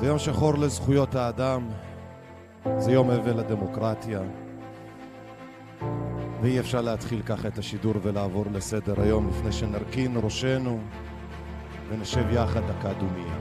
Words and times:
זה 0.00 0.06
יום 0.06 0.18
שחור 0.18 0.54
לזכויות 0.54 1.14
האדם, 1.14 1.68
זה 2.78 2.92
יום 2.92 3.10
אבל 3.10 3.40
לדמוקרטיה, 3.40 4.20
ואי 6.40 6.60
אפשר 6.60 6.80
להתחיל 6.80 7.22
ככה 7.22 7.48
את 7.48 7.58
השידור 7.58 7.94
ולעבור 8.02 8.44
לסדר 8.52 9.02
היום 9.02 9.28
לפני 9.28 9.52
שנרכין 9.52 10.16
ראשנו 10.22 10.80
ונשב 11.88 12.24
יחד 12.30 12.60
דקה 12.60 12.92
דומייה. 12.92 13.36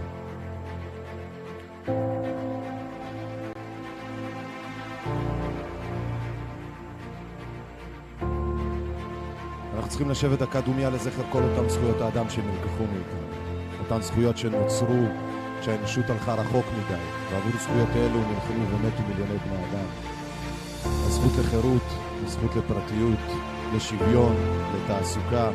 אנחנו 9.76 9.90
צריכים 9.90 10.10
לשבת 10.10 10.40
דקה 10.40 10.62
דומיה 10.62 10.90
לזכר 10.90 11.24
כל 11.32 11.44
אותן 11.44 11.70
זכויות 11.70 12.02
האדם 12.02 12.30
שנלקחו 12.30 12.84
מאיתנו. 12.84 13.28
אותן 13.80 14.02
זכויות 14.02 14.38
שנוצרו 14.38 15.29
כשהאנושות 15.62 16.10
הלכה 16.10 16.34
רחוק 16.34 16.66
מדי, 16.78 17.00
ועבור 17.32 17.60
זכויות 17.62 17.90
אלו 17.96 18.20
נלחמו 18.20 18.70
ומתו 18.70 19.02
מיליוני 19.10 19.38
בני 19.46 19.56
אדם. 19.56 19.86
הזכות 21.08 21.32
לחירות, 21.40 21.84
הזכות 22.26 22.56
לפרטיות, 22.56 23.20
לשוויון, 23.76 24.36
לתעסוקה, 24.76 25.50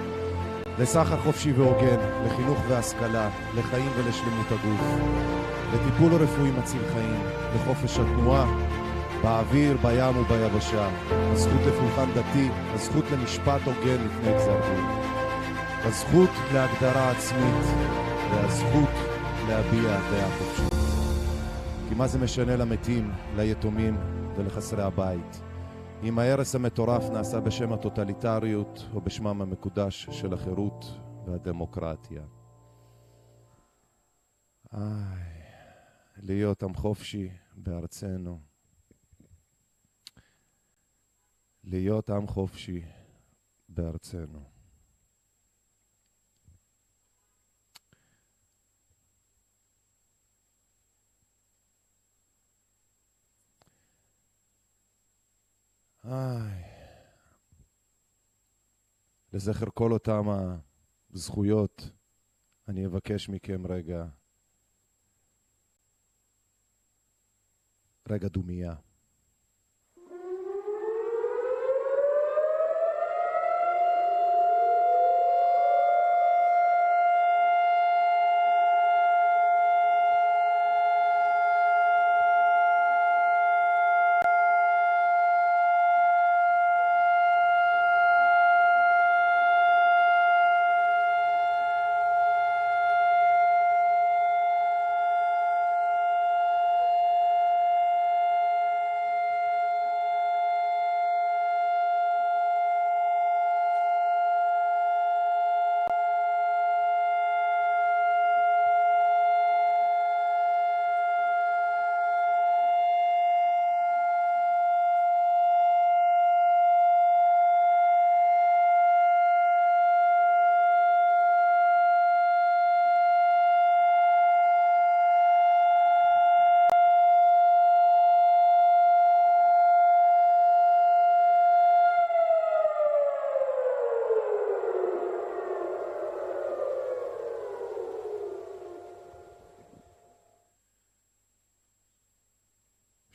לסחר 0.79 1.21
חופשי 1.21 1.53
והוגן, 1.53 1.97
לחינוך 2.27 2.59
והשכלה, 2.69 3.29
לחיים 3.57 3.91
ולשלמות 3.97 4.47
הגוף, 4.51 4.81
לטיפול 5.75 6.15
רפואי 6.15 6.51
מציל 6.51 6.83
חיים, 6.93 7.21
לחופש 7.55 7.99
התנועה, 7.99 8.47
באוויר, 9.23 9.77
בים 9.83 10.17
וביבשה, 10.17 10.89
הזכות 11.33 11.61
לפולחן 11.67 12.11
דתי, 12.15 12.49
הזכות 12.75 13.05
למשפט 13.11 13.61
הוגן 13.65 14.05
לפני 14.05 14.35
גזר 14.35 14.61
הזכות 15.85 16.31
להגדרה 16.53 17.11
עצמית 17.11 17.65
והזכות 18.31 18.89
להביע 19.49 19.83
דעה 19.83 20.39
חופשית. 20.39 20.75
כי 21.89 21.95
מה 21.95 22.09
זה 22.09 22.19
משנה 22.19 22.57
למתים, 22.57 23.11
ליתומים 23.37 23.97
ולחסרי 24.37 24.83
הבית? 24.83 25.41
אם 26.03 26.19
ההרס 26.19 26.55
המטורף 26.55 27.11
נעשה 27.13 27.41
בשם 27.41 27.73
הטוטליטריות 27.73 28.85
או 28.95 29.01
בשמם 29.01 29.43
המקודש 29.43 30.09
של 30.11 30.35
החירות 30.35 30.85
והדמוקרטיה. 31.27 32.23
איי, 34.73 34.83
להיות 36.17 36.63
עם 36.63 36.75
חופשי 36.75 37.29
בארצנו. 37.55 38.41
להיות 41.65 42.11
עם 42.11 42.27
חופשי 42.27 42.83
בארצנו. 43.69 44.54
איי. 56.05 56.65
לזכר 59.33 59.67
כל 59.75 59.93
אותם 59.93 60.23
הזכויות, 61.13 61.91
אני 62.69 62.87
אבקש 62.87 63.29
מכם 63.29 63.67
רגע, 63.67 64.05
רגע 68.11 68.29
דומייה. 68.29 68.75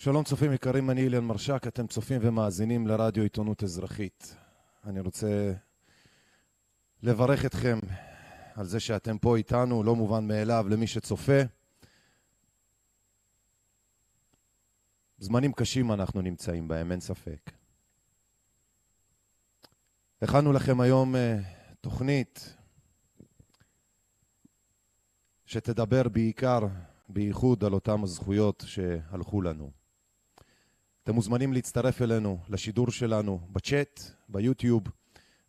שלום 0.01 0.24
צופים 0.24 0.54
יקרים, 0.54 0.90
אני 0.90 1.01
אילן 1.01 1.24
מרשק, 1.24 1.68
אתם 1.68 1.88
צופים 1.88 2.19
ומאזינים 2.24 2.88
לרדיו 2.88 3.24
עיתונות 3.24 3.63
אזרחית. 3.63 4.36
אני 4.86 5.00
רוצה 5.00 5.54
לברך 7.04 7.46
אתכם 7.46 7.80
על 8.56 8.66
זה 8.66 8.80
שאתם 8.80 9.18
פה 9.18 9.38
איתנו, 9.38 9.84
לא 9.84 9.96
מובן 9.96 10.28
מאליו 10.28 10.66
למי 10.69 10.88
שצופה. 10.88 11.42
זמנים 15.18 15.54
קשים 15.54 15.92
אנחנו 15.92 16.22
נמצאים 16.22 16.68
בהם, 16.68 16.92
אין 16.92 17.00
ספק. 17.00 17.52
הכנו 20.22 20.54
לכם 20.54 20.81
היום 20.81 21.16
uh, 21.16 21.19
תוכנית 21.81 22.56
שתדבר 25.45 26.10
בעיקר, 26.10 26.60
בייחוד, 27.10 27.63
על 27.63 27.74
אותן 27.74 28.04
הזכויות 28.04 28.63
שהלכו 28.68 29.42
לנו. 29.42 29.79
אתם 31.10 31.16
מוזמנים 31.16 31.54
להצטרף 31.54 32.02
אלינו 32.02 32.40
לשידור 32.50 32.92
שלנו 32.92 33.40
בצ'אט, 33.52 34.02
ביוטיוב, 34.28 34.84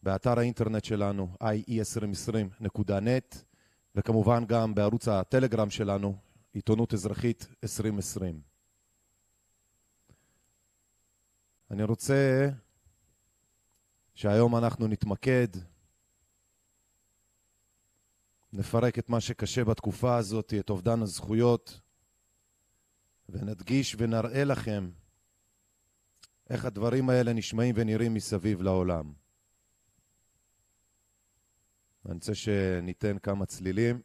באתר 0.02 0.38
האינטרנט 0.38 0.84
שלנו 0.84 1.36
ie2020.net 1.42 3.36
וכמובן 3.94 4.44
גם 4.46 4.74
בערוץ 4.74 5.08
הטלגרם 5.08 5.70
שלנו, 5.70 6.16
עיתונות 6.52 6.94
אזרחית 6.94 7.46
2020. 7.62 8.40
אני 11.70 11.82
רוצה 11.82 12.48
שהיום 14.14 14.56
אנחנו 14.56 14.86
נתמקד, 14.86 15.48
נפרק 18.52 18.98
את 18.98 19.08
מה 19.08 19.20
שקשה 19.20 19.64
בתקופה 19.64 20.16
הזאת, 20.16 20.54
את 20.60 20.70
אובדן 20.70 21.02
הזכויות, 21.02 21.80
ונדגיש 23.28 23.96
ונראה 23.98 24.44
לכם 24.44 24.90
איך 26.50 26.64
הדברים 26.64 27.10
האלה 27.10 27.32
נשמעים 27.32 27.74
ונראים 27.78 28.14
מסביב 28.14 28.62
לעולם. 28.62 29.12
אני 32.06 32.14
רוצה 32.14 32.34
שניתן 32.34 33.18
כמה 33.18 33.46
צלילים, 33.46 34.00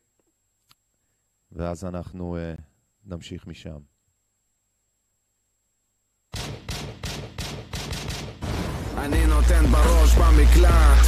ואז 1.51 1.85
אנחנו 1.85 2.37
uh, 2.37 2.61
נמשיך 3.05 3.47
משם. 3.47 3.77
אני 8.97 9.25
נותן 9.25 9.65
בראש 9.71 10.15
במקלט, 10.15 11.05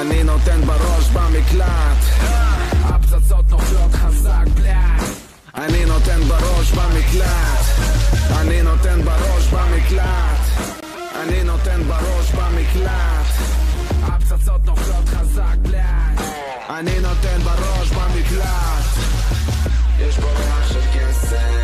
אני 0.00 0.24
נותן 0.24 0.60
בראש 0.60 1.10
במקלט, 1.10 1.98
הפצצות 2.84 3.44
נופלות 3.50 3.92
חזק 3.92 4.44
בלאט, 4.54 5.02
אני 5.54 5.84
נותן 5.84 6.20
בראש 6.20 6.72
במקלט, 6.72 7.64
אני 8.40 8.62
נותן 8.62 9.02
בראש 9.02 9.48
במקלט 9.52 10.33
אני 11.22 11.44
נותן 11.44 11.82
בראש 11.82 12.32
במקלט. 12.32 13.26
הפצצות 14.02 14.64
נופלות 14.64 15.08
חזק 15.08 15.56
בלאט 15.62 16.20
אני 16.70 17.00
נותן 17.00 17.38
בראש 17.44 17.90
במקלט. 17.90 18.84
יש 19.98 20.18
פה 20.18 20.26
ריח 20.26 20.72
של 20.72 20.80
כסף 20.94 21.63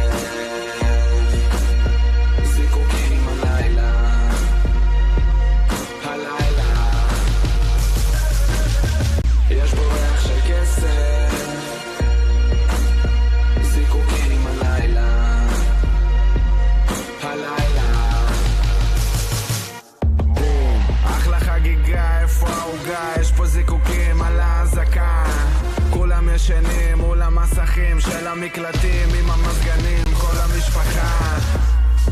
המקלטים 28.50 29.08
עם 29.18 29.30
המזגנים, 29.30 30.04
כל 30.04 30.36
המשפחה. 30.36 31.38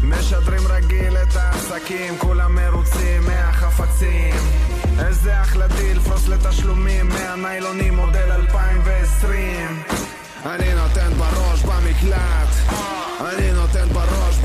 משדרים 0.03 0.67
רגיל 0.69 1.17
את 1.17 1.37
העסקים, 1.37 2.19
כולם 2.19 2.55
מרוצים 2.55 3.23
מהחפצים. 3.27 4.35
איזה 4.99 5.41
החלטי 5.41 5.95
לפרוס 5.95 6.29
לתשלומים 6.29 7.09
מהניילונים 7.09 7.97
מודל 7.97 8.33
2020 8.33 9.83
אני 10.47 10.75
נותן 10.75 11.13
בראש 11.19 11.63
במקלט. 11.63 12.49
אני 13.21 13.53
נותן 13.53 13.89
בראש 13.93 14.38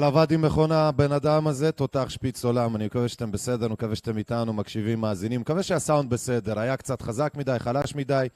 על 0.00 0.04
עבד 0.04 0.32
עם 0.32 0.42
מכונה, 0.42 0.88
הבן 0.88 1.12
אדם 1.12 1.46
הזה, 1.46 1.72
תותח 1.72 2.08
שפיץ 2.08 2.44
עולם. 2.44 2.76
אני 2.76 2.86
מקווה 2.86 3.08
שאתם 3.08 3.32
בסדר, 3.32 3.66
אני 3.66 3.72
מקווה 3.72 3.96
שאתם 3.96 4.18
איתנו, 4.18 4.52
מקשיבים, 4.52 5.00
מאזינים. 5.00 5.40
מקווה 5.40 5.62
שהסאונד 5.62 6.10
בסדר. 6.10 6.58
היה 6.58 6.76
קצת 6.76 7.02
חזק 7.02 7.32
מדי, 7.36 7.56
חלש 7.58 7.94
מדי. 7.94 8.26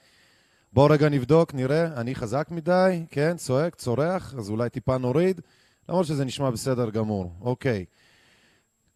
בואו 0.73 0.89
רגע 0.89 1.09
נבדוק, 1.09 1.53
נראה. 1.53 1.85
אני 1.85 2.15
חזק 2.15 2.47
מדי, 2.51 3.05
כן, 3.11 3.37
צועק, 3.37 3.75
צורח, 3.75 4.33
אז 4.37 4.49
אולי 4.49 4.69
טיפה 4.69 4.97
נוריד. 4.97 5.41
למרות 5.89 6.05
שזה 6.05 6.25
נשמע 6.25 6.49
בסדר 6.49 6.89
גמור. 6.89 7.31
אוקיי. 7.41 7.85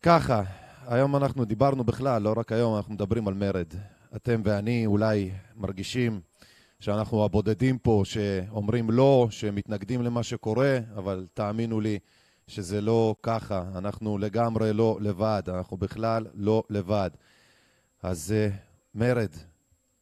ככה, 0.02 0.44
היום 0.88 1.16
אנחנו 1.16 1.46
דיברנו 1.46 1.84
בכלל, 1.84 2.22
לא 2.22 2.34
רק 2.38 2.52
היום, 2.52 2.78
אנחנו 2.78 2.94
מדברים 2.94 3.28
על 3.28 3.34
מרד. 3.34 3.74
אתם 4.16 4.42
ואני 4.44 4.86
אולי 4.86 5.32
מרגישים 5.56 6.22
שאנחנו 6.80 7.26
הבודדים 7.26 7.78
פה 7.78 8.02
שאומרים 8.06 8.90
לא, 8.90 9.28
שמתנגדים 9.30 10.02
למה 10.02 10.24
שקורה, 10.24 10.80
אבל 10.96 11.28
תאמינו 11.34 11.82
לי 11.82 12.00
שזה 12.50 12.82
לא 12.82 13.16
ככה. 13.24 13.64
אנחנו 13.76 14.18
לגמרי 14.18 14.74
לא 14.74 14.98
לבד, 15.02 15.44
אנחנו 15.48 15.78
בכלל 15.78 16.26
לא 16.34 16.64
לבד. 16.70 17.10
אז 18.04 18.34
uh, 18.34 18.54
מרד, 18.96 19.32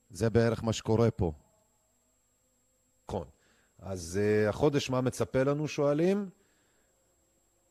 זה 0.09 0.29
בערך 0.29 0.63
מה 0.63 0.73
שקורה 0.73 1.11
פה. 1.11 1.31
נכון. 3.09 3.27
אז 3.79 4.19
uh, 4.19 4.49
החודש 4.49 4.89
מה 4.89 5.01
מצפה 5.01 5.43
לנו, 5.43 5.67
שואלים? 5.67 6.29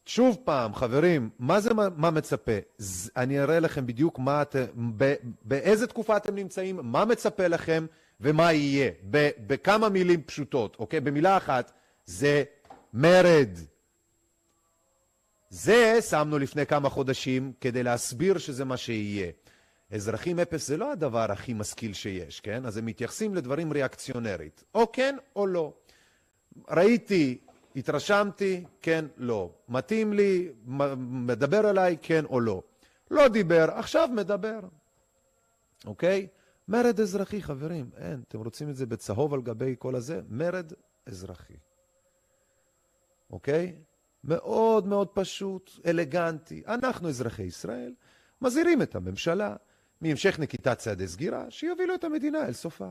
שוב 0.06 0.37
פעם, 0.45 0.75
חברים, 0.75 1.30
מה 1.38 1.61
זה 1.61 1.75
מה, 1.75 1.88
מה 1.97 2.11
מצפה? 2.11 2.52
ז, 2.78 3.11
אני 3.16 3.40
אראה 3.40 3.61
לכם 3.61 3.87
בדיוק 3.87 4.18
מה 4.18 4.42
אתם, 4.42 4.64
ב, 4.97 5.14
באיזה 5.42 5.87
תקופה 5.87 6.16
אתם 6.16 6.35
נמצאים, 6.35 6.80
מה 6.83 7.04
מצפה 7.04 7.47
לכם 7.49 7.87
ומה 8.21 8.52
יהיה. 8.52 8.90
ב, 9.11 9.30
בכמה 9.47 9.88
מילים 9.88 10.23
פשוטות, 10.23 10.76
אוקיי? 10.78 11.00
במילה 11.00 11.37
אחת, 11.37 11.73
זה 12.06 12.45
מרד. 12.95 13.50
זה 15.50 16.02
שמנו 16.02 16.38
לפני 16.38 16.66
כמה 16.66 16.88
חודשים 16.88 17.52
כדי 17.60 17.82
להסביר 17.82 18.38
שזה 18.38 18.64
מה 18.64 18.76
שיהיה. 18.76 19.30
אזרחים 19.90 20.40
אפס 20.40 20.66
זה 20.66 20.76
לא 20.76 20.92
הדבר 20.92 21.32
הכי 21.32 21.52
משכיל 21.52 21.92
שיש, 21.92 22.40
כן? 22.40 22.66
אז 22.66 22.76
הם 22.76 22.86
מתייחסים 22.86 23.34
לדברים 23.34 23.72
ריאקציונרית. 23.72 24.64
או 24.74 24.92
כן 24.92 25.16
או 25.36 25.46
לא. 25.46 25.72
ראיתי, 26.70 27.38
התרשמתי, 27.76 28.64
כן, 28.82 29.04
לא. 29.16 29.50
מתאים 29.68 30.12
לי, 30.12 30.48
מדבר 30.96 31.70
אליי, 31.70 31.96
כן 32.02 32.24
או 32.24 32.40
לא. 32.40 32.62
לא 33.10 33.28
דיבר, 33.28 33.66
עכשיו 33.70 34.08
מדבר. 34.12 34.60
אוקיי? 35.86 36.26
מרד 36.68 37.00
אזרחי, 37.00 37.42
חברים. 37.42 37.90
אין, 37.96 38.22
אתם 38.28 38.38
רוצים 38.38 38.70
את 38.70 38.76
זה 38.76 38.86
בצהוב 38.86 39.34
על 39.34 39.42
גבי 39.42 39.74
כל 39.78 39.94
הזה? 39.94 40.20
מרד 40.28 40.72
אזרחי. 41.06 41.56
אוקיי? 43.30 43.74
מאוד 44.26 44.87
מאוד 44.87 45.09
פשוט, 45.09 45.71
אלגנטי. 45.87 46.62
אנחנו, 46.66 47.09
אזרחי 47.09 47.42
ישראל, 47.42 47.95
מזהירים 48.40 48.83
את 48.83 48.95
הממשלה 48.95 49.56
מהמשך 50.00 50.38
נקיטת 50.38 50.78
צעדי 50.78 51.09
סגירה 51.09 51.50
שיובילו 51.50 51.95
את 51.95 52.04
המדינה 52.04 52.47
אל 52.47 52.52
סופה. 52.52 52.88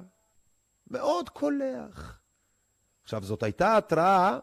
מאוד 0.92 1.30
קולח. 1.30 2.20
עכשיו, 3.04 3.24
זאת 3.24 3.44
הייתה 3.44 3.77
התראה 3.77 4.39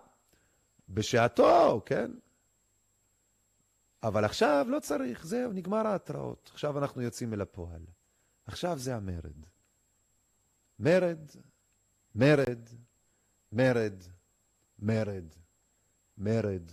בשעתו, 0.88 1.82
כן? 1.86 2.10
אבל 4.02 4.24
עכשיו 4.24 4.66
לא 4.68 4.80
צריך, 4.80 5.26
זהו, 5.26 5.52
נגמר 5.52 5.86
ההתראות. 5.86 6.50
עכשיו 6.52 6.78
אנחנו 6.78 7.02
יוצאים 7.02 7.34
אל 7.34 7.40
הפועל. 7.40 7.82
עכשיו 8.46 8.78
זה 8.78 8.96
המרד. 8.96 9.46
מרד, 10.78 11.30
מרד, 12.14 12.68
מרד, 13.52 14.02
מרד, 14.78 15.24
מרד, 16.18 16.72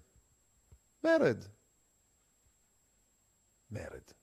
מרד, 1.03 1.45
מרד. 3.71 4.20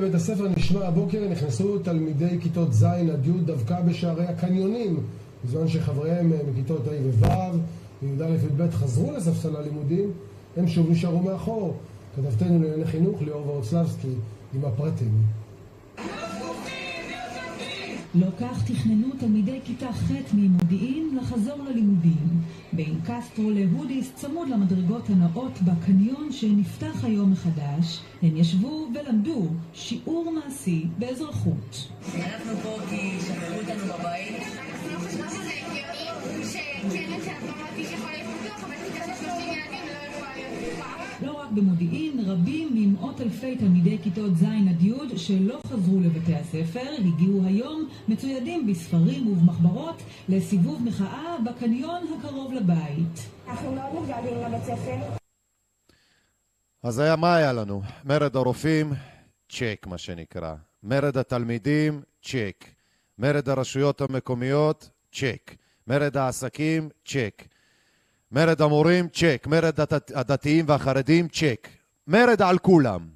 בית 0.00 0.14
הספר 0.14 0.48
נשמע 0.56 0.86
הבוקר 0.86 1.28
נכנסו 1.28 1.78
תלמידי 1.78 2.38
כיתות 2.40 2.72
ז' 2.72 2.84
עד 2.84 3.26
י' 3.26 3.30
דווקא 3.44 3.80
בשערי 3.80 4.26
הקניונים 4.26 5.00
בזמן 5.44 5.68
שחבריהם 5.68 6.32
מכיתות 6.50 6.80
ה' 6.86 6.90
וו' 7.20 7.58
וי"א 8.02 8.24
י"ב 8.24 8.70
חזרו 8.70 9.12
לספסל 9.12 9.56
הלימודים 9.56 10.10
הם 10.56 10.68
שוב 10.68 10.90
נשארו 10.90 11.22
מאחור. 11.22 11.76
כתבתנו 12.16 12.62
לענייני 12.62 12.84
חינוך 12.84 13.22
ליאור 13.22 13.48
ורוצלבסקי 13.48 14.14
עם 14.54 14.64
הפרטים 14.64 15.12
לא 18.16 18.26
כך 18.40 18.70
תכננו 18.70 19.08
תלמידי 19.18 19.60
כיתה 19.64 19.92
ח' 19.92 20.10
ממודיעין 20.34 21.18
לחזור 21.20 21.56
ללימודים. 21.68 22.28
בין 22.72 23.00
קסטרו 23.04 23.50
להודיס 23.50 24.12
צמוד 24.14 24.48
למדרגות 24.48 25.10
הנאות 25.10 25.58
בקניון 25.62 26.32
שנפתח 26.32 27.04
היום 27.04 27.32
מחדש, 27.32 28.00
הם 28.22 28.36
ישבו 28.36 28.88
ולמדו 28.94 29.46
שיעור 29.74 30.32
מעשי 30.32 30.86
באזרחות. 30.98 31.88
אנחנו 32.14 32.52
פה 32.62 32.76
כי 32.90 33.10
שחררו 33.20 33.58
אותנו 33.58 33.84
בבית. 33.84 34.36
אנחנו 34.40 34.98
חושבות 35.00 35.30
שזה 35.30 35.50
הגיוני 35.66 36.44
שקרן 36.44 37.20
שאת 37.24 37.42
לא 37.46 37.64
מרגיש 37.64 37.92
יכולה 37.92 38.12
להיות 38.12 38.25
רק 41.46 41.52
במודיעין, 41.52 42.20
רבים 42.26 42.68
ממאות 42.74 43.20
אלפי 43.20 43.56
תלמידי 43.56 43.98
כיתות 44.02 44.36
ז' 44.36 44.44
עד 44.44 44.82
י' 44.82 45.18
שלא 45.18 45.60
חזרו 45.66 46.00
לבתי 46.00 46.34
הספר, 46.34 46.90
הגיעו 46.98 47.44
היום 47.44 47.88
מצוידים 48.08 48.66
בספרים 48.66 49.26
ובמחברות 49.26 50.02
לסיבוב 50.28 50.82
מחאה 50.84 51.36
בקניון 51.44 52.02
הקרוב 52.18 52.52
לבית. 52.52 53.28
אנחנו 53.48 53.72
מאוד 53.74 54.02
מתגעגעים 54.02 54.36
לבית 54.36 54.64
ספר. 54.64 54.96
אז 56.82 56.98
היה, 56.98 57.16
מה 57.16 57.36
היה 57.36 57.52
לנו? 57.52 57.82
מרד 58.04 58.36
הרופאים, 58.36 58.92
צ'ק 59.48 59.86
מה 59.86 59.98
שנקרא. 59.98 60.54
מרד 60.82 61.16
התלמידים, 61.16 62.02
צ'ק. 62.22 62.64
מרד 63.18 63.48
הרשויות 63.48 64.00
המקומיות, 64.00 64.90
צ'ק. 65.12 65.54
מרד 65.86 66.16
העסקים, 66.16 66.88
צ'ק. 67.04 67.42
מרד 68.32 68.62
המורים, 68.62 69.08
צ'ק. 69.08 69.46
מרד 69.50 69.80
הדת- 69.80 70.12
הדתיים 70.14 70.64
והחרדים, 70.68 71.28
צ'ק. 71.28 71.68
מרד 72.06 72.42
על 72.42 72.58
כולם. 72.58 73.08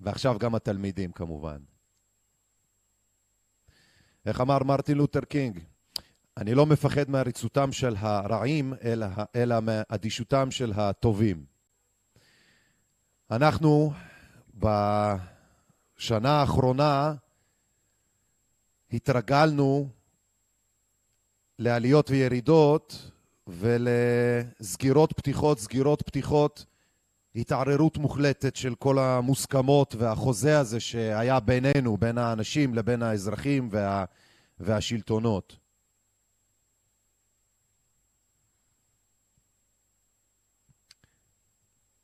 ועכשיו 0.00 0.38
גם 0.38 0.54
התלמידים 0.54 1.12
כמובן. 1.12 1.58
איך 4.26 4.40
אמר 4.40 4.58
מרטין 4.64 4.98
לותר 4.98 5.20
קינג? 5.20 5.60
אני 6.36 6.54
לא 6.54 6.66
מפחד 6.66 7.10
מעריצותם 7.10 7.72
של 7.72 7.94
הרעים, 7.98 8.74
אלא, 8.84 9.06
אלא 9.36 9.56
מאדישותם 9.62 10.50
של 10.50 10.72
הטובים. 10.76 11.44
אנחנו 13.30 13.92
בשנה 14.54 16.30
האחרונה 16.40 17.14
התרגלנו 18.92 19.88
לעליות 21.58 22.10
וירידות 22.10 23.10
ולסגירות 23.46 25.12
פתיחות, 25.12 25.58
סגירות 25.58 26.02
פתיחות, 26.02 26.64
התערערות 27.36 27.96
מוחלטת 27.96 28.56
של 28.56 28.74
כל 28.74 28.98
המוסכמות 28.98 29.94
והחוזה 29.94 30.58
הזה 30.58 30.80
שהיה 30.80 31.40
בינינו, 31.40 31.96
בין 31.96 32.18
האנשים 32.18 32.74
לבין 32.74 33.02
האזרחים 33.02 33.68
וה, 33.72 34.04
והשלטונות. 34.60 35.56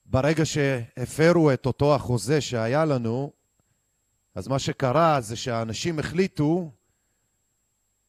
ברגע 0.06 0.44
שהפרו 0.46 1.52
את 1.52 1.66
אותו 1.66 1.94
החוזה 1.94 2.40
שהיה 2.40 2.84
לנו, 2.84 3.32
אז 4.34 4.48
מה 4.48 4.58
שקרה 4.58 5.20
זה 5.20 5.36
שהאנשים 5.36 5.98
החליטו 5.98 6.70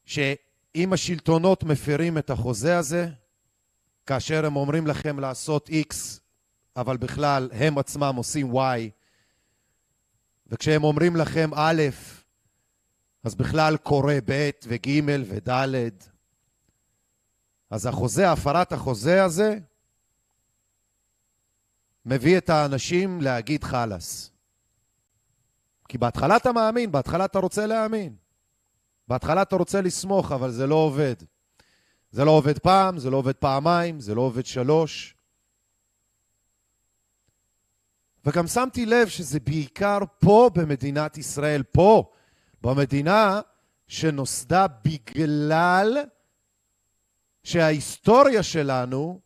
שאם 0.05 0.93
השלטונות 0.93 1.63
מפרים 1.63 2.17
את 2.17 2.29
החוזה 2.29 2.77
הזה, 2.77 3.07
כאשר 4.05 4.45
הם 4.45 4.55
אומרים 4.55 4.87
לכם 4.87 5.19
לעשות 5.19 5.69
X, 5.69 5.95
אבל 6.75 6.97
בכלל 6.97 7.49
הם 7.53 7.77
עצמם 7.77 8.13
עושים 8.17 8.51
Y, 8.51 8.89
וכשהם 10.47 10.83
אומרים 10.83 11.15
לכם 11.15 11.49
א', 11.55 11.81
אז 13.23 13.35
בכלל 13.35 13.77
קורה 13.77 14.17
ב' 14.25 14.49
וג' 14.67 14.89
וד', 15.27 15.91
אז 17.69 17.85
החוזה, 17.85 18.31
הפרת 18.31 18.71
החוזה 18.71 19.23
הזה, 19.23 19.59
מביא 22.05 22.37
את 22.37 22.49
האנשים 22.49 23.21
להגיד 23.21 23.63
חלאס. 23.63 24.31
כי 25.87 25.97
בהתחלה 25.97 26.37
אתה 26.37 26.51
מאמין, 26.51 26.91
בהתחלה 26.91 27.25
אתה 27.25 27.39
רוצה 27.39 27.65
להאמין. 27.65 28.15
בהתחלה 29.07 29.41
אתה 29.41 29.55
רוצה 29.55 29.81
לסמוך, 29.81 30.31
אבל 30.31 30.51
זה 30.51 30.67
לא 30.67 30.75
עובד. 30.75 31.15
זה 32.11 32.25
לא 32.25 32.31
עובד 32.31 32.59
פעם, 32.59 32.97
זה 32.97 33.09
לא 33.09 33.17
עובד 33.17 33.35
פעמיים, 33.35 33.99
זה 33.99 34.15
לא 34.15 34.21
עובד 34.21 34.45
שלוש. 34.45 35.15
וגם 38.25 38.47
שמתי 38.47 38.85
לב 38.85 39.07
שזה 39.07 39.39
בעיקר 39.39 39.99
פה 40.19 40.49
במדינת 40.53 41.17
ישראל, 41.17 41.63
פה, 41.63 42.11
במדינה 42.61 43.41
שנוסדה 43.87 44.65
בגלל 44.67 45.97
שההיסטוריה 47.43 48.43
שלנו 48.43 49.19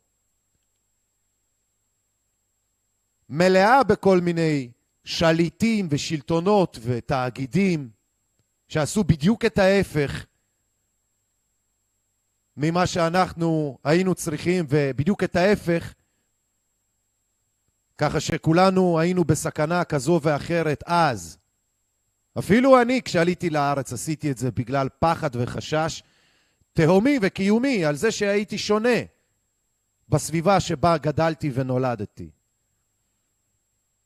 מלאה 3.28 3.82
בכל 3.84 4.20
מיני 4.20 4.70
שליטים 5.04 5.88
ושלטונות 5.90 6.78
ותאגידים 6.82 7.90
שעשו 8.68 9.04
בדיוק 9.04 9.44
את 9.44 9.58
ההפך 9.58 10.26
ממה 12.56 12.86
שאנחנו 12.86 13.78
היינו 13.84 14.14
צריכים 14.14 14.66
ובדיוק 14.68 15.24
את 15.24 15.36
ההפך 15.36 15.94
ככה 17.98 18.20
שכולנו 18.20 19.00
היינו 19.00 19.24
בסכנה 19.24 19.84
כזו 19.84 20.20
ואחרת 20.22 20.82
אז. 20.86 21.38
אפילו 22.38 22.82
אני 22.82 23.02
כשעליתי 23.04 23.50
לארץ 23.50 23.92
עשיתי 23.92 24.30
את 24.30 24.38
זה 24.38 24.50
בגלל 24.50 24.88
פחד 24.98 25.30
וחשש 25.32 26.02
תהומי 26.72 27.18
וקיומי 27.22 27.84
על 27.84 27.96
זה 27.96 28.10
שהייתי 28.10 28.58
שונה 28.58 28.98
בסביבה 30.08 30.60
שבה 30.60 30.98
גדלתי 30.98 31.50
ונולדתי. 31.54 32.30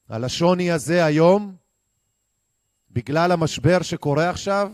על 0.09 0.25
השוני 0.25 0.71
הזה 0.71 1.05
היום, 1.05 1.57
בגלל 2.91 3.33
המשבר 3.33 3.83
שקורה 3.83 4.31
עכשיו, 4.31 4.73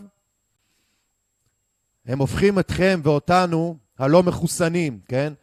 הם 2.07 2.19
הופכים 2.19 2.59
אתכם 2.59 2.99
ואותנו, 3.03 3.77
הלא 3.97 4.23
מחוסנים, 4.23 4.99
כן? 5.07 5.33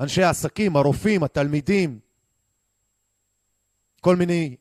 אנשי 0.00 0.22
העסקים, 0.22 0.76
הרופאים, 0.76 1.22
התלמידים, 1.22 1.98
כל 4.00 4.16
מיני 4.16 4.56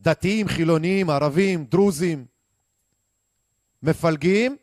דתיים, 0.00 0.48
חילוניים, 0.48 1.10
ערבים, 1.10 1.64
דרוזים, 1.64 2.26
מפלגים, 3.82 4.56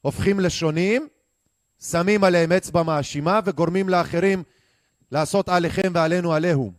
הופכים 0.00 0.40
לשונים, 0.40 1.08
שמים 1.80 2.24
עליהם 2.24 2.52
אצבע 2.52 2.82
מאשימה 2.82 3.40
וגורמים 3.44 3.88
לאחרים 3.88 4.42
לעשות 5.10 5.48
עליכם 5.48 5.92
ועלינו 5.94 6.32
עליהום. 6.32 6.72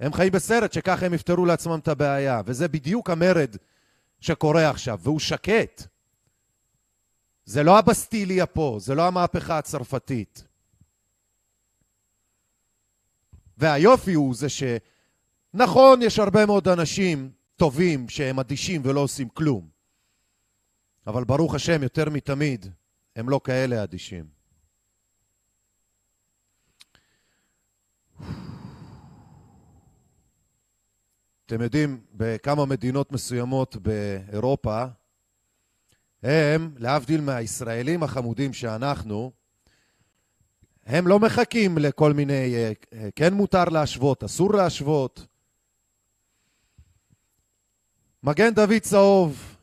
הם 0.00 0.12
חיים 0.12 0.32
בסרט 0.32 0.72
שככה 0.72 1.06
הם 1.06 1.14
יפתרו 1.14 1.46
לעצמם 1.46 1.78
את 1.78 1.88
הבעיה, 1.88 2.42
וזה 2.46 2.68
בדיוק 2.68 3.10
המרד 3.10 3.56
שקורה 4.20 4.70
עכשיו, 4.70 4.98
והוא 5.02 5.20
שקט. 5.20 5.86
זה 7.50 7.62
לא 7.62 7.78
הבסטיליה 7.78 8.46
פה, 8.46 8.76
זה 8.80 8.94
לא 8.94 9.06
המהפכה 9.06 9.58
הצרפתית. 9.58 10.44
והיופי 13.58 14.14
הוא 14.14 14.34
זה 14.34 14.46
שנכון, 14.48 16.02
יש 16.02 16.18
הרבה 16.18 16.46
מאוד 16.46 16.68
אנשים 16.68 17.30
טובים 17.56 18.08
שהם 18.08 18.38
אדישים 18.38 18.82
ולא 18.84 19.00
עושים 19.00 19.28
כלום, 19.28 19.68
אבל 21.06 21.24
ברוך 21.24 21.54
השם, 21.54 21.82
יותר 21.82 22.10
מתמיד, 22.10 22.66
הם 23.16 23.28
לא 23.28 23.40
כאלה 23.44 23.82
אדישים. 23.82 24.26
אתם 31.46 31.60
יודעים, 31.60 32.04
בכמה 32.12 32.66
מדינות 32.66 33.12
מסוימות 33.12 33.76
באירופה, 33.76 34.84
הם, 36.22 36.70
להבדיל 36.76 37.20
מהישראלים 37.20 38.02
החמודים 38.02 38.52
שאנחנו, 38.52 39.32
הם 40.86 41.06
לא 41.06 41.18
מחכים 41.18 41.78
לכל 41.78 42.12
מיני, 42.12 42.54
אה, 42.54 42.72
אה, 42.92 43.08
כן 43.16 43.34
מותר 43.34 43.64
להשוות, 43.64 44.24
אסור 44.24 44.54
להשוות. 44.54 45.26
מגן 48.22 48.54
דוד 48.54 48.78
צהוב, 48.82 49.56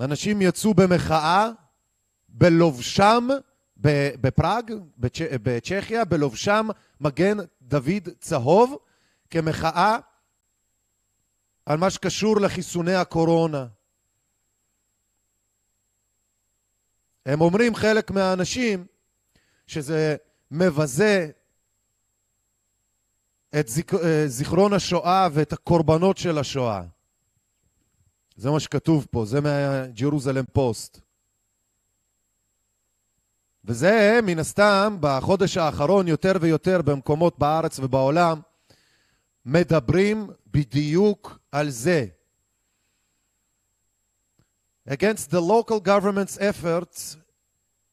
אנשים 0.00 0.42
יצאו 0.42 0.74
במחאה 0.74 1.50
בלובשם, 2.28 3.28
בפראג, 4.20 4.72
בצ'... 4.98 5.20
בצ'כיה, 5.42 6.04
בלובשם 6.04 6.68
מגן 7.00 7.36
דוד 7.62 8.08
צהוב, 8.20 8.76
כמחאה 9.30 9.98
על 11.66 11.78
מה 11.78 11.90
שקשור 11.90 12.40
לחיסוני 12.40 12.94
הקורונה. 12.94 13.66
הם 17.26 17.40
אומרים 17.40 17.74
חלק 17.74 18.10
מהאנשים 18.10 18.86
שזה 19.66 20.16
מבזה 20.50 21.30
את. 23.60 23.70
אה, 24.04 24.28
זיכרון 24.28 24.72
השואה 24.72 25.28
ואת 25.32 25.52
הקורבנות 25.52 26.18
של 26.18 26.38
השואה. 26.38 26.82
זה 28.36 28.50
מה 28.50 28.60
שכתוב 28.60 29.06
פה, 29.10 29.24
זה 29.24 29.40
מהג'רוזלם 29.40 30.44
פוסט. 30.52 31.00
וזה 33.64 34.20
מן 34.22 34.38
הסתם 34.38 34.96
בחודש 35.00 35.56
האחרון 35.56 36.08
יותר 36.08 36.32
ויותר 36.40 36.82
במקומות 36.82 37.38
בארץ 37.38 37.78
ובעולם 37.78 38.40
מדברים 39.44 40.30
בדיוק 40.46 41.38
על 41.52 41.70
זה. 41.70 42.06
Against 44.85 45.29
the 45.29 45.41
local 45.41 45.79
government's 45.79 46.37
efforts 46.41 47.17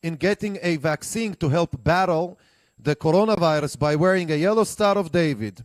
in 0.03 0.17
getting 0.17 0.59
a 0.63 0.77
vaccine 0.77 1.35
to 1.35 1.49
help 1.49 1.83
battle 1.85 2.39
the 2.79 2.97
coronavirus 2.97 3.79
by 3.79 3.97
wearing 3.97 4.31
a 4.31 4.37
yellow 4.37 4.65
star 4.65 4.97
of 4.97 5.11
David. 5.11 5.65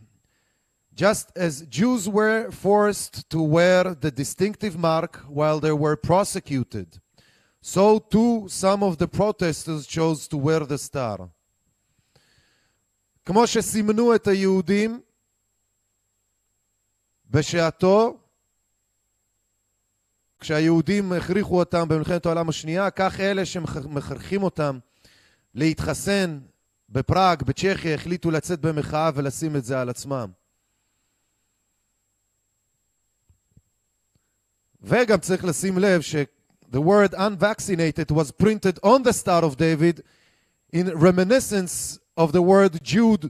Just 0.94 1.30
as 1.36 1.62
Jews 1.62 2.08
were 2.08 2.50
forced 2.50 3.28
to 3.30 3.40
wear 3.40 3.94
the 3.94 4.10
distinctive 4.10 4.78
mark 4.78 5.16
while 5.28 5.60
they 5.60 5.72
were 5.72 5.96
prosecuted, 5.96 7.00
so 7.60 7.98
too 7.98 8.46
some 8.48 8.82
of 8.82 8.98
the 8.98 9.08
protesters 9.08 9.86
chose 9.86 10.28
to 10.28 10.36
wear 10.36 10.60
the 10.60 10.78
star. 10.78 11.30
כמו 13.24 13.46
שסימנו 13.46 14.14
את 14.14 14.26
היהודים 14.26 15.00
בשעתו, 17.30 18.18
כשהיהודים 20.39 21.11
הכריחו 21.11 21.59
אותם 21.59 21.87
במלחמת 21.87 22.25
העולם 22.25 22.49
השנייה, 22.49 22.89
כך 22.89 23.19
אלה 23.19 23.45
שמכריחים 23.45 24.43
אותם 24.43 24.79
להתחסן 25.55 26.39
בפראג, 26.89 27.43
בצ'כיה, 27.43 27.95
החליטו 27.95 28.31
לצאת 28.31 28.59
במחאה 28.61 29.09
ולשים 29.15 29.55
את 29.55 29.65
זה 29.65 29.81
על 29.81 29.89
עצמם. 29.89 30.29
וגם 34.81 35.19
צריך 35.19 35.45
לשים 35.45 35.77
לב 35.77 36.01
ש- 36.01 36.15
the 36.71 36.79
word 36.79 37.13
unvaccinated 37.13 38.11
was 38.11 38.31
printed 38.43 38.79
on 38.83 39.03
the 39.03 39.13
Star 39.13 39.43
of 39.43 39.57
David 39.57 40.01
in 40.73 40.87
reminiscence 40.95 41.99
of 42.17 42.31
the 42.31 42.41
word 42.41 42.73
Jude 42.83 43.29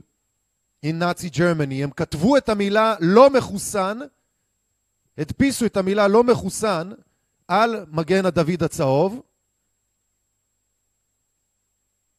in 0.82 0.98
Nazi 0.98 1.30
Germany. 1.30 1.82
הם 1.82 1.90
כתבו 1.90 2.36
את 2.36 2.48
המילה 2.48 2.94
לא 3.00 3.30
מחוסן, 3.30 3.98
הדפיסו 5.18 5.66
את 5.66 5.76
המילה 5.76 6.08
לא 6.08 6.24
מחוסן 6.24 6.90
על 7.48 7.86
מגן 7.88 8.26
הדוד 8.26 8.62
הצהוב, 8.62 9.22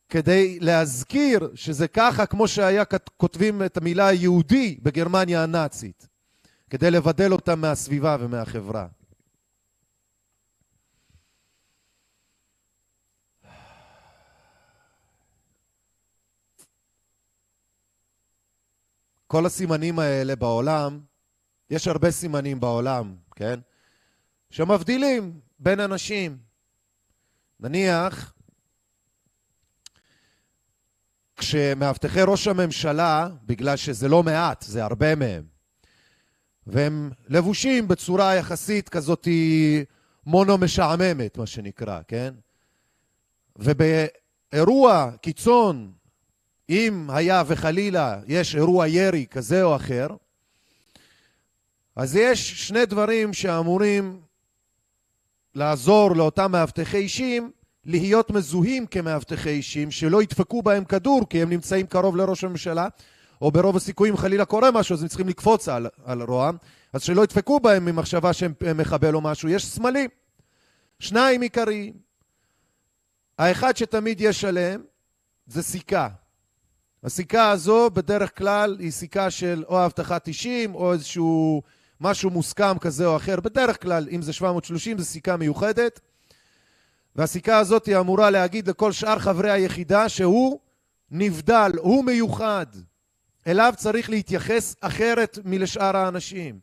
כדי 0.09 0.59
להזכיר 0.59 1.51
שזה 1.55 1.87
ככה 1.87 2.25
כמו 2.25 2.47
שהיה 2.47 2.83
כותבים 3.17 3.63
את 3.63 3.77
המילה 3.77 4.13
יהודי 4.13 4.79
בגרמניה 4.81 5.43
הנאצית, 5.43 6.07
כדי 6.69 6.91
לבדל 6.91 7.33
אותם 7.33 7.61
מהסביבה 7.61 8.17
ומהחברה. 8.19 8.87
כל 19.27 19.45
הסימנים 19.45 19.99
האלה 19.99 20.35
בעולם, 20.35 20.99
יש 21.71 21.87
הרבה 21.87 22.11
סימנים 22.11 22.59
בעולם, 22.59 23.15
כן? 23.35 23.59
שמבדילים 24.49 25.39
בין 25.59 25.79
אנשים. 25.79 26.37
נניח, 27.59 28.33
כשמאבטחי 31.35 32.21
ראש 32.27 32.47
הממשלה, 32.47 33.29
בגלל 33.43 33.75
שזה 33.75 34.07
לא 34.07 34.23
מעט, 34.23 34.61
זה 34.61 34.83
הרבה 34.83 35.15
מהם, 35.15 35.43
והם 36.67 37.11
לבושים 37.27 37.87
בצורה 37.87 38.35
יחסית 38.35 38.89
כזאת 38.89 39.27
מונו 40.25 40.57
משעממת, 40.57 41.37
מה 41.37 41.45
שנקרא, 41.45 42.01
כן? 42.07 42.33
ובאירוע 43.55 45.11
קיצון, 45.21 45.91
אם 46.69 47.09
היה 47.09 47.43
וחלילה 47.47 48.19
יש 48.27 48.55
אירוע 48.55 48.87
ירי 48.87 49.25
כזה 49.31 49.63
או 49.63 49.75
אחר, 49.75 50.07
אז 52.01 52.15
יש 52.15 52.67
שני 52.67 52.85
דברים 52.85 53.33
שאמורים 53.33 54.21
לעזור 55.55 56.15
לאותם 56.15 56.51
מאבטחי 56.51 56.97
אישים 56.97 57.51
להיות 57.85 58.29
מזוהים 58.29 58.85
כמאבטחי 58.85 59.49
אישים, 59.49 59.91
שלא 59.91 60.23
ידפקו 60.23 60.61
בהם 60.61 60.85
כדור 60.85 61.29
כי 61.29 61.41
הם 61.41 61.49
נמצאים 61.49 61.87
קרוב 61.87 62.15
לראש 62.15 62.43
הממשלה, 62.43 62.87
או 63.41 63.51
ברוב 63.51 63.75
הסיכויים 63.75 64.17
חלילה 64.17 64.45
קורה 64.45 64.71
משהו, 64.71 64.95
אז 64.95 65.01
הם 65.01 65.07
צריכים 65.07 65.27
לקפוץ 65.27 65.69
על, 65.69 65.87
על 66.05 66.21
רוע, 66.21 66.51
אז 66.93 67.01
שלא 67.01 67.23
ידפקו 67.23 67.59
בהם 67.59 67.85
ממחשבה 67.85 68.33
שהם 68.33 68.53
מחבל 68.75 69.15
או 69.15 69.21
משהו. 69.21 69.49
יש 69.49 69.65
סמלים, 69.65 70.09
שניים 70.99 71.41
עיקריים. 71.41 71.93
האחד 73.37 73.77
שתמיד 73.77 74.21
יש 74.21 74.45
עליהם 74.45 74.83
זה 75.47 75.63
סיכה. 75.63 76.07
הסיכה 77.03 77.49
הזו 77.49 77.89
בדרך 77.89 78.37
כלל 78.37 78.77
היא 78.79 78.91
סיכה 78.91 79.31
של 79.31 79.63
או 79.67 79.85
אבטחת 79.85 80.27
אישים 80.27 80.75
או 80.75 80.93
איזשהו 80.93 81.61
משהו 82.01 82.29
מוסכם 82.29 82.77
כזה 82.79 83.05
או 83.05 83.17
אחר. 83.17 83.39
בדרך 83.39 83.81
כלל, 83.81 84.07
אם 84.11 84.21
זה 84.21 84.33
730, 84.33 84.97
זו 84.97 85.05
סיכה 85.05 85.37
מיוחדת. 85.37 85.99
והסיכה 87.15 87.57
הזאת 87.57 87.85
היא 87.85 87.97
אמורה 87.97 88.29
להגיד 88.29 88.67
לכל 88.69 88.91
שאר 88.91 89.19
חברי 89.19 89.51
היחידה 89.51 90.09
שהוא 90.09 90.59
נבדל, 91.11 91.71
הוא 91.77 92.05
מיוחד. 92.05 92.65
אליו 93.47 93.73
צריך 93.77 94.09
להתייחס 94.09 94.75
אחרת 94.81 95.39
מלשאר 95.43 95.97
האנשים. 95.97 96.59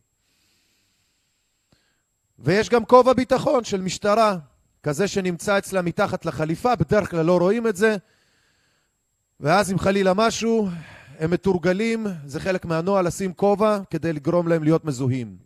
ויש 2.39 2.69
גם 2.69 2.85
כובע 2.85 3.13
ביטחון 3.13 3.65
של 3.65 3.81
משטרה, 3.81 4.37
כזה 4.83 5.09
שנמצא 5.09 5.59
אצלה 5.59 5.83
מתחת 5.83 6.25
לחליפה, 6.27 6.77
בדרך 6.77 7.11
כלל 7.11 7.25
לא 7.25 7.39
רואים 7.39 7.67
את 7.67 7.77
זה. 7.77 7.97
ואז 9.41 9.73
אם 9.73 9.79
חלילה 9.79 10.15
משהו, 10.15 10.69
הם 11.19 11.31
מתורגלים, 11.31 12.07
זה 12.27 12.41
חלק 12.41 12.65
מהנוהל 12.65 13.07
לשים 13.07 13.33
כובע 13.33 13.79
כדי 13.91 14.13
לגרום 14.13 14.49
להם 14.49 14.63
להיות 14.65 14.85
מזוהים. 14.85 15.37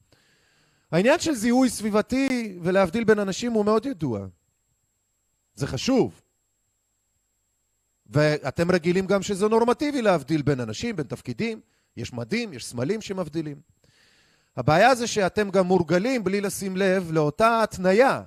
העניין 0.93 1.19
של 1.21 1.35
זיהוי 1.35 1.71
סביבתי 1.71 2.59
ולהבדיל 2.63 3.05
בין 3.05 3.19
אנשים 3.19 3.53
הוא 3.53 3.65
מאוד 3.65 3.87
ידוע. 3.87 4.27
זה 5.55 5.67
חשוב. 5.67 6.21
ואתם 8.07 8.71
רגילים 8.71 9.07
גם 9.07 9.23
שזה 9.23 9.49
נורמטיבי 9.49 10.03
להבדיל 10.03 10.43
בין 10.43 10.61
אנשים, 10.61 10.97
בין 10.97 11.07
תפקידים, 11.07 11.61
יש 11.97 12.13
מדים, 12.13 12.53
יש 12.53 12.65
סמלים 12.65 13.01
שמבדילים. 13.01 13.61
הבעיה 14.57 14.95
זה 14.95 15.07
שאתם 15.07 15.51
גם 15.51 15.67
מורגלים 15.67 16.25
בלי 16.25 16.41
לשים 16.41 16.77
לב 16.77 17.13
לאותה 17.13 17.63
התניה. 17.63 18.23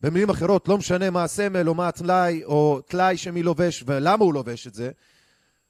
במילים 0.00 0.30
אחרות, 0.30 0.68
לא 0.68 0.78
משנה 0.78 1.10
מה 1.10 1.24
הסמל 1.24 1.68
או 1.68 1.74
מה 1.74 1.88
הטלאי 1.88 2.44
או 2.44 2.80
טלאי 2.86 3.16
שמי 3.16 3.42
לובש 3.42 3.84
ולמה 3.86 4.24
הוא 4.24 4.34
לובש 4.34 4.66
את 4.66 4.74
זה. 4.74 4.90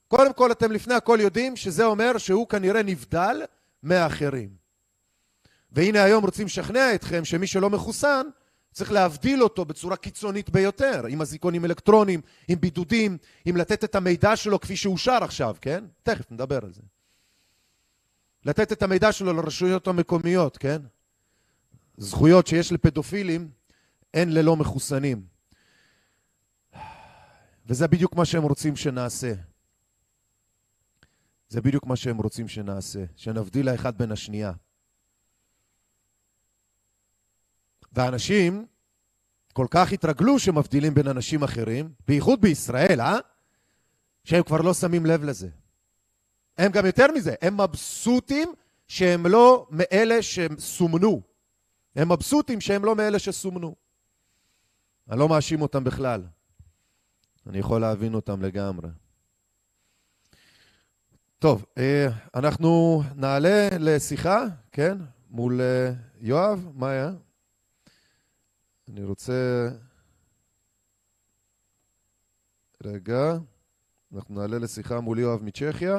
קודם 0.09 0.33
כל 0.33 0.53
אתם 0.53 0.73
לפני 0.73 0.95
הכל 0.95 1.19
יודעים 1.21 1.57
שזה 1.57 1.85
אומר 1.85 2.19
שהוא 2.19 2.49
כנראה 2.49 2.83
נבדל 2.83 3.43
מהאחרים. 3.83 4.49
והנה 5.73 6.03
היום 6.03 6.25
רוצים 6.25 6.47
לשכנע 6.47 6.95
אתכם 6.95 7.25
שמי 7.25 7.47
שלא 7.47 7.71
מחוסן 7.71 8.27
צריך 8.73 8.93
להבדיל 8.93 9.43
אותו 9.43 9.65
בצורה 9.65 9.97
קיצונית 9.97 10.51
ביותר, 10.51 11.07
עם 11.07 11.21
אזיקונים 11.21 11.65
אלקטרוניים, 11.65 12.21
עם 12.49 12.61
בידודים, 12.61 13.19
עם 13.45 13.57
לתת 13.57 13.85
את 13.85 13.95
המידע 13.95 14.37
שלו 14.37 14.61
כפי 14.61 14.77
שאושר 14.77 15.19
עכשיו, 15.25 15.57
כן? 15.61 15.85
תכף 16.03 16.31
נדבר 16.31 16.59
על 16.65 16.73
זה. 16.73 16.83
לתת 18.45 18.73
את 18.73 18.83
המידע 18.83 19.13
שלו 19.13 19.33
לרשויות 19.33 19.87
המקומיות, 19.89 20.57
כן? 20.57 20.83
זכויות 21.97 22.47
שיש 22.47 22.73
לפדופילים 22.73 23.51
אין 24.15 24.33
ללא 24.33 24.57
מחוסנים. 24.57 25.23
וזה 27.67 27.89
בדיוק 27.89 28.15
מה 28.15 28.25
שהם 28.25 28.43
רוצים 28.43 28.77
שנעשה. 28.77 29.33
זה 31.49 31.61
בדיוק 31.61 31.87
מה 31.87 31.97
שהם 31.97 32.19
רוצים 32.19 32.49
שנעשה, 32.49 33.05
שנבדיל 33.17 33.69
האחד 33.69 33.99
בין 33.99 34.13
השנייה. 34.13 34.53
ואנשים 37.93 38.67
כל 39.53 39.67
כך 39.71 39.93
התרגלו 39.93 40.39
שמבדילים 40.39 40.95
בין 40.95 41.09
אנשים 41.09 41.43
אחרים, 41.43 41.93
בייחוד 42.07 42.41
בישראל, 42.41 43.01
אה? 43.01 43.19
שהם 44.25 44.43
כבר 44.43 44.61
לא 44.61 44.75
שמים 44.75 45.07
לב 45.07 45.25
לזה. 45.25 45.49
הם 46.59 46.73
גם 46.73 46.87
יותר 46.87 47.07
מזה, 47.15 47.35
הם 47.43 47.61
מבסוטים 47.61 48.53
שהם 48.89 49.27
לא 49.27 49.67
מאלה 49.71 50.23
שסומנו. 50.23 51.23
הם 51.97 52.13
מבסוטים 52.13 52.61
שהם 52.61 52.85
לא 52.85 52.97
מאלה 52.97 53.19
שסומנו. 53.19 53.75
אני 55.11 55.19
לא 55.19 55.29
מאשים 55.29 55.63
אותם 55.63 55.85
בכלל. 55.85 56.23
אני 57.47 57.59
יכול 57.59 57.81
להבין 57.81 58.15
אותם 58.15 58.43
לגמרי. 58.43 58.89
טוב, 61.41 61.65
אנחנו 62.35 63.03
נעלה 63.17 63.69
לשיחה, 63.81 64.45
כן? 64.73 64.99
מול 65.31 65.61
אה, 65.61 65.93
יואב, 66.21 66.69
מה 66.75 66.91
היה? 66.91 67.11
אני 68.89 69.05
רוצה... 69.05 69.69
רגע, 72.85 73.39
אנחנו 74.15 74.35
נעלה 74.35 74.59
לשיחה 74.59 75.01
מול 75.01 75.19
יואב 75.19 75.43
מצ'כיה 75.43 75.97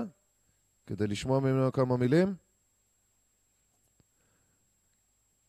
כדי 0.87 1.07
לשמוע 1.07 1.39
ממנו 1.39 1.71
כמה 1.71 1.97
מילים. 1.97 2.35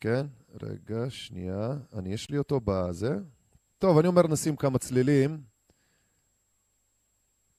כן, 0.01 0.27
רגע, 0.63 1.11
שנייה. 1.11 1.69
אני, 1.93 2.13
יש 2.13 2.31
לי 2.31 2.39
אותו 2.39 2.61
בזה. 2.65 3.19
טוב, 3.79 3.99
אני 3.99 4.09
אומר 4.09 4.27
נשים 4.27 4.57
כמה 4.57 4.79
צלילים. 4.79 5.43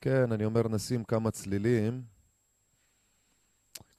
כן, 0.01 0.31
אני 0.31 0.45
אומר 0.45 0.67
נשים 0.67 1.03
כמה 1.03 1.31
צלילים. 1.31 2.03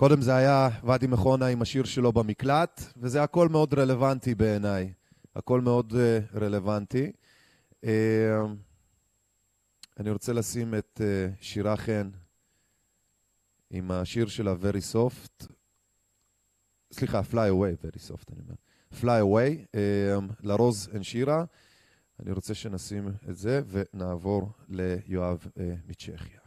קודם 0.03 0.21
זה 0.21 0.37
היה 0.37 0.69
ואדי 0.85 1.07
מכונה 1.07 1.47
עם 1.47 1.63
השיר 1.63 1.85
שלו 1.85 2.13
במקלט, 2.13 2.81
וזה 2.97 3.23
הכל 3.23 3.49
מאוד 3.49 3.75
רלוונטי 3.75 4.35
בעיניי. 4.35 4.93
הכל 5.37 5.61
מאוד 5.61 5.93
uh, 5.93 6.37
רלוונטי. 6.39 7.13
Uh, 7.85 7.89
אני 10.01 10.11
רוצה 10.11 10.33
לשים 10.33 10.75
את 10.75 11.01
uh, 11.01 11.35
שירה 11.41 11.77
חן 11.77 12.11
עם 13.71 13.91
השיר 13.91 14.27
שלה 14.27 14.55
Very 14.63 14.95
Soft. 14.95 15.47
סליחה, 16.93 17.21
Fly 17.31 17.35
Away, 17.35 17.87
Very 17.87 18.11
Soft 18.11 18.33
אני 18.33 18.41
אומר. 18.41 18.55
Fly 19.01 19.23
Away, 19.25 19.77
uh, 19.77 20.33
לרוז 20.41 20.89
אין 20.95 21.03
שירה. 21.03 21.45
אני 22.21 22.33
רוצה 22.33 22.55
שנשים 22.55 23.09
את 23.29 23.37
זה 23.37 23.61
ונעבור 23.69 24.53
ליואב 24.69 25.47
uh, 25.47 25.61
מצ'כיה. 25.89 26.42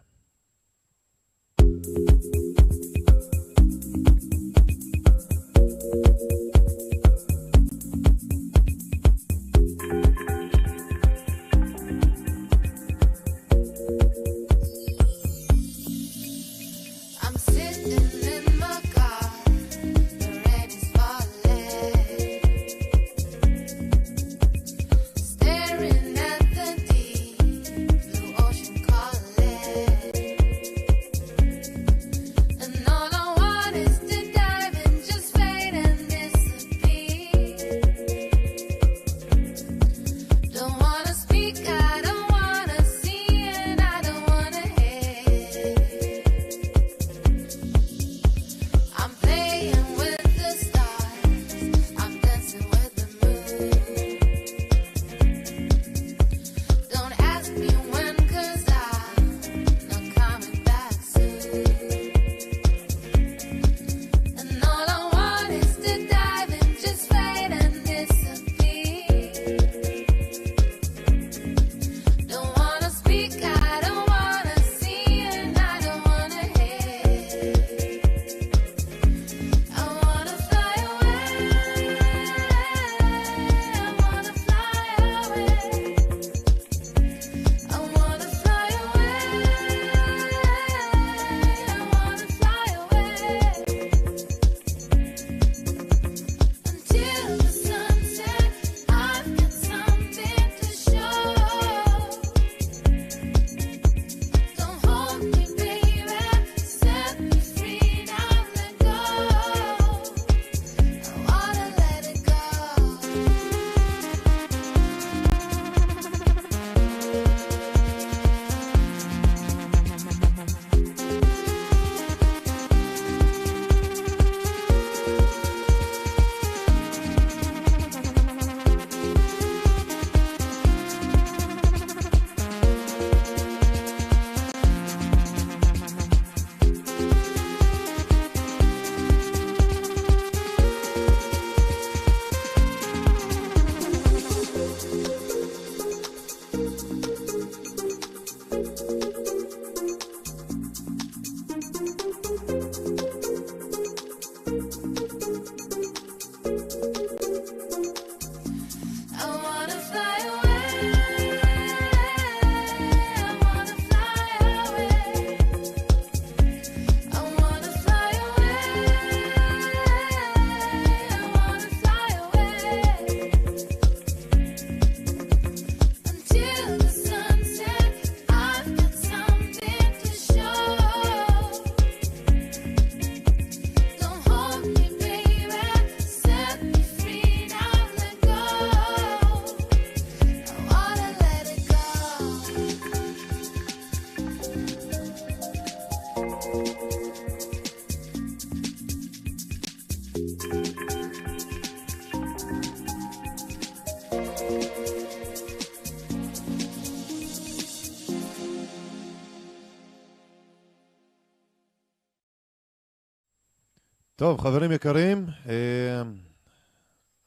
טוב, 214.26 214.42
חברים 214.42 214.72
יקרים, 214.72 215.26
אה, 215.50 216.02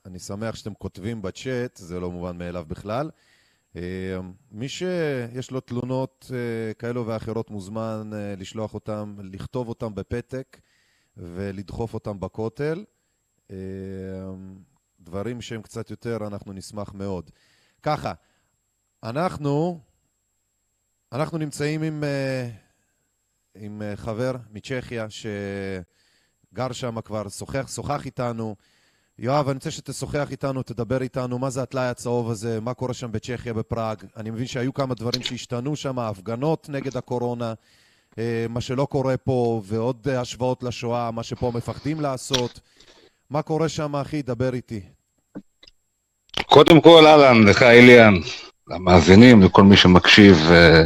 אני 0.06 0.18
שמח 0.18 0.54
שאתם 0.54 0.74
כותבים 0.74 1.22
בצ'אט, 1.22 1.76
זה 1.76 2.00
לא 2.00 2.10
מובן 2.10 2.38
מאליו 2.38 2.64
בכלל. 2.68 3.10
אה, 3.76 3.82
מי 4.52 4.68
שיש 4.68 5.50
לו 5.50 5.60
תלונות 5.60 6.30
אה, 6.34 6.74
כאלו 6.74 7.06
ואחרות 7.06 7.50
מוזמן 7.50 8.10
לשלוח 8.36 8.74
אותם, 8.74 9.16
לכתוב 9.22 9.68
אותם 9.68 9.94
בפתק 9.94 10.60
ולדחוף 11.16 11.94
אותם 11.94 12.20
בכותל. 12.20 12.84
דברים 15.00 15.40
שהם 15.40 15.62
קצת 15.62 15.90
יותר, 15.90 16.18
אנחנו 16.26 16.52
נשמח 16.52 16.94
מאוד. 16.94 17.30
ככה, 17.82 18.12
אנחנו, 19.02 19.80
אנחנו 21.12 21.38
נמצאים 21.38 21.82
עם, 21.82 22.04
עם 23.54 23.82
חבר 23.96 24.36
מצ'כיה, 24.50 25.10
ש... 25.10 25.26
גר 26.54 26.72
שם 26.72 27.00
כבר, 27.00 27.28
שוחח, 27.28 27.68
שוחח 27.74 28.06
איתנו. 28.06 28.56
יואב, 29.18 29.48
אני 29.48 29.54
רוצה 29.54 29.70
שתשוחח 29.70 30.30
איתנו, 30.30 30.62
תדבר 30.62 31.02
איתנו, 31.02 31.38
מה 31.38 31.50
זה 31.50 31.62
הטלאי 31.62 31.86
הצהוב 31.86 32.30
הזה, 32.30 32.60
מה 32.60 32.74
קורה 32.74 32.94
שם 32.94 33.12
בצ'כיה, 33.12 33.54
בפראג. 33.54 33.98
אני 34.16 34.30
מבין 34.30 34.46
שהיו 34.46 34.74
כמה 34.74 34.94
דברים 34.94 35.22
שהשתנו 35.22 35.76
שם, 35.76 35.98
הפגנות 35.98 36.68
נגד 36.68 36.96
הקורונה, 36.96 37.54
אה, 38.18 38.46
מה 38.48 38.60
שלא 38.60 38.84
קורה 38.84 39.16
פה, 39.16 39.62
ועוד 39.64 40.08
השוואות 40.08 40.62
לשואה, 40.62 41.10
מה 41.10 41.22
שפה 41.22 41.52
מפחדים 41.54 42.00
לעשות. 42.00 42.60
מה 43.30 43.42
קורה 43.42 43.68
שם, 43.68 43.96
אחי? 43.96 44.22
דבר 44.22 44.54
איתי. 44.54 44.80
קודם 46.46 46.80
כל, 46.80 47.06
אהלן, 47.06 47.48
לך 47.48 47.62
אליאן, 47.62 48.14
למאזינים, 48.68 49.42
לכל 49.42 49.62
מי 49.62 49.76
שמקשיב. 49.76 50.36
אה, 50.50 50.82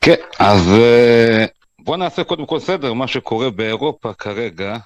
כן, 0.00 0.14
אז 0.38 0.68
אה, 0.68 1.46
בוא 1.88 1.96
נעשה 1.96 2.24
קודם 2.24 2.46
כל 2.46 2.60
סדר, 2.60 2.92
מה 2.92 3.08
שקורה 3.08 3.50
באירופה 3.50 4.14
כרגע. 4.14 4.76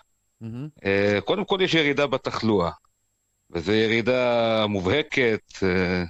אה, 0.84 1.18
קודם 1.24 1.44
כל 1.44 1.58
יש 1.62 1.74
ירידה 1.74 2.06
בתחלואה, 2.06 2.70
וזו 3.50 3.72
ירידה 3.72 4.66
מובהקת, 4.68 5.40
אה, 5.62 6.04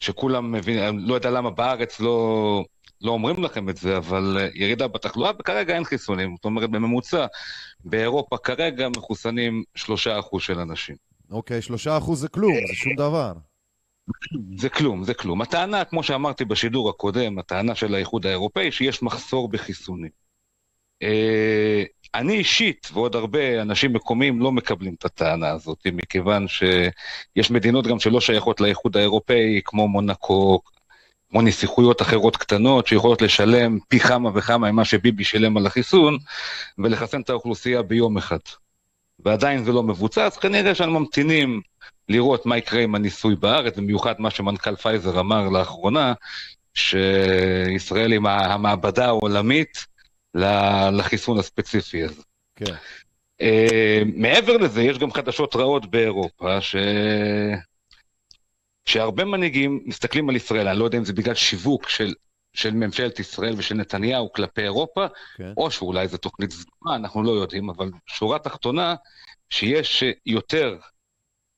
שכולם 0.00 0.52
מבינים, 0.52 0.98
לא 0.98 1.14
יודע 1.14 1.30
למה 1.30 1.50
בארץ 1.50 2.00
לא, 2.00 2.64
לא 3.00 3.10
אומרים 3.10 3.44
לכם 3.44 3.68
את 3.68 3.76
זה, 3.76 3.96
אבל 3.96 4.36
אה, 4.40 4.48
ירידה 4.54 4.88
בתחלואה, 4.88 5.30
וכרגע 5.40 5.74
אין 5.74 5.84
חיסונים. 5.84 6.34
זאת 6.36 6.44
אומרת, 6.44 6.70
בממוצע, 6.70 7.26
באירופה 7.84 8.38
כרגע 8.38 8.88
מחוסנים 8.88 9.62
שלושה 9.74 10.18
אחוז 10.18 10.42
של 10.42 10.58
אנשים. 10.58 10.96
אוקיי, 11.30 11.62
שלושה 11.62 11.98
אחוז 11.98 12.20
זה 12.20 12.28
כלום, 12.28 12.54
זה 12.68 12.74
שום 12.74 12.94
דבר. 12.94 13.32
זה 14.56 14.68
כלום, 14.68 15.04
זה 15.04 15.14
כלום. 15.14 15.42
הטענה, 15.42 15.84
כמו 15.84 16.02
שאמרתי 16.02 16.44
בשידור 16.44 16.90
הקודם, 16.90 17.38
הטענה 17.38 17.74
של 17.74 17.94
האיחוד 17.94 18.26
האירופאי, 18.26 18.72
שיש 18.72 19.02
מחסור 19.02 19.48
בחיסונים. 19.48 20.10
אה, 21.02 21.84
אני 22.14 22.32
אישית, 22.32 22.88
ועוד 22.92 23.16
הרבה 23.16 23.62
אנשים 23.62 23.92
מקומיים, 23.92 24.40
לא 24.40 24.52
מקבלים 24.52 24.94
את 24.98 25.04
הטענה 25.04 25.50
הזאת, 25.50 25.86
מכיוון 25.92 26.48
שיש 26.48 27.50
מדינות 27.50 27.86
גם 27.86 27.98
שלא 27.98 28.20
שייכות 28.20 28.60
לאיחוד 28.60 28.96
האירופאי, 28.96 29.60
כמו 29.64 29.88
מונקו, 29.88 30.60
כמו 31.30 31.42
נסיכויות 31.42 32.02
אחרות 32.02 32.36
קטנות, 32.36 32.86
שיכולות 32.86 33.22
לשלם 33.22 33.78
פי 33.88 33.98
כמה 33.98 34.30
וכמה 34.34 34.72
ממה 34.72 34.84
שביבי 34.84 35.24
שילם 35.24 35.56
על 35.56 35.66
החיסון, 35.66 36.18
ולחסן 36.78 37.20
את 37.20 37.30
האוכלוסייה 37.30 37.82
ביום 37.82 38.16
אחד. 38.18 38.38
ועדיין 39.24 39.64
זה 39.64 39.72
לא 39.72 39.82
מבוצע, 39.82 40.26
אז 40.26 40.36
כנראה 40.36 40.74
שאנו 40.74 41.00
ממתינים 41.00 41.60
לראות 42.08 42.46
מה 42.46 42.56
יקרה 42.56 42.82
עם 42.82 42.94
הניסוי 42.94 43.36
בארץ, 43.36 43.76
במיוחד 43.76 44.14
מה 44.18 44.30
שמנכ"ל 44.30 44.76
פייזר 44.76 45.20
אמר 45.20 45.48
לאחרונה, 45.48 46.12
שישראל 46.74 48.12
היא 48.12 48.20
המעבדה 48.24 49.06
העולמית 49.06 49.86
לחיסון 50.92 51.38
הספציפי 51.38 52.02
הזה. 52.02 52.22
כן. 52.56 52.74
Uh, 53.42 54.04
מעבר 54.16 54.56
לזה, 54.56 54.82
יש 54.82 54.98
גם 54.98 55.12
חדשות 55.12 55.56
רעות 55.56 55.86
באירופה, 55.86 56.60
ש... 56.60 56.76
שהרבה 58.84 59.24
מנהיגים 59.24 59.80
מסתכלים 59.84 60.28
על 60.28 60.36
ישראל, 60.36 60.68
אני 60.68 60.78
לא 60.78 60.84
יודע 60.84 60.98
אם 60.98 61.04
זה 61.04 61.12
בגלל 61.12 61.34
שיווק 61.34 61.88
של, 61.88 62.14
של 62.52 62.74
ממשלת 62.74 63.20
ישראל 63.20 63.54
ושל 63.56 63.74
נתניהו 63.74 64.32
כלפי 64.32 64.62
אירופה, 64.62 65.06
כן. 65.36 65.52
או 65.56 65.70
שאולי 65.70 66.08
זו 66.08 66.16
תוכנית 66.16 66.50
סדורה, 66.50 66.96
אנחנו 66.96 67.22
לא 67.22 67.30
יודעים, 67.30 67.70
אבל 67.70 67.90
שורה 68.06 68.38
תחתונה, 68.38 68.94
שיש 69.50 70.04
יותר, 70.26 70.78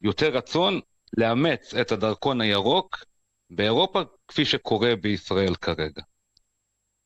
יותר 0.02 0.28
רצון 0.36 0.80
לאמץ 1.16 1.74
את 1.74 1.92
הדרכון 1.92 2.40
הירוק 2.40 3.04
באירופה, 3.50 4.02
כפי 4.28 4.44
שקורה 4.44 4.96
בישראל 4.96 5.54
כרגע. 5.54 6.02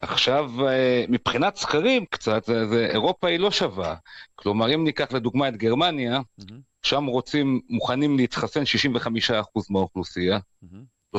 עכשיו, 0.00 0.68
אה, 0.68 1.04
מבחינת 1.08 1.56
סקרים 1.56 2.06
קצת, 2.06 2.44
זה, 2.44 2.66
זה, 2.66 2.86
אירופה 2.86 3.28
היא 3.28 3.38
לא 3.38 3.50
שווה. 3.50 3.96
כלומר, 4.34 4.74
אם 4.74 4.84
ניקח 4.84 5.12
לדוגמה 5.12 5.48
את 5.48 5.56
גרמניה, 5.56 6.20
מהמם, 6.38 6.60
שם 6.82 7.04
רוצים, 7.06 7.60
מוכנים 7.68 8.16
להתחסן 8.16 8.62
65% 8.62 9.66
מהאוכלוסייה, 9.70 10.38
מהמם. 10.62 10.95
35% 11.16 11.18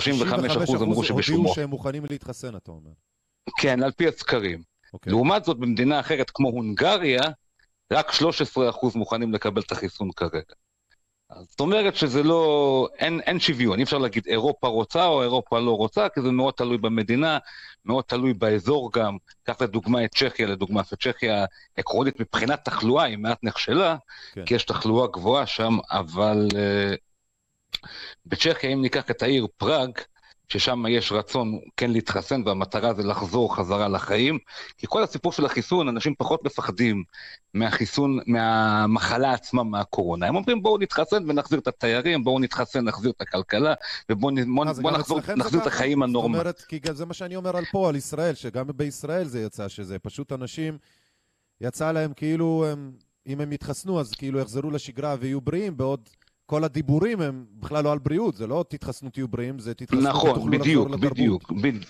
אמרו 0.81 1.03
שבשום 1.03 1.35
הודיעו 1.35 1.43
אופן. 1.43 1.61
שהם 1.61 1.69
מוכנים 1.69 2.05
להתחסן, 2.09 2.55
אתה 2.55 2.71
אומר. 2.71 2.91
כן, 3.59 3.83
על 3.83 3.91
פי 3.91 4.07
הסקרים. 4.07 4.61
אוקיי. 4.93 5.11
לעומת 5.11 5.45
זאת, 5.45 5.57
במדינה 5.57 5.99
אחרת 5.99 6.29
כמו 6.29 6.49
הונגריה, 6.49 7.21
רק 7.93 8.09
13% 8.09 8.17
מוכנים 8.95 9.33
לקבל 9.33 9.61
את 9.61 9.71
החיסון 9.71 10.11
כרגע. 10.11 10.53
זאת 11.41 11.59
אומרת 11.59 11.95
שזה 11.95 12.23
לא, 12.23 12.87
אין, 12.97 13.19
אין 13.19 13.39
שוויון, 13.39 13.79
אי 13.79 13.83
אפשר 13.83 13.97
להגיד 13.97 14.23
אירופה 14.27 14.67
רוצה 14.67 15.05
או 15.05 15.21
אירופה 15.21 15.59
לא 15.59 15.71
רוצה, 15.71 16.09
כי 16.09 16.21
זה 16.21 16.31
מאוד 16.31 16.53
תלוי 16.53 16.77
במדינה, 16.77 17.37
מאוד 17.85 18.03
תלוי 18.03 18.33
באזור 18.33 18.91
גם. 18.93 19.17
קח 19.43 19.61
לדוגמה 19.61 20.05
את 20.05 20.15
צ'כיה, 20.15 20.47
לדוגמה, 20.47 20.83
שצ'כיה 20.83 21.45
עקרונית 21.77 22.19
מבחינת 22.19 22.65
תחלואה 22.65 23.03
היא 23.03 23.17
מעט 23.17 23.37
נכשלה, 23.43 23.95
כן. 24.33 24.45
כי 24.45 24.55
יש 24.55 24.63
תחלואה 24.63 25.07
גבוהה 25.07 25.45
שם, 25.45 25.77
אבל 25.91 26.47
uh, 26.51 26.97
בצ'כיה, 28.25 28.69
אם 28.73 28.81
ניקח 28.81 29.11
את 29.11 29.23
העיר 29.23 29.47
פראג, 29.57 29.91
ששם 30.49 30.83
יש 30.89 31.11
רצון 31.11 31.59
כן 31.77 31.91
להתחסן 31.91 32.41
והמטרה 32.45 32.93
זה 32.93 33.03
לחזור 33.03 33.55
חזרה 33.55 33.87
לחיים, 33.87 34.39
כי 34.77 34.85
כל 34.89 35.03
הסיפור 35.03 35.31
של 35.31 35.45
החיסון, 35.45 35.87
אנשים 35.87 36.15
פחות 36.17 36.43
מפחדים 36.43 37.03
מהחיסון, 37.53 38.19
מהמחלה 38.27 39.33
עצמה, 39.33 39.63
מהקורונה. 39.63 40.27
הם 40.27 40.35
אומרים 40.35 40.61
בואו 40.63 40.77
נתחסן 40.77 41.29
ונחזיר 41.29 41.59
את 41.59 41.67
התיירים, 41.67 42.23
בואו 42.23 42.39
נתחסן, 42.39 42.85
נחזיר 42.85 43.11
את 43.11 43.21
הכלכלה, 43.21 43.73
ובואו 44.11 44.35
בואו- 44.45 44.93
אה, 44.93 44.99
נחזור, 44.99 45.19
נחזיר 45.37 45.61
את? 45.61 45.67
החיים 45.67 46.03
הנורמליים. 46.03 46.43
זאת 46.43 46.55
אומרת, 46.71 46.83
כי 46.85 46.93
זה 46.93 47.05
מה 47.05 47.13
שאני 47.13 47.35
אומר 47.35 47.57
על 47.57 47.65
פה, 47.71 47.89
על 47.89 47.95
ישראל, 47.95 48.35
שגם 48.35 48.65
בישראל 48.75 49.27
זה 49.27 49.41
יצא 49.41 49.67
שזה 49.67 49.99
פשוט 49.99 50.31
אנשים, 50.31 50.77
יצא 51.61 51.91
להם 51.91 52.13
כאילו, 52.13 52.65
הם, 52.71 52.91
אם 53.27 53.41
הם 53.41 53.51
יתחסנו, 53.51 53.99
אז 53.99 54.11
כאילו 54.11 54.39
יחזרו 54.39 54.71
לשגרה 54.71 55.15
ויהיו 55.19 55.41
בריאים, 55.41 55.77
בעוד 55.77 56.09
כל 56.49 56.63
הדיבורים 56.63 57.21
הם 57.21 57.45
בכלל 57.59 57.83
לא 57.83 57.91
על 57.91 57.99
בריאות, 57.99 58.35
זה 58.35 58.47
לא 58.47 58.65
תתחסנו 58.69 59.09
תהיו 59.09 59.27
בריאים, 59.27 59.59
זה 59.59 59.73
תתחסנו 59.73 60.01
נכון, 60.01 60.29
ותוכלו 60.29 60.51
בדיוק, 60.59 60.85
לחזור 60.89 60.97
לתרבות. 60.97 61.11
בדיוק, 61.17 61.51
בד- 61.51 61.85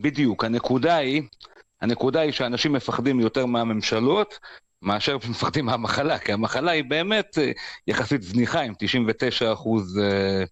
בדיוק. 0.00 0.44
הנקודה 0.44 0.96
היא, 0.96 1.22
הנקודה 1.80 2.20
היא 2.20 2.32
שאנשים 2.32 2.72
מפחדים 2.72 3.20
יותר 3.20 3.46
מהממשלות, 3.46 4.38
מאשר 4.82 5.16
מפחדים 5.30 5.66
מהמחלה, 5.66 6.18
כי 6.18 6.32
המחלה 6.32 6.70
היא 6.70 6.84
באמת 6.84 7.38
אה, 7.38 7.50
יחסית 7.86 8.22
זניחה 8.22 8.60
עם 8.60 8.74
99 8.78 9.52
אחוז, 9.52 9.98
אה, 9.98 10.44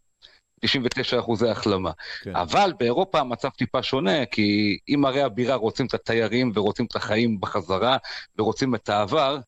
99 0.60 1.18
אחוזי 1.18 1.48
החלמה. 1.48 1.90
כן. 2.22 2.36
אבל 2.36 2.72
באירופה 2.78 3.20
המצב 3.20 3.48
טיפה 3.48 3.82
שונה, 3.82 4.26
כי 4.26 4.78
אם 4.88 5.04
ערי 5.04 5.22
הבירה 5.22 5.54
רוצים 5.54 5.86
את 5.86 5.94
התיירים 5.94 6.52
ורוצים 6.54 6.86
את 6.86 6.96
החיים 6.96 7.40
בחזרה 7.40 7.96
ורוצים 8.38 8.74
את 8.74 8.88
העבר, 8.88 9.38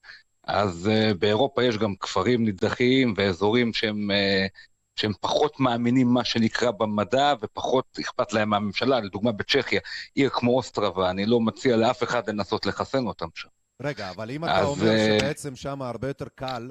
אז 0.53 0.91
uh, 0.93 1.15
באירופה 1.15 1.65
יש 1.65 1.79
גם 1.79 1.95
כפרים 1.97 2.45
נידחים 2.45 3.15
ואזורים 3.17 3.73
שהם, 3.73 4.11
uh, 4.11 4.49
שהם 4.97 5.13
פחות 5.21 5.61
מאמינים 5.61 6.09
מה 6.09 6.25
שנקרא 6.25 6.71
במדע 6.71 7.35
ופחות 7.43 7.99
אכפת 8.01 8.33
להם 8.33 8.51
מהממשלה. 8.51 9.01
לדוגמה 9.01 9.33
בצ'כיה, 9.33 9.81
עיר 10.15 10.31
כמו 10.31 10.57
אוסטרבה, 10.57 11.11
אני 11.11 11.27
לא 11.27 11.41
מציע 11.41 11.77
לאף 11.77 12.03
אחד 12.03 12.31
לנסות 12.31 12.67
לחסן 12.67 13.07
אותם 13.07 13.29
שם. 13.35 13.49
רגע, 13.83 14.11
אבל 14.11 14.31
אם 14.31 14.45
אתה 14.45 14.59
אז, 14.59 14.67
אומר 14.67 14.89
אה, 14.89 15.19
שבעצם 15.21 15.57
שם 15.57 15.83
הרבה 15.83 16.09
יותר 16.09 16.29
קל 16.35 16.71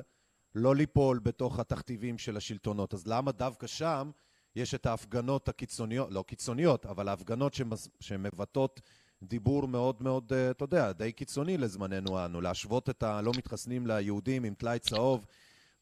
לא 0.55 0.75
ליפול 0.75 1.19
בתוך 1.23 1.59
התכתיבים 1.59 2.17
של 2.17 2.37
השלטונות, 2.37 2.93
אז 2.93 3.07
למה 3.07 3.31
דווקא 3.31 3.67
שם 3.67 4.11
יש 4.55 4.75
את 4.75 4.85
ההפגנות 4.85 5.49
הקיצוניות, 5.49 6.07
לא 6.11 6.23
קיצוניות, 6.27 6.85
אבל 6.85 7.07
ההפגנות 7.07 7.57
שמבטאות 7.99 8.81
דיבור 9.23 9.67
מאוד 9.67 9.95
מאוד, 9.99 10.33
אה, 10.33 10.51
אתה 10.51 10.63
יודע, 10.63 10.91
די 10.91 11.11
קיצוני 11.11 11.57
לזמננו 11.57 12.25
אנו, 12.25 12.41
להשוות 12.41 12.89
את 12.89 13.03
הלא 13.03 13.31
מתחסנים 13.37 13.87
ליהודים 13.87 14.43
עם 14.43 14.53
טלאי 14.53 14.79
צהוב 14.79 15.25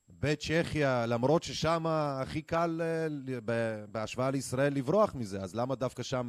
בצ'כיה, 0.09 1.05
למרות 1.05 1.43
ששם 1.43 1.85
הכי 1.87 2.41
קל 2.41 2.81
אה, 2.83 3.07
בהשוואה 3.91 4.31
לישראל 4.31 4.73
לברוח 4.73 5.15
מזה, 5.15 5.41
אז 5.41 5.55
למה 5.55 5.75
דווקא 5.75 6.03
שם 6.03 6.27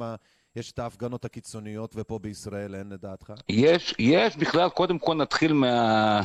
יש 0.55 0.71
את 0.71 0.79
ההפגנות 0.79 1.25
הקיצוניות 1.25 1.93
ופה 1.95 2.19
בישראל 2.19 2.75
אין 2.75 2.89
לדעתך? 2.89 3.33
יש, 3.49 3.95
יש 3.99 4.37
בכלל, 4.37 4.69
קודם 4.69 4.99
כל 4.99 5.15
נתחיל 5.15 5.53
מה, 5.53 6.21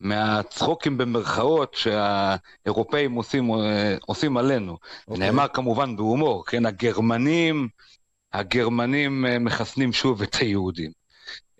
מהצחוקים 0.00 0.98
במרכאות 0.98 1.74
שהאירופאים 1.74 3.14
עושים, 3.14 3.50
אה, 3.50 3.96
עושים 4.06 4.36
עלינו. 4.36 4.78
אוקיי. 5.08 5.26
נאמר 5.26 5.48
כמובן 5.48 5.96
בהומור, 5.96 6.46
כן, 6.46 6.66
הגרמנים, 6.66 7.68
הגרמנים 8.34 9.26
אה, 9.26 9.38
מחסנים 9.38 9.92
שוב 9.92 10.22
את 10.22 10.34
היהודים. 10.34 10.90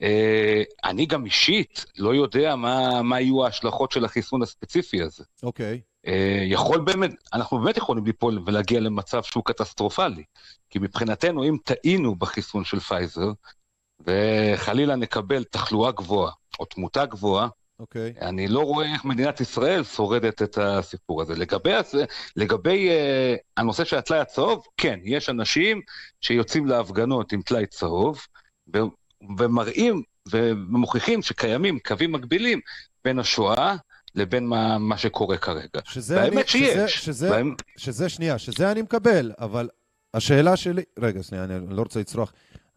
אה, 0.02 0.62
אני 0.84 1.06
גם 1.06 1.24
אישית 1.24 1.84
לא 1.98 2.14
יודע 2.14 2.56
מה, 2.56 3.02
מה 3.02 3.20
יהיו 3.20 3.44
ההשלכות 3.44 3.92
של 3.92 4.04
החיסון 4.04 4.42
הספציפי 4.42 5.02
הזה. 5.02 5.24
אוקיי. 5.42 5.80
אה, 6.06 6.44
יכול 6.44 6.80
באמת, 6.80 7.10
אנחנו 7.32 7.58
באמת 7.58 7.76
יכולים 7.76 8.04
ליפול 8.04 8.42
ולהגיע 8.46 8.80
למצב 8.80 9.22
שהוא 9.22 9.44
קטסטרופלי. 9.44 10.24
כי 10.70 10.78
מבחינתנו, 10.78 11.44
אם 11.44 11.56
טעינו 11.64 12.14
בחיסון 12.14 12.64
של 12.64 12.80
פייזר, 12.80 13.32
וחלילה 14.06 14.96
נקבל 14.96 15.44
תחלואה 15.44 15.92
גבוהה 15.92 16.32
או 16.60 16.64
תמותה 16.64 17.06
גבוהה, 17.06 17.48
אוקיי. 17.84 18.12
אני 18.20 18.48
לא 18.48 18.60
רואה 18.60 18.92
איך 18.92 19.04
מדינת 19.04 19.40
ישראל 19.40 19.84
שורדת 19.84 20.42
את 20.42 20.58
הסיפור 20.58 21.22
הזה. 21.22 21.34
לגבי, 21.34 21.70
לגבי 22.36 22.88
uh, 22.88 23.38
הנושא 23.56 23.84
של 23.84 23.96
הטלאי 23.96 24.18
הצהוב, 24.20 24.66
כן, 24.76 24.98
יש 25.04 25.28
אנשים 25.28 25.80
שיוצאים 26.20 26.66
להפגנות 26.66 27.32
עם 27.32 27.42
טלאי 27.42 27.66
צהוב, 27.66 28.20
ו- 28.76 28.78
ומראים 29.38 30.02
ומוכיחים 30.32 31.22
שקיימים 31.22 31.78
קווים 31.78 32.12
מקבילים 32.12 32.60
בין 33.04 33.18
השואה 33.18 33.76
לבין 34.14 34.46
מה, 34.46 34.78
מה 34.78 34.98
שקורה 34.98 35.36
כרגע. 35.36 35.80
שזה 35.84 36.16
והאמת 36.16 36.32
אני, 36.36 36.46
שזה, 36.46 36.88
שיש. 36.88 37.04
שזה, 37.04 37.30
והאמת- 37.30 37.62
שזה 37.76 38.08
שנייה, 38.08 38.38
שזה 38.38 38.72
אני 38.72 38.82
מקבל, 38.82 39.32
אבל 39.38 39.68
השאלה 40.14 40.56
שלי, 40.56 40.82
רגע, 40.98 41.22
שנייה, 41.22 41.44
אני 41.44 41.76
לא 41.76 41.82
רוצה 41.82 42.00
לצרוח. 42.00 42.32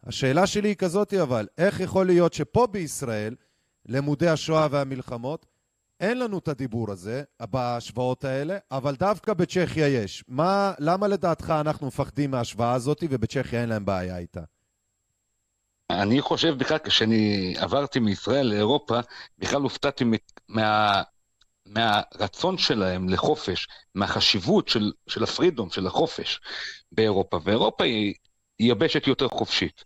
השאלה 0.06 0.46
שלי 0.46 0.68
היא 0.68 0.76
כזאתי, 0.76 1.22
אבל 1.22 1.46
איך 1.58 1.80
יכול 1.80 2.06
להיות 2.06 2.32
שפה 2.32 2.66
בישראל, 2.66 3.34
לימודי 3.88 4.28
השואה 4.28 4.66
והמלחמות, 4.70 5.46
אין 6.00 6.18
לנו 6.18 6.38
את 6.38 6.48
הדיבור 6.48 6.90
הזה, 6.90 7.22
בהשוואות 7.50 8.24
האלה, 8.24 8.58
אבל 8.70 8.94
דווקא 8.96 9.34
בצ'כיה 9.34 9.88
יש. 9.88 10.24
מה, 10.28 10.72
למה 10.78 11.08
לדעתך 11.08 11.50
אנחנו 11.60 11.86
מפחדים 11.86 12.30
מההשוואה 12.30 12.72
הזאת 12.72 13.04
ובצ'כיה 13.10 13.60
אין 13.60 13.68
להם 13.68 13.84
בעיה 13.84 14.18
איתה? 14.18 14.40
אני 15.90 16.20
חושב 16.20 16.54
בכלל, 16.58 16.78
כשאני 16.78 17.54
עברתי 17.58 17.98
מישראל 17.98 18.46
לאירופה, 18.46 19.00
בכלל 19.38 19.62
הופתעתי 19.62 20.04
מה, 20.48 21.02
מהרצון 21.66 22.58
שלהם 22.58 23.08
לחופש, 23.08 23.66
מהחשיבות 23.94 24.68
של, 24.68 24.92
של 25.06 25.22
הפרידום, 25.22 25.70
של 25.70 25.86
החופש 25.86 26.40
באירופה. 26.92 27.38
ואירופה 27.44 27.84
היא 27.84 28.14
יבשת 28.60 29.06
יותר 29.06 29.28
חופשית. 29.28 29.84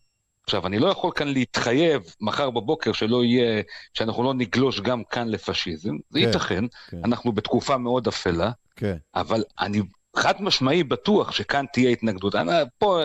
עכשיו, 0.55 0.67
אני 0.67 0.79
לא 0.79 0.89
יכול 0.89 1.11
כאן 1.15 1.29
להתחייב 1.29 2.15
מחר 2.21 2.51
בבוקר 2.51 2.93
שלא 2.93 3.25
יהיה, 3.25 3.63
שאנחנו 3.95 4.23
לא 4.23 4.35
נגלוש 4.35 4.81
גם 4.81 5.05
כאן 5.05 5.29
לפשיזם. 5.29 5.97
זה 6.11 6.21
כן, 6.21 6.27
ייתכן, 6.27 6.65
כן. 6.91 7.01
אנחנו 7.05 7.33
בתקופה 7.33 7.79
מאוד 7.79 8.09
אפלה. 8.09 8.51
כן. 8.77 8.97
אבל 9.15 9.45
אני 9.61 9.83
חד 10.17 10.43
משמעי 10.43 10.85
בטוח 10.85 11.33
שכאן 11.33 11.65
תהיה 11.73 11.91
התנגדות. 11.91 12.35
אני, 12.35 12.51
פה, 12.79 13.01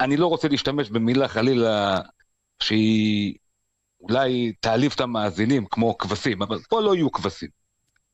אני 0.00 0.16
לא 0.16 0.26
רוצה 0.26 0.48
להשתמש 0.48 0.90
במילה 0.90 1.28
חלילה 1.28 2.00
שהיא 2.62 3.34
אולי 4.00 4.52
תעליב 4.60 4.92
את 4.94 5.00
המאזינים 5.00 5.66
כמו 5.66 5.98
כבשים, 5.98 6.42
אבל 6.42 6.58
פה 6.68 6.80
לא 6.80 6.94
יהיו 6.94 7.12
כבשים. 7.12 7.48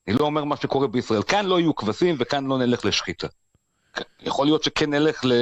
אני 0.08 0.16
לא 0.16 0.24
אומר 0.24 0.44
מה 0.44 0.56
שקורה 0.56 0.86
בישראל. 0.86 1.22
כאן 1.22 1.46
לא 1.46 1.60
יהיו 1.60 1.74
כבשים 1.74 2.16
וכאן 2.18 2.46
לא 2.46 2.58
נלך 2.58 2.84
לשחיטה. 2.84 3.28
יכול 4.22 4.46
להיות 4.46 4.62
שכן 4.62 4.90
נלך 4.90 5.24
ל... 5.24 5.32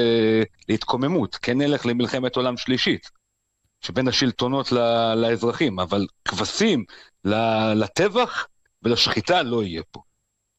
להתקוממות, 0.69 1.39
כן 1.43 1.59
נלך 1.59 1.87
למלחמת 1.87 2.37
עולם 2.37 2.57
שלישית, 2.57 3.11
שבין 3.81 4.09
השלטונות 4.09 4.73
ל... 4.73 4.79
לאזרחים, 5.15 5.81
אבל 5.81 6.07
כבשים 6.25 6.85
ל- 7.25 7.73
לטבח 7.75 8.47
ולשחיטה 8.83 9.43
לא 9.43 9.63
יהיה 9.63 9.83
פה. 9.91 10.01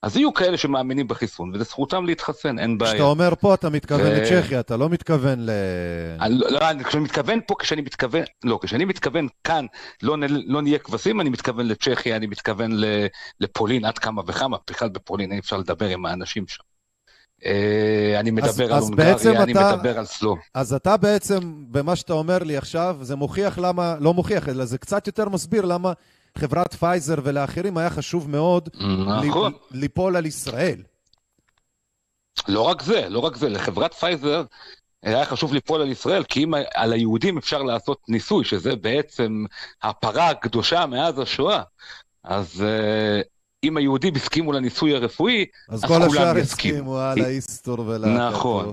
אז 0.04 0.18
יהיו 0.18 0.34
כאלה 0.34 0.58
שמאמינים 0.58 1.08
בחיסון, 1.08 1.52
וזו 1.56 1.64
זכותם 1.64 2.06
להתחסן, 2.06 2.60
אין 2.60 2.78
בעיה. 2.78 2.92
כשאתה 2.92 3.04
אומר 3.04 3.34
פה, 3.40 3.54
אתה 3.54 3.70
מתכוון 3.70 4.02
ו- 4.12 4.22
לצ'כיה, 4.22 4.60
אתה 4.60 4.78
לא 4.78 4.90
מתכוון 4.90 5.40
ל... 5.40 5.50
אני 6.22 6.36
לא, 6.38 6.52
לא, 6.52 6.70
אני- 6.70 6.84
כשאני 6.84 7.04
מתכוון 7.04 7.40
פה, 7.48 7.56
כשאני 7.60 7.82
מתכוון, 7.82 8.24
לא, 8.44 8.60
כשאני 8.62 8.86
מתכוון 8.86 9.28
כאן, 9.44 9.66
לא, 10.04 10.18
נ- 10.18 10.52
לא 10.52 10.62
נהיה 10.62 10.80
כבשים, 10.80 11.22
אני 11.22 11.30
מתכוון 11.30 11.68
לצ'כיה, 11.68 12.16
אני 12.16 12.28
מתכוון 12.28 12.72
ל, 12.72 12.86
לפולין 13.40 13.86
עד 13.86 13.98
כמה 13.98 14.22
וכמה, 14.28 14.58
בכלל 14.70 14.90
בפולין 14.90 15.32
אי 15.32 15.40
אפשר 15.40 15.58
לדבר 15.58 15.88
עם 15.88 16.06
האנשים 16.06 16.48
שם. 16.48 16.64
אה, 17.46 18.20
אני 18.20 18.32
מדבר 18.32 18.66
על 18.74 18.78
אז 18.78 18.90
בעצם 18.92 19.28
הונגריה, 19.28 19.44
אני 19.44 19.52
אתה- 19.52 19.76
מדבר 19.76 20.00
על 20.00 20.06
סלוב. 20.06 20.40
אז 20.54 20.74
אתה 20.74 20.98
בעצם, 20.98 21.66
במה 21.72 21.96
שאתה 21.96 22.14
אומר 22.14 22.38
לי 22.38 22.58
עכשיו, 22.58 22.98
זה 23.02 23.16
מוכיח 23.16 23.58
למה, 23.58 23.96
לא 24.00 24.14
מוכיח, 24.14 24.50
אלא 24.50 24.66
זה 24.66 24.78
קצת 24.78 25.08
יותר 25.08 25.30
מסביר 25.30 25.66
למה 25.66 25.94
חברת 26.38 26.74
פייזר 26.74 27.16
ולאחרים 27.24 27.78
היה 27.78 27.90
חשוב 27.90 28.30
מאוד 28.30 28.70
נכון. 29.28 29.54
ליפול 29.72 30.16
על 30.16 30.26
ישראל. 30.26 30.82
לא 32.48 32.62
רק 32.62 32.82
זה, 32.82 33.10
לא 33.10 33.20
רק 33.20 33.36
זה, 33.36 33.50
לחברת 33.50 33.94
פייזר 33.94 34.44
היה 35.04 35.26
חשוב 35.26 35.54
ליפול 35.54 35.82
על 35.82 35.92
ישראל, 35.92 36.24
כי 36.24 36.44
אם 36.44 36.54
על 36.76 36.94
היהודים 36.94 37.38
אפשר 37.38 37.64
לעשות 37.64 38.00
ניסוי, 38.08 38.46
שזה 38.46 38.76
בעצם 38.76 39.46
הפרה 39.84 40.30
הקדושה 40.30 40.86
מאז 40.86 41.20
השואה, 41.20 41.62
אז 42.24 42.64
אה, 42.68 43.22
אם 43.64 43.78
היהודים 43.78 44.16
הסכימו 44.16 44.52
לניסוי 44.52 44.96
הרפואי, 44.96 45.46
אז 45.70 45.84
אז 45.84 45.90
כל 45.90 46.02
השאר. 46.02 46.38
הסכימו 46.38 47.00
על 47.00 47.22
האיסטור 47.22 47.80
ולהקתו. 47.80 48.30
נכון. 48.30 48.72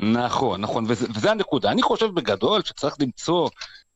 נכון, 0.00 0.60
נכון, 0.60 0.84
וזה, 0.88 1.06
וזה 1.14 1.30
הנקודה. 1.30 1.70
אני 1.70 1.82
חושב 1.82 2.06
בגדול 2.06 2.62
שצריך 2.62 2.96
למצוא 3.00 3.48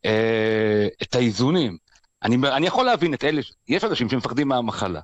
אה, 0.04 0.88
את 1.02 1.14
האיזונים. 1.14 1.76
אני, 2.22 2.36
אני 2.36 2.66
יכול 2.66 2.84
להבין 2.84 3.14
את 3.14 3.24
אלה, 3.24 3.40
יש 3.68 3.84
אנשים 3.84 4.08
שמפחדים 4.08 4.48
מהמחלה, 4.48 5.00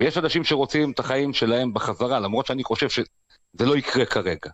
ויש 0.00 0.18
אנשים 0.18 0.44
שרוצים 0.44 0.90
את 0.90 0.98
החיים 0.98 1.32
שלהם 1.32 1.74
בחזרה, 1.74 2.20
למרות 2.20 2.46
שאני 2.46 2.64
חושב 2.64 2.88
שזה 2.88 3.66
לא 3.66 3.76
יקרה 3.76 4.04
כרגע. 4.04 4.50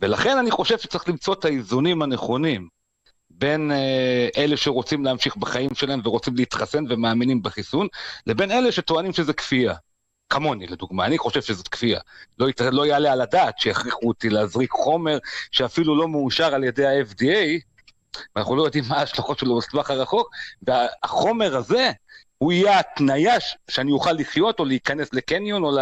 ולכן 0.00 0.38
אני 0.38 0.50
חושב 0.50 0.78
שצריך 0.78 1.08
למצוא 1.08 1.34
את 1.34 1.44
האיזונים 1.44 2.02
הנכונים 2.02 2.68
בין 3.38 3.72
אה, 3.72 4.28
אלה 4.36 4.56
שרוצים 4.56 5.04
להמשיך 5.04 5.36
בחיים 5.36 5.74
שלהם 5.74 6.00
ורוצים 6.04 6.36
להתחסן 6.36 6.84
ומאמינים 6.88 7.42
בחיסון, 7.42 7.86
לבין 8.26 8.50
אלה 8.50 8.72
שטוענים 8.72 9.12
שזה 9.12 9.32
כפייה. 9.32 9.74
כמוני, 10.30 10.66
לדוגמה, 10.66 11.06
אני 11.06 11.18
חושב 11.18 11.42
שזאת 11.42 11.68
כפייה. 11.68 12.00
לא, 12.38 12.48
ית, 12.48 12.60
לא 12.60 12.86
יעלה 12.86 13.12
על 13.12 13.20
הדעת 13.20 13.58
שיכריחו 13.58 14.08
אותי 14.08 14.30
להזריק 14.30 14.70
חומר 14.70 15.18
שאפילו 15.50 15.96
לא 15.96 16.08
מאושר 16.08 16.54
על 16.54 16.64
ידי 16.64 16.86
ה-FDA, 16.86 17.60
ואנחנו 18.36 18.56
לא 18.56 18.62
יודעים 18.62 18.84
מה 18.88 18.96
ההשלכות 18.96 19.38
שלו 19.38 19.58
בטווח 19.58 19.90
הרחוק, 19.90 20.30
והחומר 20.62 21.56
הזה, 21.56 21.90
הוא 22.38 22.52
יהיה 22.52 22.80
התניה 22.80 23.34
שאני 23.70 23.92
אוכל 23.92 24.12
לחיות 24.12 24.60
או 24.60 24.64
להיכנס 24.64 25.12
לקניון 25.12 25.64
או, 25.64 25.70
ל, 25.70 25.80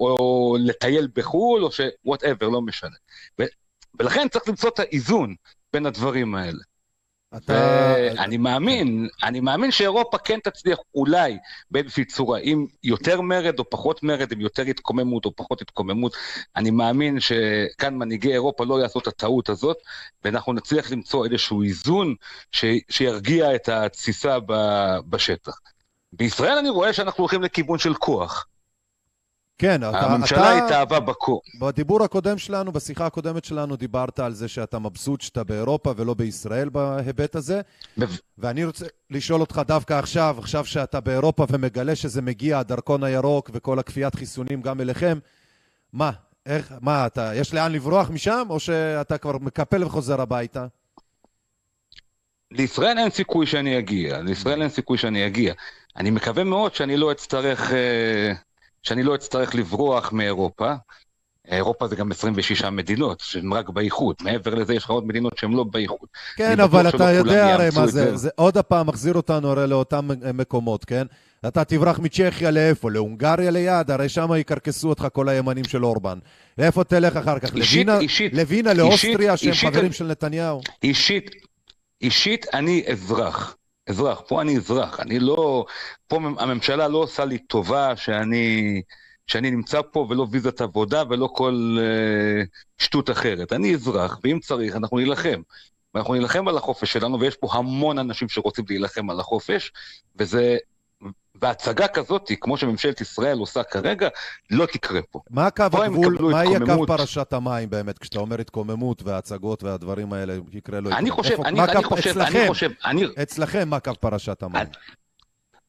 או 0.00 0.56
לטייל 0.60 1.08
בחו"ל 1.14 1.64
או 1.64 1.72
ש... 1.72 1.80
וואטאבר, 2.04 2.48
לא 2.48 2.62
משנה. 2.62 2.96
ו, 3.40 3.44
ולכן 3.98 4.28
צריך 4.28 4.48
למצוא 4.48 4.68
את 4.68 4.78
האיזון 4.78 5.34
בין 5.72 5.86
הדברים 5.86 6.34
האלה. 6.34 6.62
אתה... 7.36 7.94
ואני 8.16 8.36
מאמין, 8.36 9.08
אני 9.22 9.40
מאמין 9.40 9.70
שאירופה 9.70 10.18
כן 10.18 10.38
תצליח 10.44 10.78
אולי 10.94 11.38
באיזושהי 11.70 12.04
צורה, 12.04 12.38
עם 12.42 12.66
יותר 12.84 13.20
מרד 13.20 13.58
או 13.58 13.70
פחות 13.70 14.02
מרד, 14.02 14.32
עם 14.32 14.40
יותר 14.40 14.62
התקוממות 14.62 15.24
או 15.24 15.36
פחות 15.36 15.62
התקוממות. 15.62 16.16
אני 16.56 16.70
מאמין 16.70 17.20
שכאן 17.20 17.94
מנהיגי 17.94 18.32
אירופה 18.32 18.64
לא 18.64 18.80
יעשו 18.82 18.98
את 18.98 19.06
הטעות 19.06 19.48
הזאת, 19.48 19.76
ואנחנו 20.24 20.52
נצליח 20.52 20.90
למצוא 20.90 21.24
איזשהו 21.24 21.62
איזון 21.62 22.14
ש... 22.52 22.64
שירגיע 22.90 23.54
את 23.54 23.68
התסיסה 23.68 24.38
ב... 24.46 24.52
בשטח. 25.08 25.60
בישראל 26.12 26.58
אני 26.58 26.68
רואה 26.68 26.92
שאנחנו 26.92 27.22
הולכים 27.22 27.42
לכיוון 27.42 27.78
של 27.78 27.94
כוח. 27.94 28.46
כן, 29.58 29.76
אתה... 29.76 30.00
הממשלה 30.00 30.58
אתה... 30.58 30.64
התאהבה 30.66 31.00
בכוח. 31.00 31.40
בדיבור 31.60 32.02
הקודם 32.02 32.38
שלנו, 32.38 32.72
בשיחה 32.72 33.06
הקודמת 33.06 33.44
שלנו, 33.44 33.76
דיברת 33.76 34.20
על 34.20 34.32
זה 34.34 34.48
שאתה 34.48 34.78
מבסוט 34.78 35.20
שאתה 35.20 35.44
באירופה 35.44 35.92
ולא 35.96 36.14
בישראל 36.14 36.68
בהיבט 36.68 37.36
הזה. 37.36 37.60
ואני 38.38 38.64
רוצה 38.64 38.86
לשאול 39.10 39.40
אותך 39.40 39.62
דווקא 39.66 39.94
עכשיו, 39.94 40.36
עכשיו 40.38 40.64
שאתה 40.64 41.00
באירופה 41.00 41.46
ומגלה 41.50 41.96
שזה 41.96 42.22
מגיע, 42.22 42.58
הדרכון 42.58 43.04
הירוק 43.04 43.50
וכל 43.52 43.78
הכפיית 43.78 44.14
חיסונים 44.14 44.62
גם 44.62 44.80
אליכם, 44.80 45.18
מה? 45.92 46.10
איך, 46.46 46.72
מה, 46.80 47.06
אתה, 47.06 47.32
יש 47.34 47.54
לאן 47.54 47.72
לברוח 47.72 48.10
משם, 48.10 48.46
או 48.50 48.60
שאתה 48.60 49.18
כבר 49.18 49.38
מקפל 49.38 49.84
וחוזר 49.84 50.20
הביתה? 50.20 50.66
לישראל 52.50 52.98
אין 52.98 53.10
סיכוי 53.10 53.46
שאני 53.46 53.78
אגיע, 53.78 54.20
לישראל 54.20 54.62
אין 54.62 54.70
סיכוי 54.70 54.98
שאני 54.98 55.26
אגיע. 55.26 55.54
אני 55.96 56.10
מקווה 56.10 56.44
מאוד 56.44 56.74
שאני 56.74 56.96
לא 56.96 57.12
אצטרך, 57.12 57.72
אה, 57.72 58.32
שאני 58.82 59.02
לא 59.02 59.14
אצטרך 59.14 59.54
לברוח 59.54 60.12
מאירופה. 60.12 60.72
אירופה 61.48 61.88
זה 61.88 61.96
גם 61.96 62.10
26 62.10 62.64
מדינות, 62.64 63.20
שהן 63.20 63.52
רק 63.52 63.68
באיחוד. 63.68 64.16
מעבר 64.22 64.54
לזה 64.54 64.74
יש 64.74 64.84
לך 64.84 64.90
עוד 64.90 65.06
מדינות 65.06 65.32
שהן 65.38 65.52
לא 65.52 65.64
באיחוד. 65.64 66.08
כן, 66.36 66.60
אבל 66.60 66.88
אתה 66.88 67.12
יודע 67.12 67.54
הרי 67.54 67.68
מה 67.76 67.86
זה, 67.86 68.16
זה. 68.16 68.28
עוד 68.36 68.58
הפעם 68.58 68.86
מחזיר 68.86 69.14
אותנו 69.14 69.50
הרי 69.50 69.66
לאותם 69.66 70.08
מקומות, 70.34 70.84
כן? 70.84 71.06
אתה 71.48 71.64
תברח 71.64 71.98
מצ'כיה 71.98 72.50
לאיפה? 72.50 72.90
להונגריה 72.90 73.50
ליד? 73.50 73.90
הרי 73.90 74.08
שם 74.08 74.28
יקרקסו 74.36 74.88
אותך 74.88 75.06
כל 75.12 75.28
הימנים 75.28 75.64
של 75.64 75.84
אורבן. 75.84 76.18
לאיפה 76.58 76.84
תלך 76.84 77.16
אחר 77.16 77.38
כך? 77.38 77.54
אישית- 77.56 77.86
לווינה, 77.86 77.98
אישית- 77.98 78.34
לווינה 78.34 78.70
אישית- 78.70 78.84
לאוסטריה, 78.84 79.36
שהם 79.36 79.50
אישית- 79.50 79.70
חברים 79.74 79.92
של 79.92 80.06
נתניהו? 80.06 80.60
אישית, 80.82 81.30
אישית 82.02 82.46
אני 82.54 82.84
אזרח. 82.92 83.56
אזרח, 83.86 84.20
פה 84.28 84.42
אני 84.42 84.56
אזרח, 84.56 85.00
אני 85.00 85.18
לא... 85.18 85.64
פה 86.06 86.16
הממשלה 86.16 86.88
לא 86.88 86.98
עושה 86.98 87.24
לי 87.24 87.38
טובה 87.38 87.96
שאני, 87.96 88.82
שאני 89.26 89.50
נמצא 89.50 89.80
פה 89.92 90.06
ולא 90.10 90.26
ויזת 90.30 90.60
עבודה 90.60 91.02
ולא 91.10 91.28
כל 91.32 91.78
אה, 91.80 92.42
שטות 92.78 93.10
אחרת. 93.10 93.52
אני 93.52 93.74
אזרח, 93.74 94.18
ואם 94.24 94.38
צריך, 94.40 94.76
אנחנו 94.76 94.98
נילחם. 94.98 95.42
ואנחנו 95.94 96.14
נילחם 96.14 96.48
על 96.48 96.56
החופש 96.56 96.92
שלנו, 96.92 97.20
ויש 97.20 97.36
פה 97.36 97.48
המון 97.52 97.98
אנשים 97.98 98.28
שרוצים 98.28 98.64
להילחם 98.68 99.10
על 99.10 99.20
החופש, 99.20 99.72
וזה... 100.16 100.56
והצגה 101.42 101.88
כזאת, 101.88 102.30
כמו 102.40 102.56
שממשלת 102.56 103.00
ישראל 103.00 103.38
עושה 103.38 103.62
כרגע, 103.62 104.08
לא 104.50 104.66
תקרה 104.66 105.00
פה. 105.10 105.20
מה 105.30 105.50
קו 105.50 105.64
פה 105.70 105.84
הם 105.84 105.92
הגבול, 105.94 106.18
מה 106.32 106.44
יהיה 106.44 106.58
קו. 106.76 106.86
פרשת 106.86 107.32
המים 107.32 107.70
באמת, 107.70 107.98
כשאתה 107.98 108.18
אומר 108.18 108.40
התקוממות 108.40 109.02
והצגות 109.02 109.62
והדברים 109.62 110.12
האלה, 110.12 110.34
יקרה 110.52 110.80
לא 110.80 110.88
יקרה? 110.88 110.98
אני 110.98 111.10
חושב, 111.10 111.30
איפה- 111.30 111.44
אני, 111.46 111.60
אני 111.62 111.82
קו- 111.82 111.88
חושב, 111.88 112.10
אצלכם, 112.10 112.38
אני 112.38 112.48
חושב, 112.48 112.70
אני, 112.84 113.04
אצלכם 113.22 113.68
מה 113.68 113.80
קו 113.80 113.92
פרשת 114.00 114.42
המים? 114.42 114.66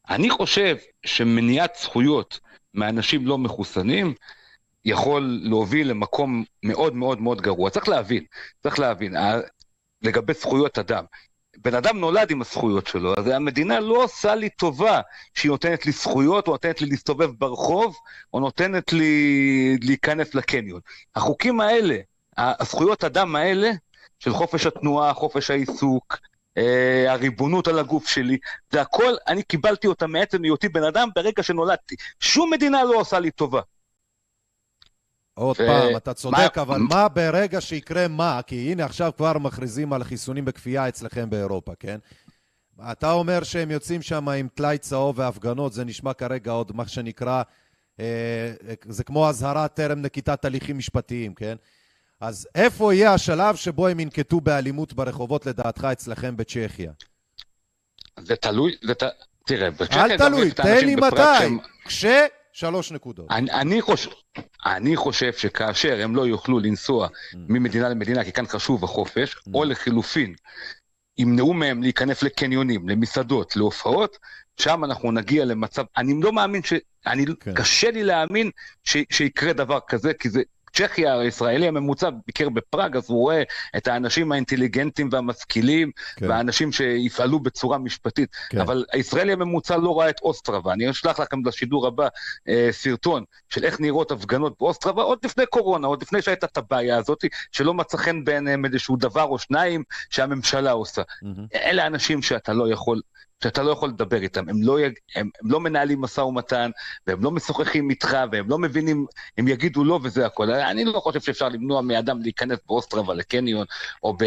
אני 0.08 0.30
חושב 0.30 0.76
שמניעת 1.06 1.76
זכויות 1.82 2.40
מאנשים 2.74 3.26
לא 3.26 3.38
מחוסנים 3.38 4.14
יכול 4.84 5.40
להוביל 5.42 5.90
למקום 5.90 6.44
מאוד 6.62 6.94
מאוד 6.94 7.20
מאוד 7.20 7.40
גרוע. 7.40 7.70
צריך 7.70 7.88
להבין, 7.88 8.24
צריך 8.62 8.78
להבין, 8.78 9.14
לגבי 10.02 10.32
זכויות 10.34 10.78
אדם. 10.78 11.04
בן 11.64 11.74
אדם 11.74 11.98
נולד 11.98 12.30
עם 12.30 12.40
הזכויות 12.40 12.86
שלו, 12.86 13.14
אז 13.18 13.26
המדינה 13.26 13.80
לא 13.80 14.04
עושה 14.04 14.34
לי 14.34 14.48
טובה 14.50 15.00
שהיא 15.34 15.50
נותנת 15.50 15.86
לי 15.86 15.92
זכויות, 15.92 16.46
או 16.46 16.52
נותנת 16.52 16.80
לי 16.80 16.86
להסתובב 16.86 17.30
ברחוב, 17.38 17.96
או 18.34 18.40
נותנת 18.40 18.92
לי 18.92 19.78
להיכנס 19.82 20.34
לקניון. 20.34 20.80
החוקים 21.16 21.60
האלה, 21.60 21.96
הזכויות 22.36 23.04
אדם 23.04 23.36
האלה, 23.36 23.70
של 24.18 24.32
חופש 24.32 24.66
התנועה, 24.66 25.14
חופש 25.14 25.50
העיסוק, 25.50 26.18
אה, 26.58 27.12
הריבונות 27.12 27.68
על 27.68 27.78
הגוף 27.78 28.08
שלי, 28.08 28.38
זה 28.70 28.80
הכל, 28.80 29.14
אני 29.28 29.42
קיבלתי 29.42 29.86
אותה 29.86 30.06
מעצם 30.06 30.44
היותי 30.44 30.68
בן 30.68 30.84
אדם 30.84 31.08
ברגע 31.16 31.42
שנולדתי. 31.42 31.94
שום 32.20 32.50
מדינה 32.52 32.84
לא 32.84 33.00
עושה 33.00 33.18
לי 33.18 33.30
טובה. 33.30 33.60
עוד 35.34 35.56
ו- 35.60 35.66
פעם, 35.66 35.96
אתה 35.96 36.14
צודק, 36.14 36.38
מה- 36.56 36.62
אבל 36.62 36.78
מה 36.78 37.08
ברגע 37.08 37.60
שיקרה 37.60 38.08
מה? 38.08 38.40
כי 38.46 38.72
הנה 38.72 38.84
עכשיו 38.84 39.12
כבר 39.16 39.38
מכריזים 39.38 39.92
על 39.92 40.04
חיסונים 40.04 40.44
בכפייה 40.44 40.88
אצלכם 40.88 41.30
באירופה, 41.30 41.72
כן? 41.80 41.98
אתה 42.92 43.12
אומר 43.12 43.42
שהם 43.42 43.70
יוצאים 43.70 44.02
שם 44.02 44.28
עם 44.28 44.48
טלאי 44.54 44.78
צהוב 44.78 45.18
והפגנות, 45.18 45.72
זה 45.72 45.84
נשמע 45.84 46.12
כרגע 46.12 46.50
עוד 46.52 46.76
מה 46.76 46.88
שנקרא, 46.88 47.42
אה, 48.00 48.52
זה 48.88 49.04
כמו 49.04 49.28
אזהרה 49.28 49.68
טרם 49.68 50.02
נקיטת 50.02 50.44
הליכים 50.44 50.78
משפטיים, 50.78 51.34
כן? 51.34 51.56
אז 52.20 52.48
איפה 52.54 52.94
יהיה 52.94 53.14
השלב 53.14 53.56
שבו 53.56 53.88
הם 53.88 54.00
ינקטו 54.00 54.40
באלימות 54.40 54.92
ברחובות 54.92 55.46
לדעתך 55.46 55.84
אצלכם 55.92 56.36
בצ'כיה? 56.36 56.92
זה 58.20 58.36
תלוי, 58.36 58.76
זה 58.82 58.94
ת... 58.94 59.02
תראה, 59.46 59.70
בצ'כיה 59.70 60.04
אל 60.04 60.18
תלוי, 60.18 60.50
תן 60.50 60.84
לי 60.86 60.96
מתי. 60.96 61.16
שהם- 61.38 61.58
כש... 61.84 62.04
שלוש 62.54 62.92
נקודות. 62.92 63.26
אני, 63.30 63.50
אני, 63.50 63.80
חושב, 63.82 64.10
אני 64.66 64.96
חושב 64.96 65.32
שכאשר 65.32 66.00
הם 66.02 66.16
לא 66.16 66.26
יוכלו 66.26 66.58
לנסוע 66.58 67.06
Mm. 67.06 67.36
ממדינה 67.48 67.88
למדינה, 67.88 68.24
כי 68.24 68.32
כאן 68.32 68.46
חשוב 68.46 68.84
החופש, 68.84 69.36
או 69.54 69.64
לחילופין, 69.64 70.34
ימנעו 71.18 71.54
מהם 71.54 71.82
להיכנס 71.82 72.22
לקניונים, 72.22 72.88
למסעדות, 72.88 73.56
להופעות, 73.56 74.18
שם 74.60 74.84
אנחנו 74.84 75.12
נגיע 75.12 75.44
למצב, 75.44 75.84
אני 75.96 76.14
לא 76.22 76.32
מאמין 76.32 76.62
ש... 76.62 76.72
אני. 77.06 77.24
כן. 77.40 77.54
קשה 77.54 77.90
לי 77.90 78.02
להאמין 78.02 78.50
ש, 78.84 78.96
שיקרה 79.10 79.52
דבר 79.52 79.78
כזה, 79.88 80.14
כי 80.14 80.30
זה... 80.30 80.42
צ'כיה, 80.74 81.18
הישראלי 81.18 81.68
הממוצע 81.68 82.10
ביקר 82.26 82.48
בפראג, 82.48 82.96
אז 82.96 83.10
הוא 83.10 83.18
רואה 83.18 83.42
את 83.76 83.86
האנשים 83.86 84.32
האינטליגנטים 84.32 85.08
והמשכילים, 85.12 85.90
כן. 86.16 86.30
והאנשים 86.30 86.72
שיפעלו 86.72 87.40
בצורה 87.40 87.78
משפטית. 87.78 88.36
כן. 88.50 88.60
אבל 88.60 88.84
הישראלי 88.92 89.32
הממוצע 89.32 89.76
לא 89.76 90.00
ראה 90.00 90.10
את 90.10 90.20
אוסטרבה. 90.22 90.72
אני 90.72 90.90
אשלח 90.90 91.20
לכם 91.20 91.42
בשידור 91.42 91.86
הבא 91.86 92.08
אה, 92.48 92.68
סרטון 92.70 93.24
של 93.48 93.64
איך 93.64 93.80
נראות 93.80 94.10
הפגנות 94.10 94.54
באוסטרבה, 94.60 95.02
עוד 95.02 95.18
לפני 95.24 95.46
קורונה, 95.46 95.86
עוד 95.86 96.02
לפני 96.02 96.22
שהייתה 96.22 96.46
את 96.46 96.56
הבעיה 96.56 96.96
הזאת, 96.96 97.24
שלא 97.52 97.74
מצא 97.74 97.96
חן 97.96 98.24
בעיניהם 98.24 98.64
איזשהו 98.64 98.96
דבר 98.96 99.22
או 99.22 99.38
שניים 99.38 99.82
שהממשלה 100.10 100.70
עושה. 100.70 101.02
מהמם. 101.22 101.46
אלה 101.54 101.86
אנשים 101.86 102.22
שאתה 102.22 102.52
לא 102.52 102.72
יכול, 102.72 103.00
שאתה 103.42 103.62
לא 103.62 103.70
יכול 103.70 103.88
לדבר 103.88 104.22
איתם, 104.22 104.48
הם 104.48 104.62
לא, 104.62 104.80
יג... 104.80 104.92
הם, 105.16 105.30
הם 105.42 105.50
לא 105.50 105.60
מנהלים 105.60 106.00
משא 106.00 106.20
ומתן, 106.20 106.70
והם 107.06 107.24
לא 107.24 107.30
משוחחים 107.30 107.90
איתך, 107.90 108.16
והם 108.32 108.50
לא 108.50 108.58
מבינים, 108.58 109.06
הם 109.38 109.48
יגידו 109.48 109.84
לא 109.84 110.00
וזה 110.02 110.26
הכל. 110.26 110.50
אני 110.50 110.84
לא 110.84 111.00
חושב 111.00 111.20
שאפשר 111.20 111.48
למנוע 111.48 111.80
מאדם 111.80 112.22
להיכנס 112.22 112.58
באוסטרבה 112.66 113.14
לקניון, 113.14 113.66
או, 114.02 114.16
ב... 114.16 114.24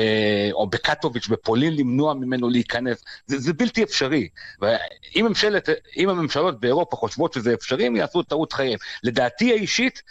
או 0.54 0.68
בקטוביץ' 0.68 1.28
בפולין 1.28 1.76
למנוע 1.76 2.14
ממנו 2.14 2.50
להיכנס, 2.50 3.04
זה, 3.26 3.40
זה 3.40 3.54
בלתי 3.54 3.84
אפשרי. 3.84 4.30
ואם 4.62 5.26
ממשלת, 5.30 5.70
הממשלות 5.98 6.60
באירופה 6.60 6.98
חושבות 6.98 7.34
שזה 7.34 7.54
אפשרי, 7.54 7.86
הם 7.86 7.96
יעשו 7.96 8.24
טעות 8.24 8.54
חייהם. 8.54 8.80
לדעתי 9.04 9.52
האישית, 9.52 10.02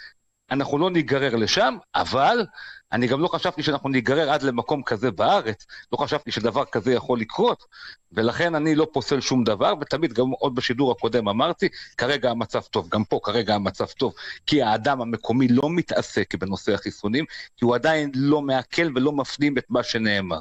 אנחנו 0.51 0.77
לא 0.77 0.91
ניגרר 0.91 1.35
לשם, 1.35 1.77
אבל 1.95 2.45
אני 2.91 3.07
גם 3.07 3.21
לא 3.21 3.27
חשבתי 3.27 3.63
שאנחנו 3.63 3.89
ניגרר 3.89 4.29
עד 4.29 4.43
למקום 4.43 4.83
כזה 4.83 5.11
בארץ, 5.11 5.65
לא 5.91 5.97
חשבתי 5.97 6.31
שדבר 6.31 6.65
כזה 6.65 6.93
יכול 6.93 7.19
לקרות, 7.19 7.65
ולכן 8.11 8.55
אני 8.55 8.75
לא 8.75 8.87
פוסל 8.93 9.21
שום 9.21 9.43
דבר, 9.43 9.73
ותמיד 9.81 10.13
גם 10.13 10.29
עוד 10.29 10.55
בשידור 10.55 10.91
הקודם 10.91 11.27
אמרתי, 11.27 11.69
כרגע 11.97 12.31
המצב 12.31 12.61
טוב, 12.61 12.89
גם 12.89 13.03
פה 13.03 13.19
כרגע 13.23 13.55
המצב 13.55 13.85
טוב, 13.85 14.13
כי 14.45 14.61
האדם 14.61 15.01
המקומי 15.01 15.47
לא 15.47 15.69
מתעסק 15.69 16.35
בנושא 16.35 16.73
החיסונים, 16.73 17.25
כי 17.57 17.65
הוא 17.65 17.75
עדיין 17.75 18.11
לא 18.15 18.41
מעכל 18.41 18.91
ולא 18.95 19.11
מפנים 19.11 19.57
את 19.57 19.65
מה 19.69 19.83
שנאמר. 19.83 20.39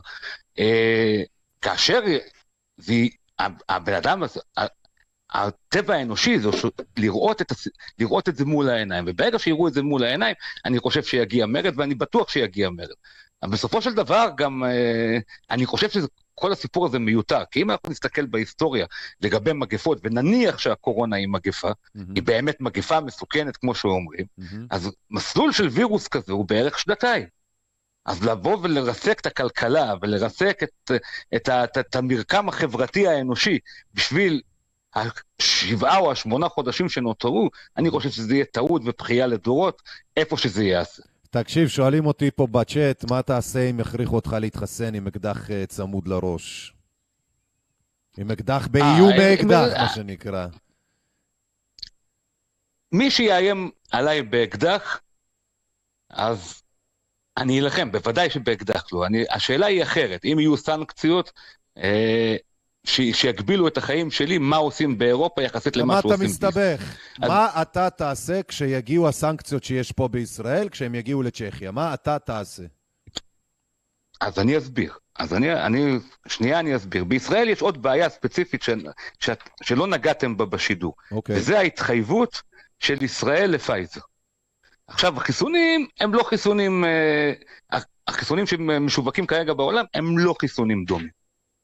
אה, 0.59 1.23
כאשר 1.63 2.01
זה, 2.77 2.95
הבן 3.69 3.95
אדם 3.95 4.23
הזה, 4.23 4.41
הטבע 5.31 5.95
האנושי 5.95 6.39
זה 6.39 6.53
ש- 6.53 6.65
לראות 6.97 7.43
את, 7.43 7.53
לראות 7.99 8.29
את 8.29 8.37
זה 8.37 8.45
מול 8.45 8.69
העיניים, 8.69 9.05
וברגע 9.09 9.39
שיראו 9.39 9.69
את 9.69 9.75
זה 9.75 9.83
מול 9.83 10.05
העיניים, 10.05 10.35
אני 10.65 10.79
חושב 10.79 11.03
שיגיע 11.03 11.47
מרד, 11.47 11.73
ואני 11.77 11.95
בטוח 11.95 12.29
שיגיע 12.29 12.71
מרד. 12.71 12.89
אבל 13.43 13.53
בסופו 13.53 13.83
של 13.83 13.95
דבר 13.95 14.29
גם, 14.37 14.65
אה, 14.65 15.19
אני 15.51 15.67
חושב 15.67 15.89
שכל 15.91 16.53
הסיפור 16.53 16.87
הזה 16.87 16.99
מיותר, 16.99 17.43
כי 17.51 17.63
אם 17.63 17.71
אנחנו 17.71 17.91
נסתכל 17.91 18.27
בהיסטוריה 18.27 18.87
לגבי 19.21 19.53
מגפות, 19.53 19.99
ונניח 20.05 20.59
שהקורונה 20.59 21.17
היא 21.17 21.29
מגפה, 21.29 21.71
מהמם. 21.95 22.15
היא 22.15 22.23
באמת 22.23 22.61
מגפה 22.61 23.01
מסוכנת, 23.01 23.57
כמו 23.57 23.75
שאומרים, 23.75 24.27
מהמם. 24.39 24.67
אז 24.71 24.91
מסלול 25.11 25.53
של 25.53 25.69
וירוס 25.69 26.09
כזה 26.09 26.33
הוא 26.33 26.49
בערך 26.49 26.79
שנתיים. 26.79 27.27
אז 28.07 28.25
לבוא 28.25 28.59
ולרסק 28.63 29.21
את 29.21 29.27
הכלכלה 29.27 29.95
ולרסק 30.03 30.63
את, 30.63 30.91
את, 31.35 31.49
את, 31.49 31.79
את 31.79 31.97
המרקם 31.97 32.49
החברתי 32.49 33.07
האנושי 33.07 33.59
בשביל 33.95 34.41
השבעה 34.97 35.99
או 35.99 36.13
השמונה 36.13 36.49
חודשים 36.49 36.89
שנותרו, 36.89 37.51
אני 37.77 37.91
חושב 37.91 38.11
שזה 38.11 38.35
יהיה 38.35 38.45
טעות 38.45 38.83
ובכייה 38.85 39.27
לדורות, 39.27 39.83
איפה 40.17 40.37
שזה 40.37 40.65
ייעשה. 40.65 41.03
תקשיב, 41.31 41.69
שואלים 41.69 42.07
אותי 42.07 42.31
פה 42.31 42.47
בצ'אט, 42.47 43.11
מה 43.11 43.23
תעשה 43.23 43.71
אם 43.71 43.81
יכריחו 43.81 44.15
אותך 44.15 44.37
להתחסן 44.41 44.95
עם 44.95 45.07
אקדח 45.07 45.51
אה, 45.51 45.67
צמוד 45.67 46.09
לראש? 46.09 46.73
עם 48.17 48.31
אקדח 48.31 48.67
באיום 48.67 49.11
אה, 49.11 49.19
מאקדח, 49.19 49.77
אה, 49.77 49.83
מה 49.83 49.89
שנקרא. 49.89 50.47
מי 52.93 53.11
שיאיים 53.11 53.71
עליי 53.91 54.23
באקדח, 54.23 55.01
אז 56.11 56.63
אני 57.37 57.61
אלחם, 57.61 57.93
בוודאי 57.93 58.31
שבאקדח 58.31 58.85
לא. 58.93 59.07
אני, 59.07 59.25
השאלה 59.31 59.67
היא 59.67 59.83
אחרת, 59.83 60.25
אם 60.25 60.37
יהיו 60.39 60.57
סנקציות 60.57 61.33
אה, 61.79 62.37
ש, 62.87 63.01
שיגבילו 63.13 63.69
את 63.69 63.77
החיים 63.77 64.11
שלי, 64.11 64.39
מה 64.39 64.57
עושים 64.57 64.99
באירופה 64.99 65.43
יחסית 65.43 65.77
למה 65.77 65.85
למה 65.85 65.99
אתה 66.01 66.09
שעושים 66.09 66.27
בישראל. 66.27 66.51
מסתבך? 66.75 66.97
אז- 67.23 67.29
מה 67.29 67.49
אתה 67.63 67.91
תעשה 67.91 68.43
כשיגיעו 68.43 69.09
הסנקציות 69.09 69.65
שיש 69.65 69.93
פה 69.93 70.09
בישראל, 70.09 70.69
כשהם 70.69 70.95
יגיעו 70.95 71.23
לצ'כיה? 71.23 71.71
מה 71.71 71.95
אתה 71.95 72.19
תעשה? 72.19 72.63
אז 74.21 74.39
אני 74.39 74.59
אסביר. 74.59 74.93
אז 75.19 75.35
אני, 75.35 75.53
אני, 75.53 75.99
שנייה 76.29 76.61
אני 76.61 76.77
אסביר. 76.77 77.05
בישראל 77.05 77.49
יש 77.49 77.63
עוד 77.63 77.83
בעיה 77.83 78.09
ספציפית 78.09 78.63
ש, 78.63 78.71
ש, 79.21 79.31
שלא 79.63 79.87
נגעתם 79.87 80.37
בה 80.37 80.45
בשידור, 80.47 80.95
אוקיי. 81.13 81.37
וזה 81.37 81.59
ההתחייבות 81.59 82.43
של 82.79 83.03
ישראל 83.03 83.51
לפייזר. 83.51 84.01
עכשיו, 84.87 85.17
החיסונים 85.17 85.87
הם 86.01 86.15
לא 86.15 86.23
חיסונים, 86.23 86.85
אה, 86.85 87.33
החיסונים 88.09 88.47
שמשווקים 88.47 89.27
כרגע 89.27 89.55
בעולם 89.55 89.85
הם 89.95 90.19
לא 90.19 90.35
חיסונים 90.41 90.85
דומים. 90.85 91.16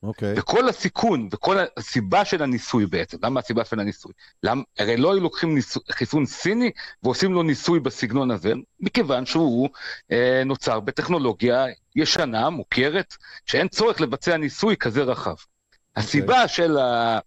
אוקיי. 0.02 0.34
וכל 0.36 0.68
הסיכון 0.68 1.28
וכל 1.32 1.56
הסיבה 1.76 2.24
של 2.24 2.42
הניסוי 2.42 2.86
בעצם, 2.86 3.16
למה 3.22 3.40
הסיבה 3.40 3.64
של 3.64 3.80
הניסוי? 3.80 4.12
למ, 4.42 4.62
הרי 4.78 4.96
לא 4.96 5.12
היו 5.12 5.20
לוקחים 5.20 5.54
ניסוי, 5.54 5.82
חיסון 5.90 6.26
סיני 6.26 6.70
ועושים 7.02 7.32
לו 7.32 7.42
ניסוי 7.42 7.80
בסגנון 7.80 8.30
הזה, 8.30 8.52
מכיוון 8.80 9.26
שהוא 9.26 9.68
אה, 10.12 10.42
נוצר 10.46 10.80
בטכנולוגיה 10.80 11.64
ישנה, 11.96 12.50
מוכרת, 12.50 13.14
שאין 13.46 13.68
צורך 13.68 14.00
לבצע 14.00 14.36
ניסוי 14.36 14.76
כזה 14.76 15.02
רחב. 15.02 15.34
הסיבה 15.96 16.48
של, 16.48 16.78
ה, 16.78 17.18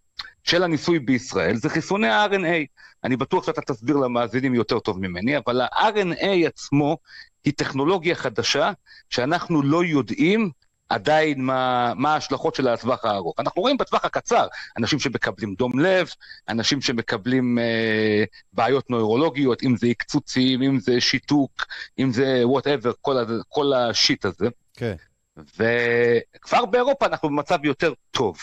של 0.44 0.64
הניסוי 0.64 1.00
בישראל 1.00 1.56
זה 1.56 1.70
חיסוני 1.70 2.08
ה-RNA. 2.08 2.66
אני 3.04 3.18
בטוח 3.18 3.46
שאתה 3.46 3.62
תסביר 3.62 3.98
למאזינים 3.98 4.56
יותר 4.56 4.80
טוב 4.80 5.00
ממני, 5.00 5.38
אבל 5.38 5.62
ה-RNA 5.62 6.48
עצמו 6.48 6.98
היא 7.46 7.54
טכנולוגיה 7.58 8.16
חדשה 8.16 8.72
שאנחנו 9.10 9.62
לא 9.62 9.84
יודעים 9.84 10.52
עדיין 10.90 11.42
מה, 11.42 11.94
מה 11.96 12.14
ההשלכות 12.14 12.56
שלה 12.56 12.74
לטווח 12.74 13.06
הארוך. 13.06 13.36
אנחנו 13.40 13.62
רואים 13.62 13.78
בטווח 13.78 14.06
הקצר 14.06 14.48
אנשים 14.78 15.00
שמקבלים 15.00 15.56
דום 15.56 15.80
לב, 15.80 16.10
אנשים 16.50 16.82
שמקבלים 16.82 17.60
אה, 17.60 18.24
בעיות 18.54 18.90
נוירולוגיות, 18.90 19.64
אם 19.64 19.78
זה 19.78 19.88
עקצוצים, 19.88 20.62
אם 20.62 20.80
זה 20.80 21.02
שיתוק, 21.02 21.66
אם 22.00 22.12
זה 22.12 22.42
whatever, 22.44 22.92
כל, 23.02 23.16
כל 23.50 23.74
ה 23.74 23.84
shit 23.84 24.26
הזה. 24.26 24.48
כן. 24.74 24.96
וכבר 25.38 26.66
באירופה 26.66 27.06
אנחנו 27.06 27.30
במצב 27.30 27.66
יותר 27.66 27.94
טוב, 28.12 28.38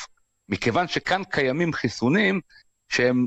מכיוון 0.49 0.88
שכאן 0.88 1.22
קיימים 1.30 1.72
חיסונים 1.72 2.40
שהם 2.88 3.26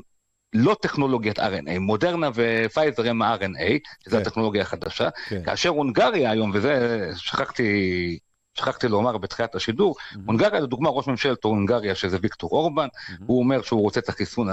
לא 0.54 0.76
טכנולוגיית 0.82 1.40
RNA, 1.40 1.80
מודרנה 1.80 2.30
ופייזר 2.36 3.10
הם 3.10 3.22
ה-RNA, 3.22 3.80
שזו 4.04 4.16
כן. 4.16 4.22
הטכנולוגיה 4.22 4.62
החדשה, 4.62 5.10
כן. 5.30 5.44
כאשר 5.46 5.70
הונגריה 5.70 6.32
היום, 6.32 6.52
וזה 6.54 7.10
שכחתי, 7.16 8.20
שכחתי 8.56 8.88
לומר 8.88 9.18
בתחילת 9.18 9.56
השידור, 9.56 9.96
מהמם. 10.12 10.26
הונגריה 10.28 10.60
לדוגמה 10.60 10.90
ראש 10.90 11.08
ממשלת 11.08 11.44
הונגריה 11.44 11.96
שזה 11.96 12.18
ויקטור 12.22 12.50
אורבן, 12.52 12.88
מהמם. 13.10 13.26
הוא 13.28 13.40
אומר 13.40 13.62
שהוא 13.62 13.82
רוצה 13.82 14.00
את 14.00 14.10
החיסון 14.10 14.48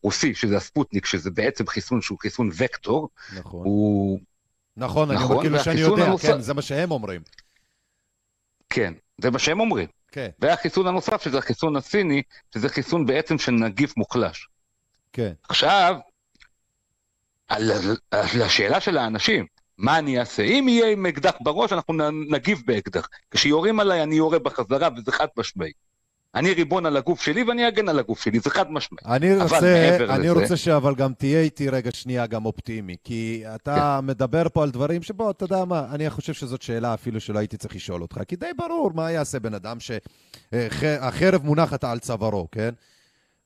הרוסי, 0.00 0.34
שזה 0.34 0.56
הספוטניק, 0.56 1.06
שזה 1.06 1.30
בעצם 1.30 1.66
חיסון 1.66 2.02
שהוא 2.02 2.18
חיסון 2.18 2.50
וקטור, 2.56 3.08
נכון. 3.38 3.64
הוא 3.66 4.20
נכון, 4.76 5.10
אני 5.10 5.16
אומר 5.18 5.30
נכון, 5.32 5.44
כאילו 5.44 5.58
שאני 5.64 5.80
יודע, 5.80 6.04
הנוסף- 6.04 6.26
כן, 6.26 6.40
זה 6.40 6.54
מה 6.54 6.62
שהם 6.62 6.90
אומרים. 6.90 7.22
כן, 8.70 8.94
זה 9.20 9.30
מה 9.30 9.38
שהם 9.38 9.60
אומרים. 9.60 9.88
כן, 10.12 10.28
והחיסון 10.38 10.86
הנוסף, 10.86 11.22
שזה 11.22 11.38
החיסון 11.38 11.76
הסיני, 11.76 12.22
שזה 12.54 12.68
חיסון 12.68 13.06
בעצם 13.06 13.38
של 13.38 13.52
נגיף 13.52 13.96
מוחלש. 13.96 14.48
כן. 15.12 15.32
עכשיו, 15.48 15.96
על, 17.48 17.70
על 18.10 18.42
השאלה 18.42 18.80
של 18.80 18.98
האנשים, 18.98 19.46
מה 19.82 19.98
אני 19.98 20.20
אעשה? 20.20 20.42
אם 20.42 20.66
יהיה 20.68 20.90
עם 20.90 21.06
אקדח 21.06 21.34
בראש, 21.40 21.72
אנחנו 21.72 21.94
נגיב 22.30 22.62
באקדח. 22.66 23.08
כשיורים 23.30 23.80
עליי, 23.80 24.02
אני 24.02 24.14
יורה 24.14 24.38
בחזרה, 24.38 24.88
וזה 24.96 25.12
חד 25.12 25.26
משמעי. 25.38 25.72
אני 26.34 26.52
ריבון 26.52 26.86
על 26.86 26.96
הגוף 26.96 27.20
שלי, 27.22 27.42
ואני 27.42 27.68
אגן 27.68 27.88
על 27.88 27.98
הגוף 27.98 28.22
שלי, 28.22 28.40
זה 28.40 28.50
חד 28.50 28.70
משמעי. 28.72 28.98
אני 29.14 29.36
רוצה, 29.42 29.96
אני 30.08 30.28
לזה- 30.28 30.40
רוצה 30.40 30.56
שאבל 30.56 30.94
גם 30.94 31.12
תהיה 31.14 31.40
איתי 31.40 31.68
רגע 31.68 31.90
שנייה 31.94 32.26
גם 32.26 32.44
אופטימי, 32.44 32.96
כי 33.04 33.42
אתה 33.54 33.98
כן. 34.00 34.06
מדבר 34.06 34.42
פה 34.52 34.62
על 34.62 34.70
דברים 34.70 35.02
שבוא, 35.02 35.30
אתה 35.30 35.44
יודע 35.44 35.64
מה, 35.64 35.86
אני 35.90 36.10
חושב 36.10 36.32
שזאת 36.32 36.62
שאלה 36.62 36.94
אפילו 36.94 37.20
שלא 37.20 37.38
הייתי 37.38 37.56
צריך 37.56 37.74
לשאול 37.76 38.02
אותך, 38.02 38.20
כי 38.28 38.36
די 38.36 38.46
ברור 38.56 38.90
מה 38.94 39.10
יעשה 39.10 39.38
בן 39.40 39.54
אדם 39.54 39.76
שהחרב 39.80 41.44
מונחת 41.44 41.84
על 41.84 41.98
צווארו, 41.98 42.48
כן? 42.52 42.70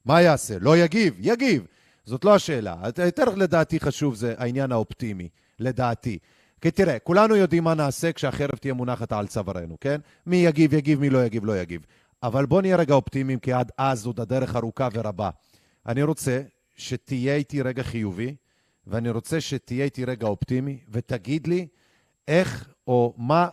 מה 0.05 0.23
יעשה? 0.23 0.55
לא 0.61 0.77
יגיב? 0.79 1.15
יגיב. 1.21 1.67
זאת 2.05 2.25
לא 2.25 2.35
השאלה. 2.35 2.75
יותר 3.05 3.25
לדעתי 3.25 3.81
חשוב 3.81 4.15
זה 4.15 4.35
העניין 4.39 4.73
האופטימי, 4.73 5.29
לדעתי. 5.59 6.19
כי 6.61 6.71
תראה, 6.71 6.99
כולנו 6.99 7.37
יודעים 7.37 7.65
מה 7.65 7.75
נעשה 7.75 8.13
כשהחרב 8.13 8.51
תהיה 8.61 8.75
מונחת 8.75 9.13
על 9.13 9.27
צווארנו, 9.27 9.77
כן? 9.81 10.01
מי 10.27 10.37
יגיב, 10.37 10.75
יגיב, 10.75 11.01
מי 11.01 11.11
לא 11.11 11.25
יגיב, 11.25 11.45
לא 11.45 11.59
יגיב. 11.59 11.87
אבל 12.23 12.47
בוא 12.47 12.63
נהיה 12.63 12.77
רגע 12.77 12.95
אופטימיים, 12.95 13.39
כי 13.39 13.53
עד 13.53 13.73
אז 13.79 14.07
עוד 14.07 14.21
הדרך 14.21 14.57
ארוכה 14.57 14.89
ורבה. 14.93 15.31
אני 15.87 16.03
רוצה 16.03 16.43
שתהיה 16.77 17.35
איתי 17.35 17.63
רגע 17.63 17.83
חיובי, 17.83 18.37
ואני 18.87 19.11
רוצה 19.11 19.41
שתהיה 19.41 19.85
איתי 19.85 20.05
רגע 20.05 20.27
אופטימי, 20.27 20.79
ותגיד 20.89 21.47
לי 21.47 21.67
איך 22.29 22.69
או 22.87 23.15
מה, 23.17 23.49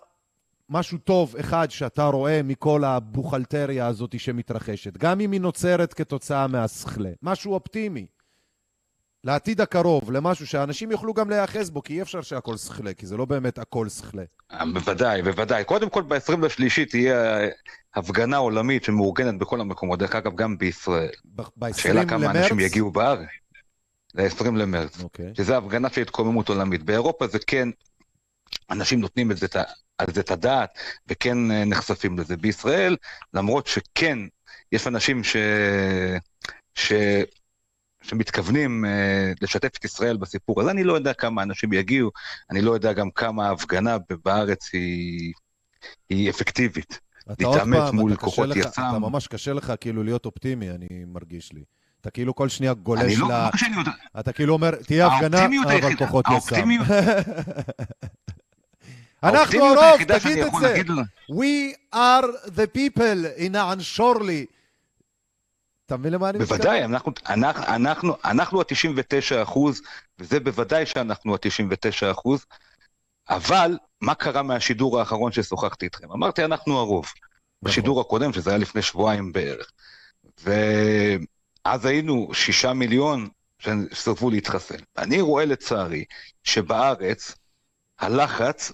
משהו 0.69 0.97
טוב 0.97 1.35
אחד 1.39 1.71
שאתה 1.71 2.05
רואה 2.05 2.41
מכל 2.43 2.83
הבוכלטריה 2.83 3.87
הזאת 3.87 4.19
שמתרחשת, 4.19 4.97
גם 4.97 5.19
אם 5.19 5.31
היא 5.31 5.41
נוצרת 5.41 5.93
כתוצאה 5.93 6.47
מהשכלה. 6.47 7.11
משהו 7.21 7.53
אופטימי. 7.53 8.05
לעתיד 9.23 9.61
הקרוב, 9.61 10.11
למשהו 10.11 10.47
שאנשים 10.47 10.91
יוכלו 10.91 11.13
גם 11.13 11.29
להיאחז 11.29 11.69
בו, 11.69 11.83
כי 11.83 11.93
אי 11.93 12.01
אפשר 12.01 12.21
שהכל 12.21 12.57
שכלה, 12.57 12.93
כי 12.93 13.05
זה 13.05 13.17
לא 13.17 13.25
באמת 13.25 13.57
הכל 13.57 13.89
שכלה. 13.89 14.23
בוודאי, 14.73 15.21
בוודאי. 15.21 15.63
קודם 15.63 15.89
כל, 15.89 16.01
ב-20 16.01 16.37
לשלישי 16.41 16.85
תהיה 16.85 17.39
הפגנה 17.95 18.37
עולמית 18.37 18.83
שמאורגנת 18.83 19.37
בכל 19.37 19.61
המקומות, 19.61 19.99
דרך 19.99 20.15
אגב, 20.15 20.35
גם 20.35 20.57
בישראל. 20.57 21.09
ב- 21.25 21.63
השאלה 21.63 22.01
ב-20 22.01 22.09
כמה 22.09 22.23
למרץ? 22.23 22.35
אנשים 22.35 22.59
יגיעו 22.59 22.91
בארץ. 22.91 23.27
ל-20 24.15 24.51
למרץ. 24.55 25.03
אוקיי. 25.03 25.33
שזה 25.37 25.57
הפגנה 25.57 25.89
של 25.89 26.01
התקוממות 26.01 26.49
עולמית. 26.49 26.83
באירופה 26.83 27.27
זה 27.27 27.39
כן, 27.47 27.69
אנשים 28.71 29.01
נותנים 29.01 29.31
את 29.31 29.37
זה, 29.37 29.47
על 29.97 30.07
זה 30.13 30.21
את 30.21 30.31
הדעת, 30.31 30.69
וכן 31.07 31.51
אה, 31.51 31.65
נחשפים 31.65 32.19
לזה. 32.19 32.37
בישראל, 32.37 32.97
למרות 33.33 33.67
שכן, 33.67 34.19
יש 34.71 34.87
אנשים 34.87 35.23
ש... 35.23 35.35
ש... 36.75 36.93
שמתכוונים 38.03 38.85
אה, 38.85 39.31
לשתף 39.41 39.77
את 39.77 39.85
ישראל 39.85 40.17
בסיפור 40.17 40.61
הזה, 40.61 40.71
אני 40.71 40.83
לא 40.83 40.93
יודע 40.93 41.13
כמה 41.13 41.43
אנשים 41.43 41.73
יגיעו, 41.73 42.11
אני 42.51 42.61
לא 42.61 42.71
יודע 42.71 42.93
גם 42.93 43.11
כמה 43.11 43.47
ההפגנה 43.47 43.97
בארץ 44.25 44.69
היא, 44.73 45.33
היא 46.09 46.29
אפקטיבית. 46.29 46.99
להתעמת 47.27 47.93
מול 47.93 48.15
כוחות 48.15 48.49
לך, 48.49 48.57
יס"מ. 48.57 48.83
אתה 48.89 48.99
ממש 48.99 49.27
קשה 49.27 49.53
לך 49.53 49.73
כאילו 49.81 50.03
להיות 50.03 50.25
אופטימי, 50.25 50.69
אני 50.69 50.87
מרגיש 51.07 51.53
לי. 51.53 51.63
אתה 52.01 52.09
כאילו 52.09 52.35
כל 52.35 52.49
שנייה 52.49 52.73
גולש 52.73 53.17
לא, 53.17 53.27
ל... 53.27 53.31
לא 53.31 53.49
קשה. 53.51 53.65
אתה 54.19 54.31
כאילו 54.33 54.53
אומר, 54.53 54.75
תהיה 54.75 55.07
הפגנה, 55.07 55.45
אבל 55.45 55.95
כוחות 55.95 56.25
יס"מ. 56.37 56.69
אנחנו 59.23 59.65
הרוב, 59.65 60.03
תגיד 60.03 60.37
את 60.37 60.51
זה. 60.59 60.83
We 61.29 61.75
are 61.95 62.25
the 62.55 62.77
people 62.77 63.39
in 63.39 63.55
אנשורלי. 63.55 64.45
אתה 65.85 65.97
מבין 65.97 66.13
למה 66.13 66.29
אני 66.29 66.37
מתכוון? 66.39 66.57
בוודאי, 66.57 66.83
אנחנו, 66.83 67.11
אנחנו, 67.29 67.63
אנחנו, 67.67 68.15
אנחנו 68.25 68.61
ה-99 68.61 69.43
אחוז, 69.43 69.81
וזה 70.19 70.39
בוודאי 70.39 70.85
שאנחנו 70.85 71.35
ה-99 71.35 72.11
אחוז, 72.11 72.45
אבל 73.29 73.77
מה 74.01 74.15
קרה 74.15 74.43
מהשידור 74.43 74.99
האחרון 74.99 75.31
ששוחחתי 75.31 75.85
איתכם? 75.85 76.11
אמרתי, 76.11 76.45
אנחנו 76.45 76.79
הרוב. 76.79 77.05
בשידור 77.61 78.01
הקודם, 78.01 78.33
שזה 78.33 78.49
היה 78.49 78.59
לפני 78.59 78.81
שבועיים 78.81 79.31
בערך. 79.31 79.71
ואז 80.43 81.85
היינו 81.85 82.29
שישה 82.33 82.73
מיליון 82.73 83.29
שסרבו 83.59 84.29
להתחסן. 84.29 84.77
אני 84.97 85.21
רואה 85.21 85.45
לצערי 85.45 86.05
שבארץ 86.43 87.35
הלחץ 87.99 88.71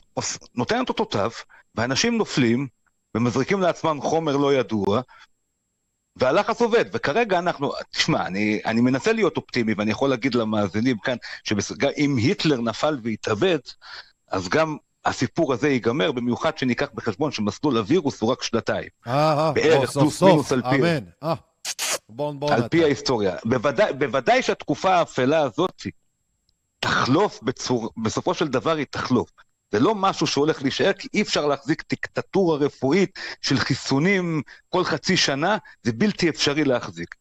נותן 0.55 0.83
את 0.83 0.89
אותותיו, 0.89 1.31
ואנשים 1.75 2.17
נופלים 2.17 2.67
ומזריקים 3.15 3.61
לעצמם 3.61 4.01
חומר 4.01 4.37
לא 4.37 4.53
ידוע, 4.53 5.01
והלחץ 6.19 6.61
עובד, 6.61 6.85
וכרגע 6.93 7.39
אנחנו, 7.39 7.71
תשמע, 7.91 8.27
אני, 8.27 8.59
אני 8.65 8.81
מנסה 8.81 9.13
להיות 9.13 9.37
אופטימי, 9.37 9.73
ואני 9.77 9.91
יכול 9.91 10.09
להגיד 10.09 10.35
למאזינים 10.35 10.97
כאן, 10.97 11.15
שאם 11.43 12.15
היטלר 12.17 12.61
נפל 12.61 12.97
והתאבד, 13.03 13.59
אז 14.31 14.49
גם 14.49 14.77
הסיפור 15.05 15.53
הזה 15.53 15.69
ייגמר, 15.69 16.11
במיוחד 16.11 16.57
שניקח 16.57 16.87
בחשבון 16.93 17.31
שמסלול 17.31 17.77
הווירוס 17.77 18.21
הוא 18.21 18.31
רק 18.31 18.43
שנתיים. 18.43 18.89
אה, 19.07 19.51
אה, 19.57 19.87
סוף 19.87 20.13
סוף, 20.13 20.29
מינוס 20.29 20.51
על 20.51 20.61
פי- 20.61 20.75
אמן. 20.75 21.03
אה, 21.23 21.33
בון 22.09 22.39
בון 22.39 22.53
על. 22.53 22.67
פי 22.67 22.83
ההיסטוריה. 22.83 23.35
בוודאי, 23.45 23.93
בוודאי 23.93 24.41
שהתקופה 24.41 24.95
האפלה 24.95 25.39
הזאת 25.39 25.83
תחלוף 26.79 27.39
בצור... 27.43 27.89
בסופו 28.03 28.33
של 28.33 28.47
דבר 28.47 28.75
היא 28.75 28.85
תחלוף. 28.89 29.29
זה 29.71 29.79
לא 29.79 29.95
משהו 29.95 30.27
שהולך 30.27 30.61
להישאר, 30.61 30.93
כי 30.93 31.07
אי 31.13 31.21
אפשר 31.21 31.45
להחזיק 31.45 31.83
דיקטטורה 31.89 32.57
רפואית 32.57 33.19
של 33.41 33.57
חיסונים 33.57 34.41
כל 34.69 34.83
חצי 34.83 35.17
שנה, 35.17 35.57
זה 35.83 35.91
בלתי 35.91 36.29
אפשרי 36.29 36.63
להחזיק. 36.63 37.15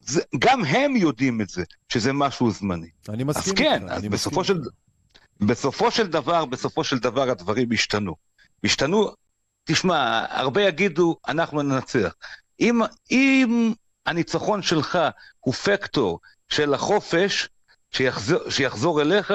זה, 0.00 0.22
גם 0.38 0.64
הם 0.64 0.96
יודעים 0.96 1.40
את 1.40 1.48
זה, 1.48 1.64
שזה 1.88 2.12
משהו 2.12 2.50
זמני. 2.50 2.90
אני 3.08 3.24
מסכים 3.24 3.52
אז 3.52 3.58
כן, 3.58 3.88
אז 3.88 4.00
אני 4.00 4.08
בסופו 4.08 4.40
מסכים 4.40 4.56
של. 4.56 4.70
בסופו 5.40 5.90
של 5.90 6.06
דבר, 6.06 6.44
בסופו 6.44 6.84
של 6.84 6.98
דבר 6.98 7.30
הדברים 7.30 7.72
השתנו. 7.72 8.14
השתנו, 8.64 9.12
תשמע, 9.64 10.24
הרבה 10.28 10.62
יגידו, 10.62 11.16
אנחנו 11.28 11.62
ננצח. 11.62 12.14
אם, 12.60 12.80
אם 13.10 13.72
הניצחון 14.06 14.62
שלך 14.62 14.98
הוא 15.40 15.54
פקטור 15.54 16.20
של 16.48 16.74
החופש 16.74 17.48
שיחזור, 17.90 18.50
שיחזור 18.50 19.02
אליך, 19.02 19.32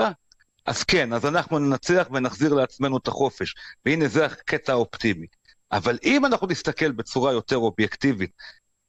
אז 0.69 0.83
כן, 0.83 1.13
אז 1.13 1.25
אנחנו 1.25 1.59
ננצח 1.59 2.07
ונחזיר 2.11 2.53
לעצמנו 2.53 2.97
את 2.97 3.07
החופש. 3.07 3.55
והנה 3.85 4.07
זה 4.07 4.25
הקטע 4.25 4.71
האופטימי. 4.71 5.25
אבל 5.71 5.97
אם 6.03 6.25
אנחנו 6.25 6.47
נסתכל 6.47 6.91
בצורה 6.91 7.31
יותר 7.31 7.57
אובייקטיבית, 7.57 8.31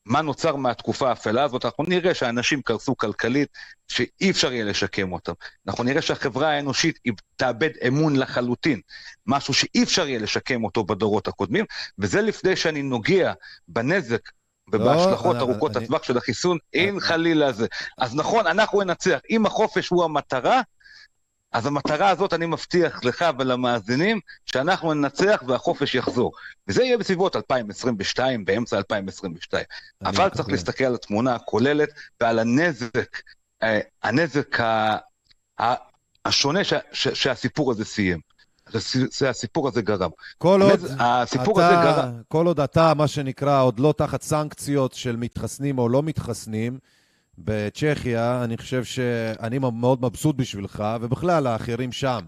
מה 0.06 0.22
נוצר 0.22 0.56
מהתקופה 0.56 1.08
האפלה 1.08 1.42
הזאת, 1.44 1.64
אנחנו 1.64 1.84
נראה 1.88 2.14
שאנשים 2.14 2.62
קרסו 2.62 2.96
כלכלית, 2.96 3.48
שאי 3.88 4.30
אפשר 4.30 4.52
יהיה 4.52 4.64
לשקם 4.64 5.12
אותם. 5.12 5.32
אנחנו 5.68 5.84
נראה 5.84 6.02
שהחברה 6.02 6.48
האנושית 6.50 6.98
תאבד 7.36 7.70
אמון 7.88 8.16
לחלוטין, 8.16 8.80
משהו 9.26 9.54
שאי 9.54 9.82
אפשר 9.82 10.08
יהיה 10.08 10.18
לשקם 10.18 10.64
אותו 10.64 10.84
בדורות 10.84 11.28
הקודמים, 11.28 11.64
וזה 11.98 12.20
לפני 12.22 12.56
שאני 12.56 12.82
נוגע 12.82 13.32
בנזק 13.68 14.20
ובהשלכות 14.72 15.36
אני- 15.36 15.44
ארוכות 15.44 15.76
אני- 15.76 15.84
הטווח 15.84 16.02
של 16.02 16.16
החיסון, 16.18 16.58
אין 16.72 16.88
אני- 16.88 17.00
חלילה 17.00 17.52
זה. 17.52 17.66
אז 17.98 18.14
נכון, 18.14 18.46
אנחנו 18.46 18.82
ננצח. 18.82 19.18
אם 19.30 19.46
החופש 19.46 19.88
הוא 19.88 20.04
המטרה, 20.04 20.60
אז 21.52 21.66
המטרה 21.66 22.08
הזאת, 22.08 22.32
אני 22.32 22.46
מבטיח 22.46 23.04
לך 23.04 23.24
ולמאזינים, 23.38 24.20
שאנחנו 24.46 24.94
ננצח 24.94 25.42
והחופש 25.46 25.94
יחזור. 25.94 26.32
וזה 26.68 26.84
יהיה 26.84 26.98
בסביבות 26.98 27.36
2022, 27.36 28.44
באמצע 28.44 28.76
2022. 28.76 29.64
אני 30.02 30.08
אבל 30.10 30.28
צריך. 30.28 30.48
להסתכל 30.48 30.84
על 30.84 30.94
התמונה 30.94 31.34
הכוללת 31.34 31.88
ועל 32.20 32.38
הנזק, 32.38 33.20
אה, 33.62 33.78
הנזק 34.02 34.60
ה- 34.60 35.74
השונה 36.24 36.64
שה- 36.64 36.78
ש- 36.92 37.08
שהסיפור 37.08 37.70
הזה 37.70 37.84
סיים. 37.84 38.20
שהס- 38.72 38.96
שהסיפור 39.18 39.68
הזה 39.68 39.82
גרם. 39.82 40.10
כל 40.38 40.62
עוד 40.62 40.80
הסיפור 40.98 41.60
הזה 41.60 41.80
אתה, 41.80 41.82
גרם. 41.84 42.22
כל 42.28 42.46
עוד 42.46 42.60
אתה, 42.60 42.94
מה 42.94 43.08
שנקרא, 43.08 43.62
עוד 43.62 43.80
לא 43.80 43.94
תחת 43.96 44.22
סנקציות 44.22 44.92
של 44.92 45.16
מתחסנים 45.16 45.78
או 45.78 45.88
לא 45.88 46.02
מתחסנים, 46.02 46.78
בצ'כיה, 47.44 48.44
אני 48.44 48.56
חושב 48.56 48.84
שאני 48.84 49.58
מאוד 49.58 50.02
מבסוט 50.02 50.36
בשבילך, 50.36 50.84
ובכלל 51.00 51.46
האחרים 51.46 51.92
שם, 51.92 52.20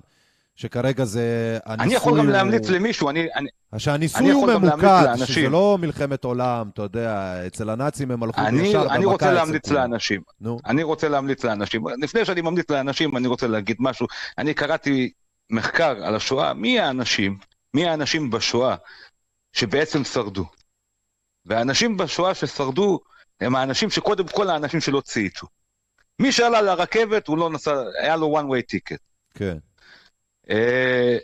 שכרגע 0.57 1.05
זה... 1.05 1.59
אני 1.67 1.95
יכול 1.95 2.13
גם 2.13 2.19
הניסוי 2.19 2.33
להמליץ 2.33 2.69
הוא- 2.69 2.77
למישהו, 2.77 3.11
אני, 3.11 3.27
אני, 3.37 3.49
שהניסוי 3.79 4.21
אני 4.21 4.31
הוא 4.31 4.47
ממוקד. 4.53 5.07
שזה 5.25 5.49
לא 5.49 5.79
מלחמת 5.81 6.25
עולם, 6.25 6.69
אתה 6.75 6.83
יודע, 6.83 7.35
אצל 7.47 7.71
הנאצים 7.71 8.11
הם 8.11 8.23
הלכו 8.23 8.41
אני, 8.41 8.63
ישר 8.69 8.87
אני 8.91 9.05
רוצה 9.05 9.33
להמליץ 9.33 9.69
כולם. 9.69 9.81
לאנשים. 9.81 10.21
נו, 10.41 10.59
אני 10.67 10.83
רוצה 10.83 11.09
להמליץ 11.09 11.45
לאנשים. 11.45 11.83
לפני 12.03 12.25
שאני 12.25 12.41
ממליץ 12.41 12.71
לאנשים, 12.71 13.17
אני 13.17 13.27
רוצה 13.29 13.47
להגיד 13.47 13.77
משהו. 13.81 14.07
אני 14.39 14.55
קראתי 14.55 15.11
מחקר 15.51 15.95
על 16.05 16.15
השואה, 16.15 16.55
מי 16.55 16.81
האנשים, 16.81 17.39
מי 17.75 17.89
האנשים 17.89 18.31
בשואה 18.31 18.77
שבעצם 19.53 20.05
שרדו. 20.05 20.45
והאנשים 21.47 21.97
בשואה 21.97 22.35
ששרדו 22.35 23.01
הם 23.43 23.57
האנשים 23.57 23.91
שקודם 23.91 24.29
כל 24.29 24.51
האנשים 24.51 24.81
שלא 24.81 25.01
צייתו. 25.01 25.47
מי 26.19 26.33
שעלה 26.33 26.63
לרכבת, 26.63 27.27
הוא 27.27 27.39
לא 27.39 27.51
נסע, 27.51 27.83
היה 28.03 28.17
לו 28.17 28.41
one 28.41 28.45
way 28.45 28.75
ticket. 28.75 28.99
כן. 29.35 29.59
אה, 30.51 31.19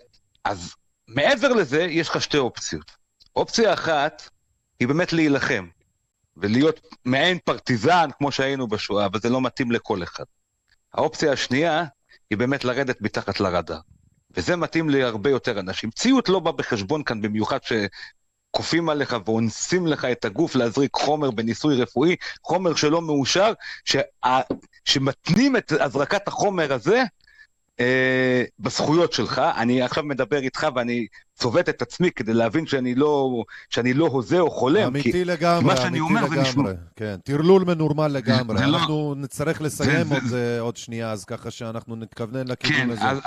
אז 0.44 0.74
מעבר 1.08 1.48
לזה, 1.48 1.82
יש 1.82 2.08
לך 2.08 2.22
שתי 2.22 2.38
אופציות. 2.38 2.92
אופציה 3.36 3.72
אחת, 3.72 4.30
היא 4.80 4.88
באמת 4.88 5.12
להילחם. 5.12 5.68
ולהיות 6.36 6.80
מעין 7.04 7.38
פרטיזן 7.44 8.08
כמו 8.18 8.32
שהיינו 8.32 8.66
בשואה, 8.66 9.06
אבל 9.06 9.20
זה 9.20 9.28
לא 9.28 9.40
מתאים 9.40 9.72
לכל 9.72 10.02
אחד. 10.02 10.24
האופציה 10.94 11.32
השנייה 11.32 11.84
היא 12.30 12.38
באמת 12.38 12.64
לרדת 12.64 13.00
מתחת 13.00 13.40
לרדאר. 13.40 13.80
וזה 14.36 14.56
מתאים 14.56 14.90
להרבה 14.90 15.30
יותר 15.30 15.60
אנשים. 15.60 15.90
ציות 15.90 16.28
לא 16.28 16.40
בא 16.40 16.50
בחשבון 16.50 17.04
כאן 17.04 17.20
במיוחד 17.20 17.58
שכופים 18.56 18.88
עליך 18.88 19.16
ואונסים 19.26 19.86
לך 19.86 20.04
את 20.04 20.24
הגוף 20.24 20.54
להזריק 20.56 20.96
חומר 20.96 21.30
בניסוי 21.30 21.82
רפואי, 21.82 22.16
חומר 22.42 22.74
שלא 22.74 23.02
מאושר, 23.02 23.52
שה... 23.84 24.00
שמתנים 24.84 25.56
את 25.56 25.72
הזרקת 25.80 26.28
החומר 26.28 26.72
הזה 26.72 27.02
אה, 27.80 28.44
בזכויות 28.60 29.12
שלך. 29.12 29.38
אני 29.56 29.82
עכשיו 29.82 30.04
מדבר 30.04 30.38
איתך 30.38 30.66
ואני 30.74 31.06
צובט 31.34 31.68
את 31.68 31.82
עצמי 31.82 32.10
כדי 32.10 32.34
להבין 32.34 32.66
שאני 32.66 32.94
לא, 32.94 33.42
שאני 33.70 33.94
לא 33.94 34.06
הוזה 34.06 34.38
או 34.40 34.50
חולם. 34.50 34.86
אמיתי 34.86 35.12
כי 35.12 35.24
לגמרי, 35.24 35.64
מה 35.64 35.76
שאני 35.76 36.00
אמיתי 36.00 36.02
אומר 36.14 36.28
זה 36.28 36.40
נשמע... 36.40 36.62
לגמרי. 36.62 36.74
כן, 36.96 37.16
טרלול 37.24 37.64
מנורמל 37.64 38.06
לגמרי. 38.08 38.58
זה 38.58 38.66
לא- 38.66 38.78
אנחנו 38.78 39.14
נצטרך 39.16 39.60
לסיים 39.62 40.06
זה- 40.06 40.14
עוד, 40.14 40.22
אה, 40.34 40.60
עוד 40.60 40.76
שנייה, 40.76 41.10
אז 41.10 41.24
ככה 41.24 41.50
שאנחנו 41.50 41.96
נתכוונן 41.96 42.48
לכיוון 42.48 42.80
כן, 42.82 42.90
הזה. 42.90 43.02
אז, 43.02 43.18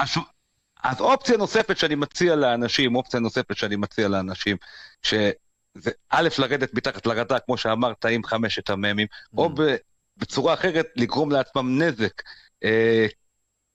אז, 0.83 1.01
אופציה 1.01 1.37
נוספת 1.37 1.77
שאני 1.77 1.95
מציע 1.95 2.35
לאנשים, 2.35 2.95
אופציה 2.95 3.19
נוספת 3.19 3.57
שאני 3.57 3.75
מציע 3.75 4.07
לאנשים, 4.07 4.57
שזה 5.03 5.91
א', 6.09 6.29
לרדת 6.39 6.73
מתחת 6.73 7.05
לרדאר, 7.05 7.37
כמו 7.45 7.57
שאמרת, 7.57 8.05
עם 8.05 8.23
חמשת 8.23 8.69
המ"מים, 8.69 9.07
או 9.37 9.45
Mm. 9.45 9.49
ב, 9.49 9.75
בצורה 10.17 10.53
אחרת 10.53 10.87
לגרום 10.95 11.31
לעצמם 11.31 11.81
נזק 11.81 12.21
אה, 12.63 13.05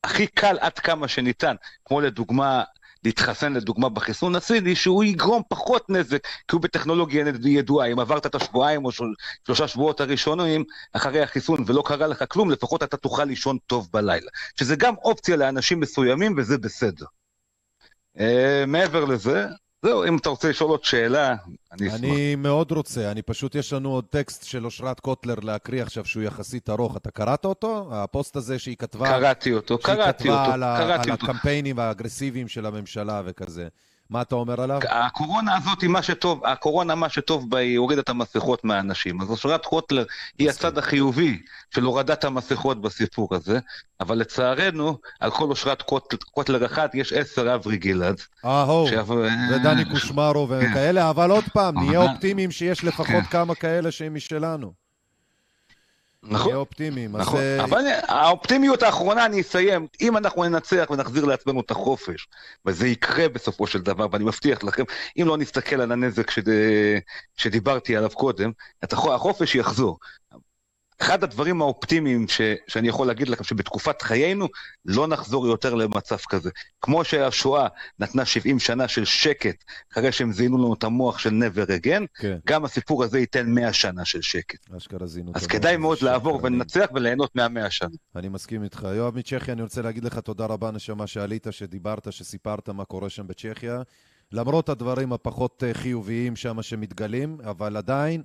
הכי 0.05 0.27
קל 0.27 0.59
עד 0.61 0.79
כמה 0.79 1.09
שניתן, 1.09 1.55
כמו 1.85 2.01
לדוגמה, 2.01 2.65
להתחסן 3.05 3.53
לדוגמה 3.53 3.89
בחיסון 3.89 4.37
הסיני, 4.37 4.77
שהוא 4.77 5.05
יגרום 5.05 5.43
פחות 5.49 5.91
נזק, 5.91 6.25
כי 6.25 6.57
הוא 6.57 6.61
בטכנולוגיה 6.61 7.25
ידועה. 7.45 7.87
אם 7.93 7.99
עברת 7.99 8.27
את 8.27 8.35
השבועיים 8.35 8.85
או 8.85 8.93
של- 8.93 9.05
שלושה 9.47 9.69
שבועות 9.69 10.01
הראשונים 10.01 10.65
אחרי 10.93 11.23
החיסון 11.23 11.65
ולא 11.67 11.83
קרה 11.87 12.07
לך 12.07 12.25
כלום, 12.29 12.51
לפחות 12.51 12.83
אתה 12.83 12.97
תוכל 12.97 13.25
לישון 13.25 13.59
טוב 13.67 13.89
בלילה. 13.93 14.31
שזה 14.61 14.77
גם 14.77 14.95
אופציה 14.97 15.37
לאנשים 15.37 15.81
מסוימים 15.81 16.35
וזה 16.39 16.59
בסדר. 16.59 17.07
אה, 18.19 18.65
מעבר 18.67 19.05
לזה, 19.05 19.47
זהו, 19.83 20.05
אם 20.05 20.17
אתה 20.17 20.29
רוצה 20.29 20.49
לשאול 20.51 20.71
עוד 20.71 20.85
שאלה, 20.85 21.35
אני 21.73 21.89
אשמח. 21.89 22.01
אני 22.01 22.35
מאוד 22.35 22.73
רוצה, 22.73 23.11
אני 23.11 23.23
פשוט, 23.23 23.55
יש 23.55 23.73
לנו 23.73 23.91
עוד 23.93 24.05
טקסט 24.11 24.45
של 24.45 24.65
אושרת 24.65 25.01
קוטלר 25.01 25.35
להקריא 25.43 25.83
עכשיו 25.83 26.05
שהוא 26.05 26.23
יחסית 26.23 26.71
ארוך. 26.71 26.97
אתה 26.97 27.11
קראת 27.11 27.45
אותו? 27.45 27.89
הפוסט 27.93 28.37
הזה 28.37 28.59
שהיא 28.59 28.77
כתבה, 28.77 29.07
קראתי 29.09 29.53
אותו, 29.53 29.79
שהיא 29.83 29.97
קראתי 29.97 30.25
כתבה 30.25 30.41
אותו, 30.43 30.53
על, 30.53 30.63
ה- 30.63 30.77
קראתי 30.79 31.11
על 31.11 31.17
אותו. 31.17 31.27
הקמפיינים 31.27 31.79
האגרסיביים 31.79 32.49
של 32.49 32.67
הממשלה 32.67 33.23
וכזה. 33.25 33.69
מה 34.11 34.23
אתה 34.23 34.35
אומר 34.35 34.61
עליו? 34.61 34.81
הקורונה 34.89 35.57
הזאת 35.57 35.81
היא 35.83 35.91
מה 35.91 36.03
שטוב, 36.03 36.47
הקורונה 36.47 36.95
מה 36.95 37.09
שטוב 37.09 37.51
בה 37.51 37.59
היא 37.59 37.79
הורידה 37.79 38.01
את 38.01 38.09
המסכות 38.09 38.65
מהאנשים. 38.65 39.21
אז 39.21 39.31
אושרת 39.31 39.67
קוטלר 39.67 40.05
היא. 40.39 40.51
הצד 40.51 40.79
החיובי 40.79 41.39
של 41.75 41.83
הורדת 41.83 42.25
המסכות 42.25 42.81
בסיפור 42.81 43.35
הזה, 43.35 43.59
אבל 44.01 44.19
לצערנו, 44.19 44.99
על 45.21 45.31
כל 45.31 45.45
אושרת 45.45 45.83
קוטל, 45.83 46.17
קוטלר 46.17 46.67
אחת 46.67 46.95
יש 46.95 47.13
עשר 47.13 47.55
אברי 47.55 47.77
גלעד. 47.77 48.21
אהו, 48.45 48.89
שאף- 48.91 49.11
ודני 49.51 49.85
קושמרו 49.85 50.49
וכאלה, 50.51 51.11
אבל 51.11 51.31
עוד 51.31 51.45
פעם, 51.53 51.79
נהיה 51.85 52.01
אופטימיים 52.01 52.51
שיש 52.51 52.85
לפחות 52.85 53.07
כן. 53.07 53.23
כמה 53.31 53.55
כאלה 53.55 53.91
שהם 53.91 54.15
משלנו. 54.15 54.86
נכון. 56.29 56.47
נהיה 56.47 56.57
אופטימיים. 56.57 57.17
אז 57.17 57.21
נכון, 57.21 57.41
אה, 57.41 57.65
אבל 57.65 57.85
האופטימיות 58.09 58.83
האחרונה, 58.83 59.27
אני 59.27 59.41
אסיים, 59.41 59.87
אם 60.01 60.17
אנחנו 60.17 60.45
ננצח 60.45 60.87
ונחזיר 60.91 61.25
לעצמנו 61.25 61.61
את 61.61 61.71
החופש, 61.71 62.29
וזה 62.67 62.89
יקרה 62.89 63.29
בסופו 63.29 63.67
של 63.67 63.83
דבר, 63.83 64.07
ואני 64.13 64.25
מבטיח 64.25 64.65
לכם, 64.65 64.85
אם 65.19 65.25
לא 65.27 65.37
נסתכל 65.37 65.81
על 65.81 65.93
הנזק 65.93 66.31
שד... 66.31 66.51
שדיברתי 67.37 67.97
עליו 67.97 68.11
קודם, 68.11 68.51
החופש 68.93 69.55
יחזור. 69.55 69.99
אחד 71.01 71.25
הדברים 71.25 71.61
האופטימיים 71.61 72.29
ש... 72.29 72.41
שאני 72.69 72.89
יכול 72.89 73.07
להגיד 73.07 73.29
לכם, 73.29 73.45
שבתקופת 73.45 74.03
חיינו 74.03 74.49
לא 74.85 75.07
נחזור 75.07 75.47
יותר 75.47 75.75
למצב 75.75 76.17
כזה. 76.29 76.51
כמו 76.81 77.05
שהשואה 77.05 77.69
נתנה 77.99 78.25
70 78.25 78.59
שנה 78.59 78.89
של 78.89 79.05
שקט, 79.05 79.65
אחרי 79.93 80.13
שהם 80.13 80.33
זיינו 80.33 80.59
לנו 80.59 80.75
את 80.75 80.85
המוח 80.85 81.19
של 81.19 81.31
never 81.31 81.69
again, 81.69 82.07
כן, 82.15 82.39
גם 82.47 82.65
הסיפור 82.65 83.05
הזה 83.05 83.19
ייתן 83.19 83.51
100 83.51 83.73
שנה 83.73 84.05
של 84.05 84.23
שקט. 84.23 84.71
אשכרה 84.77 85.07
זינו. 85.07 85.33
אז 85.35 85.47
כדאי 85.47 85.77
מאוד 85.77 85.99
לעבור. 86.03 86.41
ולנצח 86.43 86.87
וליהנות 86.95 87.37
מהמאה 87.37 87.71
שנה. 87.71 87.89
אני 88.17 88.29
מסכים 88.29 88.63
איתך. 88.63 88.87
יואב 88.95 89.17
מצ'כיה, 89.17 89.55
אני 89.55 89.63
רוצה 89.63 89.83
להגיד 89.83 90.05
לך 90.05 90.19
תודה 90.19 90.47
רבה, 90.47 90.71
נשמה, 90.71 91.07
שעלית, 91.07 91.47
שדיברת, 91.51 92.13
שסיפרת 92.13 92.69
מה 92.69 92.85
קורה 92.85 93.11
שם 93.11 93.27
בצ'כיה. 93.27 93.83
למרות 94.33 94.69
הדברים 94.69 95.13
הפחות 95.13 95.65
אה, 95.67 95.75
חיוביים 95.75 96.37
שם 96.37 96.63
שמתגלים, 96.63 97.39
אבל 97.45 97.77
עדיין 97.77 98.23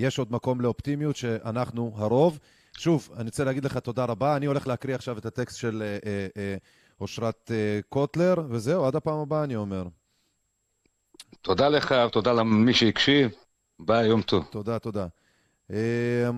יש 0.00 0.18
עוד 0.18 0.32
מקום 0.32 0.60
לאופטימיות 0.60 1.16
שאנחנו 1.16 1.92
הרוב. 1.96 2.38
שוב, 2.78 3.10
אני 3.16 3.24
רוצה 3.24 3.44
להגיד 3.44 3.64
לך 3.64 3.76
תודה 3.76 4.04
רבה. 4.04 4.36
אני 4.36 4.46
הולך 4.46 4.66
להקריא 4.66 4.94
עכשיו 4.94 5.18
את 5.18 5.26
הטקסט 5.26 5.58
של 5.58 5.82
אה, 5.82 5.98
אה, 6.06 6.26
אה, 6.36 6.56
אושרת 7.00 7.50
אה, 7.54 7.80
קוטלר, 7.88 8.34
וזהו, 8.48 8.84
עד 8.84 8.96
הפעם 8.96 9.18
הבאה 9.18 9.44
אני 9.44 9.56
אומר. 9.56 9.84
תודה 11.42 11.68
לך, 11.68 11.94
תודה 12.12 12.32
למי 12.32 12.74
שהקשיב. 12.74 13.30
ביי, 13.78 14.06
יום 14.06 14.22
טוב. 14.22 14.44
תודה, 14.50 14.78
תודה. 14.78 15.06
אמ, 15.70 15.76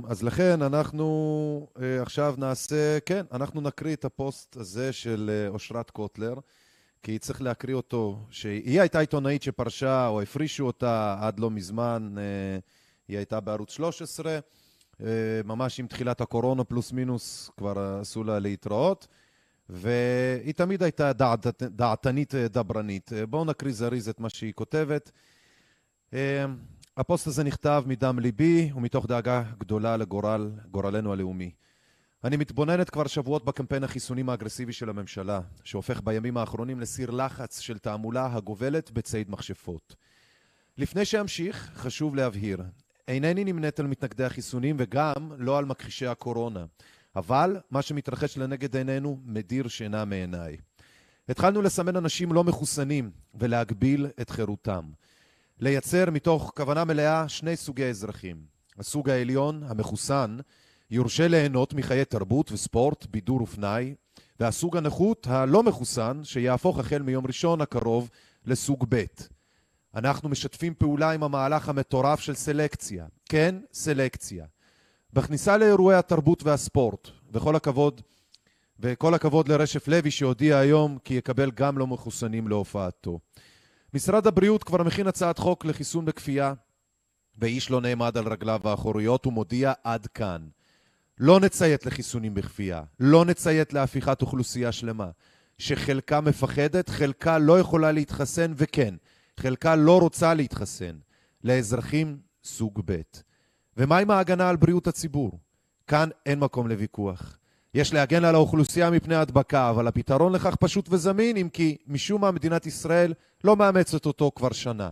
אז 0.08 0.22
לכן 0.22 0.62
אנחנו 0.62 1.68
אה, 1.82 2.02
עכשיו 2.02 2.34
נעשה, 2.38 2.98
כן, 3.06 3.24
אנחנו 3.32 3.60
נקריא 3.60 3.94
את 3.94 4.04
הפוסט 4.04 4.56
הזה 4.56 4.92
של 4.92 5.30
אה, 5.32 5.48
אושרת 5.48 5.90
קוטלר, 5.90 6.34
כי 7.02 7.18
צריך 7.18 7.42
להקריא 7.42 7.74
אותו, 7.74 8.18
שהיא 8.30 8.80
הייתה 8.80 8.98
עיתונאית 8.98 9.42
שפרשה 9.42 10.06
או 10.06 10.22
הפרישו 10.22 10.66
אותה 10.66 11.16
עד 11.20 11.40
לא 11.40 11.50
מזמן, 11.50 12.14
אה, 12.18 12.58
היא 13.12 13.18
הייתה 13.18 13.40
בערוץ 13.40 13.72
13, 13.72 14.38
אה, 15.00 15.06
ממש 15.44 15.80
עם 15.80 15.86
תחילת 15.86 16.20
הקורונה 16.20 16.64
פלוס 16.64 16.92
מינוס 16.92 17.50
כבר 17.56 17.98
עשו 18.00 18.24
לה 18.24 18.38
להתראות. 18.38 19.06
והיא 19.68 20.54
תמיד 20.54 20.82
הייתה 20.82 21.12
דעת, 21.12 21.62
דעתנית 21.62 22.34
אה, 22.34 22.48
דברנית. 22.48 23.12
אה, 23.12 23.26
בואו 23.26 23.44
נקריא 23.44 23.72
זריז 23.72 24.08
את 24.08 24.20
מה 24.20 24.28
שהיא 24.28 24.52
כותבת. 24.52 25.10
הפוסט 26.96 27.26
הזה 27.26 27.44
נכתב 27.44 27.84
מדם 27.86 28.18
ליבי 28.18 28.70
ומתוך 28.74 29.06
דאגה 29.06 29.42
גדולה 29.58 29.96
לגורל, 29.96 30.50
גורלנו 30.70 31.12
הלאומי. 31.12 31.50
אני 32.24 32.36
מתבוננת 32.36 32.90
כבר 32.90 33.06
שבועות 33.06 33.44
בקמפיין 33.44 33.84
החיסונים 33.84 34.28
האגרסיבי 34.28 34.72
של 34.72 34.90
הממשלה, 34.90 35.40
שהופך 35.64 36.00
בימים 36.04 36.36
האחרונים 36.36 36.80
לסיר 36.80 37.10
לחץ 37.10 37.60
של 37.60 37.78
תעמולה 37.78 38.28
הגובלת 38.32 38.90
בציד 38.90 39.30
מכשפות. 39.30 39.96
לפני 40.78 41.04
שאמשיך, 41.04 41.70
חשוב 41.74 42.14
להבהיר, 42.14 42.62
אינני 43.09 43.44
נמנית 43.44 43.80
על 43.80 43.86
מתנגדי 43.86 44.24
החיסונים 44.24 44.76
וגם 44.78 45.32
לא 45.38 45.59
על 45.59 45.64
מכחישי 45.64 46.07
הקורונה, 46.07 46.64
אבל 47.16 47.57
מה 47.70 47.82
שמתרחש 47.82 48.38
לנגד 48.38 48.76
עינינו 48.76 49.18
מדיר 49.24 49.68
שינה 49.68 50.05
מעיניי. 50.05 50.57
התחלנו 51.28 51.62
לסמן 51.62 51.96
אנשים 51.96 52.32
לא 52.32 52.44
מחוסנים 52.44 53.11
ולהגביל 53.34 54.07
את 54.20 54.30
חירותם. 54.30 54.84
לייצר 55.61 56.11
מתוך 56.11 56.53
כוונה 56.57 56.84
מלאה 56.84 57.28
שני 57.28 57.57
סוגי 57.57 57.84
אזרחים. 57.84 58.36
הסוג 58.78 59.11
העליון, 59.11 59.62
המחוסן, 59.62 60.36
יורשה 60.90 61.28
ליהנות 61.28 61.74
מחיי 61.74 62.05
תרבות 62.05 62.53
וספורט, 62.53 63.07
בידור 63.07 63.42
ופנאי, 63.42 63.94
והסוג 64.40 64.76
הנחות, 64.76 65.26
הלא 65.26 65.62
מחוסן, 65.62 66.20
שיהפוך 66.24 66.78
החל 66.78 67.03
מיום 67.03 67.26
ראשון 67.26 67.61
הקרוב 67.61 68.11
לסוג 68.46 68.86
ב'. 68.88 69.05
אנחנו 69.95 70.28
משתפים 70.28 70.74
פעולה 70.74 71.11
עם 71.11 71.22
המהלך 71.22 71.68
המטורף 71.68 72.20
של 72.20 72.34
סלקציה. 72.34 73.07
כן, 73.28 73.55
סלקציה. 73.72 74.47
בכניסה 75.12 75.57
לאירועי 75.57 75.97
התרבות 75.97 76.43
והספורט, 76.43 77.09
וכל 77.32 77.57
הכבוד, 77.57 78.01
וכל 78.80 79.14
הכבוד 79.14 79.49
לרשף 79.49 79.88
לוי 79.88 80.11
שהודיע 80.11 80.59
היום 80.59 80.99
כי 81.05 81.14
יקבל 81.14 81.51
גם 81.51 81.78
לא 81.78 81.86
מחוסנים 81.86 82.49
להופעתו. 82.49 83.18
משרד 83.95 84.26
הבריאות 84.26 84.64
כבר 84.64 84.82
מכין 84.82 85.07
הצעת 85.07 85.38
חוק 85.38 85.64
לחיסון 85.64 86.05
בכפייה, 86.05 86.55
ואיש 87.38 87.70
לא 87.70 87.80
נעמד 87.80 88.16
על 88.16 88.28
רגליו 88.28 88.61
האחוריות 88.64 89.26
ומודיע 89.26 89.72
עד 89.84 90.07
כאן. 90.07 90.47
לא 91.18 91.40
נציית 91.40 91.86
לחיסונים 91.86 92.34
בכפייה, 92.34 92.82
לא 93.01 93.24
נציית 93.24 93.72
להפיכת 93.72 94.22
אוכלוסייה 94.22 94.72
שלמה, 94.72 95.11
שחלקה 95.59 96.20
מפחדת, 96.20 96.88
חלקה 96.88 97.38
לא 97.38 97.61
יכולה 97.61 97.93
להתחסן, 97.93 98.53
וכן, 98.57 98.95
חלקה 99.41 99.76
לא 99.76 100.01
רוצה 100.01 100.35
להתחסן, 100.35 100.97
לאזרחים 101.45 102.18
סוג 102.45 102.80
ב'. 102.85 103.01
ומה 103.76 103.99
עם 103.99 104.11
ההגנה 104.11 104.49
על 104.49 104.57
בריאות 104.57 104.87
הציבור? 104.87 105.39
כאן 105.87 106.09
אין 106.26 106.39
מקום 106.39 106.68
לוויכוח. 106.68 107.39
יש 107.74 107.95
להגן 107.95 108.24
על 108.24 108.35
האוכלוסייה 108.35 108.91
מפני 108.91 109.14
הדבקה, 109.14 109.70
אבל 109.70 109.87
הפתרון 109.87 110.33
לכך 110.33 110.57
פשוט 110.57 110.89
וזמין, 110.91 111.37
אם 111.37 111.49
כי 111.53 111.76
משום 111.87 112.20
מה 112.20 112.30
מדינת 112.30 112.66
ישראל 112.66 113.14
לא 113.45 113.57
מאמצת 113.57 114.07
אותו 114.07 114.30
כבר 114.37 114.53
שנה. 114.53 114.91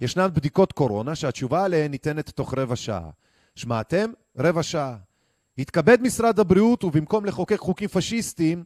ישנן 0.00 0.28
בדיקות 0.34 0.72
קורונה 0.72 1.14
שהתשובה 1.14 1.64
עליהן 1.64 1.90
ניתנת 1.90 2.30
תוך 2.30 2.54
רבע 2.54 2.76
שעה. 2.76 3.10
שמעתם? 3.54 4.10
רבע 4.38 4.62
שעה. 4.62 4.96
יתכבד 5.58 6.02
משרד 6.02 6.40
הבריאות 6.40 6.84
ובמקום 6.84 7.24
לחוקק 7.24 7.58
חוקים 7.58 7.88
פשיסטיים, 7.88 8.64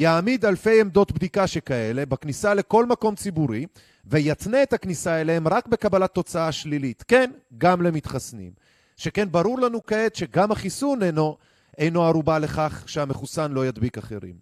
יעמיד 0.00 0.44
אלפי 0.44 0.80
עמדות 0.80 1.12
בדיקה 1.12 1.46
שכאלה 1.46 2.06
בכניסה 2.06 2.54
לכל 2.54 2.86
מקום 2.86 3.14
ציבורי, 3.14 3.66
ויתנה 4.04 4.62
את 4.62 4.72
הכניסה 4.72 5.20
אליהם 5.20 5.48
רק 5.48 5.66
בקבלת 5.66 6.14
תוצאה 6.14 6.52
שלילית. 6.52 7.04
כן, 7.08 7.30
גם 7.58 7.82
למתחסנים. 7.82 8.52
שכן 8.96 9.32
ברור 9.32 9.60
לנו 9.60 9.86
כעת 9.86 10.16
שגם 10.16 10.52
החיסון 10.52 11.02
אינו, 11.02 11.36
אינו 11.78 12.04
ערובה 12.04 12.38
לכך 12.38 12.84
שהמחוסן 12.86 13.52
לא 13.52 13.66
ידביק 13.66 13.98
אחרים. 13.98 14.34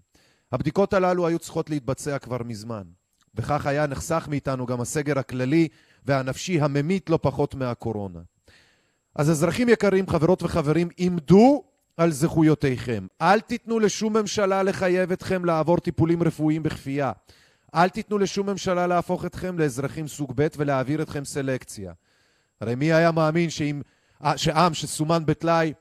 הבדיקות 0.52 0.92
הללו 0.94 1.26
היו 1.26 1.38
צריכות 1.38 1.70
להתבצע 1.70 2.18
כבר 2.18 2.42
מזמן, 2.44 2.84
וכך 3.34 3.66
היה 3.66 3.86
נחסך 3.86 4.26
מאיתנו 4.30 4.66
גם 4.66 4.80
הסגר 4.80 5.18
הכללי 5.18 5.68
והנפשי 6.06 6.60
הממית 6.60 7.10
לא 7.10 7.18
פחות 7.22 7.54
מהקורונה. 7.54 8.20
אז 9.14 9.30
אזרחים 9.30 9.68
יקרים, 9.68 10.08
חברות 10.08 10.42
וחברים, 10.42 10.88
עמדו 10.96 11.64
על 11.96 12.12
זכויותיכם. 12.12 13.06
אל 13.20 13.40
תיתנו 13.40 13.78
לשום 13.78 14.16
ממשלה 14.16 14.62
לחייב 14.62 15.12
אתכם 15.12 15.44
לעבור 15.44 15.78
טיפולים 15.78 16.22
רפואיים 16.22 16.62
בכפייה. 16.62 17.12
אל 17.74 17.88
תיתנו 17.88 18.18
לשום 18.18 18.50
ממשלה 18.50 18.86
להפוך 18.86 19.24
אתכם 19.24 19.58
לאזרחים 19.58 20.08
סוג 20.08 20.32
ב' 20.34 20.46
ולהעביר 20.56 21.02
אתכם 21.02 21.24
סלקציה. 21.24 21.92
הרי 22.60 22.74
מי 22.74 22.92
היה 22.92 23.12
מאמין 23.12 23.50
שאם, 23.50 23.82
שעם 24.36 24.74
שסומן 24.74 25.26
בטלאי 25.26 25.72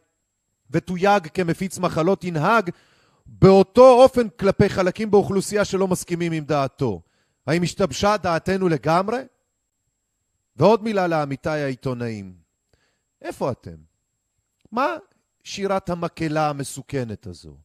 ותויג 0.72 1.28
כמפיץ 1.28 1.78
מחלות 1.78 2.24
ינהג 2.24 2.70
באותו 3.26 4.04
אופן 4.04 4.30
כלפי 4.30 4.70
חלקים 4.70 5.12
באוכלוסייה 5.12 5.66
שלא 5.66 5.88
מסכימים 5.88 6.32
עם 6.32 6.44
דעתו. 6.46 7.02
האם 7.48 7.64
השתבשה 7.64 8.18
דעתנו 8.18 8.70
לגמרי? 8.70 9.20
ועוד 10.56 10.84
מילה 10.84 11.08
לעמיתיי 11.08 11.64
העיתונאים. 11.64 12.34
איפה 13.22 13.52
אתם? 13.52 13.76
מה 14.72 14.96
שירת 15.46 15.90
המקהלה 15.90 16.50
המסוכנת 16.50 17.28
הזו? 17.28 17.58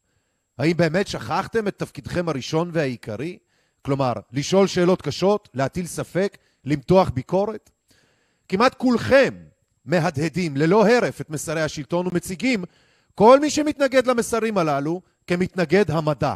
האם 0.59 0.77
באמת 0.77 1.07
שכחתם 1.09 1.69
את 1.69 1.79
תפקידכם 1.79 2.29
הראשון 2.29 2.71
והעיקרי? 2.73 3.39
כלומר, 3.83 4.13
לשאול 4.33 4.67
שאלות 4.67 5.03
קשות, 5.03 5.49
להטיל 5.55 5.87
ספק, 5.87 6.39
למתוח 6.65 7.09
ביקורת? 7.09 7.71
כמעט 8.49 8.75
כולכם 8.75 9.35
מהדהדים 9.85 10.57
ללא 10.57 10.89
הרף 10.89 11.21
את 11.21 11.31
מסרי 11.31 11.63
השלטון 11.63 12.07
ומציגים 12.07 12.65
כל 13.15 13.41
מי 13.41 13.51
שמתנגד 13.51 14.07
למסרים 14.07 14.59
הללו 14.59 15.01
כמתנגד 15.27 15.91
המדע, 15.91 16.35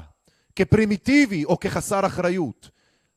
כפרימיטיבי 0.56 1.44
או 1.44 1.60
כחסר 1.60 2.06
אחריות. 2.06 2.70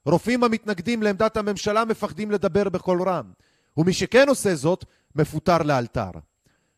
רופאים 0.05 0.43
המתנגדים 0.43 1.03
לעמדת 1.03 1.37
הממשלה 1.37 1.85
מפחדים 1.85 2.31
לדבר 2.31 2.69
בקול 2.69 3.09
רם, 3.09 3.31
ומי 3.77 3.93
שכן 3.93 4.29
עושה 4.29 4.55
זאת, 4.55 4.85
מפוטר 5.15 5.57
לאלתר. 5.57 6.11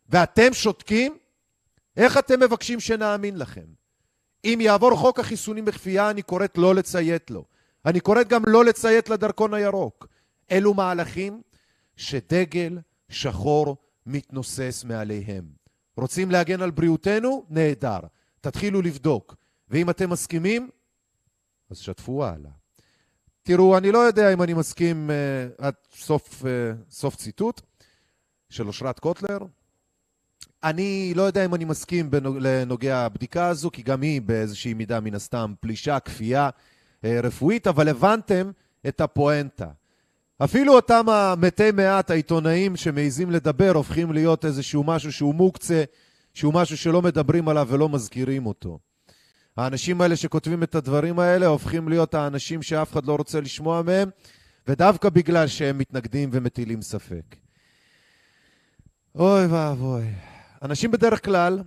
ואתם 0.10 0.54
שותקים? 0.54 1.18
איך 2.00 2.18
אתם 2.18 2.40
מבקשים 2.40 2.80
שנאמין 2.80 3.38
לכם? 3.38 3.66
אם 4.46 4.60
יעבור 4.62 4.96
חוק 4.96 5.20
החיסונים 5.20 5.66
בכפייה, 5.66 6.10
אני 6.10 6.22
קוראת 6.22 6.58
לא 6.58 6.76
לציית 6.76 7.32
לו. 7.32 7.46
אני 7.86 8.00
קוראת 8.00 8.28
גם 8.28 8.44
לא 8.48 8.66
לציית 8.66 9.10
לדרכון 9.10 9.54
הירוק. 9.54 10.08
אלו 10.52 10.74
מהלכים 10.74 11.42
שדגל 11.96 12.80
שחור 13.10 13.78
מתנוסס 14.06 14.84
מעליהם. 14.88 15.46
רוצים 15.98 16.32
להגן 16.32 16.62
על 16.62 16.72
בריאותנו? 16.72 17.46
נהדר. 17.50 18.00
תתחילו 18.42 18.82
לבדוק. 18.82 19.36
ואם 19.70 19.90
אתם 19.90 20.10
מסכימים, 20.10 20.70
אז 21.70 21.78
שתפו 21.78 22.26
הלאה. 22.26 22.52
תראו, 23.44 23.78
אני 23.78 23.92
לא 23.92 23.98
יודע 23.98 24.34
אם 24.34 24.42
אני 24.42 24.54
מסכים 24.54 25.10
uh, 25.10 25.64
עד 25.66 25.74
סוף, 25.96 26.42
uh, 26.42 26.46
סוף 26.90 27.16
ציטוט 27.16 27.62
של 28.50 28.68
אושרת 28.68 29.00
קוטלר. 29.00 29.38
אני 30.64 31.14
לא 31.16 31.22
יודע 31.22 31.46
אם 31.46 31.56
אני 31.56 31.66
מסכים 31.66 32.10
לנוגע 32.40 32.98
הבדיקה 32.98 33.48
הזו, 33.48 33.72
כי 33.72 33.82
גם 33.82 34.02
היא 34.02 34.22
באיזושהי 34.22 34.74
מידה 34.74 35.00
מן 35.00 35.16
הסתם 35.16 35.54
פלישה, 35.60 36.00
כפייה 36.00 36.50
uh, 36.50 37.08
רפואית, 37.24 37.68
אבל 37.68 37.90
הבנתם 37.90 38.52
את 38.88 39.02
הפואנטה. 39.02 39.68
אפילו 40.44 40.74
אותם 40.74 41.10
המתי 41.10 41.72
מעט 41.72 42.12
העיתונאים 42.12 42.76
שמעיזים 42.76 43.32
לדבר 43.32 43.72
הופכים 43.76 44.12
להיות 44.12 44.46
איזשהו 44.46 44.84
משהו 44.84 45.12
שהוא 45.12 45.36
מוקצה, 45.36 45.84
שהוא 46.34 46.54
משהו 46.54 46.78
שלא 46.78 47.02
מדברים 47.02 47.50
עליו 47.50 47.68
ולא 47.70 47.90
מזכירים 47.90 48.46
אותו. 48.46 48.80
האנשים 49.58 50.02
האלה 50.02 50.16
שכותבים 50.16 50.64
את 50.64 50.76
הדברים 50.76 51.20
האלה 51.20 51.46
הופכים 51.46 51.90
להיות 51.90 52.14
האנשים 52.14 52.62
שאף 52.62 52.92
אחד 52.92 53.06
לא 53.06 53.16
רוצה 53.16 53.42
לשמוע 53.42 53.82
מהם, 53.82 54.10
ודווקא 54.68 55.10
בגלל 55.10 55.48
שהם 55.48 55.78
מתנגדים 55.78 56.30
ומטילים 56.34 56.82
ספק. 56.82 57.36
אוי 59.16 59.46
ואבוי. 59.46 60.04
אנשים 60.62 60.92
בדרך 60.92 61.26
כלל 61.26 61.64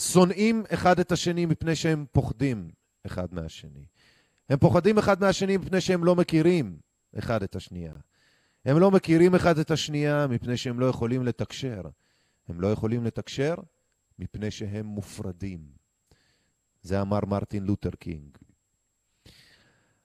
שונאים 0.00 0.64
אחד 0.74 1.00
את 1.00 1.12
השני 1.12 1.46
מפני 1.46 1.76
שהם 1.76 2.04
פוחדים 2.12 2.70
אחד 3.06 3.34
מהשני. 3.34 3.86
הם 4.48 4.58
פוחדים 4.58 4.98
אחד 4.98 5.20
מהשני 5.20 5.56
מפני 5.56 5.80
שהם 5.80 6.04
לא 6.04 6.16
מכירים 6.16 6.78
אחד 7.18 7.42
את 7.42 7.56
השנייה. 7.56 7.92
הם 8.64 8.78
לא 8.78 8.90
מכירים 8.90 9.34
אחד 9.34 9.58
את 9.58 9.70
השנייה 9.70 10.26
מפני 10.26 10.56
שהם 10.56 10.80
לא 10.80 10.86
יכולים 10.86 11.24
לתקשר. 11.24 11.82
הם 12.48 12.60
לא 12.60 12.72
יכולים 12.72 13.04
לתקשר 13.04 13.54
מפני 14.18 14.50
שהם 14.50 14.86
מופרדים. 14.86 15.60
זה 16.82 17.00
אמר 17.00 17.20
מרטין 17.26 17.64
לותר 17.64 17.90
קינג. 17.90 18.38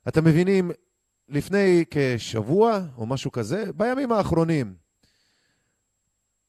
אתם 0.08 0.24
מבינים, 0.24 0.72
לפני 1.30 1.86
כשבוע 1.92 2.80
או 2.98 3.06
משהו 3.06 3.32
כזה, 3.32 3.66
בימים 3.76 4.12
האחרונים, 4.12 4.76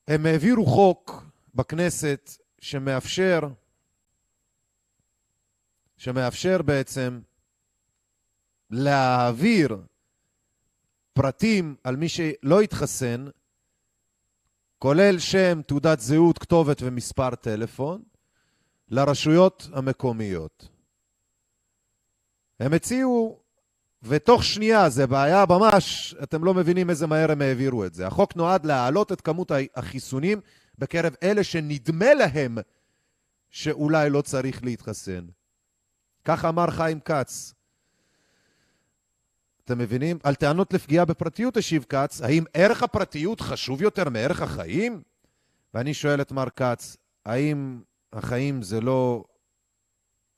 הם 0.09 0.27
העבירו 0.27 0.67
חוק 0.67 1.34
בכנסת 1.55 2.31
שמאפשר, 2.61 3.41
שמאפשר 5.97 6.63
בעצם 6.63 7.21
להעביר 8.71 9.77
פרטים 11.13 11.77
על 11.85 11.97
מי 11.97 12.09
שלא 12.09 12.61
התחסן, 12.61 13.27
כולל 14.79 15.19
שם, 15.19 15.61
תעודת 15.67 16.01
זהות, 16.01 16.39
כתובת 16.39 16.79
ומספר 16.83 17.35
טלפון, 17.35 18.03
לרשויות 18.89 19.69
המקומיות. 19.73 20.69
הם 22.61 22.73
הציעו, 22.73 23.39
ותוך 24.03 24.45
שנייה, 24.45 24.89
זה 24.89 25.07
בעיה 25.07 25.45
ממש, 25.49 26.15
אתם 26.23 26.45
לא 26.45 26.55
מבינים 26.55 26.91
איזה 26.91 27.07
מהר 27.07 27.33
הם 27.33 27.43
העבירו 27.43 27.85
את 27.85 27.95
זה. 27.95 28.07
החוק 28.07 28.37
נועד 28.37 28.67
להעלות 28.67 29.13
את 29.13 29.21
כמות 29.21 29.51
החיסונים 29.75 30.41
בקרב 30.79 31.15
אלה 31.23 31.45
שנדמה 31.45 32.15
להם 32.15 32.59
שאולי 33.51 34.11
לא 34.11 34.23
צריך 34.23 34.65
להתחסן. 34.65 35.27
כך 36.25 36.45
אמר 36.45 36.71
חיים 36.71 37.01
כץ. 37.01 37.55
אתם 39.65 39.79
מבינים? 39.79 40.19
על 40.23 40.35
טענות 40.35 40.73
לפגיעה 40.73 41.05
בפרטיות 41.05 41.57
השיב 41.57 41.85
כץ, 41.89 42.21
האם 42.21 42.45
ערך 42.55 42.83
הפרטיות 42.83 43.41
חשוב 43.41 43.83
יותר 43.83 44.09
מערך 44.09 44.43
החיים? 44.43 45.03
ואני 45.75 45.95
שואל 45.95 46.21
את 46.21 46.33
מר 46.33 46.51
כץ, 46.57 46.97
האם 47.25 47.83
החיים 48.13 48.63
זה 48.63 48.81
לא 48.81 49.25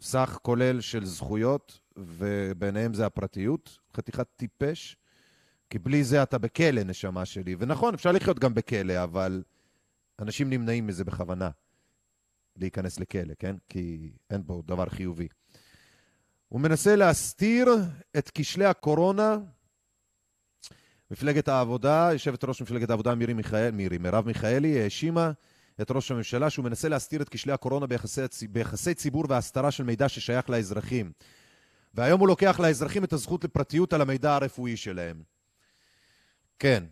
סך 0.01 0.39
כולל 0.43 0.81
של 0.81 1.05
זכויות, 1.05 1.81
וביניהם 1.97 2.95
זה 2.95 3.07
הפרטיות? 3.07 3.79
חתיכת 3.97 4.27
טיפש? 4.37 4.97
כי 5.71 5.79
בלי 5.79 6.05
זה 6.05 6.23
אתה 6.23 6.39
בכלא, 6.39 6.83
נשמה 6.83 7.25
שלי. 7.25 7.57
ונכון, 7.59 7.95
אפשר 7.95 8.13
לחיות 8.13 8.39
גם 8.39 8.55
בכלא, 8.55 9.03
אבל 9.03 9.43
אנשים 10.19 10.51
נמנעים 10.51 10.87
מזה 10.87 11.05
בכוונה, 11.05 11.51
להיכנס 12.57 13.01
לכלא, 13.01 13.35
כן? 13.39 13.57
כי 13.69 14.13
אין 14.31 14.47
בו 14.47 14.63
דבר 14.63 14.89
חיובי. 14.89 15.29
הוא 16.49 16.61
מנסה 16.61 16.97
להסתיר 16.97 17.69
את 18.19 18.31
כשלי 18.35 18.65
הקורונה. 18.65 19.39
מפלגת 21.11 21.49
העבודה, 21.49 22.09
יושבת 22.13 22.45
ראש 22.45 22.63
מפלגת 22.63 22.91
העבודה 22.91 23.15
מירי 23.15 23.33
מיכאל, 23.33 23.71
מירי, 23.71 23.99
מרב 23.99 24.27
מיכאלי, 24.27 24.83
האשימה 24.83 25.33
את 25.81 25.91
ראש 25.91 26.11
הממשלה 26.11 26.51
שהוא 26.51 26.65
מנסה 26.65 26.89
להסתיר 26.89 27.23
את 27.23 27.29
כשלי 27.29 27.53
הקורונה 27.53 27.87
ביחסי, 27.87 28.23
ביחסי 28.51 28.95
ציבור 28.95 29.25
והסתרה 29.29 29.71
של 29.71 29.85
מידע 29.85 30.09
ששייך 30.09 30.51
לאזרחים. 30.51 31.13
והיום 31.95 32.21
הוא 32.21 32.29
לוקח 32.29 32.61
לאזרחים 32.61 33.05
את 33.05 33.13
הזכות 33.13 33.45
לפרטיות 33.45 33.93
על 33.93 34.01
המידע 34.01 34.35
הרפואי 34.35 34.77
שלהם. 34.77 35.23
כן, 36.59 36.85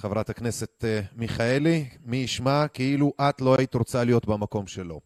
חברת 0.00 0.30
הכנסת 0.30 0.84
מיכאלי, 1.16 1.88
מי 2.04 2.16
ישמע 2.16 2.68
כאילו 2.68 3.12
את 3.20 3.40
לא 3.40 3.56
היית 3.58 3.74
רוצה 3.74 4.04
להיות 4.04 4.26
במקום 4.26 4.66
שלו. 4.66 5.00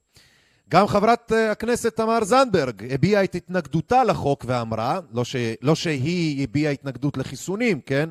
גם 0.69 0.87
חברת 0.87 1.33
הכנסת 1.33 1.97
תמר 1.97 2.25
זנדברג 2.25 2.93
הביעה 2.93 3.25
את 3.25 3.35
התנגדותה 3.35 4.05
לחוק 4.05 4.45
ואמרה, 4.49 5.01
לא, 5.13 5.25
ש... 5.25 5.37
לא 5.63 5.75
שהיא 5.75 6.45
הביעה 6.45 6.73
התנגדות 6.73 7.17
לחיסונים, 7.17 7.81
כן? 7.81 8.11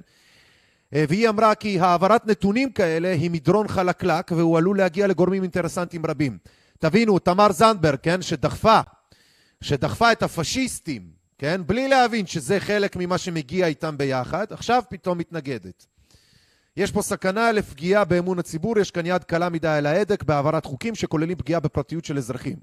והיא 0.91 1.29
אמרה 1.29 1.55
כי 1.55 1.79
העברת 1.79 2.27
נתונים 2.27 2.71
כאלה 2.71 3.11
היא 3.11 3.31
מדרון 3.31 3.67
חלקלק 3.67 4.31
והוא 4.31 4.57
עלול 4.57 4.77
להגיע 4.77 5.07
לגורמים 5.07 5.43
אינטרסנטיים 5.43 6.05
רבים. 6.05 6.37
תבינו, 6.79 7.19
תמר 7.19 7.51
זנדברג, 7.51 7.99
כן, 8.03 8.21
שדחפה, 8.21 8.79
שדחפה 9.61 10.11
את 10.11 10.23
הפשיסטים, 10.23 11.07
כן, 11.37 11.61
בלי 11.65 11.87
להבין 11.87 12.25
שזה 12.25 12.59
חלק 12.59 12.95
ממה 12.95 13.17
שמגיע 13.17 13.67
איתם 13.67 13.97
ביחד, 13.97 14.45
עכשיו 14.49 14.83
פתאום 14.89 15.17
מתנגדת. 15.17 15.92
יש 16.77 16.91
פה 16.91 17.01
סכנה 17.01 17.51
לפגיעה 17.51 18.05
באמון 18.05 18.39
הציבור, 18.39 18.79
יש 18.79 18.91
כאן 18.91 19.05
יד 19.05 19.23
קלה 19.23 19.49
מדי 19.49 19.67
על 19.67 19.85
ההדק 19.85 20.23
בהעברת 20.23 20.65
חוקים 20.65 20.95
שכוללים 20.95 21.37
פגיעה 21.37 21.59
בפרטיות 21.59 22.05
של 22.05 22.17
אזרחים. 22.17 22.57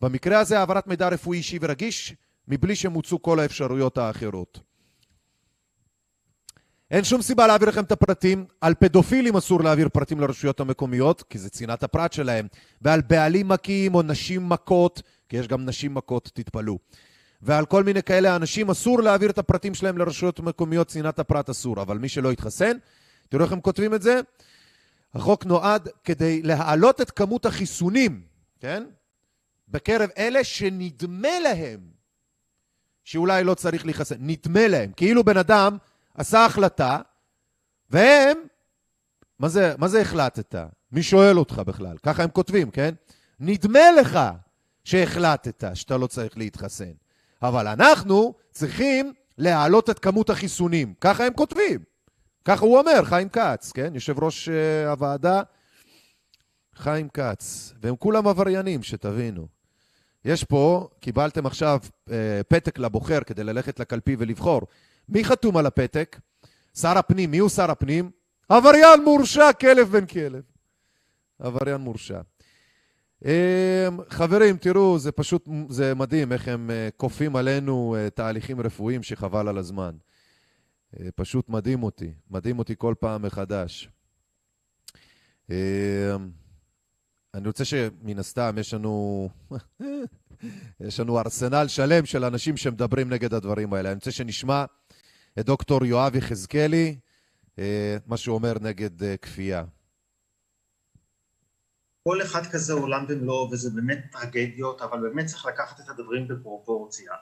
במקרה 0.00 0.38
הזה 0.38 0.58
העברת 0.58 0.86
מידע 0.86 1.08
רפואי 1.08 1.38
אישי 1.38 1.58
ורגיש 1.62 2.14
מבלי 2.48 2.76
שמוצו 2.76 3.22
כל 3.22 3.40
האפשרויות 3.40 3.98
האחרות. 3.98 4.60
אין 6.90 7.04
שום 7.04 7.22
סיבה 7.22 7.46
להעביר 7.46 7.68
לכם 7.68 7.84
את 7.84 7.92
הפרטים. 7.92 8.44
על 8.60 8.74
פדופילים 8.74 9.36
אסור 9.36 9.62
להעביר 9.62 9.88
פרטים 9.88 10.20
לרשויות 10.20 10.60
המקומיות, 10.60 11.22
כי 11.22 11.38
זה 11.38 11.50
צנעת 11.50 11.82
הפרט 11.82 12.12
שלהם. 12.12 12.46
ועל 12.82 13.00
בעלים 13.00 13.48
מכים 13.48 13.94
או 13.94 14.02
נשים 14.02 14.48
מכות, 14.48 15.02
כי 15.28 15.36
יש 15.36 15.48
גם 15.48 15.64
נשים 15.66 15.94
מכות, 15.94 16.30
תתפלאו. 16.34 16.78
ועל 17.42 17.66
כל 17.66 17.84
מיני 17.84 18.02
כאלה 18.02 18.36
אנשים 18.36 18.70
אסור 18.70 19.02
להעביר 19.02 19.30
את 19.30 19.38
הפרטים 19.38 19.74
שלהם 19.74 19.98
לרשויות 19.98 20.40
מקומיות, 20.40 20.88
צנעת 20.88 21.18
הפרט 21.18 21.50
אסור. 21.50 21.82
אבל 21.82 21.98
מי 21.98 22.08
שלא 22.08 22.32
יתחסן, 22.32 22.76
תראו 23.32 23.44
איך 23.44 23.52
הם 23.52 23.60
כותבים 23.60 23.94
את 23.94 24.02
זה? 24.02 24.20
החוק 25.14 25.46
נועד 25.46 25.88
כדי 26.04 26.42
להעלות 26.42 27.00
את 27.00 27.10
כמות 27.10 27.46
החיסונים, 27.46 28.22
כן? 28.60 28.84
בקרב 29.68 30.10
אלה 30.18 30.44
שנדמה 30.44 31.40
להם 31.42 31.80
שאולי 33.04 33.44
לא 33.44 33.54
צריך 33.54 33.84
להיחסן. 33.84 34.14
נדמה 34.18 34.68
להם. 34.68 34.92
כאילו 34.96 35.24
בן 35.24 35.36
אדם 35.36 35.76
עשה 36.14 36.44
החלטה, 36.44 36.98
והם, 37.90 38.36
מה 39.38 39.48
זה, 39.48 39.74
מה 39.78 39.88
זה 39.88 40.00
החלטת? 40.00 40.54
מי 40.92 41.02
שואל 41.02 41.38
אותך 41.38 41.62
בכלל? 41.66 41.96
ככה 42.02 42.22
הם 42.22 42.30
כותבים, 42.30 42.70
כן? 42.70 42.94
נדמה 43.40 43.92
לך 44.00 44.18
שהחלטת 44.84 45.64
שאתה 45.74 45.96
לא 45.96 46.06
צריך 46.06 46.38
להתחסן. 46.38 46.92
אבל 47.42 47.66
אנחנו 47.66 48.34
צריכים 48.50 49.12
להעלות 49.38 49.90
את 49.90 49.98
כמות 49.98 50.30
החיסונים. 50.30 50.94
ככה 51.00 51.26
הם 51.26 51.32
כותבים. 51.32 51.91
ככה 52.44 52.64
הוא 52.64 52.78
אומר, 52.78 53.04
חיים 53.04 53.28
כץ, 53.28 53.72
כן? 53.72 53.94
יושב 53.94 54.24
ראש 54.24 54.48
uh, 54.48 54.88
הוועדה, 54.88 55.42
חיים 56.74 57.08
כץ. 57.08 57.72
והם 57.82 57.96
כולם 57.96 58.28
עבריינים, 58.28 58.82
שתבינו. 58.82 59.46
יש 60.24 60.44
פה, 60.44 60.88
קיבלתם 61.00 61.46
עכשיו 61.46 61.80
uh, 62.08 62.12
פתק 62.48 62.78
לבוחר 62.78 63.20
כדי 63.20 63.44
ללכת 63.44 63.80
לקלפי 63.80 64.16
ולבחור. 64.18 64.60
מי 65.08 65.24
חתום 65.24 65.56
על 65.56 65.66
הפתק? 65.66 66.20
שר 66.74 66.98
הפנים. 66.98 67.30
מי 67.30 67.38
הוא 67.38 67.48
שר 67.48 67.70
הפנים? 67.70 68.10
עבריין 68.48 69.04
מורשע, 69.04 69.52
כלב 69.52 69.88
בן 69.88 70.06
כלב. 70.06 70.42
עבריין 71.38 71.80
מורשע. 71.80 72.20
חברים, 74.08 74.56
תראו, 74.56 74.98
זה 74.98 75.12
פשוט, 75.12 75.48
זה 75.68 75.94
מדהים 75.94 76.32
איך 76.32 76.48
הם 76.48 76.70
כופים 76.96 77.36
עלינו 77.36 77.96
תהליכים 78.14 78.60
רפואיים 78.60 79.02
שחבל 79.02 79.48
על 79.48 79.58
הזמן. 79.58 79.94
פשוט 81.14 81.48
מדהים 81.48 81.82
אותי, 81.82 82.14
מדהים 82.30 82.58
אותי 82.58 82.74
כל 82.78 82.94
פעם 83.00 83.22
מחדש. 83.22 83.88
אני 87.34 87.46
רוצה 87.46 87.64
שמן 87.64 88.18
הסתם 88.18 88.56
יש 88.58 88.74
לנו, 88.74 89.28
יש 90.86 91.00
לנו 91.00 91.18
ארסנל 91.18 91.68
שלם 91.68 92.06
של 92.06 92.24
אנשים 92.24 92.56
שמדברים 92.56 93.10
נגד 93.10 93.34
הדברים 93.34 93.74
האלה. 93.74 93.88
אני 93.88 93.94
רוצה 93.94 94.10
שנשמע 94.10 94.64
את 95.38 95.46
דוקטור 95.46 95.84
יואב 95.84 96.16
יחזקאלי, 96.16 96.98
מה 98.06 98.16
שהוא 98.16 98.34
אומר 98.34 98.52
נגד 98.60 99.16
כפייה. 99.22 99.64
כל 102.08 102.22
אחד 102.22 102.46
כזה 102.46 102.72
עולם 102.72 103.04
ומלואו, 103.08 103.50
וזה 103.50 103.70
באמת 103.70 104.04
טרגדיות, 104.12 104.82
אבל 104.82 105.00
באמת 105.00 105.26
צריך 105.26 105.46
לקחת 105.46 105.80
את 105.80 105.88
הדברים 105.88 106.28
בפרופורציה. 106.28 107.12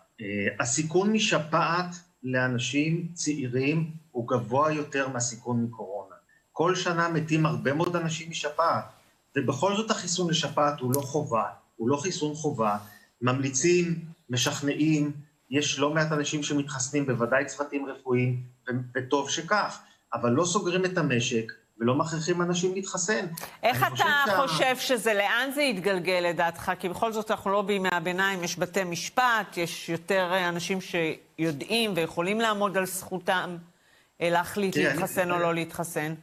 הסיכון 0.60 1.12
משפעת 1.12 1.94
לאנשים 2.22 3.08
צעירים 3.14 3.90
הוא 4.10 4.28
גבוה 4.28 4.72
יותר 4.72 5.08
מהסיכון 5.08 5.64
מקורונה. 5.64 6.14
כל 6.52 6.74
שנה 6.74 7.08
מתים 7.08 7.46
הרבה 7.46 7.72
מאוד 7.72 7.96
אנשים 7.96 8.30
משפעת, 8.30 8.84
ובכל 9.36 9.76
זאת 9.76 9.90
החיסון 9.90 10.30
לשפעת 10.30 10.80
הוא 10.80 10.92
לא 10.96 11.00
חובה, 11.00 11.44
הוא 11.76 11.88
לא 11.88 11.96
חיסון 11.96 12.34
חובה. 12.34 12.78
ממליצים, 13.22 14.04
משכנעים, 14.30 15.12
יש 15.50 15.78
לא 15.78 15.94
מעט 15.94 16.12
אנשים 16.12 16.42
שמתחסנים, 16.42 17.06
בוודאי 17.06 17.44
צוותים 17.44 17.86
רפואיים, 17.86 18.42
וטוב 18.94 19.30
שכך, 19.30 19.78
אבל 20.14 20.30
לא 20.30 20.44
סוגרים 20.44 20.84
את 20.84 20.98
המשק, 20.98 21.52
ולא 21.80 21.94
מכריחים 21.94 22.42
אנשים 22.42 22.74
להתחסן. 22.74 23.26
איך 23.62 23.86
אתה 23.86 23.96
שה... 23.96 24.36
חושב 24.36 24.76
שזה, 24.76 25.14
לאן 25.14 25.50
זה 25.54 25.62
יתגלגל 25.62 26.24
לדעתך? 26.28 26.72
כי 26.78 26.88
בכל 26.88 27.12
זאת 27.12 27.30
אנחנו 27.30 27.50
לא 27.50 27.62
בימי 27.62 27.88
הביניים, 27.92 28.44
יש 28.44 28.58
בתי 28.58 28.84
משפט, 28.84 29.56
יש 29.56 29.88
יותר 29.88 30.48
אנשים 30.48 30.78
שיודעים 30.80 31.92
ויכולים 31.96 32.40
לעמוד 32.40 32.76
על 32.76 32.86
זכותם 32.86 33.56
להחליט 34.20 34.74
תראה, 34.74 34.94
להתחסן 34.94 35.20
אני, 35.20 35.30
או 35.30 35.38
לא 35.38 35.54
להתחסן. 35.54 36.14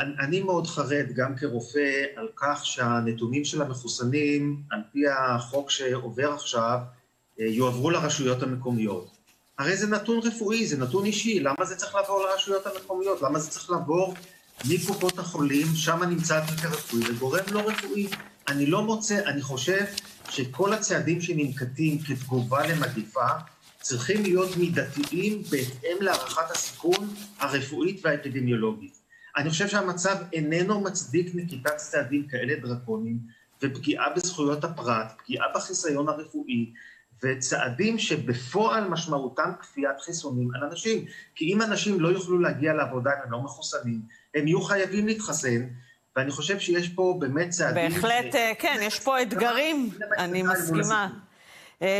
אני, 0.00 0.14
אני 0.20 0.42
מאוד 0.42 0.66
חרד, 0.66 1.06
גם 1.14 1.36
כרופא, 1.36 2.04
על 2.16 2.28
כך 2.36 2.66
שהנתונים 2.66 3.44
של 3.44 3.62
המחוסנים, 3.62 4.62
על 4.70 4.80
פי 4.92 5.00
החוק 5.08 5.70
שעובר 5.70 6.32
עכשיו, 6.32 6.78
יועברו 7.38 7.90
לרשויות 7.90 8.42
המקומיות. 8.42 9.10
הרי 9.58 9.76
זה 9.76 9.86
נתון 9.86 10.20
רפואי, 10.24 10.66
זה 10.66 10.76
נתון 10.76 11.04
אישי, 11.04 11.40
למה 11.40 11.64
זה 11.64 11.76
צריך 11.76 11.94
לעבור 11.94 12.22
לרשויות 12.22 12.66
המקומיות? 12.66 13.22
למה 13.22 13.38
זה 13.38 13.50
צריך 13.50 13.70
לעבור 13.70 14.14
מקופות 14.68 15.18
החולים, 15.18 15.66
לגורם 17.08 17.44
לא 17.52 17.68
רפואי. 17.68 18.08
אני 18.48 18.66
לא 18.66 18.82
מוצא, 18.82 19.20
אני 19.26 19.42
חושב 19.42 19.84
שכל 20.30 20.72
הצעדים 20.72 21.20
שננקטים 21.20 21.98
כתגובה 21.98 22.66
למגיפה 22.66 23.26
צריכים 23.80 24.22
להיות 24.22 24.56
מידתיים 24.56 25.42
בהתאם 25.50 25.96
להערכת 26.00 26.50
הסיכון 26.50 27.14
הרפואית 27.38 28.00
והאפידמיולוגית. 28.04 28.98
אני 29.36 29.50
חושב 29.50 29.68
שהמצב 29.68 30.16
איננו 30.32 30.80
מצדיק 30.80 31.34
נקיטת 31.34 31.76
צעדים 31.76 32.26
כאלה 32.26 32.54
דרקוניים 32.62 33.18
ופגיעה 33.62 34.10
בזכויות 34.16 34.64
הפרט, 34.64 35.12
פגיעה 35.18 35.46
בחיסיון 35.54 36.08
הרפואי, 36.08 36.72
וצעדים 37.22 37.98
שבפועל 37.98 38.88
משמעותם 38.88 39.50
כפיית 39.60 40.00
חיסונים 40.00 40.48
על 40.54 40.64
אנשים. 40.64 41.04
כי 41.34 41.52
אם 41.52 41.62
אנשים 41.62 42.00
לא 42.00 42.08
יוכלו 42.08 42.38
להגיע 42.38 42.74
לעבודה 42.74 43.10
אם 43.10 43.18
הם 43.24 43.32
לא 43.32 43.40
מחוסנים, 43.40 44.00
הם 44.34 44.46
יהיו 44.46 44.62
חייבים 44.62 45.06
להתחסן, 45.06 45.66
ואני 46.16 46.30
חושב 46.30 46.58
שיש 46.58 46.88
פה 46.88 47.16
באמת 47.20 47.50
צעדים... 47.50 47.90
בהחלט, 47.90 48.32
ש... 48.32 48.36
כן, 48.58 48.78
יש 48.82 49.00
פה 49.00 49.22
אתגרים, 49.22 49.90
אני 50.18 50.42
מסכימה. 50.42 51.08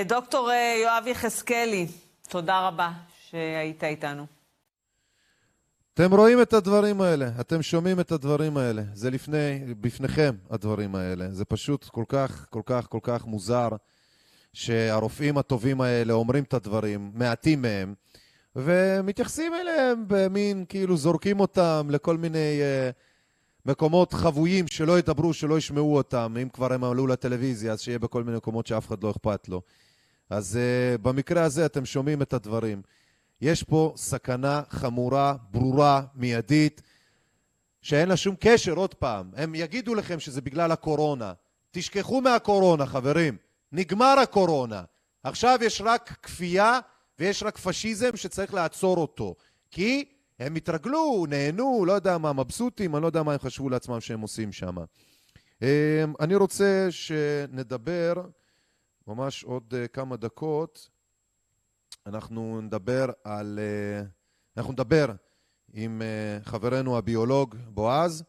דוקטור 0.06 0.50
יואב 0.82 1.04
יחזקאלי, 1.06 1.86
תודה 2.28 2.68
רבה 2.68 2.90
שהיית 3.30 3.84
איתנו. 3.84 4.26
אתם 5.94 6.14
רואים 6.14 6.42
את 6.42 6.52
הדברים 6.52 7.00
האלה, 7.00 7.28
אתם 7.40 7.62
שומעים 7.62 8.00
את 8.00 8.12
הדברים 8.12 8.56
האלה. 8.56 8.82
זה 8.94 9.10
לפני, 9.10 9.60
בפניכם 9.80 10.34
הדברים 10.50 10.94
האלה. 10.94 11.26
זה 11.30 11.44
פשוט 11.44 11.84
כל 11.84 12.04
כך, 12.08 12.46
כל 12.50 12.62
כך, 12.66 12.86
כל 12.88 13.00
כך 13.02 13.24
מוזר. 13.26 13.68
שהרופאים 14.54 15.38
הטובים 15.38 15.80
האלה 15.80 16.12
אומרים 16.12 16.44
את 16.44 16.54
הדברים, 16.54 17.10
מעטים 17.14 17.62
מהם, 17.62 17.94
ומתייחסים 18.56 19.54
אליהם 19.54 20.04
במין, 20.06 20.64
כאילו 20.68 20.96
זורקים 20.96 21.40
אותם 21.40 21.88
לכל 21.90 22.16
מיני 22.16 22.60
uh, 22.60 22.92
מקומות 23.66 24.12
חבויים 24.12 24.66
שלא 24.68 24.98
ידברו, 24.98 25.32
שלא 25.32 25.58
ישמעו 25.58 25.96
אותם. 25.96 26.36
אם 26.42 26.48
כבר 26.48 26.72
הם 26.72 26.84
עלו 26.84 27.06
לטלוויזיה, 27.06 27.72
אז 27.72 27.80
שיהיה 27.80 27.98
בכל 27.98 28.24
מיני 28.24 28.36
מקומות 28.36 28.66
שאף 28.66 28.86
אחד 28.86 29.02
לא 29.04 29.10
אכפת 29.10 29.48
לו. 29.48 29.62
אז 30.30 30.58
uh, 30.58 30.98
במקרה 31.02 31.42
הזה 31.42 31.66
אתם 31.66 31.84
שומעים 31.84 32.22
את 32.22 32.32
הדברים. 32.32 32.82
יש 33.40 33.62
פה 33.62 33.92
סכנה 33.96 34.62
חמורה, 34.70 35.34
ברורה, 35.50 36.02
מיידית, 36.14 36.82
שאין 37.82 38.08
לה 38.08 38.16
שום 38.16 38.34
קשר, 38.40 38.72
עוד 38.72 38.94
פעם. 38.94 39.30
הם 39.36 39.54
יגידו 39.54 39.94
לכם 39.94 40.20
שזה 40.20 40.40
בגלל 40.40 40.72
הקורונה. 40.72 41.32
תשכחו 41.70 42.20
מהקורונה, 42.20 42.86
חברים. 42.86 43.36
נגמר 43.72 44.18
הקורונה. 44.22 44.82
עכשיו 45.22 45.58
יש 45.62 45.82
רק 45.84 46.16
כפייה 46.22 46.80
ויש 47.18 47.42
רק 47.42 47.58
פשיזם 47.58 48.16
שצריך 48.16 48.54
לעצור 48.54 48.96
אותו. 48.96 49.34
כי 49.70 50.04
הם 50.38 50.54
התרגלו, 50.54 51.26
נהנו, 51.28 51.84
לא 51.84 51.92
יודע 51.92 52.18
מה, 52.18 52.32
מבסוטים, 52.32 52.96
אני 52.96 53.02
לא 53.02 53.06
יודע 53.06 53.22
מה 53.22 53.32
הם 53.32 53.38
חשבו 53.38 53.68
לעצמם 53.68 54.00
שהם 54.00 54.20
עושים 54.20 54.52
שם. 54.52 54.76
אני 56.20 56.34
רוצה 56.34 56.86
שנדבר, 56.90 58.12
ממש 59.06 59.44
עוד 59.44 59.74
כמה 59.92 60.16
דקות, 60.16 60.88
אנחנו 62.06 62.60
נדבר 62.60 63.06
על... 63.24 63.58
אנחנו 64.56 64.72
נדבר 64.72 65.06
עם 65.72 66.02
חברנו 66.44 66.98
הביולוג 66.98 67.54
בועז, 67.68 68.22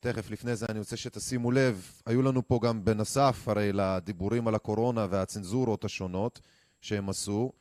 תכף 0.00 0.30
לפני 0.30 0.56
זה 0.56 0.66
אני 0.68 0.78
רוצה 0.78 0.96
שתשימו 0.96 1.50
לב, 1.50 1.92
היו 2.06 2.22
לנו 2.22 2.48
פה 2.48 2.60
גם 2.62 2.84
בנוסף 2.84 3.48
הרי 3.48 3.72
לדיבורים 3.72 4.48
על 4.48 4.54
הקורונה 4.54 5.06
והצנזורות 5.10 5.84
השונות 5.84 6.40
שהם 6.80 7.08
עשו, 7.08 7.52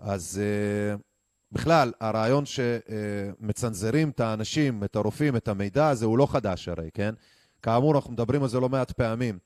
אז 0.00 0.40
uh, 0.40 1.00
בכלל 1.52 1.92
הרעיון 2.00 2.44
שמצנזרים 2.46 4.10
את 4.10 4.20
האנשים, 4.20 4.84
את 4.84 4.96
הרופאים, 4.96 5.36
את 5.36 5.48
המידע 5.48 5.88
הזה 5.88 6.06
הוא 6.06 6.18
לא 6.18 6.26
חדש 6.26 6.68
הרי, 6.68 6.88
כן? 6.94 7.14
כאמור 7.62 7.94
אנחנו 7.94 8.12
מדברים 8.12 8.42
על 8.42 8.48
זה 8.48 8.60
לא 8.60 8.68
מעט 8.68 8.92
פעמים. 8.92 9.38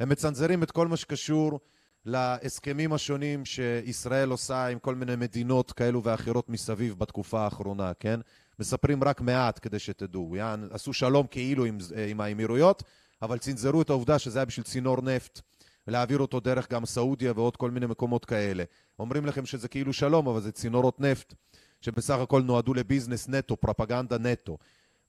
הם 0.00 0.08
מצנזרים 0.08 0.62
את 0.62 0.70
כל 0.70 0.88
מה 0.88 0.96
שקשור 0.96 1.60
להסכמים 2.06 2.92
השונים 2.92 3.44
שישראל 3.44 4.30
עושה 4.30 4.66
עם 4.66 4.78
כל 4.78 4.94
מיני 4.94 5.16
מדינות 5.16 5.72
כאלו 5.72 6.02
ואחרות 6.04 6.48
מסביב 6.48 6.98
בתקופה 6.98 7.40
האחרונה, 7.40 7.92
כן? 8.00 8.20
מספרים 8.58 9.04
רק 9.04 9.20
מעט 9.20 9.58
כדי 9.62 9.78
שתדעו. 9.78 10.34
עשו 10.70 10.92
שלום 10.92 11.26
כאילו 11.26 11.64
עם, 11.64 11.78
עם 12.10 12.20
האמירויות, 12.20 12.82
אבל 13.22 13.38
צנזרו 13.38 13.82
את 13.82 13.90
העובדה 13.90 14.18
שזה 14.18 14.38
היה 14.38 14.46
בשביל 14.46 14.64
צינור 14.64 15.02
נפט 15.02 15.40
ולהעביר 15.88 16.18
אותו 16.18 16.40
דרך 16.40 16.70
גם 16.70 16.86
סעודיה 16.86 17.32
ועוד 17.36 17.56
כל 17.56 17.70
מיני 17.70 17.86
מקומות 17.86 18.24
כאלה. 18.24 18.64
אומרים 18.98 19.26
לכם 19.26 19.46
שזה 19.46 19.68
כאילו 19.68 19.92
שלום, 19.92 20.28
אבל 20.28 20.40
זה 20.40 20.52
צינורות 20.52 21.00
נפט 21.00 21.34
שבסך 21.80 22.18
הכל 22.18 22.42
נועדו 22.42 22.74
לביזנס 22.74 23.28
נטו, 23.28 23.56
פרופגנדה 23.56 24.18
נטו. 24.18 24.58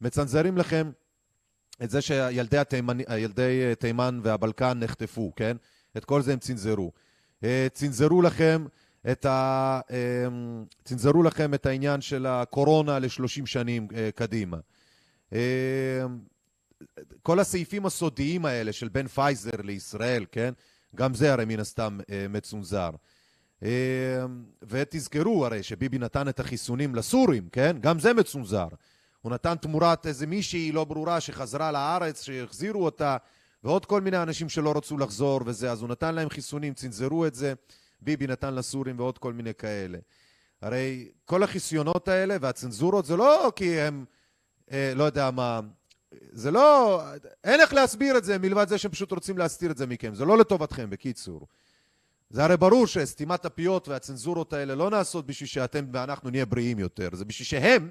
מצנזרים 0.02 0.58
לכם 0.58 0.92
את 1.84 1.90
זה 1.90 2.02
שילדי 2.02 2.58
התימן, 2.58 2.98
תימן 3.80 4.20
והבלקן 4.24 4.80
נחטפו, 4.80 5.34
כן? 5.36 5.58
את 5.98 6.06
כל 6.06 6.22
זה 6.22 6.34
הם 6.34 6.40
צנזרו. 6.40 6.92
אה, 7.44 7.68
צנזרו 7.74 8.22
לכם 8.22 8.66
את, 9.12 9.26
ה... 9.26 9.80
אה, 9.92 10.28
צנזרו 10.84 11.24
לכם 11.24 11.54
את 11.54 11.66
העניין 11.66 12.02
של 12.02 12.26
הקורונה 12.26 13.00
ל-30 13.00 13.46
שנים 13.46 13.88
אה, 13.96 14.10
קדימה. 14.16 14.58
כל 17.24 17.40
הסעיפים 17.40 17.86
הסודיים 17.86 18.46
האלה 18.46 18.74
של 18.74 18.90
בין 18.90 19.08
פייזר 19.08 19.62
לישראל, 19.64 20.26
כן? 20.32 20.54
גם 20.96 21.14
זה 21.14 21.34
הרי 21.34 21.46
מן 21.46 21.60
הסתם 21.60 22.00
מצונזר. 22.30 22.90
ותזכרו 24.64 25.46
הרי 25.46 25.64
שביבי 25.64 25.98
נתן 25.98 26.30
את 26.30 26.40
החיסונים 26.40 26.96
לסורים, 26.96 27.50
כן? 27.52 27.78
גם 27.80 28.00
זה 28.00 28.14
מצונזר. 28.14 28.68
הוא 29.22 29.32
נתן 29.32 29.56
תמורת 29.56 30.08
איזה 30.08 30.28
מישהי 30.28 30.72
לא 30.72 30.84
ברורה 30.84 31.22
שחזרה 31.22 31.72
לארץ, 31.72 32.24
שהחזירו 32.24 32.86
אותה, 32.86 33.18
ועוד 33.64 33.86
כל 33.86 34.02
מיני 34.02 34.18
אנשים 34.18 34.50
שלא 34.50 34.78
רצו 34.78 34.98
לחזור 34.98 35.42
וזה, 35.46 35.72
אז 35.72 35.82
הוא 35.82 35.90
נתן 35.90 36.16
להם 36.16 36.30
חיסונים, 36.30 36.74
צנזרו 36.74 37.26
את 37.26 37.36
זה, 37.36 37.54
ביבי 38.02 38.28
נתן 38.28 38.56
לסורים 38.56 39.00
ועוד 39.00 39.18
כל 39.18 39.34
מיני 39.34 39.54
כאלה. 39.54 39.98
הרי 40.62 41.10
כל 41.26 41.44
החיסיונות 41.44 42.08
האלה 42.08 42.38
והצנזורות 42.42 43.06
זה 43.06 43.16
לא 43.16 43.52
כי 43.56 43.80
הם, 43.80 44.06
אה, 44.72 44.94
לא 44.96 45.04
יודע 45.04 45.32
מה, 45.32 45.60
זה 46.32 46.52
לא, 46.52 47.02
אין 47.44 47.62
איך 47.62 47.74
להסביר 47.74 48.18
את 48.18 48.24
זה 48.24 48.38
מלבד 48.38 48.68
זה 48.68 48.78
שהם 48.78 48.92
פשוט 48.92 49.12
רוצים 49.12 49.38
להסתיר 49.38 49.72
את 49.72 49.78
זה 49.78 49.88
מכם, 49.88 50.14
זה 50.16 50.26
לא 50.26 50.38
לטובתכם 50.38 50.90
בקיצור. 50.90 51.48
זה 52.30 52.44
הרי 52.44 52.58
ברור 52.58 52.88
שסתימת 52.88 53.46
הפיות 53.46 53.88
והצנזורות 53.88 54.54
האלה 54.54 54.76
לא 54.76 54.90
נעשות 54.90 55.26
בשביל 55.26 55.48
שאתם 55.48 55.86
ואנחנו 55.94 56.30
נהיה 56.30 56.46
בריאים 56.46 56.80
יותר, 56.80 57.10
זה 57.14 57.26
בשביל 57.26 57.46
שהם 57.46 57.90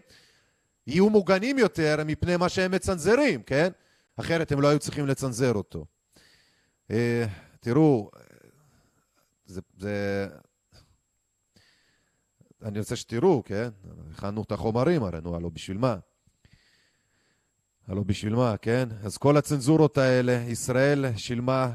יהיו 0.86 1.10
מוגנים 1.10 1.58
יותר 1.58 1.96
מפני 2.06 2.36
מה 2.36 2.48
שהם 2.48 2.70
מצנזרים, 2.70 3.42
כן? 3.42 3.68
אחרת 4.16 4.52
הם 4.52 4.60
לא 4.60 4.68
היו 4.68 4.78
צריכים 4.78 5.06
לצנזר 5.06 5.52
אותו. 5.52 5.84
אה, 6.90 7.26
תראו, 7.60 8.10
זה, 9.46 9.60
זה... 9.78 10.26
אני 12.62 12.78
רוצה 12.78 12.96
שתראו, 12.96 13.42
כן? 13.44 13.68
הכנו 14.10 14.42
את 14.42 14.52
החומרים 14.52 15.02
הרי, 15.02 15.20
נו, 15.20 15.36
הלא 15.36 15.48
בשביל 15.48 15.78
מה? 15.78 15.96
הלא 17.88 18.02
בשביל 18.02 18.34
מה, 18.34 18.56
כן? 18.56 18.88
אז 19.02 19.16
כל 19.16 19.36
הצנזורות 19.36 19.98
האלה, 19.98 20.32
ישראל 20.32 21.04
שילמה 21.16 21.72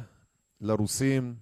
לרוסים 0.62 1.36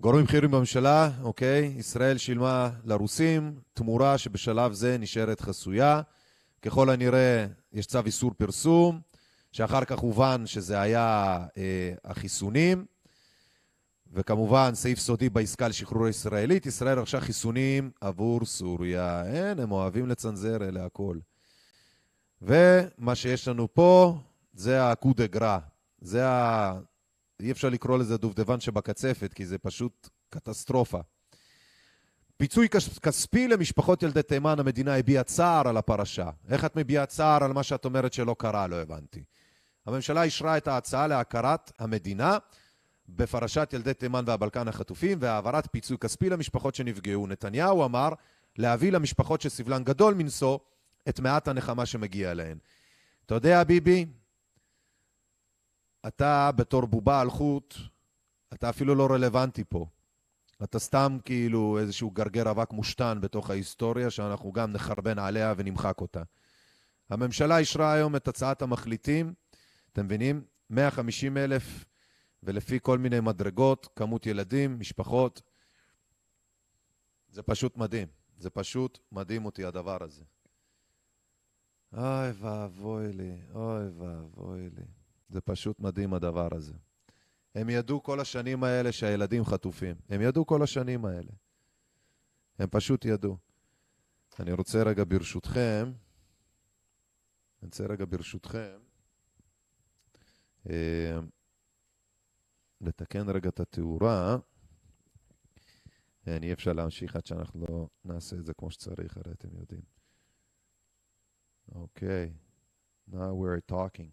גורמים 0.00 0.24
בכירים 0.24 0.50
בממשלה, 0.50 1.10
אוקיי, 1.22 1.74
ישראל 1.78 2.18
שילמה 2.18 2.70
לרוסים 2.84 3.60
תמורה 3.74 4.18
שבשלב 4.18 4.72
זה 4.72 4.98
נשארת 4.98 5.40
חסויה. 5.40 6.00
ככל 6.62 6.90
הנראה 6.90 7.46
יש 7.72 7.86
צו 7.86 8.00
איסור 8.06 8.32
פרסום, 8.38 9.00
שאחר 9.52 9.84
כך 9.84 9.98
הובן 9.98 10.46
שזה 10.46 10.80
היה 10.80 11.38
אה, 11.56 11.92
החיסונים, 12.04 12.86
וכמובן 14.12 14.70
סעיף 14.74 14.98
סודי 14.98 15.28
בעסקה 15.28 15.68
לשחרור 15.68 16.06
הישראלית, 16.06 16.66
ישראל 16.66 16.98
רכשה 16.98 17.20
חיסונים 17.20 17.90
עבור 18.00 18.44
סוריה. 18.44 19.24
אין, 19.26 19.58
הם 19.60 19.72
אוהבים 19.72 20.06
לצנזר, 20.06 20.56
אלה 20.68 20.84
הכל. 20.84 21.16
ומה 22.42 23.14
שיש 23.14 23.48
לנו 23.48 23.74
פה 23.74 24.18
זה 24.52 24.90
הקו 24.90 25.12
דה 25.14 25.26
גרה, 25.26 25.58
זה 26.00 26.28
ה... 26.28 26.72
אי 27.40 27.50
אפשר 27.50 27.68
לקרוא 27.68 27.98
לזה 27.98 28.16
דובדבן 28.16 28.60
שבקצפת, 28.60 29.32
כי 29.34 29.46
זה 29.46 29.58
פשוט 29.58 30.08
קטסטרופה. 30.30 31.00
פיצוי 32.36 32.68
כספי 33.02 33.48
למשפחות 33.48 34.02
ילדי 34.02 34.22
תימן, 34.22 34.60
המדינה 34.60 34.96
הביעה 34.96 35.24
צער 35.24 35.68
על 35.68 35.76
הפרשה. 35.76 36.30
איך 36.48 36.64
את 36.64 36.76
מביעה 36.76 37.06
צער 37.06 37.44
על 37.44 37.52
מה 37.52 37.62
שאת 37.62 37.84
אומרת 37.84 38.12
שלא 38.12 38.36
קרה? 38.38 38.66
לא 38.66 38.76
הבנתי. 38.76 39.22
הממשלה 39.86 40.22
אישרה 40.22 40.56
את 40.56 40.68
ההצעה 40.68 41.06
להכרת 41.06 41.72
המדינה 41.78 42.38
בפרשת 43.08 43.70
ילדי 43.72 43.94
תימן 43.94 44.24
והבלקן 44.26 44.68
החטופים 44.68 45.18
והעברת 45.20 45.68
פיצוי 45.72 45.98
כספי 45.98 46.30
למשפחות 46.30 46.74
שנפגעו. 46.74 47.26
נתניהו 47.26 47.84
אמר 47.84 48.08
להביא 48.58 48.92
למשפחות 48.92 49.40
שסבלן 49.40 49.84
גדול 49.84 50.14
מנשוא 50.14 50.58
את 51.08 51.20
מעט 51.20 51.48
הנחמה 51.48 51.86
שמגיע 51.86 52.34
להן. 52.34 52.58
אתה 53.26 53.34
יודע, 53.34 53.64
ביבי, 53.64 54.06
אתה 56.06 56.50
בתור 56.56 56.86
בובה 56.86 57.20
על 57.20 57.30
חוט, 57.30 57.74
אתה 58.54 58.70
אפילו 58.70 58.94
לא 58.94 59.06
רלוונטי 59.10 59.64
פה. 59.68 59.86
אתה 60.62 60.78
סתם 60.78 61.18
כאילו 61.24 61.78
איזשהו 61.78 62.10
גרגר 62.10 62.50
אבק 62.50 62.72
מושתן 62.72 63.18
בתוך 63.20 63.50
ההיסטוריה 63.50 64.10
שאנחנו 64.10 64.52
גם 64.52 64.72
נחרבן 64.72 65.18
עליה 65.18 65.54
ונמחק 65.56 66.00
אותה. 66.00 66.22
הממשלה 67.10 67.58
אישרה 67.58 67.92
היום 67.92 68.16
את 68.16 68.28
הצעת 68.28 68.62
המחליטים, 68.62 69.34
אתם 69.92 70.04
מבינים? 70.04 70.44
150 70.70 71.36
אלף 71.36 71.84
ולפי 72.42 72.78
כל 72.82 72.98
מיני 72.98 73.20
מדרגות, 73.20 73.88
כמות 73.96 74.26
ילדים, 74.26 74.80
משפחות. 74.80 75.42
זה 77.28 77.42
פשוט 77.42 77.76
מדהים. 77.76 78.08
זה 78.38 78.50
פשוט 78.50 78.98
מדהים 79.12 79.44
אותי 79.44 79.64
הדבר 79.64 79.98
הזה. 80.04 80.24
אוי 81.92 82.30
ואבוי 82.30 83.12
לי, 83.12 83.38
אוי 83.54 83.88
ואבוי 83.88 84.70
לי. 84.70 84.84
זה 85.28 85.40
פשוט 85.40 85.80
מדהים 85.80 86.14
הדבר 86.14 86.48
הזה. 86.52 86.74
הם 87.54 87.70
ידעו 87.70 88.02
כל 88.02 88.20
השנים 88.20 88.64
האלה 88.64 88.92
שהילדים 88.92 89.44
חטופים. 89.44 89.96
הם 90.08 90.20
ידעו 90.20 90.46
כל 90.46 90.62
השנים 90.62 91.04
האלה. 91.04 91.32
הם 92.58 92.68
פשוט 92.70 93.04
ידעו. 93.04 93.36
אני 94.40 94.52
רוצה 94.52 94.82
רגע 94.82 95.04
ברשותכם, 95.08 95.92
אני 97.62 97.66
רוצה 97.66 97.84
רגע 97.86 98.04
ברשותכם, 98.08 98.78
אה, 100.70 101.18
לתקן 102.80 103.28
רגע 103.28 103.48
את 103.48 103.60
התאורה. 103.60 104.36
אי 106.26 106.52
אפשר 106.52 106.72
להמשיך 106.72 107.16
עד 107.16 107.26
שאנחנו 107.26 107.60
לא 107.68 107.88
נעשה 108.04 108.36
את 108.36 108.46
זה 108.46 108.54
כמו 108.54 108.70
שצריך, 108.70 109.16
הרי 109.16 109.32
אתם 109.32 109.48
יודעים. 109.56 109.99
Okay. 111.76 112.32
now 113.12 113.34
we're 113.34 113.60
talking. 113.60 114.12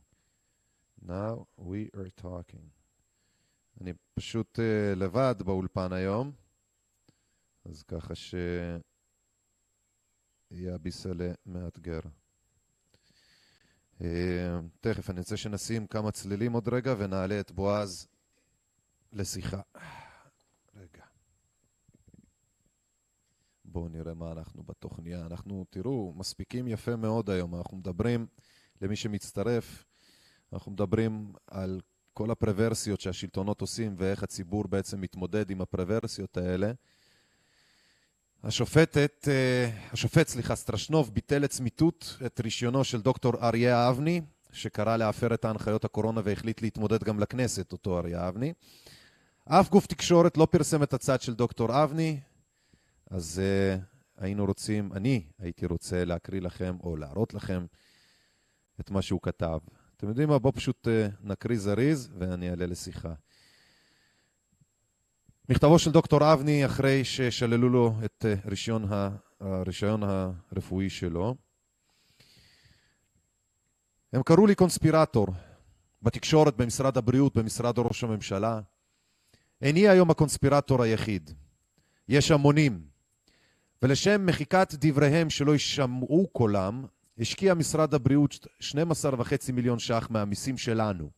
Now 1.01 1.47
we 1.58 1.89
are 1.95 2.10
talking. 2.22 2.70
אני 3.82 3.93
פשוט 4.14 4.60
uh, 4.60 4.95
לבד 4.95 5.36
באולפן 5.45 5.93
היום, 5.93 6.32
אז 7.66 7.84
ככה 7.84 8.16
שיהיה 8.16 8.76
הביסלה 10.76 11.32
מאתגר. 11.45 11.99
Uh, 13.99 14.03
תכף, 14.82 15.10
אני 15.10 15.20
רוצה 15.20 15.38
שנשים 15.38 15.88
כמה 15.88 16.12
צלילים 16.12 16.53
עוד 16.53 16.70
רגע 16.70 16.95
ונעלה 16.97 17.39
את 17.39 17.51
בועז 17.51 18.08
לשיחה. 19.14 19.62
בואו 23.78 23.90
נראה 23.90 24.14
מה 24.14 24.32
אנחנו 24.32 24.64
בתוכניה. 24.64 25.26
אנחנו, 25.26 25.66
תראו, 25.70 26.14
מספיקים 26.16 26.68
יפה 26.68 26.96
מאוד 26.96 27.30
היום. 27.30 27.56
אנחנו 27.56 27.78
מדברים, 27.78 28.28
למי 28.82 28.96
שמצטרף, 28.96 29.86
אנחנו 30.54 30.72
מדברים 30.72 31.34
על 31.48 31.82
כל 32.14 32.32
הפרוורסיות 32.32 33.02
שהשלטונות 33.02 33.62
עושים 33.62 33.96
ואיך 33.98 34.24
הציבור 34.24 34.68
בעצם 34.68 35.02
מתמודד 35.02 35.50
עם 35.50 35.62
הפרוורסיות 35.62 36.38
האלה. 36.38 36.72
השופטת, 38.44 39.28
אה, 39.28 39.70
השופט, 39.92 40.28
סליחה, 40.28 40.56
סטרשנוב 40.56 41.14
ביטל 41.14 41.40
לצמיתות 41.40 42.18
את 42.26 42.40
רישיונו 42.40 42.84
של 42.84 43.02
דוקטור 43.02 43.34
אריה 43.48 43.90
אבני, 43.90 44.22
שקרא 44.52 44.98
להפר 44.98 45.34
את 45.34 45.46
ההנחיות 45.46 45.86
הקורונה 45.86 46.22
והחליט 46.24 46.62
להתמודד 46.62 47.04
גם 47.04 47.20
לכנסת, 47.20 47.72
אותו 47.72 48.00
אריה 48.00 48.28
אבני. 48.28 48.54
אף 49.46 49.70
גוף 49.70 49.88
תקשורת 49.88 50.38
לא 50.38 50.48
פרסם 50.52 50.84
את 50.84 50.94
הצד 50.94 51.22
של 51.22 51.34
דוקטור 51.34 51.84
אבני, 51.84 52.20
אז 53.10 53.41
uh, 53.41 53.82
היינו 54.18 54.45
רוצים, 54.45 54.93
אני 54.93 55.24
הייתי 55.39 55.66
רוצה 55.66 56.05
להקריא 56.05 56.41
לכם 56.41 56.78
או 56.84 56.95
להראות 56.95 57.34
לכם 57.34 57.66
את 58.80 58.91
מה 58.91 59.01
שהוא 59.01 59.22
כתב. 59.22 59.60
אתם 59.97 60.08
יודעים 60.10 60.30
מה? 60.30 60.39
בואו 60.39 60.53
פשוט 60.53 60.88
uh, 60.88 61.12
נקריא 61.24 61.58
זריז 61.58 62.10
ואני 62.20 62.49
אעלה 62.49 62.66
לשיחה. 62.66 63.14
מכתבו 65.49 65.80
של 65.80 65.91
דוקטור 65.91 66.34
אבני 66.34 66.66
אחרי 66.66 67.03
ששללו 67.03 67.70
לו 67.70 67.93
את 68.05 68.26
uh, 68.26 68.49
רישיון, 68.49 68.93
ה, 68.93 69.10
הרישיון 69.39 70.03
הרפואי 70.03 70.89
שלו. 70.89 71.36
הם 74.14 74.24
קראו 74.24 74.47
לי 74.47 74.55
קונספירטור 74.55 75.28
בתקשורת, 76.01 76.58
במשרד 76.58 76.97
הבריאות, 76.97 77.38
במשרד 77.38 77.80
ראש 77.80 78.03
הממשלה. 78.03 78.62
איני 79.62 79.88
היום 79.88 80.12
הקונספירטור 80.12 80.84
היחיד. 80.84 81.32
יש 82.10 82.32
המונים. 82.32 82.97
ולשם 83.82 84.26
מחיקת 84.26 84.74
דבריהם 84.74 85.30
שלא 85.30 85.52
יישמעו 85.52 86.28
קולם, 86.32 86.86
השקיע 87.20 87.54
משרד 87.54 87.94
הבריאות 87.94 88.48
12.5 88.62 89.52
מיליון 89.54 89.80
ש"ח 89.80 90.08
מהמיסים 90.10 90.58
שלנו 90.58 91.10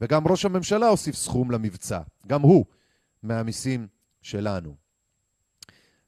וגם 0.00 0.28
ראש 0.28 0.44
הממשלה 0.44 0.88
הוסיף 0.88 1.14
סכום 1.14 1.50
למבצע, 1.50 2.00
גם 2.26 2.42
הוא, 2.42 2.64
מהמיסים 3.22 3.86
שלנו. 4.22 4.74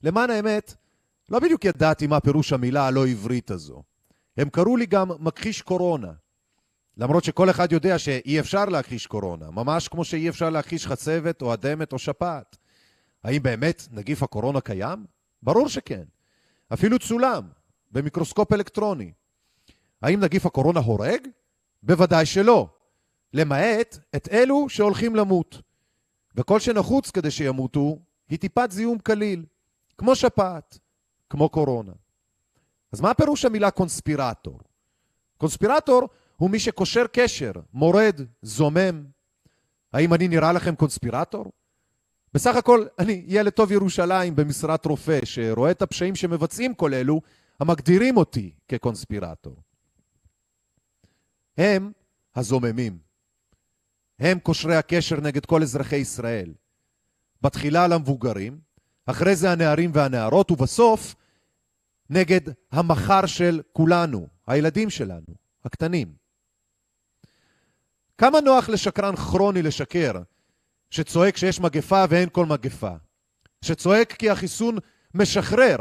למען 0.02 0.30
האמת, 0.30 0.74
לא 1.28 1.38
בדיוק 1.38 1.64
ידעתי 1.64 2.06
מה 2.06 2.20
פירוש 2.20 2.52
המילה 2.52 2.86
הלא 2.86 3.06
עברית 3.06 3.50
הזו. 3.50 3.82
הם 4.36 4.48
קראו 4.48 4.76
לי 4.76 4.86
גם 4.86 5.08
מכחיש 5.18 5.62
קורונה. 5.62 6.12
למרות 6.96 7.24
שכל 7.24 7.50
אחד 7.50 7.72
יודע 7.72 7.98
שאי 7.98 8.40
אפשר 8.40 8.64
להכחיש 8.64 9.06
קורונה, 9.06 9.50
ממש 9.50 9.88
כמו 9.88 10.04
שאי 10.04 10.28
אפשר 10.28 10.50
להכחיש 10.50 10.86
חצבת 10.86 11.42
או 11.42 11.54
אדמת 11.54 11.92
או 11.92 11.98
שפעת. 11.98 12.56
האם 13.24 13.42
באמת 13.42 13.88
נגיף 13.90 14.22
הקורונה 14.22 14.60
קיים? 14.60 15.06
ברור 15.42 15.68
שכן. 15.68 16.04
אפילו 16.72 16.98
צולם, 16.98 17.48
במיקרוסקופ 17.92 18.52
אלקטרוני. 18.52 19.12
האם 20.02 20.20
נגיף 20.20 20.46
הקורונה 20.46 20.80
הורג? 20.80 21.28
בוודאי 21.82 22.26
שלא. 22.26 22.68
למעט 23.32 23.98
את 24.16 24.28
אלו 24.32 24.68
שהולכים 24.68 25.16
למות. 25.16 25.62
וכל 26.34 26.60
שנחוץ 26.60 27.10
כדי 27.10 27.30
שימותו 27.30 27.98
היא 28.28 28.38
טיפת 28.38 28.70
זיהום 28.70 28.98
קליל, 28.98 29.44
כמו 29.98 30.16
שפעת, 30.16 30.78
כמו 31.30 31.48
קורונה. 31.48 31.92
אז 32.92 33.00
מה 33.00 33.14
פירוש 33.14 33.44
המילה 33.44 33.70
קונספירטור? 33.70 34.60
קונספירטור 35.38 36.08
הוא 36.36 36.50
מי 36.50 36.58
שקושר 36.58 37.06
קשר, 37.12 37.52
מורד, 37.72 38.20
זומם. 38.42 39.04
האם 39.92 40.14
אני 40.14 40.28
נראה 40.28 40.52
לכם 40.52 40.74
קונספירטור? 40.74 41.52
בסך 42.34 42.56
הכל 42.56 42.86
אני 42.98 43.24
ילד 43.26 43.52
טוב 43.52 43.72
ירושלים 43.72 44.36
במשרת 44.36 44.86
רופא 44.86 45.18
שרואה 45.24 45.70
את 45.70 45.82
הפשעים 45.82 46.14
שמבצעים 46.14 46.74
כל 46.74 46.94
אלו 46.94 47.20
המגדירים 47.60 48.16
אותי 48.16 48.50
כקונספירטור. 48.68 49.56
הם 51.58 51.92
הזוממים. 52.36 52.98
הם 54.18 54.38
קושרי 54.38 54.76
הקשר 54.76 55.20
נגד 55.20 55.46
כל 55.46 55.62
אזרחי 55.62 55.96
ישראל. 55.96 56.54
בתחילה 57.42 57.88
למבוגרים, 57.88 58.60
אחרי 59.06 59.36
זה 59.36 59.50
הנערים 59.50 59.90
והנערות, 59.94 60.50
ובסוף 60.50 61.14
נגד 62.10 62.40
המחר 62.72 63.26
של 63.26 63.62
כולנו, 63.72 64.26
הילדים 64.46 64.90
שלנו, 64.90 65.34
הקטנים. 65.64 66.14
כמה 68.18 68.40
נוח 68.40 68.68
לשקרן 68.68 69.16
כרוני 69.16 69.62
לשקר, 69.62 70.12
שצועק 70.90 71.36
שיש 71.36 71.60
מגפה 71.60 72.04
ואין 72.08 72.28
כל 72.32 72.46
מגפה. 72.46 72.92
שצועק 73.62 74.12
כי 74.12 74.30
החיסון 74.30 74.78
משחרר 75.14 75.76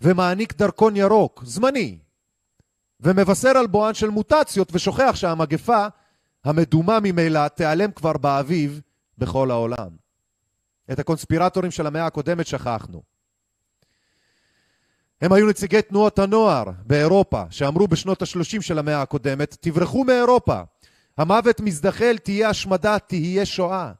ומעניק 0.00 0.54
דרכון 0.54 0.96
ירוק, 0.96 1.42
זמני, 1.46 1.98
ומבשר 3.00 3.48
על 3.48 3.66
בואן 3.66 3.94
של 3.94 4.10
מוטציות 4.10 4.68
ושוכח 4.72 5.12
שהמגפה 5.14 5.86
המדומה 6.44 6.98
ממילא 7.02 7.48
תיעלם 7.48 7.90
כבר 7.92 8.12
באביב 8.12 8.80
בכל 9.18 9.50
העולם. 9.50 9.90
את 10.92 10.98
הקונספירטורים 10.98 11.70
של 11.70 11.86
המאה 11.86 12.06
הקודמת 12.06 12.46
שכחנו. 12.46 13.02
הם 15.20 15.32
היו 15.32 15.48
נציגי 15.48 15.82
תנועות 15.82 16.18
הנוער 16.18 16.64
באירופה, 16.86 17.42
שאמרו 17.50 17.88
בשנות 17.88 18.22
ה-30 18.22 18.60
של 18.60 18.78
המאה 18.78 19.02
הקודמת, 19.02 19.56
תברחו 19.60 20.04
מאירופה, 20.04 20.60
המוות 21.18 21.60
מזדחל, 21.60 22.18
תהיה 22.18 22.48
השמדה, 22.48 22.98
תהיה 22.98 23.46
שואה. 23.46 23.92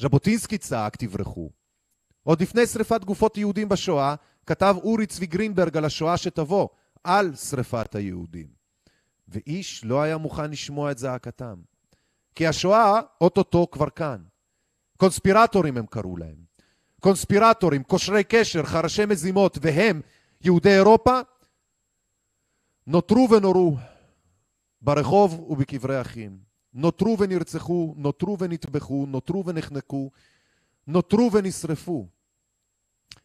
ז'בוטינסקי 0.00 0.58
צעק, 0.58 0.96
תברחו. 0.96 1.50
עוד 2.22 2.42
לפני 2.42 2.66
שריפת 2.66 3.04
גופות 3.04 3.36
יהודים 3.36 3.68
בשואה, 3.68 4.14
כתב 4.46 4.76
אורי 4.82 5.06
צבי 5.06 5.26
גרינברג 5.26 5.76
על 5.76 5.84
השואה 5.84 6.16
שתבוא, 6.16 6.68
על 7.04 7.34
שריפת 7.34 7.94
היהודים. 7.94 8.46
ואיש 9.28 9.84
לא 9.84 10.02
היה 10.02 10.16
מוכן 10.16 10.50
לשמוע 10.50 10.90
את 10.90 10.98
זעקתם. 10.98 11.54
כי 12.34 12.46
השואה 12.46 13.00
אוטוטו 13.20 13.70
כבר 13.70 13.90
כאן. 13.90 14.22
קונספירטורים 14.96 15.76
הם 15.76 15.86
קראו 15.86 16.16
להם. 16.16 16.46
קונספירטורים, 17.00 17.82
קושרי 17.82 18.24
קשר, 18.24 18.62
חרשי 18.62 19.06
מזימות, 19.06 19.58
והם, 19.60 20.00
יהודי 20.40 20.74
אירופה, 20.74 21.20
נותרו 22.86 23.28
ונורו 23.30 23.76
ברחוב 24.82 25.40
ובקברי 25.40 26.00
אחים. 26.00 26.38
נותרו 26.76 27.16
ונרצחו, 27.18 27.94
נותרו 27.96 28.38
ונטבחו, 28.38 29.06
נותרו 29.08 29.44
ונחנקו, 29.46 30.10
נותרו 30.86 31.30
ונשרפו. 31.32 32.06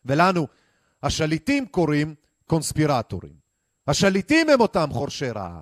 ולנו, 0.05 0.47
השליטים 1.03 1.65
קוראים 1.65 2.15
קונספירטורים. 2.47 3.33
השליטים 3.87 4.49
הם 4.49 4.61
אותם 4.61 4.89
חורשי 4.91 5.29
רעה. 5.29 5.61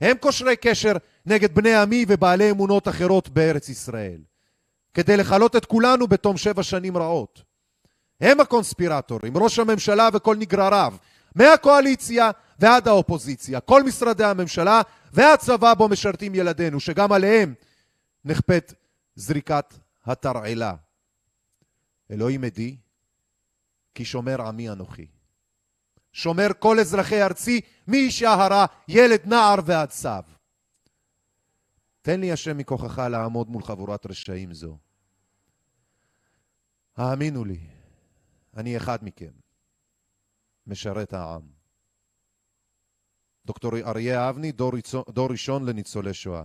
הם 0.00 0.16
קושרי 0.20 0.56
קשר 0.56 0.92
נגד 1.26 1.54
בני 1.54 1.74
עמי 1.74 2.04
ובעלי 2.08 2.50
אמונות 2.50 2.88
אחרות 2.88 3.28
בארץ 3.28 3.68
ישראל, 3.68 4.20
כדי 4.94 5.16
לכלות 5.16 5.56
את 5.56 5.64
כולנו 5.64 6.06
בתום 6.06 6.36
שבע 6.36 6.62
שנים 6.62 6.96
רעות. 6.96 7.42
הם 8.20 8.40
הקונספירטורים, 8.40 9.36
ראש 9.36 9.58
הממשלה 9.58 10.08
וכל 10.12 10.36
נגרריו, 10.36 10.94
מהקואליציה 11.34 12.30
ועד 12.58 12.88
האופוזיציה, 12.88 13.60
כל 13.60 13.82
משרדי 13.82 14.24
הממשלה 14.24 14.82
והצבא 15.12 15.74
בו 15.74 15.88
משרתים 15.88 16.34
ילדינו, 16.34 16.80
שגם 16.80 17.12
עליהם 17.12 17.54
נכפית 18.24 18.74
זריקת 19.14 19.74
התרעלה. 20.04 20.74
אלוהים 22.10 22.44
עדי, 22.44 22.76
כי 23.94 24.04
שומר 24.04 24.42
עמי 24.42 24.70
אנוכי. 24.70 25.06
שומר 26.12 26.48
כל 26.58 26.80
אזרחי 26.80 27.22
ארצי, 27.22 27.60
מאישה 27.86 28.32
הרה, 28.32 28.66
ילד, 28.88 29.20
נער 29.26 29.56
ועד 29.64 29.90
סב. 29.90 30.22
תן 32.02 32.20
לי 32.20 32.32
השם 32.32 32.58
מכוחך 32.58 32.98
לעמוד 32.98 33.48
מול 33.48 33.62
חבורת 33.62 34.06
רשעים 34.06 34.54
זו. 34.54 34.78
האמינו 36.96 37.44
לי, 37.44 37.58
אני 38.56 38.76
אחד 38.76 38.98
מכם, 39.02 39.32
משרת 40.66 41.12
העם. 41.12 41.55
דוקטור 43.46 43.76
אריה 43.76 44.30
אבני, 44.30 44.52
דור, 44.52 44.72
דור 45.08 45.30
ראשון 45.30 45.64
לניצולי 45.64 46.14
שואה. 46.14 46.44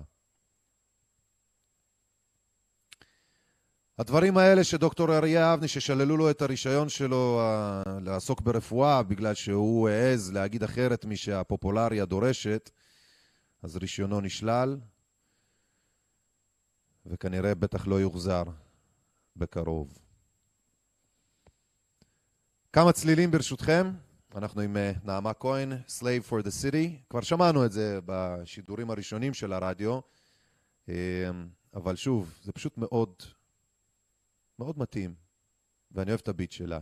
הדברים 3.97 4.37
האלה 4.37 4.63
שדוקטור 4.63 5.17
אריה 5.17 5.53
אבני, 5.53 5.67
ששללו 5.67 6.17
לו 6.17 6.29
את 6.29 6.41
הרישיון 6.41 6.89
שלו 6.89 7.41
uh, 7.41 7.89
לעסוק 8.01 8.41
ברפואה 8.41 9.03
בגלל 9.03 9.33
שהוא 9.33 9.89
העז 9.89 10.31
להגיד 10.31 10.63
אחרת 10.63 11.05
משהפופולריה 11.05 12.05
דורשת, 12.05 12.69
אז 13.63 13.77
רישיונו 13.77 14.21
נשלל, 14.21 14.77
וכנראה 17.05 17.55
בטח 17.55 17.87
לא 17.87 17.95
יוחזר 17.95 18.43
בקרוב. 19.35 19.97
כמה 22.73 22.91
צלילים 22.91 23.31
ברשותכם, 23.31 23.91
אנחנו 24.35 24.61
עם 24.61 24.77
uh, 24.77 25.05
נעמה 25.05 25.33
כהן, 25.33 25.71
Slave 25.71 26.29
for 26.29 26.43
the 26.43 26.49
City, 26.63 27.09
כבר 27.09 27.21
שמענו 27.21 27.65
את 27.65 27.71
זה 27.71 27.99
בשידורים 28.05 28.91
הראשונים 28.91 29.33
של 29.33 29.53
הרדיו, 29.53 29.99
uh, 30.87 30.91
אבל 31.73 31.95
שוב, 31.95 32.39
זה 32.43 32.51
פשוט 32.51 32.77
מאוד 32.77 33.13
מאוד 34.59 34.79
מתאים, 34.79 35.15
ואני 35.91 36.11
אוהב 36.11 36.19
את 36.23 36.27
הביט 36.27 36.51
שלה. 36.51 36.79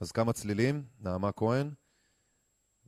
אז 0.00 0.12
כמה 0.12 0.32
צלילים, 0.32 0.84
נעמה 1.00 1.32
כהן, 1.32 1.70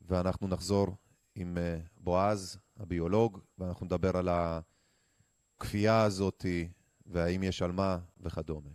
ואנחנו 0.09 0.49
נחזור 0.49 0.97
עם 1.35 1.59
אה, 1.59 1.79
בועז, 1.97 2.59
הביולוג, 2.77 3.41
ואנחנו 3.59 3.87
נדבר 3.87 4.17
על 4.17 4.29
הכפייה 5.59 6.03
הזאת, 6.03 6.47
והאם 7.07 7.43
יש 7.43 7.63
על 7.63 7.73
מה 7.73 7.99
וכדומה. 8.21 8.71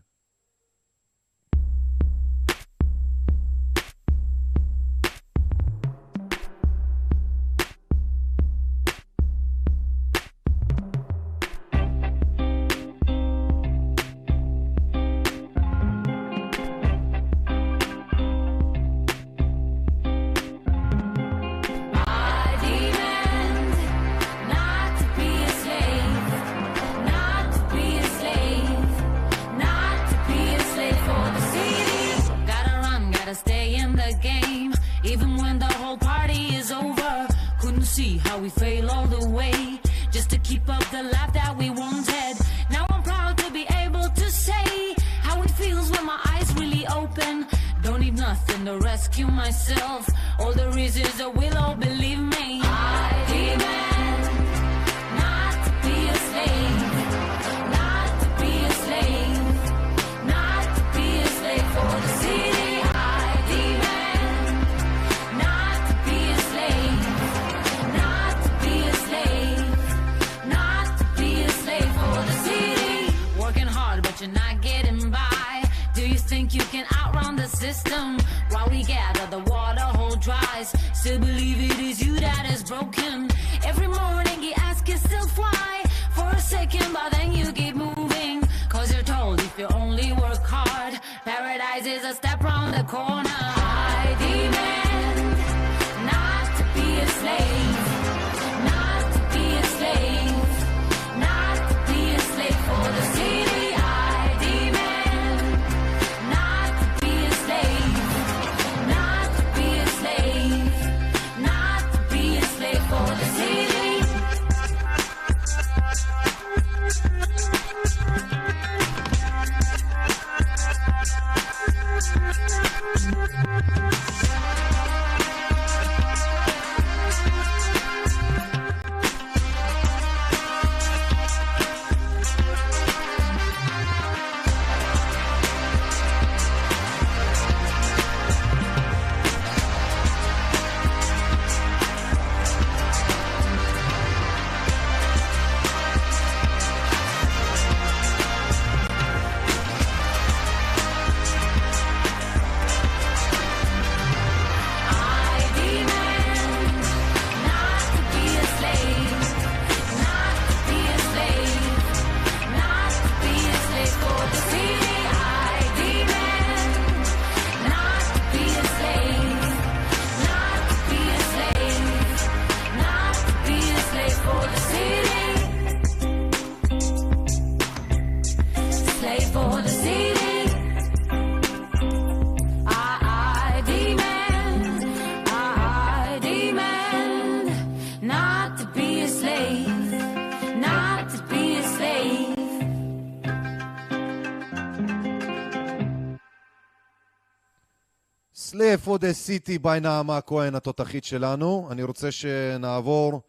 The 199.00 199.14
city 199.28 199.64
by 199.64 199.80
נעמה 199.82 200.22
כהן 200.22 200.56
התותחית 200.56 201.04
שלנו. 201.04 201.68
אני 201.72 201.84
רוצה 201.84 202.12
שנעבור 202.12 203.22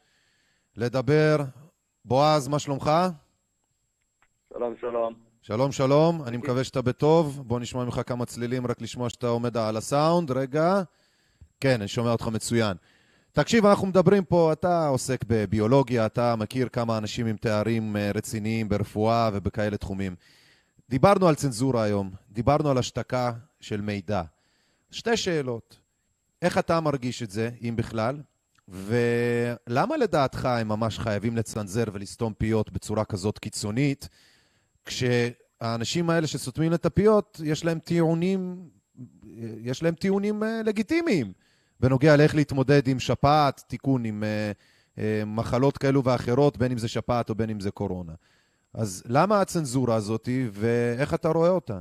לדבר. 0.76 1.36
בועז, 2.04 2.48
מה 2.48 2.58
שלומך? 2.58 2.90
שלום, 4.52 4.74
שלום. 4.80 5.14
שלום, 5.42 5.72
שלום, 5.72 6.22
אני 6.26 6.36
מקווה 6.36 6.64
שאתה 6.64 6.82
בטוב. 6.82 7.42
בוא 7.46 7.60
נשמע 7.60 7.84
ממך 7.84 8.00
כמה 8.06 8.26
צלילים, 8.26 8.66
רק 8.66 8.82
לשמוע 8.82 9.10
שאתה 9.10 9.26
עומד 9.26 9.56
על 9.56 9.76
הסאונד. 9.76 10.30
רגע. 10.30 10.82
כן, 11.60 11.80
אני 11.80 11.88
שומע 11.88 12.12
אותך 12.12 12.26
מצוין. 12.26 12.76
תקשיב, 13.32 13.66
אנחנו 13.66 13.86
מדברים 13.86 14.24
פה, 14.24 14.52
אתה 14.52 14.86
עוסק 14.86 15.24
בביולוגיה, 15.26 16.06
אתה 16.06 16.36
מכיר 16.36 16.68
כמה 16.68 16.98
אנשים 16.98 17.26
עם 17.26 17.36
תארים 17.36 17.96
אה, 17.96 18.10
רציניים 18.14 18.68
ברפואה 18.68 19.30
ובכאלה 19.32 19.76
תחומים. 19.76 20.14
דיברנו 20.88 21.28
על 21.28 21.34
צנזורה 21.34 21.82
היום, 21.82 22.10
דיברנו 22.30 22.70
על 22.70 22.78
השתקה 22.78 23.32
של 23.60 23.80
מידע. 23.80 24.22
שתי 24.90 25.16
שאלות. 25.16 25.78
איך 26.42 26.58
אתה 26.58 26.80
מרגיש 26.80 27.22
את 27.22 27.30
זה, 27.30 27.50
אם 27.68 27.76
בכלל? 27.76 28.22
ולמה 28.68 29.96
לדעתך 29.96 30.44
הם 30.44 30.68
ממש 30.68 30.98
חייבים 30.98 31.36
לצנזר 31.36 31.84
ולסתום 31.92 32.32
פיות 32.38 32.72
בצורה 32.72 33.04
כזאת 33.04 33.38
קיצונית, 33.38 34.08
כשהאנשים 34.84 36.10
האלה 36.10 36.26
שסותמים 36.26 36.74
את 36.74 36.86
הפיות, 36.86 37.40
יש 37.44 37.64
להם 37.64 37.78
טיעונים, 37.78 38.68
יש 39.62 39.82
להם 39.82 39.94
טיעונים 39.94 40.42
אה, 40.42 40.60
לגיטימיים 40.64 41.32
בנוגע 41.80 42.16
לאיך 42.16 42.34
להתמודד 42.34 42.88
עם 42.88 42.98
שפעת, 42.98 43.62
תיקון 43.66 44.04
עם 44.04 44.24
אה, 44.24 44.52
אה, 44.98 45.24
מחלות 45.26 45.78
כאלו 45.78 46.04
ואחרות, 46.04 46.56
בין 46.58 46.72
אם 46.72 46.78
זה 46.78 46.88
שפעת 46.88 47.30
או 47.30 47.34
בין 47.34 47.50
אם 47.50 47.60
זה 47.60 47.70
קורונה. 47.70 48.12
אז 48.74 49.02
למה 49.06 49.40
הצנזורה 49.40 49.94
הזאת 49.94 50.28
ואיך 50.52 51.14
אתה 51.14 51.28
רואה 51.28 51.50
אותה? 51.50 51.80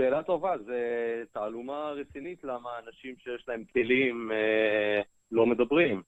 שאלה 0.00 0.22
טובה, 0.22 0.58
זו 0.58 0.72
תעלומה 1.32 1.90
רצינית 1.90 2.44
למה 2.44 2.70
אנשים 2.86 3.14
שיש 3.18 3.48
להם 3.48 3.64
כלים 3.72 4.32
אה, 4.32 5.00
לא 5.32 5.46
מדברים. 5.46 6.02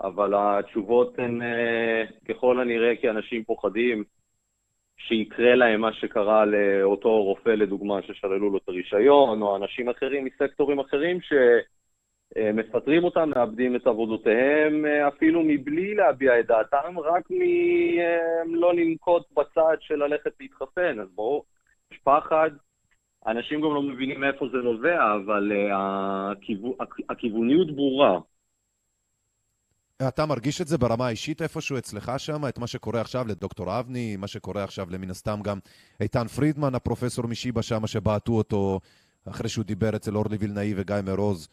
אבל 0.00 0.34
התשובות 0.36 1.18
הן 1.18 1.42
אה, 1.42 2.04
ככל 2.28 2.60
הנראה 2.60 2.96
כי 3.00 3.10
אנשים 3.10 3.44
פוחדים 3.44 4.04
שיקרה 4.96 5.54
להם 5.54 5.80
מה 5.80 5.92
שקרה 5.92 6.44
לאותו 6.44 7.22
רופא, 7.22 7.50
לדוגמה, 7.50 8.02
ששללו 8.02 8.50
לו 8.50 8.58
את 8.58 8.68
הרישיון, 8.68 9.42
או 9.42 9.56
אנשים 9.56 9.88
אחרים 9.88 10.24
מסקטורים 10.24 10.78
אחרים 10.78 11.18
שמפטרים 12.34 13.04
אותם, 13.04 13.30
מאבדים 13.34 13.76
את 13.76 13.86
עבודותיהם, 13.86 14.86
אה, 14.86 15.08
אפילו 15.08 15.42
מבלי 15.44 15.94
להביע 15.94 16.40
את 16.40 16.46
דעתם, 16.46 16.98
רק 16.98 17.24
מלא 17.30 18.74
לנקוט 18.74 19.32
בצעד 19.32 19.78
של 19.80 19.96
ללכת 19.96 20.32
להתחסן. 20.40 21.00
אז 21.00 21.08
ברור, 21.14 21.44
יש 21.92 21.98
פחד. 21.98 22.50
אנשים 23.26 23.60
גם 23.60 23.74
לא 23.74 23.82
מבינים 23.82 24.20
מאיפה 24.20 24.46
זה 24.52 24.58
נובע, 24.58 25.14
אבל 25.14 25.52
uh, 25.52 25.74
הכיו... 25.74 26.72
הכיווניות 27.08 27.76
ברורה. 27.76 28.20
אתה 30.08 30.26
מרגיש 30.26 30.60
את 30.60 30.68
זה 30.68 30.78
ברמה 30.78 31.06
האישית 31.06 31.42
איפשהו 31.42 31.78
אצלך 31.78 32.12
שם, 32.18 32.48
את 32.48 32.58
מה 32.58 32.66
שקורה 32.66 33.00
עכשיו 33.00 33.28
לדוקטור 33.28 33.78
אבני, 33.78 34.16
מה 34.16 34.26
שקורה 34.26 34.64
עכשיו 34.64 34.86
למן 34.90 35.10
הסתם 35.10 35.40
גם 35.42 35.58
איתן 36.00 36.26
פרידמן, 36.26 36.74
הפרופסור 36.74 37.26
משיבא 37.26 37.62
שם, 37.62 37.86
שבעטו 37.86 38.32
אותו 38.32 38.80
אחרי 39.28 39.48
שהוא 39.48 39.64
דיבר 39.64 39.96
אצל 39.96 40.16
אורלי 40.16 40.36
וילנאי 40.36 40.74
וגיא 40.76 40.96
מרוז. 41.04 41.48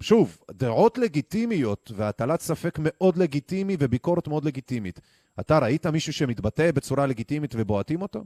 שוב, 0.00 0.38
דעות 0.50 0.98
לגיטימיות 0.98 1.92
והטלת 1.96 2.40
ספק 2.40 2.78
מאוד 2.82 3.16
לגיטימי 3.16 3.76
וביקורת 3.78 4.28
מאוד 4.28 4.44
לגיטימית. 4.44 5.00
אתה 5.40 5.58
ראית 5.58 5.86
מישהו 5.86 6.12
שמתבטא 6.12 6.70
בצורה 6.70 7.06
לגיטימית 7.06 7.54
ובועטים 7.56 8.02
אותו? 8.02 8.24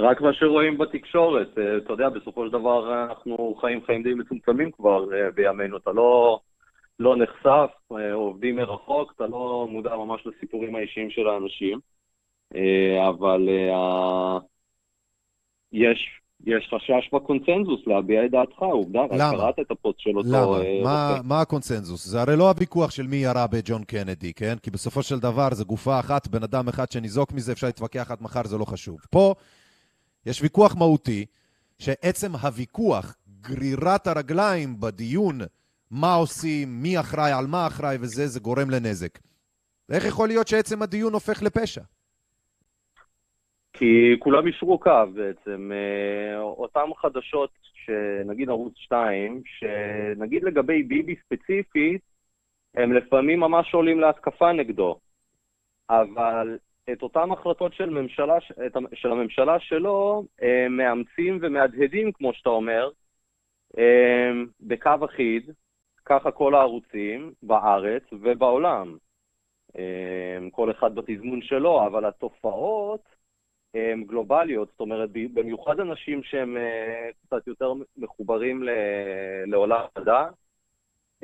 רק 0.00 0.20
מה 0.20 0.32
שרואים 0.32 0.78
בתקשורת, 0.78 1.48
אתה 1.52 1.92
יודע, 1.92 2.08
בסופו 2.08 2.46
של 2.46 2.52
דבר 2.52 3.04
אנחנו 3.04 3.54
חיים 3.60 3.84
חיים 3.86 4.02
די 4.02 4.14
מצומצמים 4.14 4.70
כבר 4.70 5.04
בימינו, 5.34 5.76
אתה 5.76 5.92
לא, 5.92 6.40
לא 6.98 7.16
נחשף, 7.16 7.70
עובדים 8.12 8.56
מרחוק, 8.56 9.12
אתה 9.16 9.26
לא 9.26 9.68
מודע 9.70 9.96
ממש 9.96 10.26
לסיפורים 10.26 10.76
האישיים 10.76 11.10
של 11.10 11.28
האנשים, 11.28 11.78
אבל 13.08 13.48
יש, 15.72 16.20
יש 16.46 16.70
חשש 16.74 17.14
בקונצנזוס 17.14 17.80
להביע 17.86 18.24
את 18.24 18.30
דעתך, 18.30 18.58
עובדה, 18.58 19.00
למה? 19.10 19.30
רק 19.30 19.34
קראת 19.34 19.58
את 19.60 19.70
הפוסט 19.70 20.00
של 20.00 20.16
אותו... 20.16 20.28
למה? 20.28 20.64
אה, 20.64 20.80
מה. 20.84 21.20
מה 21.24 21.40
הקונצנזוס? 21.40 22.04
זה 22.06 22.20
הרי 22.20 22.36
לא 22.36 22.48
הוויכוח 22.48 22.90
של 22.90 23.06
מי 23.06 23.16
ירה 23.16 23.46
בג'ון 23.46 23.84
קנדי, 23.84 24.32
כן? 24.32 24.54
כי 24.62 24.70
בסופו 24.70 25.02
של 25.02 25.18
דבר 25.18 25.48
זה 25.52 25.64
גופה 25.64 26.00
אחת, 26.00 26.28
בן 26.28 26.42
אדם 26.42 26.68
אחד 26.68 26.90
שניזוק 26.90 27.32
מזה, 27.32 27.52
אפשר 27.52 27.66
להתווכח 27.66 28.10
עד 28.10 28.18
מחר, 28.22 28.44
זה 28.44 28.58
לא 28.58 28.64
חשוב. 28.64 28.98
פה 29.10 29.34
יש 30.26 30.42
ויכוח 30.42 30.76
מהותי, 30.78 31.26
שעצם 31.78 32.32
הוויכוח, 32.42 33.16
גרירת 33.40 34.06
הרגליים 34.06 34.80
בדיון, 34.80 35.38
מה 35.90 36.14
עושים, 36.14 36.68
מי 36.82 37.00
אחראי, 37.00 37.32
על 37.32 37.46
מה 37.46 37.66
אחראי 37.66 37.96
וזה, 38.00 38.26
זה 38.26 38.40
גורם 38.40 38.70
לנזק. 38.70 39.18
איך 39.92 40.04
יכול 40.04 40.28
להיות 40.28 40.48
שעצם 40.48 40.82
הדיון 40.82 41.12
הופך 41.12 41.42
לפשע? 41.42 41.82
כי 43.72 44.16
כולם 44.18 44.46
אישרו 44.46 44.78
קו 44.78 45.06
בעצם. 45.14 45.72
אה, 45.72 46.40
אותם 46.40 46.88
חדשות, 46.96 47.50
שנגיד 47.84 48.48
ערוץ 48.48 48.72
2, 48.76 49.42
שנגיד 49.44 50.44
לגבי 50.44 50.82
ביבי 50.82 51.14
ספציפית, 51.24 52.00
הם 52.74 52.92
לפעמים 52.92 53.40
ממש 53.40 53.74
עולים 53.74 54.00
להתקפה 54.00 54.52
נגדו. 54.52 54.98
אבל 55.90 56.58
את 56.92 57.02
אותן 57.02 57.30
החלטות 57.30 57.74
של, 57.74 57.90
ממשלה, 57.90 58.36
של 58.94 59.10
הממשלה 59.10 59.60
שלו 59.60 60.24
אה, 60.42 60.68
מאמצים 60.68 61.38
ומהדהדים, 61.42 62.12
כמו 62.12 62.34
שאתה 62.34 62.50
אומר, 62.50 62.90
אה, 63.78 64.30
בקו 64.60 65.04
אחיד, 65.04 65.50
ככה 66.04 66.30
כל 66.30 66.54
הערוצים 66.54 67.32
בארץ 67.42 68.02
ובעולם. 68.12 68.96
אה, 69.78 70.38
כל 70.52 70.70
אחד 70.70 70.94
בתזמון 70.94 71.42
שלו, 71.42 71.86
אבל 71.86 72.04
התופעות 72.04 73.14
הן 73.74 74.04
גלובליות, 74.04 74.68
זאת 74.70 74.80
אומרת, 74.80 75.10
במיוחד 75.12 75.80
אנשים 75.80 76.22
שהם 76.22 76.56
קצת 77.26 77.46
יותר 77.46 77.72
מחוברים 77.96 78.62
לעולם 79.46 79.80
המדע, 79.96 80.26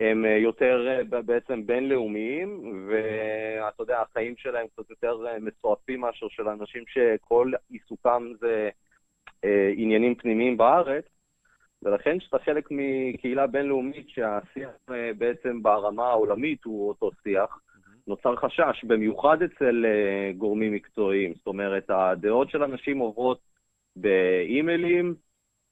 הם 0.00 0.24
אה, 0.24 0.36
יותר 0.36 0.86
אה, 0.88 1.22
בעצם 1.22 1.66
בינלאומיים, 1.66 2.60
ואתה 2.88 3.82
יודע, 3.82 4.00
החיים 4.00 4.34
שלהם 4.36 4.66
קצת 4.66 4.90
יותר 4.90 5.26
אה, 5.26 5.38
מסועפים 5.40 6.00
מאשר 6.00 6.28
של 6.28 6.48
אנשים 6.48 6.84
שכל 6.86 7.52
עיסוקם 7.70 8.32
זה 8.40 8.68
אה, 9.44 9.72
עניינים 9.76 10.14
פנימיים 10.14 10.56
בארץ, 10.56 11.04
ולכן 11.82 12.18
כשאתה 12.18 12.38
חלק 12.38 12.68
מקהילה 12.70 13.46
בינלאומית 13.46 14.08
שהשיח 14.08 14.70
אה, 14.90 15.10
בעצם 15.18 15.62
ברמה 15.62 16.08
העולמית 16.08 16.64
הוא 16.64 16.88
אותו 16.88 17.10
שיח, 17.22 17.58
נוצר 18.06 18.36
חשש, 18.36 18.84
במיוחד 18.84 19.42
אצל 19.42 19.84
אה, 19.86 20.32
גורמים 20.32 20.72
מקצועיים. 20.72 21.34
זאת 21.34 21.46
אומרת, 21.46 21.84
הדעות 21.88 22.50
של 22.50 22.62
אנשים 22.62 22.98
עוברות 22.98 23.40
באימיילים 23.96 25.14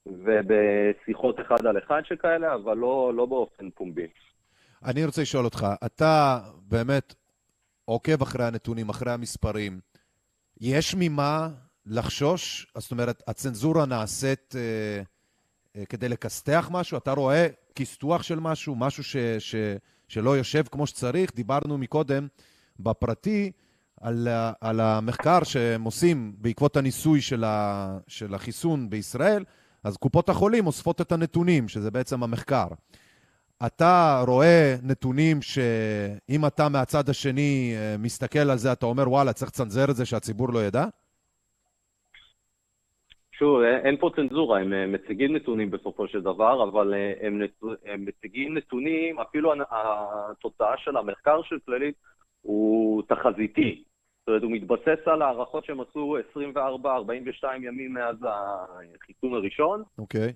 ובשיחות 0.07 1.41
אחד 1.41 1.67
על 1.67 1.79
אחד 1.79 2.03
שכאלה, 2.05 2.55
אבל 2.55 2.77
לא, 2.77 3.13
לא 3.15 3.27
באופן 3.27 3.71
פומבי. 3.71 4.07
אני 4.85 5.05
רוצה 5.05 5.23
לשאול 5.23 5.45
אותך, 5.45 5.67
אתה 5.87 6.41
באמת 6.69 7.15
עוקב 7.85 8.23
אחרי 8.23 8.45
הנתונים, 8.45 8.89
אחרי 8.89 9.13
המספרים. 9.13 9.81
יש 10.61 10.95
ממה 10.99 11.49
לחשוש? 11.87 12.73
זאת 12.79 12.91
אומרת, 12.91 13.23
הצנזורה 13.27 13.87
נעשית 13.87 14.55
אה, 14.57 15.03
אה, 15.77 15.87
כדי 15.87 16.09
לכסתח 16.09 16.69
משהו? 16.73 16.99
אתה 16.99 17.13
רואה 17.13 17.47
כסתוח 17.75 18.23
של 18.23 18.41
משהו? 18.41 18.75
משהו 18.77 19.05
ש, 19.05 19.17
ש, 19.39 19.55
שלא 20.09 20.37
יושב 20.37 20.63
כמו 20.71 20.87
שצריך? 20.87 21.35
דיברנו 21.35 21.79
מקודם 21.79 22.27
בפרטי 22.81 23.53
על, 24.01 24.29
על 24.61 24.81
המחקר 24.81 25.45
שהם 25.45 25.83
עושים 25.83 26.33
בעקבות 26.39 26.77
הניסוי 26.77 27.21
של, 27.21 27.45
ה, 27.45 27.99
של 28.07 28.35
החיסון 28.35 28.91
בישראל, 28.91 29.45
אז 29.85 29.97
קופות 29.97 30.29
החולים 30.29 30.67
אוספות 30.67 31.01
את 31.01 31.13
הנתונים, 31.13 31.69
שזה 31.69 31.91
בעצם 31.91 32.23
המחקר. 32.23 32.67
אתה 33.67 34.23
רואה 34.27 34.75
נתונים 34.83 35.43
שאם 35.43 36.47
אתה 36.47 36.69
מהצד 36.69 37.09
השני 37.09 37.75
אה, 37.77 37.97
מסתכל 37.99 38.39
על 38.39 38.57
זה, 38.57 38.73
אתה 38.73 38.87
אומר, 38.87 39.09
וואלה, 39.09 39.33
צריך 39.33 39.51
לצנזר 39.51 39.85
את 39.91 39.97
זה 39.97 40.07
שהציבור 40.07 40.53
לא 40.53 40.59
ידע? 40.59 40.85
שוב, 43.33 43.61
אין 43.61 43.87
אין 43.87 43.97
פה 43.97 44.11
צנזורה, 44.17 44.61
הם 44.61 44.73
אה, 44.73 44.87
מציגים 44.87 45.37
נתונים 45.37 45.71
בסופו 45.71 46.09
של 46.09 46.21
דבר, 46.21 46.69
אבל 46.69 46.95
אה, 46.95 47.27
הם, 47.27 47.43
נת... 47.43 47.51
הם 47.85 48.05
מציגים 48.05 48.57
נתונים, 48.57 49.21
אפילו 49.21 49.53
התוצאה 49.71 50.75
של 50.77 50.97
המחקר 50.97 51.43
של 51.43 51.59
כללית 51.67 51.95
הוא 52.43 53.03
תחזיתי. 53.09 53.85
זאת 54.29 54.43
אומרת, 54.43 54.43
הוא 54.43 54.53
מתבסס 54.53 55.09
על 55.09 55.23
הערכות 55.23 55.65
שהם 55.65 55.81
עשו 55.81 56.17
24-42 56.37 56.83
ימים 57.63 57.93
מאז 57.95 58.17
החיסון 58.23 59.35
הראשון, 59.35 59.83
אוקיי. 59.99 60.33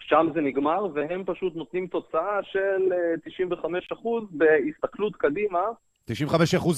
שם 0.00 0.26
זה 0.34 0.40
נגמר, 0.40 0.86
והם 0.94 1.22
פשוט 1.26 1.56
נותנים 1.56 1.86
תוצאה 1.86 2.38
של 2.42 2.92
אה, 2.92 3.14
95% 3.92 3.96
בהסתכלות 4.30 5.16
קדימה, 5.16 5.62
95% 6.10 6.14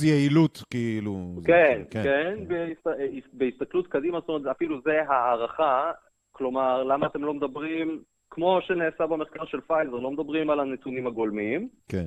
יעילות, 0.06 0.62
כאילו... 0.70 1.34
זה- 1.40 1.46
כן, 1.46 1.82
כן, 1.90 2.34
בהסת- 2.48 2.98
בהסתכלות 3.32 3.86
קדימה, 3.86 4.20
זאת 4.20 4.28
אומרת, 4.28 4.56
אפילו 4.56 4.80
זה 4.84 5.02
הערכה, 5.08 5.92
כלומר, 6.32 6.82
למה 6.84 7.06
אתם 7.06 7.24
לא 7.24 7.34
מדברים, 7.34 8.02
כמו 8.30 8.58
שנעשה 8.62 9.06
במחקר 9.06 9.44
של 9.44 9.60
פייזר, 9.60 9.90
לא 9.96 10.10
מדברים 10.10 10.50
על 10.50 10.60
הנתונים 10.60 11.06
הגולמיים, 11.06 11.68
כן. 11.88 12.06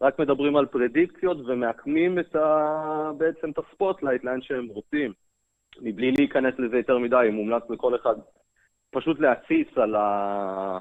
רק 0.00 0.18
מדברים 0.18 0.56
על 0.56 0.66
פרדיקציות 0.66 1.36
ומעקמים 1.46 2.18
את 2.18 2.36
ה... 2.36 3.10
בעצם 3.18 3.50
את 3.50 3.58
ה 3.58 3.65
spotlight 3.65 4.24
לאן 4.24 4.42
שהם 4.42 4.66
רוצים. 4.66 5.12
מבלי 5.80 6.12
להיכנס 6.12 6.54
לזה 6.58 6.76
יותר 6.76 6.98
מדי, 6.98 7.28
מומלץ 7.32 7.62
לכל 7.70 7.96
אחד 7.96 8.14
פשוט 8.90 9.20
להציץ 9.20 9.68
על, 9.76 9.94
ה... 9.94 10.78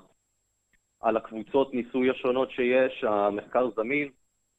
על 1.02 1.18
הקבוצות 1.18 1.74
ניסוי 1.74 2.10
השונות 2.10 2.52
שיש, 2.52 3.04
המחקר 3.04 3.70
זמין. 3.76 4.10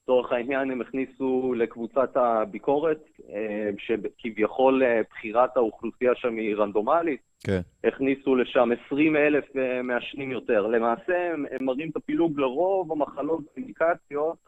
לצורך 0.09 0.32
העניין 0.32 0.70
הם 0.70 0.80
הכניסו 0.80 1.55
לקבוצת 1.56 2.16
הביקורת, 2.16 3.05
אה, 3.30 3.70
שכביכול 3.78 4.82
אה, 4.82 5.01
בחירת 5.10 5.56
האוכלוסייה 5.56 6.14
שם 6.14 6.36
היא 6.36 6.56
רנדומלית, 6.56 7.20
כן. 7.44 7.60
הכניסו 7.85 8.36
לשם 8.36 8.68
20 8.86 9.16
אלף 9.16 9.56
אה, 9.56 9.82
מעשנים 9.82 10.30
יותר. 10.30 10.66
למעשה 10.66 11.32
הם, 11.32 11.44
הם 11.51 11.64
מראים 11.64 11.90
את 11.90 11.97
הפילוג 11.97 12.40
לרוב 12.40 12.93
המחלות 12.93 13.40
ואינדיקציות, 13.56 14.47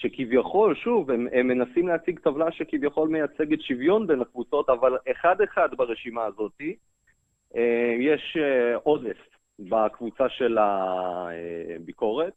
שכביכול, 0.00 0.74
שוב, 0.74 1.10
הם, 1.10 1.26
הם 1.32 1.48
מנסים 1.48 1.88
להציג 1.88 2.18
טבלה 2.18 2.52
שכביכול 2.52 3.08
מייצגת 3.08 3.60
שוויון 3.60 4.06
בין 4.06 4.20
הקבוצות, 4.20 4.68
אבל 4.68 4.96
אחד-אחד 5.10 5.68
ברשימה 5.76 6.24
הזאת 6.24 6.60
אה, 7.56 7.94
יש 8.00 8.36
אה, 8.40 8.76
עודף 8.82 9.16
בקבוצה 9.58 10.28
של 10.28 10.58
הביקורת, 10.60 12.32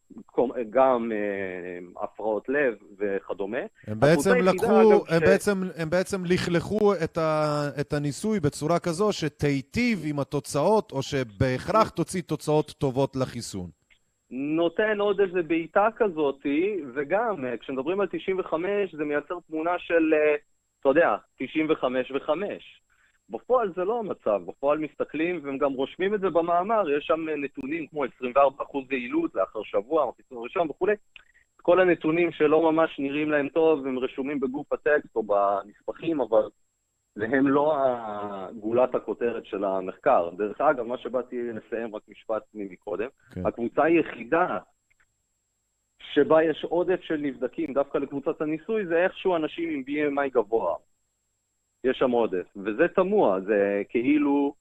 גם 0.69 1.11
אה, 1.11 2.03
הפרעות 2.03 2.49
לב 2.49 2.73
וכדומה. 2.97 3.57
הם 3.87 3.99
בעצם 3.99 4.35
לקחו, 4.35 5.05
הם 5.09 5.19
ש- 5.19 5.23
בעצם, 5.23 5.61
הם 5.77 5.89
בעצם 5.89 6.25
לכלכו 6.25 6.93
את, 7.03 7.17
ה, 7.17 7.63
את 7.79 7.93
הניסוי 7.93 8.39
בצורה 8.39 8.79
כזו 8.79 9.11
שתיטיב 9.11 10.03
עם 10.05 10.19
התוצאות, 10.19 10.91
או 10.91 11.01
שבהכרח 11.01 11.89
תוציא 11.89 12.21
תוצאות 12.21 12.71
טובות 12.71 13.15
לחיסון. 13.15 13.82
נותן 14.35 14.99
עוד 14.99 15.21
איזה 15.21 15.43
בעיטה 15.43 15.87
כזאתי, 15.95 16.81
וגם 16.93 17.45
אה, 17.45 17.57
כשמדברים 17.57 18.01
על 18.01 18.07
95 18.11 18.95
זה 18.95 19.03
מייצר 19.03 19.35
תמונה 19.47 19.79
של, 19.79 20.13
אה, 20.13 20.35
אתה 20.79 20.89
יודע, 20.89 21.15
95 21.37 22.11
ו-5. 22.11 22.31
בפועל 23.29 23.73
זה 23.75 23.83
לא 23.83 23.99
המצב, 23.99 24.41
בפועל 24.45 24.77
מסתכלים 24.77 25.39
והם 25.43 25.57
גם 25.57 25.73
רושמים 25.73 26.15
את 26.15 26.19
זה 26.19 26.29
במאמר, 26.29 26.89
יש 26.89 27.05
שם 27.05 27.29
אה, 27.29 27.35
נתונים 27.35 27.87
כמו 27.87 28.05
24% 28.05 28.07
יעילות 28.91 29.35
לאחר 29.35 29.63
שבוע, 29.63 30.09
החיסון 30.09 30.37
הראשון 30.37 30.69
וכולי. 30.69 30.95
כל 31.61 31.79
הנתונים 31.79 32.31
שלא 32.31 32.71
ממש 32.71 32.99
נראים 32.99 33.31
להם 33.31 33.49
טוב, 33.49 33.87
הם 33.87 33.99
רשומים 33.99 34.39
בגוף 34.39 34.73
הטקסט 34.73 35.15
או 35.15 35.23
בנספחים, 35.23 36.21
אבל 36.21 36.43
והם 37.15 37.47
לא 37.47 37.77
גולת 38.59 38.95
הכותרת 38.95 39.45
של 39.45 39.63
המחקר. 39.63 40.29
דרך 40.29 40.61
אגב, 40.61 40.83
מה 40.83 40.97
שבאתי 40.97 41.51
לסיים, 41.51 41.95
רק 41.95 42.01
משפט 42.07 42.43
מקודם, 42.53 43.09
כן. 43.33 43.45
הקבוצה 43.45 43.83
היחידה 43.83 44.57
שבה 46.13 46.43
יש 46.43 46.63
עודף 46.63 47.01
של 47.01 47.17
נבדקים 47.17 47.73
דווקא 47.73 47.97
לקבוצת 47.97 48.41
הניסוי, 48.41 48.85
זה 48.85 49.03
איכשהו 49.03 49.35
אנשים 49.35 49.69
עם 49.69 49.83
BMI 49.87 50.29
גבוה. 50.33 50.75
יש 51.83 51.97
שם 51.97 52.11
עודף, 52.11 52.47
וזה 52.55 52.87
תמוה, 52.95 53.41
זה 53.41 53.81
כאילו 53.89 54.55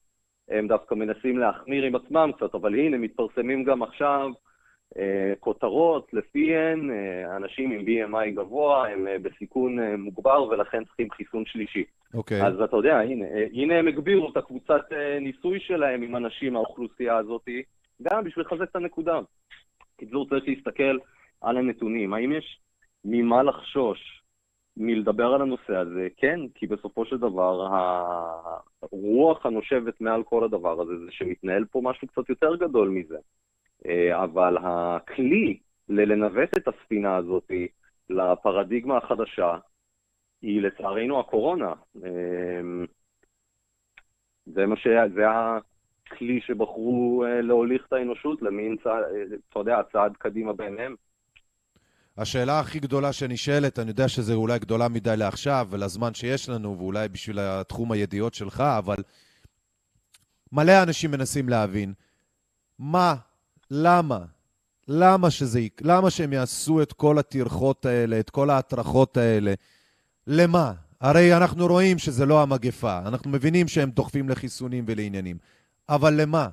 הם 0.49 0.67
דווקא 0.67 0.95
מנסים 0.95 1.37
להחמיר 1.37 1.83
עם 1.83 1.95
עצמם 1.95 2.31
קצת, 2.37 2.55
אבל 2.55 2.75
הנה, 2.75 2.97
מתפרסמים 2.97 3.63
גם 3.63 3.83
עכשיו 3.83 4.29
כותרות 5.39 6.13
לפיהן 6.13 6.91
אה, 6.91 7.35
אנשים 7.35 7.71
עם 7.71 7.81
BMI 7.81 8.35
גבוה 8.35 8.87
הם 8.87 9.07
אה, 9.07 9.19
בסיכון 9.19 9.79
אה, 9.79 9.97
מוגבר 9.97 10.43
ולכן 10.43 10.83
צריכים 10.83 11.11
חיסון 11.11 11.43
שלישי. 11.45 11.83
אוקיי. 12.13 12.47
אז 12.47 12.61
אתה 12.61 12.77
יודע, 12.77 12.99
הנה, 12.99 13.25
אה, 13.25 13.45
הנה 13.53 13.75
הם 13.75 13.87
הגבירו 13.87 14.29
את 14.31 14.37
הקבוצת 14.37 14.81
אה, 14.91 15.19
ניסוי 15.19 15.59
שלהם 15.59 16.01
עם 16.01 16.15
אנשים 16.15 16.53
מהאוכלוסייה 16.53 17.17
הזאת, 17.17 17.49
גם 18.01 18.23
בשביל 18.23 18.45
לחזק 18.45 18.69
את 18.69 18.75
הנקודה. 18.75 19.19
קיצור, 19.97 20.29
צריך 20.29 20.43
להסתכל 20.47 20.97
על 21.41 21.57
הנתונים. 21.57 22.13
האם 22.13 22.31
יש 22.31 22.59
ממה 23.05 23.43
לחשוש 23.43 24.23
מלדבר 24.77 25.33
על 25.33 25.41
הנושא 25.41 25.75
הזה? 25.75 26.07
כן, 26.17 26.39
כי 26.55 26.67
בסופו 26.67 27.05
של 27.05 27.17
דבר, 27.17 27.67
הרוח 28.81 29.45
הנושבת 29.45 30.01
מעל 30.01 30.23
כל 30.23 30.43
הדבר 30.43 30.81
הזה 30.81 30.97
זה 31.05 31.11
שמתנהל 31.11 31.65
פה 31.65 31.81
משהו 31.83 32.07
קצת 32.07 32.29
יותר 32.29 32.55
גדול 32.55 32.89
מזה. 32.89 33.17
אה, 33.85 34.23
אבל 34.23 34.57
הכלי 34.61 35.59
ללנווט 35.89 36.57
את 36.57 36.67
הספינה 36.67 37.15
הזאת 37.15 37.51
לפרדיגמה 38.09 38.97
החדשה, 38.97 39.57
היא 40.41 40.61
לצערנו 40.61 41.19
הקורונה. 41.19 41.73
אמ, 41.95 42.85
זה 44.45 44.65
מה 44.65 44.75
ש... 44.77 44.87
זה 45.15 45.21
הכלי 45.29 46.41
שבחרו 46.41 47.23
אה, 47.25 47.41
להוליך 47.41 47.85
את 47.87 47.93
האנושות 47.93 48.41
למין 48.41 48.75
צעד, 48.83 49.03
אתה 49.49 49.59
יודע, 49.59 49.77
צעד 49.91 50.13
קדימה 50.17 50.53
ביניהם. 50.53 50.95
השאלה 52.17 52.59
הכי 52.59 52.79
גדולה 52.79 53.13
שנשאלת, 53.13 53.79
אני 53.79 53.89
יודע 53.89 54.07
שזה 54.07 54.33
אולי 54.33 54.59
גדולה 54.59 54.89
מדי 54.89 55.17
לעכשיו 55.17 55.67
ולזמן 55.69 56.13
שיש 56.13 56.49
לנו, 56.49 56.77
ואולי 56.77 57.09
בשביל 57.09 57.39
התחום 57.39 57.91
הידיעות 57.91 58.33
שלך, 58.33 58.63
אבל 58.77 58.95
מלא 60.51 60.83
אנשים 60.83 61.11
מנסים 61.11 61.49
להבין 61.49 61.93
מה, 62.79 63.15
למה, 63.71 64.19
למה 64.87 65.31
שזה, 65.31 65.59
ייק- 65.59 65.81
למה 65.81 66.09
שהם 66.09 66.33
יעשו 66.33 66.81
את 66.81 66.93
כל 66.93 67.19
הטרחות 67.19 67.85
האלה, 67.85 68.19
את 68.19 68.29
כל 68.29 68.49
ההטרחות 68.49 69.17
האלה, 69.17 69.53
למה? 70.27 70.73
הרי 71.01 71.37
אנחנו 71.37 71.67
רואים 71.67 71.99
שזה 71.99 72.25
לא 72.25 72.41
המגפה, 72.41 72.97
אנחנו 72.99 73.29
מבינים 73.31 73.67
שהם 73.67 73.89
דוחפים 73.89 74.29
לחיסונים 74.29 74.85
ולעניינים, 74.87 75.37
אבל 75.89 76.21
למה? 76.21 76.47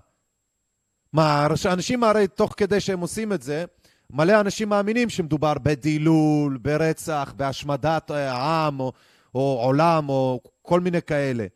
מה, 1.13 1.47
אנשים 1.73 2.05
הרי 2.05 2.27
תוך 2.29 2.55
כדי 2.57 2.81
שהם 2.81 3.01
עושים 3.01 3.33
את 3.33 3.43
זה, 3.43 3.65
מלא 4.11 4.41
אנשים 4.41 4.69
מאמינים 4.69 5.09
שמדובר 5.11 5.55
בדילול, 5.63 6.59
ברצח, 6.63 7.33
בהשמדת 7.37 8.11
עם 8.11 8.81
או, 8.81 8.93
או 9.35 9.61
עולם 9.65 10.09
או 10.09 10.41
כל 10.63 10.81
מיני 10.81 11.03
כאלה. 11.03 11.47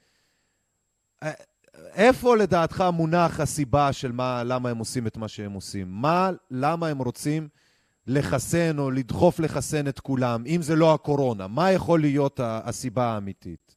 איפה 1.96 2.36
לדעתך 2.36 2.84
מונח 2.92 3.40
הסיבה 3.40 3.92
של 3.92 4.12
מה, 4.12 4.42
למה 4.46 4.70
הם 4.70 4.78
עושים 4.78 5.06
את 5.06 5.16
מה 5.16 5.28
שהם 5.28 5.52
עושים? 5.52 5.86
מה, 5.90 6.30
למה 6.50 6.88
הם 6.88 6.98
רוצים 6.98 7.48
לחסן 8.06 8.78
או 8.78 8.90
לדחוף 8.90 9.40
לחסן 9.40 9.88
את 9.88 10.00
כולם, 10.00 10.42
אם 10.46 10.62
זה 10.62 10.76
לא 10.76 10.94
הקורונה? 10.94 11.46
מה 11.48 11.72
יכול 11.72 12.00
להיות 12.00 12.40
הסיבה 12.42 13.04
האמיתית? 13.04 13.76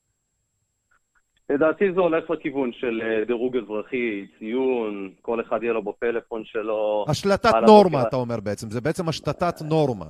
לדעתי 1.50 1.94
זה 1.94 2.00
הולך 2.00 2.30
לכיוון 2.30 2.72
של 2.74 3.02
אה, 3.02 3.26
דירוג 3.26 3.58
אזרחי, 3.58 4.28
ציון, 4.40 5.14
כל 5.22 5.42
אחד 5.42 5.64
יהיה 5.64 5.74
לו 5.74 5.84
בפלאפון 5.84 6.46
שלו. 6.46 7.06
השלטת 7.10 7.54
נורמה, 7.66 8.02
אתה 8.08 8.16
אומר 8.16 8.40
בעצם, 8.40 8.70
זה 8.70 8.82
בעצם 8.82 9.10
השתתת 9.10 9.62
נורמה. 9.70 10.06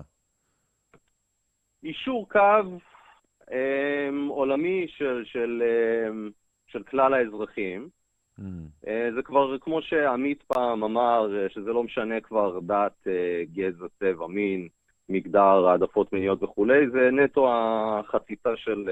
אישור 1.84 2.30
קו 2.30 2.40
אה, 3.52 4.10
עולמי 4.30 4.86
של, 4.90 5.24
של, 5.26 5.64
אה, 5.66 6.30
של 6.68 6.84
כלל 6.84 7.14
האזרחים. 7.14 7.90
Mm. 8.40 8.44
אה, 8.88 9.10
זה 9.16 9.22
כבר, 9.22 9.58
כמו 9.62 9.82
שעמית 9.82 10.44
פעם 10.48 10.84
אמר, 10.84 11.38
אה, 11.38 11.50
שזה 11.50 11.74
לא 11.74 11.84
משנה 11.84 12.22
כבר 12.22 12.60
דת, 12.60 13.08
אה, 13.08 13.44
גזע, 13.54 13.86
צבע, 14.00 14.28
מין, 14.28 14.68
מגדר, 15.10 15.68
העדפות 15.68 16.14
מיניות 16.14 16.44
וכולי, 16.44 16.90
זה 16.90 17.10
נטו 17.12 17.50
החציצה 17.54 18.50
של 18.56 18.90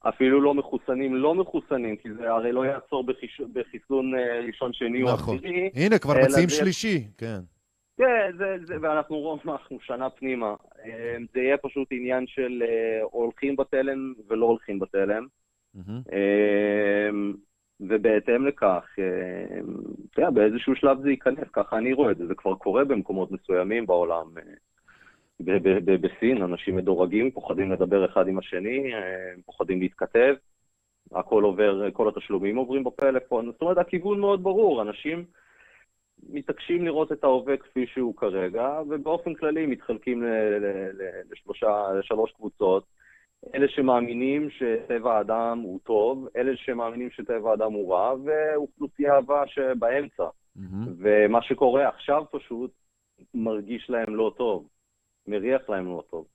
אפילו 0.00 0.40
לא 0.40 0.54
מחוסנים, 0.54 1.14
לא 1.14 1.34
מחוסנים, 1.34 1.96
כי 1.96 2.08
זה 2.14 2.30
הרי 2.30 2.52
לא 2.52 2.66
יעצור 2.66 3.04
בחיש... 3.04 3.40
בחיסון 3.52 4.12
ראשון, 4.46 4.72
שני 4.72 5.02
או 5.02 5.12
נכון. 5.12 5.36
עשירי. 5.36 5.70
הנה, 5.74 5.98
כבר 5.98 6.14
מציעים 6.26 6.48
זה... 6.48 6.54
שלישי, 6.54 7.04
כן. 7.18 7.38
כן, 7.96 8.30
זה, 8.38 8.56
זה, 8.66 8.74
ואנחנו 8.80 9.38
אנחנו 9.52 9.78
שנה 9.80 10.10
פנימה. 10.10 10.54
זה 11.34 11.40
יהיה 11.40 11.56
פשוט 11.56 11.88
עניין 11.90 12.26
של 12.26 12.62
הולכים 13.02 13.56
בתלם 13.56 14.14
ולא 14.28 14.46
הולכים 14.46 14.78
בתלם. 14.78 15.26
Mm-hmm. 15.76 16.10
ובהתאם 17.80 18.46
לכך, 18.46 18.84
אה, 18.98 19.60
אתה 20.10 20.20
יודע, 20.20 20.30
באיזשהו 20.30 20.76
שלב 20.76 21.02
זה 21.02 21.10
ייכנס, 21.10 21.48
ככה 21.52 21.78
אני 21.78 21.92
רואה 21.92 22.10
את 22.10 22.16
זה, 22.18 22.26
זה 22.26 22.34
כבר 22.34 22.54
קורה 22.54 22.84
במקומות 22.84 23.32
מסוימים 23.32 23.86
בעולם. 23.86 24.26
אה, 24.38 25.58
בסין 26.00 26.42
אנשים 26.42 26.76
מדורגים, 26.76 27.30
פוחדים 27.30 27.72
לדבר 27.72 28.04
אחד 28.04 28.28
עם 28.28 28.38
השני, 28.38 28.94
אה, 28.94 29.32
פוחדים 29.46 29.80
להתכתב, 29.80 30.34
הכל 31.12 31.42
עובר, 31.42 31.90
כל 31.90 32.08
התשלומים 32.08 32.56
עוברים 32.56 32.84
בפלאפון, 32.84 33.46
זאת 33.46 33.62
אומרת, 33.62 33.78
הכיוון 33.78 34.20
מאוד 34.20 34.42
ברור, 34.42 34.82
אנשים 34.82 35.24
מתעקשים 36.28 36.84
לראות 36.84 37.12
את 37.12 37.24
ההווה 37.24 37.56
כפי 37.56 37.86
שהוא 37.86 38.16
כרגע, 38.16 38.80
ובאופן 38.88 39.34
כללי 39.34 39.66
מתחלקים 39.66 40.24
לשלוש 41.98 42.32
קבוצות. 42.32 42.95
אלה 43.54 43.68
שמאמינים 43.68 44.48
שטבע 44.50 45.16
האדם 45.16 45.58
הוא 45.58 45.80
טוב, 45.84 46.28
אלה 46.36 46.52
שמאמינים 46.56 47.10
שטבע 47.10 47.50
האדם 47.50 47.72
הוא 47.72 47.94
רע, 47.94 48.14
ואוכלוסייה 48.24 49.16
הבאה 49.16 49.46
שבאמצע. 49.46 50.24
Mm-hmm. 50.24 50.88
ומה 50.98 51.42
שקורה 51.42 51.88
עכשיו 51.88 52.22
פשוט 52.30 52.70
מרגיש 53.34 53.90
להם 53.90 54.14
לא 54.14 54.32
טוב, 54.36 54.68
מריח 55.26 55.62
להם 55.68 55.86
לא 55.86 56.02
טוב. 56.10 56.26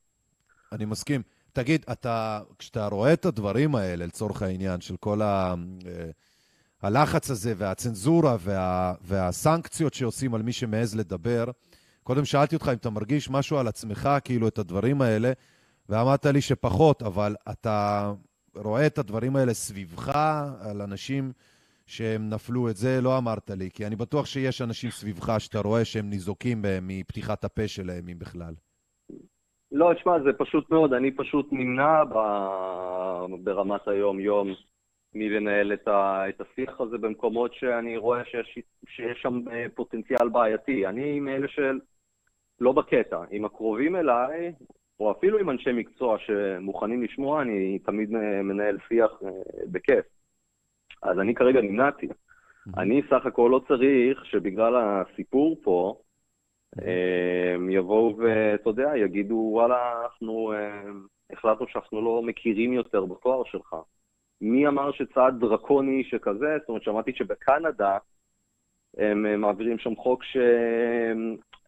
אני 0.72 0.86
מסכים. 0.86 1.22
תגיד, 1.54 1.86
אתה, 1.92 2.40
כשאתה 2.60 2.88
רואה 2.88 3.14
את 3.14 3.26
הדברים 3.26 3.76
האלה, 3.76 4.06
לצורך 4.06 4.42
העניין, 4.42 4.82
של 4.82 4.98
כל 4.98 5.22
ה... 5.22 5.56
אה, 5.86 6.10
הלחץ 6.82 7.30
הזה 7.30 7.54
והצנזורה 7.58 8.36
וה, 8.40 8.94
והסנקציות 9.02 9.94
שעושים 9.94 10.36
על 10.36 10.42
מי 10.42 10.54
שמעז 10.54 10.96
לדבר, 10.96 11.46
קודם 12.04 12.26
שאלתי 12.26 12.56
אותך 12.56 12.68
אם 12.68 12.74
אתה 12.74 12.90
מרגיש 12.90 13.30
משהו 13.30 13.58
על 13.58 13.68
עצמך, 13.68 14.10
כאילו, 14.24 14.48
את 14.48 14.58
הדברים 14.58 15.02
האלה, 15.02 15.32
ואמרת 15.92 16.26
לי 16.26 16.42
שפחות, 16.42 17.02
אבל 17.02 17.36
אתה 17.52 18.12
רואה 18.56 18.88
את 18.88 18.98
הדברים 18.98 19.36
האלה 19.36 19.54
סביבך, 19.54 20.12
על 20.70 20.82
אנשים 20.82 21.32
שהם 21.86 22.30
נפלו, 22.30 22.70
את 22.70 22.76
זה 22.76 23.02
לא 23.02 23.18
אמרת 23.18 23.50
לי, 23.50 23.70
כי 23.74 23.86
אני 23.86 23.96
בטוח 23.96 24.26
שיש 24.26 24.62
אנשים 24.62 24.90
סביבך 24.90 25.36
שאתה 25.40 25.60
רואה 25.60 25.86
שהם 25.86 26.10
ניזוקים 26.10 26.62
מפתיחת 26.82 27.44
הפה 27.44 27.68
שלהם, 27.68 28.04
אם 28.12 28.20
בכלל. 28.20 28.54
לא, 29.72 29.94
תשמע, 29.94 30.20
זה 30.24 30.34
פשוט 30.38 30.72
מאוד, 30.72 30.94
אני 30.94 31.12
פשוט 31.12 31.48
נמנע 31.52 32.04
ב... 32.04 32.16
ברמת 33.44 33.88
היום-יום 33.88 34.48
מלנהל 35.14 35.74
את, 35.74 35.88
ה... 35.88 36.30
את 36.30 36.42
השיח 36.42 36.82
הזה 36.82 36.98
במקומות 36.98 37.54
שאני 37.54 37.98
רואה 37.98 38.26
שיש, 38.26 38.60
שיש 38.88 39.22
שם 39.22 39.42
אה, 39.52 39.66
פוטנציאל 39.76 40.30
בעייתי. 40.30 40.88
אני 40.88 41.20
מאלה 41.20 41.48
של... 41.48 41.80
לא 42.60 42.72
בקטע. 42.72 43.18
עם 43.32 43.46
הקרובים 43.46 43.96
אליי, 43.96 44.54
או 45.02 45.12
אפילו 45.12 45.38
עם 45.38 45.50
אנשי 45.50 45.72
מקצוע 45.74 46.18
שמוכנים 46.20 47.04
לשמוע, 47.04 47.42
אני 47.42 47.80
תמיד 47.80 48.12
מנהל 48.44 48.78
שיח 48.88 49.12
אה, 49.26 49.30
בכיף. 49.72 50.06
אז 51.04 51.20
אני 51.20 51.36
כרגע 51.36 51.62
נמנעתי. 51.62 52.08
אני 52.78 53.02
סך 53.10 53.26
הכל 53.26 53.50
לא 53.52 53.62
צריך 53.68 54.26
שבגלל 54.26 54.74
הסיפור 54.76 55.58
פה, 55.64 55.96
הם 56.78 57.70
אה, 57.70 57.74
יבואו 57.74 58.18
ואתה 58.18 58.70
יודע, 58.70 58.92
יגידו, 58.98 59.50
וואלה, 59.54 60.02
אנחנו 60.04 60.54
אה, 60.54 60.82
החלטנו 61.34 61.68
שאנחנו 61.68 62.02
לא 62.02 62.22
מכירים 62.24 62.74
יותר 62.74 63.06
בתואר 63.06 63.44
שלך. 63.44 63.76
מי 64.42 64.68
אמר 64.68 64.92
שצעד 64.92 65.40
דרקוני 65.40 66.04
שכזה? 66.04 66.58
זאת 66.60 66.70
אומרת, 66.70 66.84
שמעתי 66.84 67.12
שבקנדה 67.16 67.98
הם 68.98 69.42
מעבירים 69.42 69.80
שם 69.80 69.96
חוק 69.96 70.24
ש... 70.24 70.38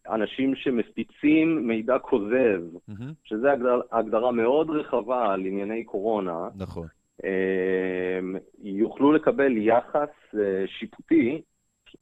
אנשים 0.08 0.54
שמפיצים 0.56 1.68
מידע 1.68 1.98
כוזב, 1.98 2.60
mm-hmm. 2.90 3.12
שזו 3.24 3.48
הגדר, 3.48 3.80
הגדרה 3.92 4.32
מאוד 4.32 4.70
רחבה 4.70 5.32
על 5.32 5.40
ענייני 5.40 5.84
קורונה, 5.84 6.48
נכון. 6.56 6.86
הם, 7.22 8.36
יוכלו 8.62 9.12
לקבל 9.12 9.56
יחס 9.56 10.08
uh, 10.32 10.36
שיפוטי 10.78 11.42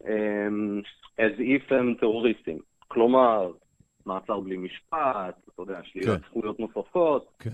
um, 0.02 0.06
as 1.18 1.38
if 1.38 1.74
הם 1.74 1.94
טרוריסטים. 2.00 2.58
כלומר, 2.88 3.50
מעצר 4.06 4.40
בלי 4.40 4.56
משפט, 4.56 5.34
אתה 5.54 5.62
יודע, 5.62 5.78
שלילת 5.82 6.20
כן. 6.20 6.28
זכויות 6.28 6.60
נוספות, 6.60 7.26
כן. 7.38 7.50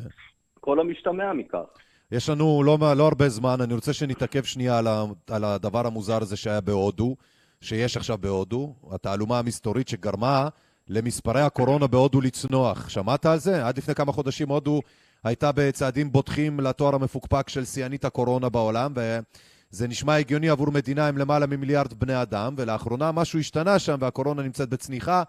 כל 0.61 0.81
המשתמע 0.81 1.33
מכך. 1.33 1.65
יש 2.12 2.29
לנו 2.29 2.62
לא, 2.65 2.79
לא 2.97 3.07
הרבה 3.07 3.29
זמן, 3.29 3.57
אני 3.65 3.75
רוצה 3.75 3.93
שנתעכב 3.93 4.43
שנייה 4.43 4.79
על, 4.79 4.87
ה, 4.87 5.05
על 5.31 5.45
הדבר 5.45 5.87
המוזר 5.87 6.23
הזה 6.23 6.37
שהיה 6.37 6.61
בהודו. 6.61 7.16
שיש 7.60 7.97
עכשיו 7.97 8.18
בהודו, 8.18 8.74
התעלומה 8.90 9.39
המסתורית 9.39 9.89
שגרמה 9.89 10.48
למספרי 10.89 11.43
הקורונה 11.43 11.86
בהודו 11.86 12.20
לצנוח. 12.20 12.89
שמעת 12.89 13.26
על 13.26 13.39
זה? 13.39 13.66
עד 13.66 13.78
לפני 13.78 13.94
כמה 13.94 14.12
חודשים 14.12 14.48
הודו 14.48 14.80
הייתה 15.24 15.51
בצעדים 15.55 16.12
בוטחים 16.12 16.60
לתואר 16.60 16.94
המפוקפק 16.94 17.48
של 17.48 17.64
שיאנית 17.64 18.05
הקורונה 18.05 18.48
בעולם, 18.48 18.93
וזה 18.97 19.89
נשמע 19.89 20.14
הגיוני 20.14 20.48
עבור 20.48 20.70
מדינה 20.70 21.09
עם 21.09 21.18
למעלה 21.18 21.47
ממיליארד 21.47 21.93
בני 21.93 22.22
אדם, 22.22 22.55
ולאחרונה 22.59 23.12
משהו 23.12 23.39
השתנה 23.39 23.78
שם 23.78 23.97
והקורונה 24.01 24.43
נמצאת 24.43 24.68
בצניחה, 24.68 25.22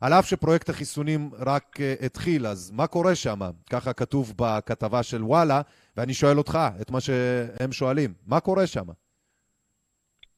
על 0.00 0.12
אף 0.12 0.26
שפרויקט 0.26 0.70
החיסונים 0.70 1.30
רק 1.38 1.76
uh, 1.76 2.04
התחיל, 2.04 2.46
אז 2.46 2.70
מה 2.70 2.86
קורה 2.86 3.14
שם? 3.14 3.40
ככה 3.70 3.92
כתוב 3.92 4.32
בכתבה 4.36 5.02
של 5.02 5.24
וואלה, 5.24 5.60
ואני 5.96 6.14
שואל 6.14 6.38
אותך 6.38 6.58
את 6.80 6.90
מה 6.90 7.00
שהם 7.00 7.72
שואלים, 7.72 8.14
מה 8.26 8.40
קורה 8.40 8.66
שם? 8.66 8.84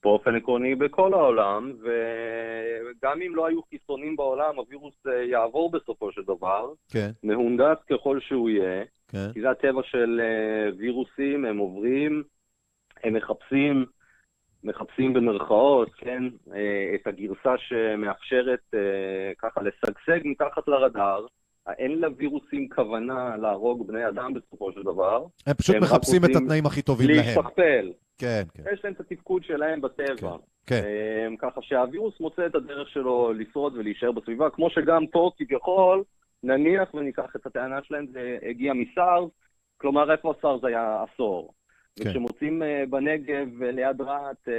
באופן 0.02 0.36
עקרוני 0.36 0.74
בכל 0.74 1.14
העולם, 1.14 1.72
וגם 1.80 3.22
אם 3.22 3.34
לא 3.34 3.46
היו 3.46 3.62
חיסונים 3.62 4.16
בעולם, 4.16 4.56
הווירוס 4.56 4.94
אה, 5.06 5.22
יעבור 5.22 5.70
בסופו 5.70 6.12
של 6.12 6.22
דבר, 6.22 6.72
כן. 6.90 7.10
מהונדס 7.22 7.76
ככל 7.90 8.20
שהוא 8.20 8.50
יהיה, 8.50 8.84
כן. 9.08 9.32
כי 9.32 9.40
זה 9.40 9.50
הטבע 9.50 9.82
של 9.84 10.20
אה, 10.24 10.76
וירוסים, 10.78 11.44
הם 11.44 11.58
עוברים, 11.58 12.22
הם 13.04 13.14
מחפשים, 13.14 13.86
מחפשים 14.64 15.12
במרכאות, 15.12 15.94
כן, 15.94 16.22
אה, 16.52 16.94
את 16.94 17.06
הגרסה 17.06 17.54
שמאפשרת 17.58 18.74
ככה 19.38 19.60
לשגשג 19.62 20.20
מתחת 20.24 20.68
לרדאר. 20.68 21.26
אין 21.78 21.98
לווירוסים 21.98 22.68
כוונה 22.68 23.36
להרוג 23.36 23.86
בני 23.86 24.08
אדם 24.08 24.34
בסופו 24.34 24.72
של 24.72 24.82
דבר. 24.82 25.24
הם 25.46 25.54
פשוט 25.54 25.76
הם 25.76 25.82
מחפשים 25.82 26.24
את 26.24 26.30
התנאים 26.36 26.66
הכי 26.66 26.82
טובים 26.82 27.08
להם. 27.08 27.16
להשתכפל. 27.16 27.92
כן, 28.18 28.42
כן. 28.54 28.62
יש 28.72 28.84
להם 28.84 28.92
את 28.92 29.00
התפקוד 29.00 29.44
שלהם 29.44 29.80
בטבע. 29.80 30.36
כן. 30.66 30.82
כן. 30.82 31.34
ככה 31.38 31.62
שהווירוס 31.62 32.20
מוצא 32.20 32.46
את 32.46 32.54
הדרך 32.54 32.88
שלו 32.88 33.32
לשרוד 33.32 33.76
ולהישאר 33.76 34.12
בסביבה, 34.12 34.50
כמו 34.50 34.70
שגם 34.70 35.06
פה 35.06 35.30
כביכול, 35.38 36.04
נניח 36.42 36.94
וניקח 36.94 37.36
את 37.36 37.46
הטענה 37.46 37.78
שלהם, 37.82 38.06
זה 38.12 38.38
הגיע 38.42 38.72
מסארס, 38.72 39.30
כלומר 39.76 40.12
איפה 40.12 40.34
הסארס 40.38 40.64
היה 40.64 41.02
עשור. 41.02 41.54
כן. 41.96 42.08
וכשמוצאים 42.08 42.62
uh, 42.62 42.90
בנגב 42.90 43.62
uh, 43.62 43.64
ליד 43.64 44.00
רהט 44.00 44.48
uh, 44.48 44.50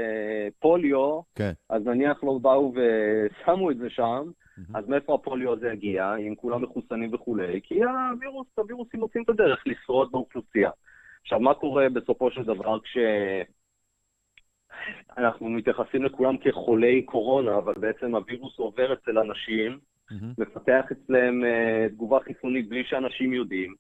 פוליו, 0.60 1.20
כן. 1.36 1.52
אז 1.70 1.86
נניח 1.86 2.24
לא 2.24 2.40
באו 2.42 2.74
ושמו 2.74 3.72
את 3.72 3.78
זה 3.78 3.90
שם, 3.90 4.32
אז 4.74 4.88
מאיפה 4.88 5.16
הפוליו 5.16 5.54
הזה 5.54 5.72
הגיע, 5.72 6.16
אם 6.16 6.36
כולם 6.36 6.64
מחוסנים 6.64 7.14
וכולי? 7.14 7.62
כי 7.64 7.84
הווירוס, 7.84 8.48
הווירוסים 8.56 9.00
מוצאים 9.00 9.24
את 9.24 9.30
הדרך 9.30 9.64
לשרוד 9.66 10.12
באוכלוסייה. 10.12 10.70
עכשיו, 11.22 11.40
מה 11.40 11.54
קורה 11.54 11.90
בסופו 11.90 12.32
של 12.32 12.44
דבר 12.44 12.78
כשאנחנו 15.10 15.50
מתייחסים 15.50 16.04
לכולם 16.04 16.38
כחולי 16.38 17.02
קורונה, 17.02 17.58
אבל 17.58 17.74
בעצם 17.74 18.16
הווירוס 18.16 18.60
עובר 18.60 18.94
אצל 18.94 19.20
אנשים, 19.20 19.80
מפתח 20.38 20.86
אצלם 20.92 21.46
אה, 21.46 21.88
תגובה 21.90 22.20
חיסונית 22.20 22.70
בלי 22.70 22.84
שאנשים 22.84 23.34
יודעים. 23.34 23.76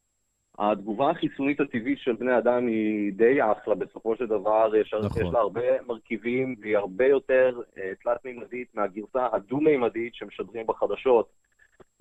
התגובה 0.59 1.09
החיסונית 1.09 1.59
הטבעית 1.59 1.99
של 1.99 2.13
בני 2.13 2.37
אדם 2.37 2.67
היא 2.67 3.13
די 3.13 3.37
אחלה, 3.43 3.75
בסופו 3.75 4.15
של 4.15 4.25
דבר 4.25 4.71
יש, 4.75 4.93
נכון. 4.93 5.21
יש 5.21 5.33
לה 5.33 5.39
הרבה 5.39 5.81
מרכיבים 5.87 6.55
והיא 6.61 6.77
הרבה 6.77 7.05
יותר 7.05 7.61
אה, 7.77 7.91
תלת-מימדית 8.03 8.75
מהגרסה 8.75 9.27
הדו-מימדית 9.33 10.15
שמשדרים 10.15 10.67
בחדשות. 10.67 11.29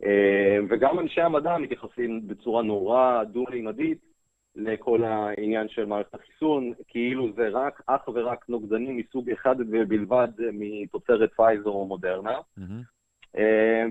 אה, 0.04 0.58
וגם 0.70 0.98
אנשי 0.98 1.20
המדע 1.20 1.58
מתייחסים 1.58 2.28
בצורה 2.28 2.62
נורא 2.62 3.24
דו-מימדית 3.24 3.98
לכל 4.56 5.04
העניין 5.04 5.68
של 5.68 5.84
מערכת 5.84 6.14
החיסון, 6.14 6.72
כאילו 6.88 7.32
זה 7.36 7.48
רק, 7.48 7.82
אך 7.86 8.08
ורק 8.08 8.44
נוגדנים 8.48 8.96
מסוג 8.96 9.30
אחד 9.30 9.56
ובלבד 9.58 10.28
מתוצרת 10.52 11.30
פייזר 11.36 11.70
או 11.70 11.86
מודרנה. 11.86 12.30
אה, 12.30 12.64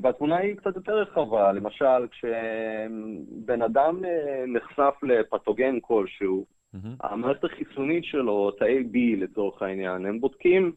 והתמונה 0.03 0.37
היא 0.37 0.55
קצת 0.55 0.75
יותר 0.75 0.97
רחבה, 0.97 1.51
למשל 1.51 2.07
כשבן 2.11 3.61
אדם 3.61 4.05
אה, 4.05 4.43
נחשף 4.47 4.95
לפתוגן 5.03 5.79
כלשהו, 5.81 6.45
המערכת 7.01 7.43
החיסונית 7.43 8.03
שלו, 8.03 8.51
תאי 8.51 8.79
B 8.79 8.97
לצורך 9.17 9.61
העניין, 9.61 10.05
הם 10.05 10.19
בודקים 10.19 10.71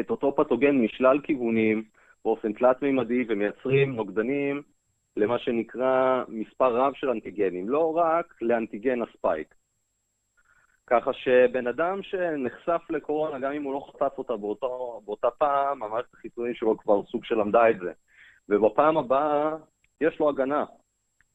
את 0.00 0.10
אותו 0.10 0.36
פתוגן 0.36 0.76
משלל 0.76 1.20
כיוונים 1.22 1.84
באופן 2.24 2.52
תלת-מימדי 2.52 3.24
ומייצרים 3.28 3.96
נוגדנים 3.96 4.62
למה 5.16 5.38
שנקרא 5.38 6.24
מספר 6.28 6.76
רב 6.76 6.92
של 6.94 7.10
אנטיגנים, 7.10 7.68
לא 7.68 7.96
רק 7.96 8.34
לאנטיגן 8.42 9.02
הספייק. 9.02 9.54
ככה 10.90 11.12
שבן 11.12 11.66
אדם 11.66 12.02
שנחשף 12.02 12.82
לקורונה, 12.90 13.38
גם 13.38 13.52
אם 13.52 13.62
הוא 13.62 13.74
לא 13.74 13.86
חטף 13.88 14.18
אותה 14.18 14.36
באותו, 14.36 15.00
באותה 15.04 15.30
פעם, 15.30 15.82
המערכת 15.82 16.14
החיסונית 16.14 16.56
שלו 16.56 16.78
כבר 16.78 17.02
סוג 17.02 17.24
של 17.24 17.34
למדה 17.34 17.70
את 17.70 17.78
זה. 17.78 17.92
ובפעם 18.48 18.98
הבאה 18.98 19.56
יש 20.00 20.20
לו 20.20 20.28
הגנה. 20.28 20.64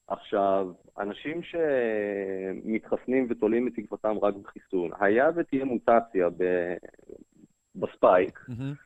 עכשיו, 0.08 0.68
אנשים 1.00 1.42
שמתחסנים 1.44 3.28
ותולים 3.30 3.68
את 3.68 3.74
תקוותם 3.76 4.18
רק 4.22 4.34
בחיסון, 4.36 4.92
היה 5.00 5.30
ותהיה 5.36 5.66
מוטציה 5.66 6.30
ב... 6.30 6.44
בספייק, 7.76 8.40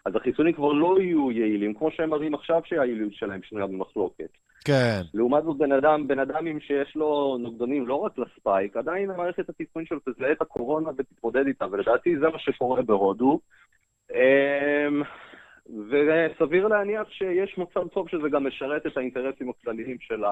אז 0.05 0.15
החיסונים 0.15 0.53
כבר 0.53 0.73
לא 0.73 1.01
יהיו 1.01 1.31
יעילים, 1.31 1.73
כמו 1.73 1.91
שהם 1.91 2.09
מראים 2.09 2.33
עכשיו 2.33 2.61
שהיעילות 2.65 3.13
שלהם 3.13 3.43
שנויה 3.43 3.67
במחלוקת. 3.67 4.29
כן. 4.65 5.01
לעומת 5.13 5.43
זאת, 5.43 5.57
בן 5.57 5.71
אדם, 5.71 6.07
בן 6.07 6.19
אדם 6.19 6.59
שיש 6.59 6.95
לו 6.95 7.37
נוגדנים 7.39 7.87
לא 7.87 7.95
רק 7.95 8.17
לספייק, 8.17 8.77
עדיין 8.77 9.11
המערכת 9.11 9.49
הטיפולית 9.49 9.87
שלו 9.87 9.99
תזהה 9.99 10.31
את 10.31 10.41
הקורונה 10.41 10.89
ותתמודד 10.97 11.47
איתה, 11.47 11.65
ולדעתי 11.71 12.19
זה 12.19 12.29
מה 12.29 12.39
שקורה 12.39 12.81
בהודו. 12.81 13.39
אמ, 14.11 15.03
וסביר 15.89 16.67
להניח 16.67 17.09
שיש 17.09 17.57
מצב 17.57 17.87
טוב 17.87 18.09
שזה 18.09 18.29
גם 18.31 18.47
משרת 18.47 18.85
את 18.85 18.97
האינטרסים 18.97 19.49
הכלליים 19.49 19.97
של 19.99 20.23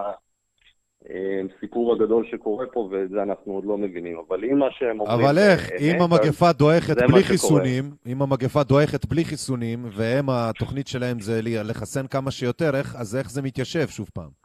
הסיפור 1.57 1.93
הגדול 1.93 2.25
שקורה 2.31 2.65
פה, 2.73 2.89
ואת 2.91 3.09
זה 3.09 3.23
אנחנו 3.23 3.53
עוד 3.53 3.65
לא 3.65 3.77
מבינים. 3.77 4.17
אבל 4.27 4.43
אם 4.45 4.57
מה 4.59 4.65
שהם 4.71 4.99
אומרים... 4.99 5.19
אבל 5.25 5.37
איך, 5.37 5.67
זה 5.67 5.75
אם 5.85 6.01
המגפה 6.01 6.51
דועכת 6.51 6.97
בלי. 7.11 7.23
חיסונים, 7.23 7.91
אם 8.07 8.21
המגפה 8.21 8.63
דועכת 8.63 9.05
בלי 9.05 9.25
חיסונים, 9.25 9.85
והם, 9.91 10.29
התוכנית 10.29 10.87
שלהם 10.87 11.19
זה 11.19 11.39
לחסן 11.43 12.07
כמה 12.07 12.31
שיותר, 12.31 12.75
איך- 12.75 12.95
אז 12.95 13.15
איך 13.15 13.31
זה 13.31 13.41
מתיישב 13.41 13.87
שוב 13.87 14.09
פעם? 14.13 14.44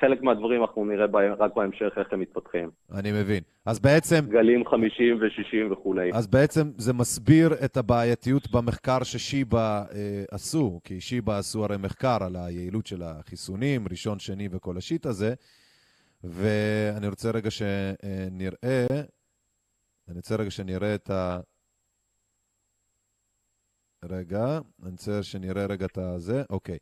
חלק 0.00 0.22
מהדברים 0.22 0.60
אנחנו 0.62 0.84
נראה 0.84 1.06
בהם- 1.06 1.32
רק 1.38 1.54
בהמשך 1.56 1.92
איך 1.98 2.12
הם 2.12 2.20
מתפתחים. 2.20 2.70
אני 2.92 3.12
מבין. 3.12 3.42
אז 3.66 3.80
בעצם, 3.80 4.24
גלים 4.28 4.66
50 4.66 5.16
ו-60 5.20 5.72
וכולי. 5.72 6.10
אז 6.14 6.26
בעצם 6.26 6.70
זה 6.76 6.92
מסביר 6.92 7.50
את 7.64 7.76
הבעייתיות 7.76 8.50
במחקר 8.50 9.02
ששיבא 9.02 9.84
אה, 9.94 10.24
עשו, 10.30 10.80
כי 10.84 11.00
שיבא 11.00 11.38
עשו 11.38 11.64
הרי 11.64 11.76
מחקר 11.76 12.18
על 12.20 12.36
היעילות 12.36 12.86
של 12.86 13.02
החיסונים, 13.02 13.84
ראשון, 13.90 14.18
שני 14.18 14.48
וכל 14.50 14.76
השיט 14.76 15.06
הזה, 15.06 15.34
ואני 16.24 17.08
רוצה 17.08 17.30
רגע 17.30 17.50
שנראה, 17.50 18.86
אני 20.08 20.16
רוצה 20.16 20.36
רגע 20.36 20.50
שנראה 20.50 20.94
את 20.94 21.10
ה... 21.10 21.40
רגע, 24.04 24.58
אני 24.82 24.90
רוצה 24.90 25.22
שנראה 25.22 25.66
רגע 25.66 25.86
את 25.86 25.98
הזה, 25.98 26.42
אוקיי. 26.50 26.78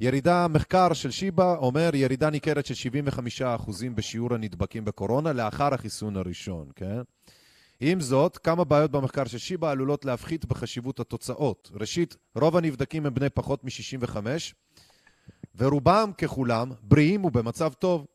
ירידה, 0.00 0.48
מחקר 0.48 0.92
של 0.92 1.10
שיבא 1.10 1.56
אומר 1.56 1.90
ירידה 1.94 2.30
ניכרת 2.30 2.66
של 2.66 2.90
75% 3.42 3.70
בשיעור 3.94 4.34
הנדבקים 4.34 4.84
בקורונה 4.84 5.32
לאחר 5.32 5.74
החיסון 5.74 6.16
הראשון, 6.16 6.68
כן? 6.76 7.00
עם 7.80 8.00
זאת, 8.00 8.38
כמה 8.38 8.64
בעיות 8.64 8.90
במחקר 8.90 9.24
של 9.24 9.38
שיבא 9.38 9.70
עלולות 9.70 10.04
להפחית 10.04 10.44
בחשיבות 10.44 11.00
התוצאות. 11.00 11.70
ראשית, 11.74 12.16
רוב 12.34 12.56
הנבדקים 12.56 13.06
הם 13.06 13.14
בני 13.14 13.30
פחות 13.30 13.64
מ-65, 13.64 14.16
ורובם 15.56 16.10
ככולם 16.18 16.72
בריאים 16.82 17.24
ובמצב 17.24 17.72
טוב. 17.72 18.06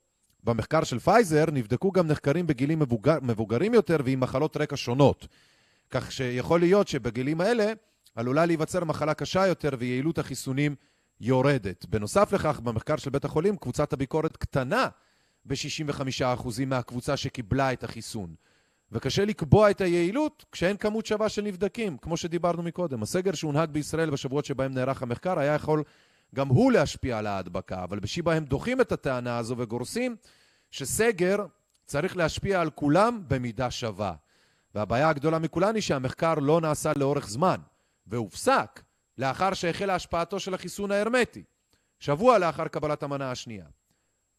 במחקר 0.44 0.84
של 0.84 1.00
פייזר 1.00 1.46
נבדקו 1.52 1.92
גם 1.92 2.08
נחקרים 2.08 2.48
בגילים 2.48 2.80
מבוגר, 2.80 3.18
מבוגרים 3.22 3.74
יותר 3.74 3.98
ועם 4.06 4.20
מחלות 4.20 4.58
רקע 4.58 4.78
שונות. 4.78 5.28
כך 5.90 6.12
שיכול 6.12 6.60
להיות 6.60 6.88
שבגילים 6.88 7.42
האלה 7.42 7.74
עלולה 8.16 8.46
להיווצר 8.46 8.84
מחלה 8.84 9.14
קשה 9.14 9.48
יותר 9.48 9.70
ויעילות 9.80 10.20
החיסונים 10.20 10.76
יורדת. 11.22 11.86
בנוסף 11.86 12.34
לכך, 12.34 12.60
במחקר 12.60 12.98
של 12.98 13.10
בית 13.10 13.26
החולים, 13.26 13.58
קבוצת 13.58 13.94
הביקורת 13.94 14.38
קטנה 14.38 14.88
ב-65% 15.46 16.48
מהקבוצה 16.66 17.18
שקיבלה 17.18 17.74
את 17.74 17.84
החיסון. 17.84 18.36
וקשה 18.92 19.26
לקבוע 19.26 19.72
את 19.72 19.82
היעילות 19.82 20.46
כשאין 20.52 20.78
כמות 20.78 21.06
שווה 21.06 21.30
של 21.30 21.42
נבדקים, 21.42 21.98
כמו 21.98 22.18
שדיברנו 22.18 22.64
מקודם. 22.64 23.04
הסגר 23.04 23.34
שהונהג 23.34 23.70
בישראל 23.70 24.10
בשבועות 24.10 24.46
שבהם 24.46 24.74
נערך 24.74 25.02
המחקר 25.04 25.40
היה 25.40 25.54
יכול 25.54 25.84
גם 26.36 26.48
הוא 26.48 26.72
להשפיע 26.72 27.18
על 27.18 27.28
ההדבקה, 27.28 27.84
אבל 27.84 28.00
בשיבא 28.00 28.32
הם 28.32 28.46
דוחים 28.46 28.82
את 28.82 28.92
הטענה 28.92 29.38
הזו 29.38 29.56
וגורסים 29.58 30.16
שסגר 30.72 31.46
צריך 31.86 32.18
להשפיע 32.18 32.62
על 32.62 32.70
כולם 32.70 33.24
במידה 33.28 33.72
שווה. 33.72 34.14
והבעיה 34.76 35.10
הגדולה 35.10 35.40
מכולן 35.40 35.76
היא 35.76 35.82
שהמחקר 35.82 36.34
לא 36.34 36.62
נעשה 36.62 36.92
לאורך 36.98 37.30
זמן, 37.30 37.60
והופסק 38.08 38.82
לאחר 39.18 39.54
שהחלה 39.54 39.96
השפעתו 39.96 40.40
של 40.40 40.54
החיסון 40.54 40.92
ההרמטי, 40.92 41.44
שבוע 42.00 42.38
לאחר 42.38 42.68
קבלת 42.68 43.04
המנה 43.04 43.32
השנייה. 43.32 43.66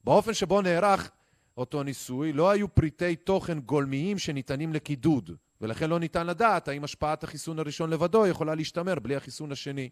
באופן 0.04 0.34
שבו 0.34 0.62
נערך 0.62 1.10
אותו 1.56 1.82
ניסוי, 1.82 2.32
לא 2.32 2.50
היו 2.50 2.74
פריטי 2.74 3.16
תוכן 3.16 3.60
גולמיים 3.60 4.18
שניתנים 4.18 4.72
לקידוד, 4.72 5.30
ולכן 5.60 5.90
לא 5.90 5.98
ניתן 5.98 6.26
לדעת 6.26 6.68
האם 6.68 6.84
השפעת 6.84 7.24
החיסון 7.24 7.58
הראשון 7.58 7.90
לבדו 7.90 8.26
יכולה 8.26 8.54
להשתמר 8.54 8.94
בלי 8.94 9.16
החיסון 9.16 9.52
השני. 9.52 9.88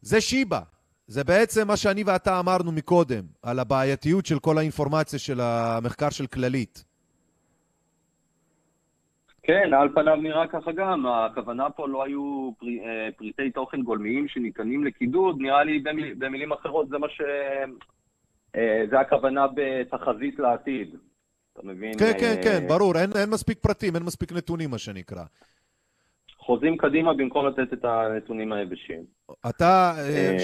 זה 0.00 0.20
שיבא. 0.20 0.60
זה 1.06 1.24
בעצם 1.24 1.68
מה 1.68 1.76
שאני 1.76 2.02
ואתה 2.02 2.38
אמרנו 2.40 2.72
מקודם, 2.72 3.26
על 3.42 3.58
הבעייתיות 3.58 4.26
של 4.26 4.38
כל 4.38 4.58
האינפורמציה 4.58 5.18
של 5.18 5.40
המחקר 5.40 6.10
של 6.10 6.26
כללית. 6.26 6.84
כן, 9.46 9.74
על 9.74 9.88
פניו 9.94 10.16
נראה 10.16 10.46
ככה 10.46 10.72
גם. 10.72 11.06
הכוונה 11.06 11.70
פה 11.70 11.88
לא 11.88 12.04
היו 12.04 12.50
פרי, 12.58 12.80
אה, 12.84 13.08
פריטי 13.16 13.50
תוכן 13.50 13.82
גולמיים 13.82 14.28
שניתנים 14.28 14.84
לקידוד, 14.84 15.36
נראה 15.38 15.64
לי 15.64 15.78
במיל, 15.78 16.14
במילים 16.18 16.52
אחרות 16.52 16.88
זה 16.88 16.98
מה 16.98 17.08
ש... 17.08 17.20
אה, 18.56 18.84
זה 18.90 19.00
הכוונה 19.00 19.46
בתחזית 19.54 20.38
לעתיד. 20.38 20.94
אתה 21.52 21.66
מבין? 21.66 21.98
כן, 21.98 22.12
כן, 22.20 22.34
אה, 22.38 22.42
כן, 22.42 22.68
ברור, 22.68 22.98
אין, 22.98 23.10
אין 23.20 23.30
מספיק 23.30 23.58
פרטים, 23.58 23.94
אין 23.94 24.02
מספיק 24.02 24.32
נתונים, 24.32 24.70
מה 24.70 24.78
שנקרא. 24.78 25.24
חוזים 26.38 26.76
קדימה 26.76 27.14
במקום 27.14 27.46
לתת 27.46 27.72
את 27.72 27.84
הנתונים 27.84 28.52
היבשים. 28.52 29.04
אתה, 29.48 29.94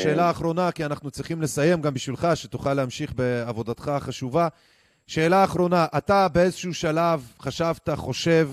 שאלה 0.02 0.30
אחרונה, 0.30 0.72
כי 0.72 0.84
אנחנו 0.84 1.10
צריכים 1.10 1.42
לסיים 1.42 1.80
גם 1.80 1.94
בשבילך, 1.94 2.28
שתוכל 2.34 2.74
להמשיך 2.74 3.12
בעבודתך 3.12 3.88
החשובה. 3.88 4.48
שאלה 5.06 5.44
אחרונה, 5.44 5.86
אתה 5.98 6.26
באיזשהו 6.34 6.74
שלב 6.74 7.20
חשבת, 7.38 7.88
חושב, 7.88 8.48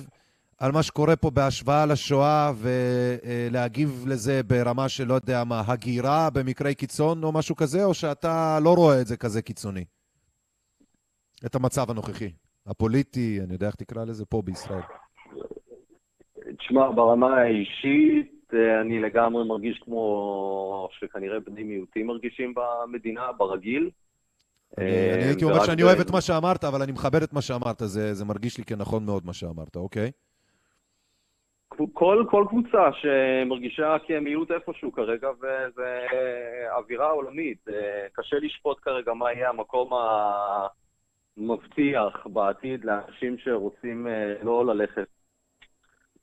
על 0.60 0.72
מה 0.72 0.84
שקורה 0.84 1.16
פה 1.16 1.30
בהשוואה 1.30 1.86
לשואה 1.86 2.52
ולהגיב 2.58 4.06
לזה 4.08 4.44
ברמה 4.44 4.90
של, 4.90 5.08
לא 5.08 5.14
יודע 5.14 5.44
מה, 5.44 5.64
הגירה 5.68 6.30
במקרי 6.34 6.76
קיצון 6.76 7.24
או 7.24 7.32
משהו 7.32 7.56
כזה, 7.56 7.84
או 7.84 7.94
שאתה 7.94 8.60
לא 8.64 8.74
רואה 8.74 9.02
את 9.02 9.08
זה 9.08 9.18
כזה 9.18 9.42
קיצוני? 9.42 9.86
את 11.46 11.56
המצב 11.56 11.92
הנוכחי, 11.92 12.32
הפוליטי, 12.68 13.40
אני 13.44 13.54
יודע 13.54 13.68
איך 13.68 13.76
תקרא 13.76 14.06
לזה, 14.06 14.26
פה 14.26 14.42
בישראל. 14.42 14.82
תשמע, 16.58 16.92
ברמה 16.92 17.38
האישית, 17.38 18.52
אני 18.82 19.00
לגמרי 19.00 19.48
מרגיש 19.48 19.82
כמו 19.86 20.90
שכנראה 21.00 21.40
בני 21.40 21.64
מיעוטים 21.64 22.08
מרגישים 22.08 22.54
במדינה, 22.56 23.32
ברגיל. 23.38 23.90
אני, 24.78 24.86
אה, 24.86 25.14
אני 25.16 25.24
הייתי 25.24 25.46
אומר 25.46 25.64
שאני 25.64 25.84
אוהב 25.84 26.00
את 26.00 26.12
מה 26.12 26.22
שאמרת, 26.22 26.64
אבל 26.64 26.82
אני 26.82 26.92
מכבד 26.92 27.24
את 27.24 27.34
מה 27.34 27.42
שאמרת, 27.42 27.82
זה, 27.86 28.14
זה 28.14 28.26
מרגיש 28.26 28.58
לי 28.58 28.64
כנכון 28.64 29.06
מאוד 29.06 29.26
מה 29.26 29.34
שאמרת, 29.34 29.76
אוקיי? 29.76 30.12
כל, 31.94 32.26
כל 32.30 32.46
קבוצה 32.50 32.90
שמרגישה 32.94 33.96
כמיעוט 34.08 34.52
איפשהו 34.52 34.92
כרגע, 34.92 35.30
וזה 35.38 36.06
אווירה 36.72 37.10
עולמית. 37.10 37.66
קשה 38.14 38.36
לשפוט 38.42 38.80
כרגע 38.82 39.14
מה 39.14 39.32
יהיה 39.32 39.50
המקום 39.50 39.90
המבטיח 41.38 42.28
בעתיד 42.28 42.86
לאנשים 42.86 43.38
שרוצים 43.38 44.08
אה, 44.08 44.34
לא 44.44 44.66
ללכת 44.66 45.08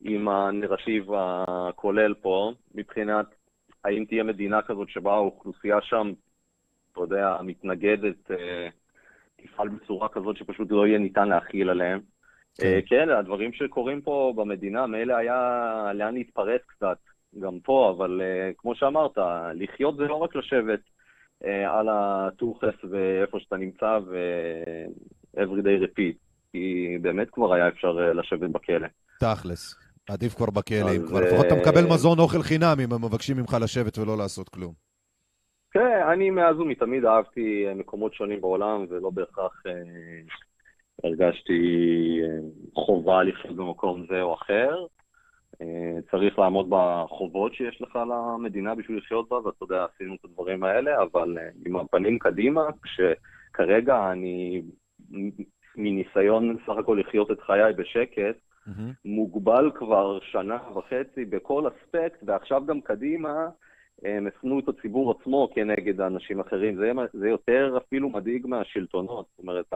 עם 0.00 0.28
הנרטיב 0.28 1.06
הכולל 1.14 2.14
פה, 2.14 2.52
מבחינת 2.74 3.26
האם 3.84 4.04
תהיה 4.04 4.22
מדינה 4.22 4.62
כזאת 4.62 4.88
שבה 4.88 5.14
האוכלוסייה 5.14 5.80
שם, 5.82 6.12
אתה 6.92 7.00
יודע, 7.00 7.36
מתנגדת, 7.42 8.30
אה, 8.30 8.68
תפעל 9.36 9.68
בצורה 9.68 10.08
כזאת 10.08 10.36
שפשוט 10.36 10.70
לא 10.70 10.86
יהיה 10.86 10.98
ניתן 10.98 11.28
להכיל 11.28 11.70
עליהם. 11.70 12.13
אה, 12.62 12.78
כן, 12.86 13.08
הדברים 13.08 13.52
שקורים 13.52 14.00
פה 14.00 14.32
במדינה, 14.36 14.86
מילא 14.86 15.16
היה 15.16 15.90
לאן 15.94 16.14
להתפרץ 16.14 16.60
קצת, 16.66 16.98
גם 17.40 17.60
פה, 17.60 17.94
אבל 17.96 18.20
אה, 18.20 18.50
כמו 18.58 18.74
שאמרת, 18.74 19.18
לחיות 19.54 19.96
זה 19.96 20.02
לא 20.02 20.14
רק 20.14 20.36
לשבת 20.36 20.80
אה, 21.44 21.78
על 21.78 21.88
הטוחס 21.90 22.84
ואיפה 22.90 23.40
שאתה 23.40 23.56
נמצא 23.56 23.98
ו-everyday 24.06 25.84
repeat, 25.84 26.16
כי 26.52 26.96
באמת 27.02 27.30
כבר 27.30 27.54
היה 27.54 27.68
אפשר 27.68 27.92
לשבת 27.92 28.50
בכלא. 28.50 28.88
תכלס. 29.20 29.74
עדיף 30.10 30.34
כבר 30.34 30.50
בכלא, 30.50 30.90
אם 30.96 31.06
כבר 31.06 31.20
לפחות 31.20 31.46
אתה 31.46 31.54
מקבל 31.54 31.84
מזון 31.94 32.18
אוכל 32.18 32.42
חינם 32.42 32.76
אם 32.84 32.92
הם 32.92 33.04
מבקשים 33.04 33.36
ממך 33.36 33.56
לשבת 33.62 33.98
ולא 33.98 34.18
לעשות 34.18 34.48
כלום. 34.48 34.72
כן, 35.70 36.02
אני 36.12 36.30
מאז 36.30 36.56
ומתמיד 36.60 37.04
אהבתי 37.04 37.64
אה, 37.68 37.74
מקומות 37.74 38.14
שונים 38.14 38.40
בעולם, 38.40 38.86
ולא 38.88 39.10
בהכרח 39.10 39.62
הרגשתי 41.04 41.62
אה, 42.22 42.38
חובה 42.74 43.22
לחיות 43.22 43.56
במקום 43.56 44.06
זה 44.08 44.22
או 44.22 44.34
אחר. 44.34 44.86
אה, 45.62 46.00
צריך 46.10 46.38
לעמוד 46.38 46.66
בחובות 46.70 47.54
שיש 47.54 47.82
לך 47.82 47.98
למדינה 48.10 48.74
בשביל 48.74 48.98
לחיות 48.98 49.28
בה, 49.28 49.36
ואתה 49.36 49.64
יודע, 49.64 49.86
עשינו 49.94 50.14
את 50.14 50.24
הדברים 50.24 50.64
האלה, 50.64 51.02
אבל 51.02 51.38
אה, 51.38 51.48
עם 51.66 51.76
הפנים 51.76 52.18
קדימה, 52.18 52.62
כשכרגע 52.82 54.12
אני, 54.12 54.62
מניסיון 55.76 56.56
סך 56.66 56.76
הכל 56.78 57.00
לחיות 57.00 57.30
את 57.30 57.40
חיי 57.40 57.72
בשקט, 57.72 58.36
מהמם. 58.66 58.92
מוגבל 59.04 59.70
כבר 59.74 60.18
שנה 60.20 60.58
וחצי 60.74 61.24
בכל 61.24 61.68
אספקט, 61.68 62.22
ועכשיו 62.26 62.66
גם 62.66 62.80
קדימה 62.80 63.48
הם 64.02 64.26
הפנו 64.26 64.58
את 64.58 64.68
הציבור 64.68 65.10
עצמו 65.10 65.48
כנגד 65.54 66.00
האנשים 66.00 66.40
אחרים. 66.40 66.76
זה, 66.76 66.92
זה 67.12 67.28
יותר 67.28 67.78
אפילו 67.86 68.08
מדאיג 68.08 68.46
מהשלטונות. 68.46 69.26
זאת 69.30 69.38
אומרת, 69.38 69.72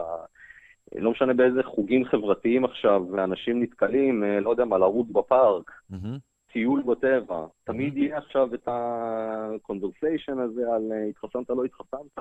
לא 0.95 1.11
משנה 1.11 1.33
באיזה 1.33 1.63
חוגים 1.63 2.05
חברתיים 2.05 2.65
עכשיו, 2.65 3.03
ואנשים 3.11 3.63
נתקלים, 3.63 4.23
אה, 4.23 4.39
לא 4.39 4.49
יודע 4.49 4.65
מה, 4.65 4.77
לרוץ 4.77 5.07
בפארק, 5.11 5.71
מהמם. 5.89 6.17
טיול 6.51 6.81
בטבע. 6.81 7.45
תמיד 7.63 7.97
יהיה 7.97 8.17
עכשיו 8.17 8.53
את 8.53 8.67
ה-conversation 8.67 10.39
הזה 10.41 10.61
על 10.75 10.91
אה, 10.91 11.03
התחסנת, 11.03 11.49
לא 11.49 11.63
התחסנת. 11.63 12.19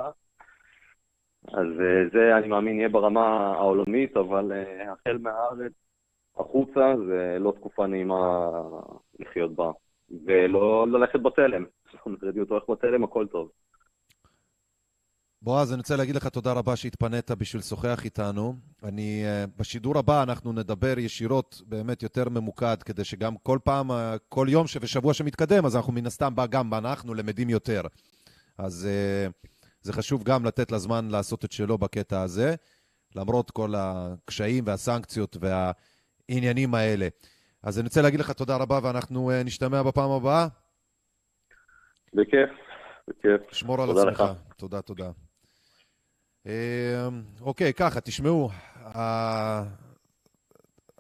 אז 1.48 1.66
אה, 1.80 2.08
זה, 2.12 2.36
אני 2.38 2.48
מאמין, 2.48 2.78
יהיה 2.78 2.88
ברמה 2.88 3.54
העולמית, 3.54 4.16
אבל 4.16 4.52
אה, 4.52 4.92
החל 4.92 5.18
מהארץ 5.18 5.72
החוצה 6.36 6.94
זה 7.06 7.36
לא 7.40 7.52
תקופה 7.56 7.86
נעימה 7.86 8.50
לחיות 9.18 9.54
בה. 9.54 9.70
ולא 10.26 10.86
ללכת 10.88 11.20
בתלם. 11.20 11.64
זאת 11.92 12.06
אומרת, 12.06 12.22
להיות 12.22 12.50
הולך 12.50 12.70
בתלם, 12.70 13.04
הכל 13.04 13.26
טוב. 13.26 13.50
בועז, 15.43 15.73
אני 15.73 15.78
רוצה 15.78 15.97
להגיד 15.97 16.16
לך 16.16 16.27
תודה 16.27 16.52
רבה 16.52 16.77
שהתפנית 16.77 17.31
בשביל 17.31 17.60
לשוחח 17.60 18.05
איתנו. 18.05 18.55
אני, 18.82 19.23
אה, 19.24 19.44
בשידור 19.56 19.98
הבא 19.98 20.23
אנחנו 20.23 20.52
נדבר 20.52 20.98
ישירות, 20.98 21.62
באמת 21.66 22.02
יותר 22.02 22.28
ממוקד, 22.28 22.82
כדי 22.82 23.05
שגם 23.05 23.36
כל 23.36 23.59
פעם, 23.65 23.90
אה, 23.90 24.16
כל 24.28 24.47
יום 24.51 24.65
ושבוע 24.81 25.15
שמתקדם, 25.15 25.66
אז 25.66 25.77
אנחנו 25.77 25.93
מן 25.93 26.06
הסתם, 26.06 26.35
בא 26.35 26.47
גם 26.47 26.74
אנחנו 26.74 27.15
למדים 27.15 27.51
יותר. 27.51 27.82
אז 28.59 28.89
אה, 28.90 29.31
זה 29.81 29.93
חשוב 29.93 30.23
גם 30.23 30.44
לתת 30.44 30.73
לזמן 30.73 31.09
לעשות 31.10 31.44
את 31.44 31.52
שלו 31.52 31.78
בקטע 31.78 32.23
הזה, 32.23 32.55
למרות 33.16 33.51
כל 33.51 33.74
הקשיים 33.77 34.65
והסנקציות 34.66 35.36
והעניינים 35.40 36.74
האלה. 36.74 37.09
אז 37.62 37.78
אני 37.78 37.86
רוצה 37.86 38.02
להגיד 38.02 38.20
לך 38.20 38.31
תודה 38.31 38.56
רבה, 38.56 38.78
ואנחנו 38.82 39.31
נשתמע 39.44 39.82
בפעם 39.82 40.10
הבאה. 40.10 40.47
בכיף, 42.15 42.51
בכיף. 43.09 43.52
שמור 43.52 43.82
על 43.82 43.90
עצמך. 43.90 44.20
לך. 44.20 44.32
תודה, 44.56 44.82
תודה. 44.82 45.10
אה, 46.48 47.08
אוקיי, 47.40 47.72
ככה, 47.74 48.00
תשמעו, 48.00 48.50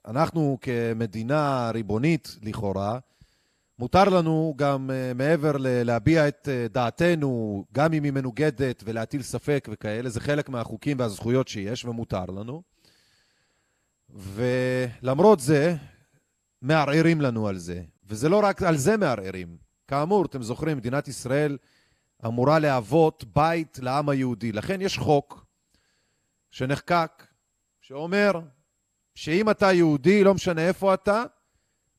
אנחנו 0.06 0.58
כמדינה 0.60 1.70
ריבונית 1.74 2.36
לכאורה, 2.42 2.98
מותר 3.78 4.04
לנו 4.04 4.54
גם 4.56 4.90
אה, 4.90 5.14
מעבר 5.14 5.56
להביע 5.60 6.28
את 6.28 6.48
אה, 6.52 6.66
דעתנו, 6.68 7.64
גם 7.72 7.92
אם 7.92 8.04
היא 8.04 8.12
מנוגדת 8.12 8.82
ולהטיל 8.86 9.22
ספק 9.22 9.68
וכאלה, 9.72 10.08
זה 10.08 10.20
חלק 10.20 10.48
מהחוקים 10.48 10.98
והזכויות 10.98 11.48
שיש 11.48 11.84
ומותר 11.84 12.24
לנו. 12.24 12.62
ולמרות 14.10 15.40
זה, 15.40 15.76
מערערים 16.62 17.20
לנו 17.20 17.48
על 17.48 17.58
זה. 17.58 17.82
וזה 18.06 18.28
לא 18.28 18.40
רק 18.44 18.62
על 18.62 18.76
זה 18.76 18.96
מערערים. 18.96 19.56
כאמור, 19.88 20.24
אתם 20.24 20.42
זוכרים, 20.42 20.76
מדינת 20.76 21.08
ישראל 21.08 21.58
אמורה 22.26 22.58
להוות 22.58 23.24
בית 23.24 23.78
לעם 23.82 24.08
היהודי. 24.08 24.52
לכן 24.52 24.80
יש 24.80 24.98
חוק 24.98 25.46
שנחקק, 26.50 27.26
שאומר 27.80 28.32
שאם 29.14 29.50
אתה 29.50 29.72
יהודי, 29.72 30.24
לא 30.24 30.34
משנה 30.34 30.68
איפה 30.68 30.94
אתה, 30.94 31.24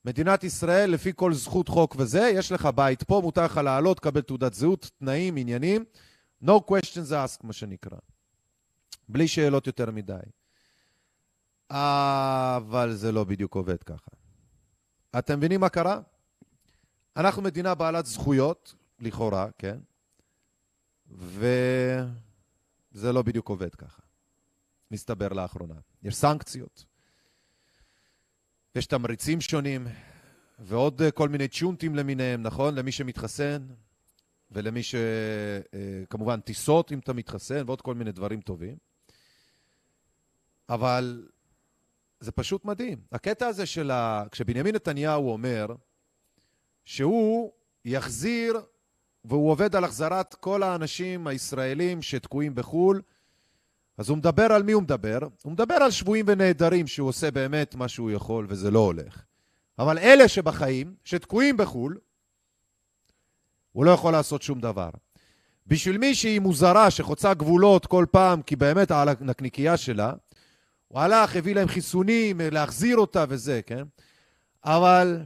מדינת 0.05 0.43
ישראל, 0.43 0.89
לפי 0.89 1.11
כל 1.15 1.33
זכות 1.33 1.67
חוק 1.67 1.95
וזה, 1.99 2.31
יש 2.33 2.51
לך 2.51 2.65
בית 2.75 3.03
פה, 3.03 3.21
מותר 3.23 3.45
לך 3.45 3.57
לעלות, 3.57 3.99
קבל 3.99 4.21
תעודת 4.21 4.53
זהות, 4.53 4.91
תנאים, 4.99 5.37
עניינים. 5.37 5.85
No 6.43 6.51
questions 6.51 7.11
asked, 7.11 7.43
מה 7.43 7.53
שנקרא. 7.53 7.97
בלי 9.09 9.27
שאלות 9.27 9.67
יותר 9.67 9.91
מדי. 9.91 10.19
אבל 11.69 12.93
זה 12.93 13.11
לא 13.11 13.23
בדיוק 13.23 13.55
עובד 13.55 13.83
ככה. 13.83 14.11
אתם 15.19 15.37
מבינים 15.37 15.59
מה 15.59 15.69
קרה? 15.69 16.01
אנחנו 17.17 17.41
מדינה 17.41 17.75
בעלת 17.75 18.05
זכויות, 18.05 18.75
לכאורה, 18.99 19.47
כן? 19.57 19.77
וזה 21.17 23.11
לא 23.11 23.21
בדיוק 23.21 23.49
עובד 23.49 23.75
ככה. 23.75 24.01
מסתבר 24.91 25.27
לאחרונה. 25.27 25.75
יש 26.03 26.15
סנקציות, 26.15 26.85
יש 28.75 28.85
תמריצים 28.85 29.41
שונים, 29.41 29.87
ועוד 30.59 31.01
אה, 31.01 31.11
כל 31.11 31.29
מיני 31.29 31.47
צ'ונטים 31.47 31.95
למיניהם, 31.95 32.43
נכון? 32.43 32.75
למי 32.75 32.91
שמתחסן, 32.91 33.67
ולמי 34.51 34.81
שכמובן 34.83 36.39
טיסות 36.39 36.91
אם 36.91 36.99
אתה 36.99 37.13
מתחסן, 37.13 37.63
ועוד 37.65 37.81
כל 37.81 37.95
מיני 37.95 38.11
דברים 38.11 38.41
טובים. 38.41 38.77
אבל 40.69 41.27
זה 42.19 42.31
פשוט 42.31 42.65
מדהים. 42.65 43.01
הקטע 43.11 43.47
הזה 43.47 43.65
של 43.65 43.91
ה... 43.91 44.23
כשבנימין 44.31 44.75
נתניהו 44.75 45.31
אומר 45.31 45.67
שהוא 46.85 47.51
יחזיר, 47.85 48.59
והוא 49.25 49.51
עובד 49.51 49.75
על 49.75 49.83
החזרת 49.83 50.33
כל 50.33 50.63
האנשים 50.63 51.27
הישראלים 51.27 52.01
שתקועים 52.01 52.55
בחו"ל, 52.55 53.01
אז 53.97 54.09
הוא 54.09 54.17
מדבר 54.17 54.43
על 54.43 54.63
מי 54.63 54.71
הוא 54.71 54.83
מדבר? 54.83 55.19
הוא 55.43 55.51
מדבר 55.51 55.73
על 55.73 55.91
שבויים 55.91 56.25
ונעדרים 56.27 56.87
שהוא 56.87 57.09
עושה 57.09 57.31
באמת 57.31 57.75
מה 57.75 57.87
שהוא 57.87 58.11
יכול 58.11 58.45
וזה 58.49 58.71
לא 58.71 58.79
הולך. 58.79 59.23
אבל 59.79 59.97
אלה 59.97 60.27
שבחיים, 60.27 60.95
שתקועים 61.03 61.57
בחו"ל, 61.57 61.97
הוא 63.71 63.85
לא 63.85 63.91
יכול 63.91 64.11
לעשות 64.11 64.41
שום 64.41 64.59
דבר. 64.59 64.89
בשביל 65.67 65.97
מישהי 65.97 66.39
מוזרה 66.39 66.91
שחוצה 66.91 67.33
גבולות 67.33 67.85
כל 67.85 68.05
פעם, 68.11 68.41
כי 68.41 68.55
באמת 68.55 68.91
על 68.91 69.09
הנקניקייה 69.09 69.77
שלה, 69.77 70.13
הוא 70.87 70.99
הלך, 70.99 71.35
הביא 71.35 71.55
להם 71.55 71.67
חיסונים, 71.67 72.41
להחזיר 72.51 72.97
אותה 72.97 73.25
וזה, 73.29 73.61
כן? 73.65 73.83
אבל 74.65 75.21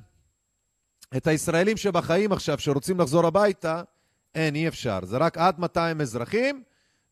את 1.18 1.28
הישראלים 1.28 1.78
שבחיים 1.78 2.32
עכשיו, 2.32 2.60
שרוצים 2.60 3.00
לחזור 3.00 3.28
הביתה, 3.28 3.84
אין, 4.36 4.56
אי 4.56 4.68
אפשר. 4.68 5.00
זה 5.06 5.18
רק 5.18 5.38
עד 5.38 5.60
200 5.60 6.02
אזרחים, 6.02 6.64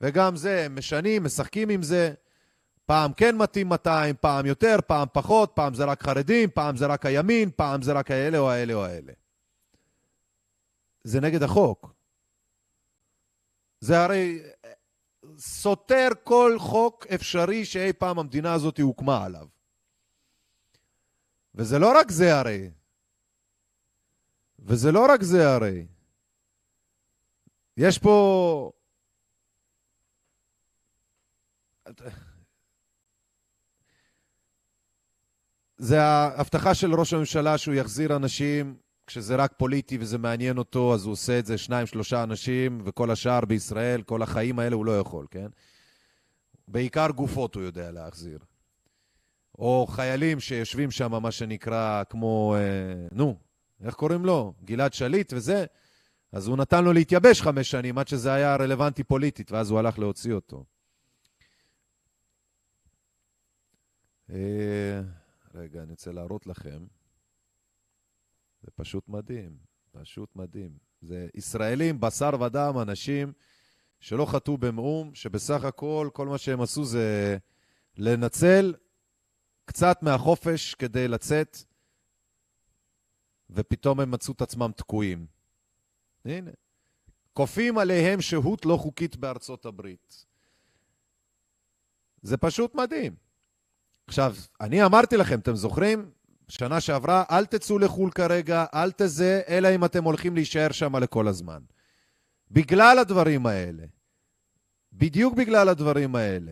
וגם 0.02 0.36
זה, 0.36 0.66
הם 0.66 0.76
משנים, 0.76 1.24
משחקים 1.24 1.70
עם 1.70 1.84
זה. 1.84 2.14
פעם 2.86 3.14
כן 3.14 3.38
מתאים 3.38 3.70
200, 3.70 4.16
פעם 4.22 4.46
יותר, 4.46 4.78
פעם 4.88 5.08
פחות, 5.14 5.52
פעם 5.54 5.74
זה 5.74 5.86
רק 5.86 6.04
חרדים, 6.04 6.50
פעם 6.50 6.78
זה 6.78 6.86
רק 6.86 7.06
הימין, 7.06 7.50
פעם 7.56 7.82
זה 7.82 7.94
רק 7.94 8.12
האלה 8.12 8.38
או 8.38 8.52
האלה 8.52 8.74
או 8.74 8.86
האלה. 8.86 9.14
זה 11.04 11.22
נגד 11.22 11.44
החוק. 11.44 11.94
זה 13.80 14.04
הרי 14.04 14.42
סותר 15.38 16.08
כל 16.24 16.56
חוק 16.60 17.08
אפשרי 17.16 17.66
שאי 17.66 17.94
פעם 17.94 18.20
המדינה 18.20 18.54
הזאת 18.54 18.80
הוקמה 18.80 19.26
עליו. 19.26 19.48
וזה 21.56 21.80
לא 21.80 22.00
רק 22.00 22.12
זה 22.12 22.40
הרי. 22.40 22.70
וזה 24.62 24.92
לא 24.92 25.06
רק 25.14 25.24
זה 25.24 25.50
הרי. 25.50 25.86
יש 27.78 28.00
פה... 28.00 28.72
זה 35.78 36.02
ההבטחה 36.02 36.76
של 36.76 36.94
ראש 36.94 37.14
הממשלה 37.14 37.58
שהוא 37.58 37.76
יחזיר 37.76 38.16
אנשים 38.16 38.78
כשזה 39.08 39.36
רק 39.36 39.54
פוליטי 39.58 39.98
וזה 39.98 40.18
מעניין 40.18 40.58
אותו, 40.58 40.94
אז 40.94 41.06
הוא 41.06 41.12
עושה 41.12 41.40
את 41.40 41.46
זה 41.46 41.58
שניים, 41.58 41.88
שלושה 41.88 42.24
אנשים, 42.24 42.82
וכל 42.86 43.12
השאר 43.12 43.46
בישראל, 43.46 44.02
כל 44.02 44.22
החיים 44.22 44.60
האלה 44.60 44.76
הוא 44.76 44.86
לא 44.86 45.00
יכול, 45.00 45.26
כן? 45.32 45.48
בעיקר 46.68 47.10
גופות 47.10 47.56
הוא 47.56 47.64
יודע 47.64 47.92
להחזיר. 47.92 48.40
או 49.60 49.88
חיילים 49.90 50.40
שיושבים 50.40 50.92
שם, 50.92 51.12
מה 51.12 51.32
שנקרא, 51.32 52.04
כמו, 52.10 52.56
אה, 52.58 53.08
נו, 53.12 53.38
איך 53.82 53.94
קוראים 53.96 54.26
לו? 54.26 54.54
גלעד 54.64 54.94
שליט 54.94 55.34
וזה. 55.34 55.66
אז 56.32 56.48
הוא 56.48 56.58
נתן 56.58 56.84
לו 56.84 56.94
להתייבש 56.94 57.42
חמש 57.42 57.72
שנים 57.72 57.98
עד 57.98 58.08
שזה 58.08 58.34
היה 58.34 58.56
רלוונטי 58.56 59.04
פוליטית, 59.04 59.52
ואז 59.52 59.72
הוא 59.72 59.80
הלך 59.80 60.00
להוציא 60.00 60.34
אותו. 60.34 60.66
אה, 64.30 65.02
רגע, 65.54 65.84
אני 65.84 65.92
רוצה 65.92 66.12
להראות 66.12 66.48
לכם. 66.48 66.86
זה 68.62 68.72
פשוט 68.76 69.10
מדהים, 69.10 69.58
פשוט 69.92 70.36
מדהים. 70.36 70.78
זה 71.02 71.28
ישראלים, 71.36 72.00
בשר 72.00 72.30
ודם, 72.42 72.74
אנשים 72.82 73.34
שלא 74.00 74.26
חטאו 74.26 74.58
במאום, 74.58 75.16
שבסך 75.16 75.64
הכל, 75.64 76.10
כל 76.14 76.28
מה 76.28 76.38
שהם 76.38 76.62
עשו 76.62 76.86
זה 76.86 77.38
לנצל 77.98 78.74
קצת 79.66 80.04
מהחופש 80.04 80.74
כדי 80.74 81.08
לצאת, 81.08 81.58
ופתאום 83.52 84.00
הם 84.00 84.12
מצאו 84.12 84.34
את 84.34 84.42
עצמם 84.42 84.72
תקועים. 84.76 85.26
הנה. 86.26 86.52
כופים 87.34 87.78
עליהם 87.78 88.22
שהות 88.22 88.66
לא 88.66 88.78
חוקית 88.78 89.16
בארצות 89.16 89.66
הברית. 89.66 90.26
זה 92.22 92.38
פשוט 92.38 92.76
מדהים. 92.76 93.16
עכשיו, 94.08 94.36
אני 94.62 94.86
אמרתי 94.86 95.18
לכם, 95.18 95.40
אתם 95.40 95.56
זוכרים? 95.56 96.12
שנה 96.48 96.82
שעברה, 96.82 97.24
אל 97.32 97.46
תצאו 97.46 97.80
לחו"ל 97.80 98.12
כרגע, 98.12 98.66
אל 98.74 98.92
תזה, 98.92 99.42
אלא 99.48 99.76
אם 99.76 99.86
אתם 99.86 100.04
הולכים 100.04 100.36
להישאר 100.36 100.72
שם 100.72 100.96
לכל 100.96 101.28
הזמן. 101.28 101.62
בגלל 102.52 103.00
הדברים 103.00 103.46
האלה. 103.46 103.84
בדיוק 104.94 105.34
בגלל 105.34 105.70
הדברים 105.70 106.16
האלה. 106.16 106.52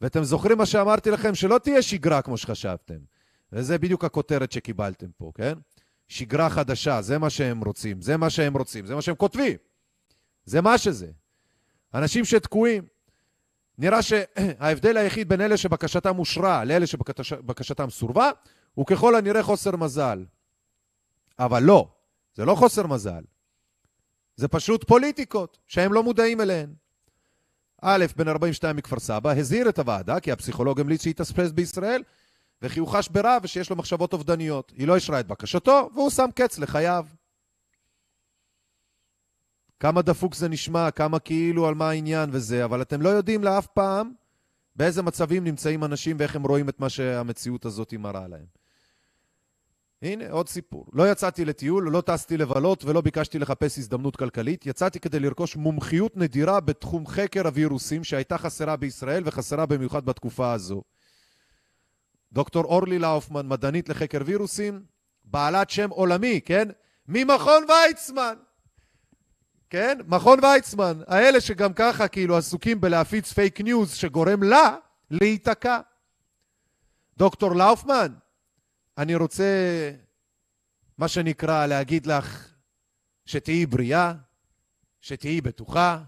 ואתם 0.00 0.24
זוכרים 0.24 0.58
מה 0.58 0.66
שאמרתי 0.66 1.10
לכם? 1.10 1.34
שלא 1.34 1.58
תהיה 1.58 1.82
שגרה 1.82 2.22
כמו 2.22 2.36
שחשבתם. 2.36 2.98
וזה 3.52 3.78
בדיוק 3.78 4.04
הכותרת 4.04 4.52
שקיבלתם 4.52 5.06
פה, 5.16 5.32
כן? 5.34 5.58
שגרה 6.08 6.50
חדשה, 6.50 7.02
זה 7.02 7.18
מה 7.18 7.30
שהם 7.30 7.64
רוצים, 7.64 8.02
זה 8.02 8.16
מה 8.16 8.30
שהם 8.30 8.56
רוצים, 8.56 8.86
זה 8.86 8.94
מה 8.94 9.02
שהם 9.02 9.14
כותבים. 9.14 9.56
זה 10.44 10.60
מה 10.60 10.78
שזה. 10.78 11.10
אנשים 11.94 12.24
שתקועים. 12.24 12.84
נראה 13.78 14.02
שההבדל 14.02 14.96
היחיד 14.96 15.28
בין 15.28 15.40
אלה 15.40 15.56
שבקשתם 15.56 16.18
אושרה 16.18 16.64
לאלה 16.64 16.86
שבקשתם 16.86 17.90
סורבה, 17.90 18.30
הוא 18.74 18.86
ככל 18.86 19.16
הנראה 19.16 19.42
חוסר 19.42 19.76
מזל. 19.76 20.24
אבל 21.38 21.62
לא, 21.62 21.88
זה 22.34 22.44
לא 22.44 22.54
חוסר 22.54 22.86
מזל. 22.86 23.22
זה 24.36 24.48
פשוט 24.48 24.84
פוליטיקות 24.84 25.58
שהם 25.66 25.92
לא 25.92 26.02
מודעים 26.02 26.40
אליהן. 26.40 26.74
א', 27.82 28.06
בן 28.16 28.28
42 28.28 28.76
מכפר 28.76 28.98
סבא, 28.98 29.30
הזהיר 29.30 29.68
את 29.68 29.78
הוועדה 29.78 30.20
כי 30.20 30.32
הפסיכולוג 30.32 30.80
המליץ 30.80 31.02
שיתאספס 31.02 31.50
בישראל 31.50 32.02
וכי 32.62 32.80
הוא 32.80 32.88
חש 32.88 33.08
ברע 33.08 33.38
ושיש 33.42 33.70
לו 33.70 33.76
מחשבות 33.76 34.12
אובדניות. 34.12 34.72
היא 34.76 34.86
לא 34.86 34.94
אישרה 34.94 35.20
את 35.20 35.26
בקשתו 35.26 35.90
והוא 35.94 36.10
שם 36.10 36.28
קץ 36.34 36.58
לחייו. 36.58 37.06
כמה 39.80 40.02
דפוק 40.02 40.34
זה 40.34 40.48
נשמע, 40.48 40.90
כמה 40.90 41.18
כאילו 41.18 41.68
על 41.68 41.74
מה 41.74 41.88
העניין 41.88 42.30
וזה, 42.32 42.64
אבל 42.64 42.82
אתם 42.82 43.02
לא 43.02 43.08
יודעים 43.08 43.44
לאף 43.44 43.66
פעם 43.66 44.12
באיזה 44.76 45.02
מצבים 45.02 45.44
נמצאים 45.44 45.84
אנשים 45.84 46.16
ואיך 46.18 46.36
הם 46.36 46.46
רואים 46.46 46.68
את 46.68 46.80
מה 46.80 46.88
שהמציאות 46.88 47.64
הזאת 47.64 47.94
מראה 47.94 48.28
להם. 48.28 48.46
הנה 50.02 50.30
עוד 50.30 50.48
סיפור. 50.48 50.86
לא 50.92 51.10
יצאתי 51.10 51.44
לטיול, 51.44 51.90
לא 51.90 52.00
טסתי 52.00 52.36
לבלות 52.36 52.84
ולא 52.84 53.00
ביקשתי 53.00 53.38
לחפש 53.38 53.78
הזדמנות 53.78 54.16
כלכלית. 54.16 54.66
יצאתי 54.66 55.00
כדי 55.00 55.20
לרכוש 55.20 55.56
מומחיות 55.56 56.16
נדירה 56.16 56.60
בתחום 56.60 57.06
חקר 57.06 57.46
הווירוסים 57.46 58.04
שהייתה 58.04 58.38
חסרה 58.38 58.76
בישראל 58.76 59.22
וחסרה 59.26 59.66
במיוחד 59.66 60.04
בתקופה 60.04 60.52
הזו. 60.52 60.82
דוקטור 62.32 62.64
אורלי 62.64 62.98
לאופמן, 62.98 63.48
מדענית 63.48 63.88
לחקר 63.88 64.18
וירוסים, 64.24 64.82
בעלת 65.24 65.70
שם 65.70 65.90
עולמי, 65.90 66.40
כן? 66.44 66.68
ממכון 67.08 67.64
ויצמן. 67.68 68.34
כן? 69.70 69.98
מכון 70.06 70.44
ויצמן, 70.44 71.00
האלה 71.06 71.40
שגם 71.40 71.72
ככה 71.72 72.08
כאילו 72.08 72.36
עסוקים 72.36 72.80
בלהפיץ 72.80 73.32
fake 73.32 73.60
news 73.60 73.94
שגורם 73.94 74.42
לה 74.42 74.76
להיתקע. 75.10 75.80
דוקטור 77.16 77.56
לאופמן, 77.56 78.14
אני 78.98 79.14
רוצה, 79.14 79.44
מה 80.98 81.08
שנקרא, 81.08 81.66
להגיד 81.66 82.06
לך 82.06 82.48
שתהיי 83.26 83.66
בריאה, 83.66 84.12
שתהיי 85.00 85.40
בטוחה, 85.40 86.02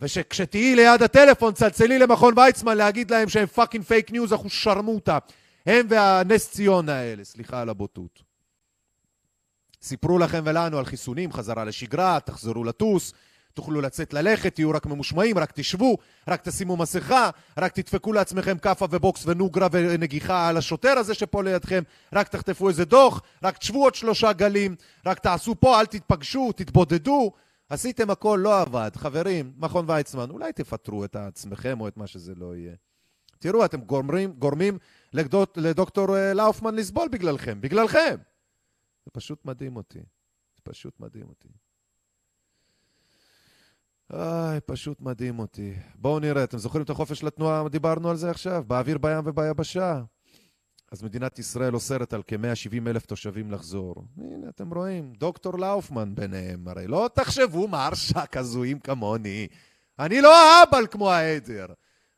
ושכשתהיי 0.00 0.76
ליד 0.76 1.02
הטלפון, 1.02 1.54
צלצלי 1.54 1.98
למכון 1.98 2.38
ויצמן 2.38 2.76
להגיד 2.76 3.10
להם 3.10 3.28
שהם 3.28 3.46
fucking 3.46 3.84
fake 3.84 4.12
news, 4.12 4.32
אנחנו 4.32 4.50
שרמוטה. 4.50 5.18
הם 5.66 5.86
והנס 5.88 6.50
ציון 6.50 6.88
האלה, 6.88 7.24
סליחה 7.24 7.60
על 7.60 7.68
הבוטות. 7.68 8.22
סיפרו 9.82 10.18
לכם 10.18 10.42
ולנו 10.46 10.78
על 10.78 10.84
חיסונים, 10.84 11.32
חזרה 11.32 11.64
לשגרה, 11.64 12.18
תחזרו 12.24 12.64
לטוס, 12.64 13.12
תוכלו 13.54 13.80
לצאת 13.80 14.14
ללכת, 14.14 14.54
תהיו 14.54 14.70
רק 14.70 14.86
ממושמעים, 14.86 15.38
רק 15.38 15.52
תשבו, 15.54 15.98
רק 16.28 16.42
תשימו 16.42 16.76
מסכה, 16.76 17.30
רק 17.58 17.72
תדפקו 17.72 18.12
לעצמכם 18.12 18.58
כאפה 18.58 18.86
ובוקס 18.90 19.22
ונוגרה 19.26 19.68
ונגיחה 19.72 20.48
על 20.48 20.56
השוטר 20.56 20.98
הזה 20.98 21.14
שפה 21.14 21.42
לידכם, 21.42 21.82
רק 22.12 22.28
תחטפו 22.28 22.68
איזה 22.68 22.84
דוח, 22.84 23.22
רק 23.42 23.58
תשבו 23.58 23.84
עוד 23.84 23.94
שלושה 23.94 24.32
גלים, 24.32 24.76
רק 25.06 25.18
תעשו 25.18 25.54
פה, 25.60 25.80
אל 25.80 25.86
תתפגשו, 25.86 26.52
תתבודדו. 26.56 27.32
עשיתם 27.68 28.10
הכל, 28.10 28.40
לא 28.42 28.60
עבד. 28.60 28.90
חברים, 28.96 29.52
מכון 29.56 29.90
ויצמן, 29.90 30.30
אולי 30.30 30.52
תפטרו 30.52 31.04
את 31.04 31.16
עצמכם 31.16 31.80
או 31.80 31.88
את 31.88 31.96
מה 31.96 32.06
שזה 32.06 32.34
לא 32.34 32.56
יהיה. 32.56 32.74
תראו, 33.38 33.64
אתם 33.64 33.80
גורמים, 33.80 34.32
גורמים 34.32 34.78
לדוק, 35.12 35.56
לדוקטור 35.56 36.16
אה, 36.16 36.34
לאופמן 36.34 36.74
לסבול 36.74 37.08
בגללכם, 37.08 37.60
בגללכם. 37.60 38.16
זה 39.04 39.10
פשוט 39.12 39.44
מדהים 39.44 39.76
אותי. 39.76 39.98
זה 40.56 40.60
פשוט 40.62 41.00
מדהים 41.00 41.28
אותי. 41.28 41.48
איי, 44.12 44.60
פשוט 44.60 45.00
מדהים 45.00 45.38
אותי. 45.38 45.74
בואו 45.94 46.18
נראה, 46.18 46.44
אתם 46.44 46.58
זוכרים 46.58 46.84
את 46.84 46.90
החופש 46.90 47.22
לתנועה? 47.22 47.68
דיברנו 47.68 48.10
על 48.10 48.16
זה 48.16 48.30
עכשיו, 48.30 48.64
באוויר, 48.66 48.98
בים 48.98 49.20
וביבשה. 49.24 50.02
אז 50.92 51.02
מדינת 51.02 51.38
ישראל 51.38 51.74
אוסרת 51.74 52.12
על 52.12 52.22
כ-170 52.26 52.88
אלף 52.88 53.06
תושבים 53.06 53.50
לחזור. 53.50 53.94
הנה, 54.18 54.48
אתם 54.48 54.74
רואים, 54.74 55.12
דוקטור 55.18 55.58
לאופמן 55.58 56.14
ביניהם. 56.14 56.68
הרי 56.68 56.86
לא 56.86 57.10
תחשבו 57.14 57.68
מרשק 57.68 58.36
הזויים 58.36 58.78
כמוני. 58.78 59.46
אני 59.98 60.20
לא 60.20 60.36
האבל 60.36 60.86
כמו 60.86 61.10
העדר. 61.10 61.66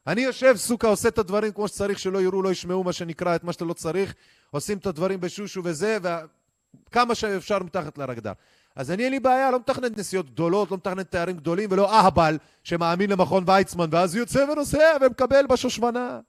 אני 0.06 0.20
יושב 0.20 0.56
סוכה, 0.56 0.88
עושה 0.88 1.08
את 1.08 1.18
הדברים 1.18 1.52
כמו 1.52 1.68
שצריך, 1.68 1.98
שלא 1.98 2.22
יראו, 2.22 2.42
לא 2.42 2.52
ישמעו 2.52 2.84
מה 2.84 2.92
שנקרא, 2.92 3.36
את 3.36 3.44
מה 3.44 3.52
שאתה 3.52 3.64
לא 3.64 3.72
צריך. 3.72 4.14
עושים 4.50 4.78
את 4.78 4.86
הדברים 4.86 5.20
בשושו 5.20 5.60
וזה, 5.64 5.98
וכמה 6.02 7.14
שאפשר 7.14 7.62
מתחת 7.62 7.98
לרקדן. 7.98 8.32
אז 8.76 8.90
אני 8.90 9.04
אין 9.04 9.12
לי 9.12 9.20
בעיה, 9.20 9.50
לא 9.50 9.58
מתכנן 9.58 9.88
נסיעות 9.96 10.30
גדולות, 10.30 10.70
לא 10.70 10.76
מתכנן 10.76 11.02
תארים 11.02 11.36
גדולים, 11.36 11.68
ולא 11.72 11.94
אהבל 11.94 12.38
שמאמין 12.64 13.10
למכון 13.10 13.44
ויצמן, 13.46 13.88
ואז 13.90 14.16
יוצא 14.16 14.44
ונוסע 14.52 14.96
ומקבל 15.00 15.46
בשושמנה. 15.46 16.20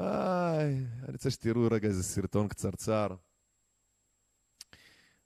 איי, 0.00 0.74
אני 1.02 1.12
רוצה 1.12 1.30
שתראו 1.30 1.68
רגע 1.70 1.88
איזה 1.88 2.02
סרטון 2.02 2.48
קצרצר 2.48 3.08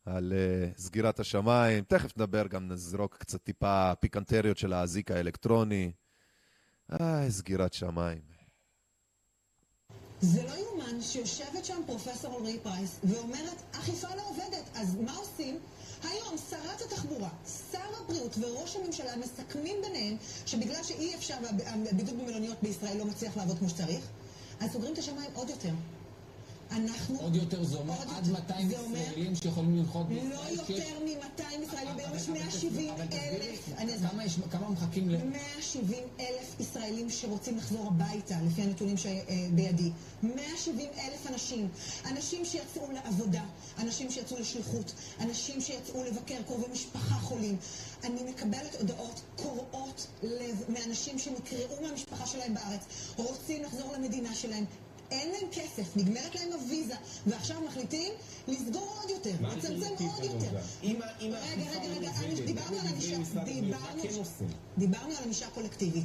על 0.04 0.32
uh, 0.32 0.80
סגירת 0.80 1.20
השמיים. 1.20 1.84
תכף 1.84 2.16
נדבר, 2.16 2.46
גם 2.46 2.68
נזרוק 2.68 3.16
קצת 3.16 3.42
טיפה 3.42 3.92
פיקנטריות 4.00 4.58
של 4.58 4.72
האזיק 4.72 5.10
האלקטרוני. 5.10 5.92
איי, 7.00 7.30
סגירת 7.30 7.72
שמיים. 7.72 8.20
זה 10.20 10.42
לא 10.42 10.52
יאומן 10.52 11.02
שיושבת 11.02 11.64
שם 11.64 11.82
פרופסור 11.86 12.38
אלרי 12.40 12.58
פרייס 12.62 13.00
ואומרת, 13.04 13.62
אכיפה 13.72 14.08
לא 14.16 14.22
עובדת, 14.28 14.70
אז 14.74 14.96
מה 14.96 15.12
עושים? 15.16 15.58
היום 16.02 16.38
שרת 16.50 16.80
התחבורה, 16.86 17.28
שר 17.72 17.78
הבריאות 18.04 18.36
וראש 18.40 18.76
הממשלה 18.76 19.16
מסכמים 19.16 19.76
ביניהם 19.82 20.16
שבגלל 20.46 20.82
שאי 20.82 21.14
אפשר 21.14 21.34
והבידוד 21.58 22.20
במלוניות 22.20 22.62
בישראל 22.62 22.98
לא 22.98 23.04
מצליח 23.04 23.36
לעבוד 23.36 23.58
כמו 23.58 23.68
שצריך, 23.68 24.08
אז 24.60 24.72
סוגרים 24.72 24.92
את 24.92 24.98
השמיים 24.98 25.30
עוד 25.34 25.50
יותר. 25.50 25.72
אנחנו... 26.70 27.20
עוד 27.20 27.36
יותר 27.36 27.64
זה 27.64 27.78
אומר 27.78 27.94
עד 28.16 28.28
200 28.30 28.70
ישראלים 28.70 29.34
שיכולים 29.34 29.76
לנחות 29.78 30.08
בישראל? 30.08 30.30
לא 30.30 30.38
יותר 30.68 30.98
מ-200 31.04 31.64
ישראלים, 31.64 31.96
ביום 31.96 32.16
יש 32.16 32.28
170 32.28 32.94
אלף. 33.00 33.70
כמה 34.50 34.70
מחכים 34.70 35.10
ל... 35.10 35.16
170 35.24 36.04
אלף 36.20 36.60
ישראלים 36.60 37.10
שרוצים 37.10 37.56
לחזור 37.56 37.86
הביתה, 37.86 38.36
לפי 38.46 38.62
הנתונים 38.62 38.96
שבידי. 38.96 39.90
170 40.22 40.88
אלף 40.98 41.26
אנשים. 41.26 41.68
אנשים 42.10 42.44
שיצאו 42.44 42.90
לעבודה, 42.92 43.42
אנשים 43.78 44.10
שיצאו 44.10 44.36
לשליחות, 44.38 44.92
אנשים 45.20 45.60
שיצאו 45.60 46.04
לבקר 46.04 46.42
קרובי 46.46 46.72
משפחה 46.72 47.14
חולים. 47.14 47.56
אני 48.04 48.22
מקבלת 48.30 48.74
הודעות 48.80 49.20
קורעות 49.36 50.06
לב 50.22 50.62
מאנשים 50.68 51.18
שנקרעו 51.18 51.82
מהמשפחה 51.82 52.26
שלהם 52.26 52.54
בארץ, 52.54 52.80
רוצים 53.16 53.62
לחזור 53.62 53.92
למדינה 53.92 54.34
שלהם. 54.34 54.64
אין 55.10 55.30
להם 55.30 55.50
כסף, 55.52 55.96
נגמרת 55.96 56.34
להם 56.34 56.52
הוויזה, 56.52 56.94
ועכשיו 57.26 57.60
מחליטים 57.60 58.12
לסגור 58.48 58.96
עוד 59.00 59.10
יותר, 59.10 59.30
לצמצם 59.40 60.04
עוד 60.04 60.24
יותר. 60.24 60.58
רגע, 60.82 61.70
רגע, 61.70 61.88
רגע, 61.96 62.12
כן? 62.12 62.44
דיברנו 64.78 65.12
על 65.18 65.24
ענישה 65.24 65.46
קולקטיבית. 65.54 66.04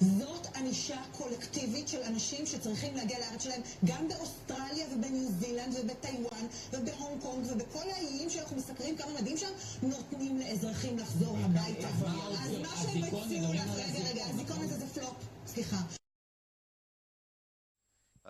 זאת 0.00 0.46
ענישה 0.56 0.96
קולקטיבית 1.12 1.88
של 1.88 2.02
אנשים 2.02 2.46
שצריכים 2.46 2.96
להגיע 2.96 3.18
לארץ 3.18 3.42
שלהם 3.42 3.60
גם 3.84 4.08
באוסטרליה 4.08 4.86
ובניו 4.94 5.28
זילנד 5.40 5.74
ובטיוואן 5.80 6.46
ובהונג 6.72 7.22
קונג 7.22 7.46
ובכל 7.52 7.90
האיים 7.94 8.30
שאנחנו 8.30 8.56
מסקרים 8.56 8.96
כמה 8.96 9.10
מדהים 9.20 9.36
שם, 9.36 9.46
נותנים 9.82 10.38
לאזרחים 10.38 10.98
לחזור 10.98 11.36
הביתה. 11.44 11.88
איפה 11.88 12.06
אז? 12.06 12.50
מה 12.62 12.68
שהם 12.82 13.04
הציעו 13.04 13.52
לך, 13.52 13.62
רגע, 13.76 14.10
רגע. 14.10 14.24
הזיכרון 14.26 14.62
הזה 14.62 14.78
זה 14.78 14.86
פלופ, 15.00 15.14
סליחה. 15.46 15.76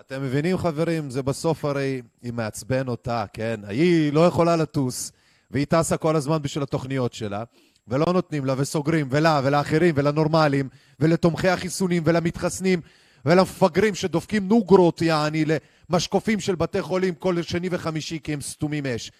אתם 0.00 0.22
מבינים, 0.22 0.58
חברים? 0.58 1.10
זה 1.10 1.22
בסוף 1.22 1.64
הרי, 1.64 2.02
היא 2.22 2.32
מעצבן 2.32 2.88
אותה, 2.88 3.24
כן? 3.32 3.60
היא 3.68 4.12
לא 4.12 4.26
יכולה 4.26 4.56
לטוס, 4.56 5.12
והיא 5.50 5.66
טסה 5.66 5.96
כל 5.96 6.16
הזמן 6.16 6.42
בשביל 6.42 6.62
התוכניות 6.62 7.12
שלה, 7.12 7.44
ולא 7.88 8.12
נותנים 8.12 8.44
לה, 8.44 8.54
וסוגרים, 8.58 9.06
ולה, 9.10 9.40
ולאחרים, 9.44 9.94
ולנורמלים, 9.98 10.68
ולתומכי 11.00 11.48
החיסונים, 11.48 12.02
ולמתחסנים, 12.06 12.80
ולמפגרים 13.24 13.94
שדופקים 13.94 14.48
נוגרות, 14.48 15.02
יעני, 15.02 15.44
למשקופים 15.90 16.40
של 16.40 16.54
בתי 16.54 16.82
חולים 16.82 17.14
כל 17.14 17.42
שני 17.42 17.68
וחמישי 17.70 18.20
כי 18.22 18.32
הם 18.32 18.40
סתומים 18.40 18.86
אש. 18.86 19.12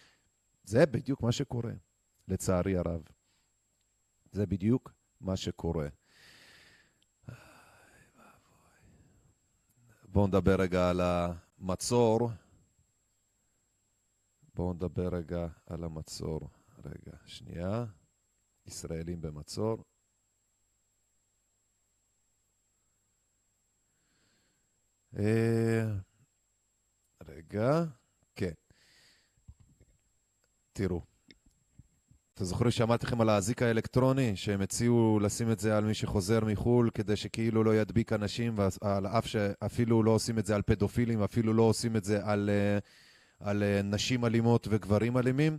זה 0.65 0.87
בדיוק 0.87 1.23
מה 1.23 1.33
שקורה, 1.33 1.73
לצערי 2.29 2.77
הרב. 2.77 3.01
זה 4.33 4.47
בדיוק 4.47 4.93
מה 5.21 5.37
שקורה. 5.37 5.87
בואו 10.09 10.27
נדבר 10.27 10.61
רגע 10.61 10.91
על 10.91 11.01
המצור. 11.01 12.31
בואו 14.55 14.73
נדבר 14.73 15.09
רגע 15.09 15.47
על 15.67 15.85
המצור. 15.85 16.41
רגע, 16.85 17.17
שנייה. 17.27 17.85
ישראלים 18.69 19.21
במצור. 19.21 19.85
אה, 25.19 25.85
רגע, 27.29 27.85
כן. 28.37 28.53
תראו, 30.73 31.01
אתם 32.35 32.45
זוכרים 32.45 32.71
שאמרתי 32.71 33.07
לכם 33.07 33.21
על 33.21 33.29
האזיק 33.29 33.63
האלקטרוני, 33.63 34.37
שהם 34.37 34.61
הציעו 34.61 35.19
לשים 35.23 35.51
את 35.51 35.61
זה 35.61 35.77
על 35.77 35.85
מי 35.85 35.95
שחוזר 35.95 36.45
מחו"ל, 36.45 36.91
כדי 36.95 37.17
שכאילו 37.17 37.65
לא 37.65 37.77
ידביק 37.77 38.13
אנשים, 38.13 38.55
ועל 38.57 39.07
אף 39.07 39.27
שאפילו 39.27 40.03
לא 40.03 40.11
עושים 40.11 40.39
את 40.39 40.47
זה 40.47 40.55
על 40.55 40.63
פדופילים, 40.63 41.23
אפילו 41.23 41.55
לא 41.55 41.63
עושים 41.63 41.97
את 41.97 42.05
זה 42.05 42.25
על, 42.25 42.51
אה, 42.53 42.79
על 43.41 43.63
אה, 43.63 43.83
נשים 43.83 44.25
אלימות 44.25 44.69
וגברים 44.71 45.17
אלימים. 45.17 45.59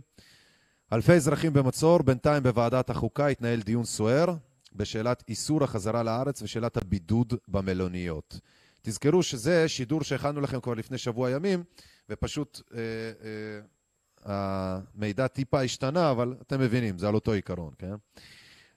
אלפי 0.92 1.12
אזרחים 1.12 1.52
במצור, 1.52 2.02
בינתיים 2.02 2.42
בוועדת 2.42 2.90
החוקה 2.90 3.26
התנהל 3.26 3.60
דיון 3.60 3.84
סוער 3.84 4.34
בשאלת 4.72 5.24
איסור 5.28 5.64
החזרה 5.64 6.02
לארץ 6.02 6.42
ושאלת 6.42 6.76
הבידוד 6.76 7.34
במלוניות. 7.48 8.40
תזכרו 8.82 9.22
שזה 9.22 9.68
שידור 9.68 10.02
שהכנו 10.02 10.40
לכם 10.40 10.60
כבר 10.60 10.74
לפני 10.74 10.98
שבוע 10.98 11.30
ימים, 11.30 11.62
ופשוט 12.08 12.60
אה, 12.74 12.80
אה, 13.24 14.78
המידע 14.96 15.26
טיפה 15.26 15.62
השתנה, 15.62 16.10
אבל 16.10 16.34
אתם 16.42 16.60
מבינים, 16.60 16.98
זה 16.98 17.08
על 17.08 17.14
אותו 17.14 17.32
עיקרון, 17.32 17.72
כן? 17.78 17.94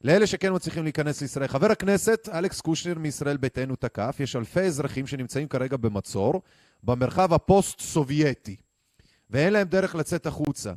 לאלה 0.01 0.27
שכן 0.27 0.53
מצליחים 0.55 0.83
להיכנס 0.83 1.21
לישראל, 1.21 1.47
חבר 1.47 1.71
הכנסת 1.71 2.29
אלכס 2.33 2.61
קושניר 2.61 2.99
מישראל 2.99 3.37
ביתנו 3.37 3.75
תקף, 3.75 4.15
יש 4.19 4.35
אלפי 4.35 4.61
אזרחים 4.61 5.07
שנמצאים 5.07 5.47
כרגע 5.47 5.77
במצור 5.77 6.41
במרחב 6.83 7.33
הפוסט-סובייטי, 7.33 8.55
ואין 9.29 9.53
להם 9.53 9.67
דרך 9.67 9.95
לצאת 9.95 10.25
החוצה. 10.25 10.73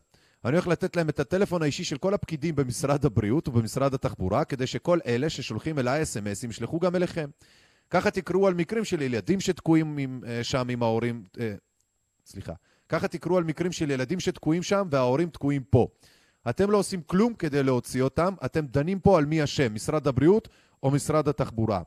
אני 0.47 0.57
הולך 0.57 0.69
לתת 0.69 0.97
להם 0.97 1.09
את 1.09 1.21
הטלפון 1.21 1.63
האישי 1.63 1.85
של 1.85 1.99
כל 1.99 2.15
הפקידים 2.15 2.55
במשרד 2.55 3.05
הבריאות 3.05 3.49
ובמשרד 3.49 3.95
התחבורה, 3.95 4.45
כדי 4.45 4.67
שכל 4.67 4.99
אלה 5.07 5.31
ששולחים 5.31 5.79
אליי 5.79 6.03
אס.אם.אסים 6.03 6.51
ישלחו 6.51 6.81
גם 6.81 6.97
אליכם. 6.97 7.31
ככה 7.91 8.11
תקראו 8.11 8.47
על 8.47 8.55
מקרים 8.55 8.85
של 8.85 9.03
ילדים 9.03 9.41
שתקועים 9.41 9.99
עם, 9.99 10.21
אה, 10.27 10.45
שם 10.45 10.69
עם 10.71 10.83
ההורים, 10.83 11.25
אה, 11.41 11.55
סליחה, 12.27 12.53
ככה 12.89 13.09
תקראו 13.09 13.39
על 13.39 13.45
מקרים 13.45 13.73
של 13.73 13.91
ילדים 13.91 14.21
שתקועים 14.21 14.63
שם 14.63 14.89
וההורים 14.91 15.31
תקועים 15.31 15.63
פה. 15.71 15.89
אתם 16.51 16.71
לא 16.71 16.79
עושים 16.79 17.03
כלום 17.03 17.35
כדי 17.35 17.63
להוציא 17.63 18.03
אותם, 18.03 18.35
אתם 18.45 18.67
דנים 18.67 19.01
פה 19.01 19.19
על 19.19 19.25
מי 19.25 19.45
אשם, 19.45 19.75
משרד 19.75 20.09
הבריאות 20.09 20.49
או 20.83 20.91
משרד 20.91 21.29
התחבורה. 21.29 21.83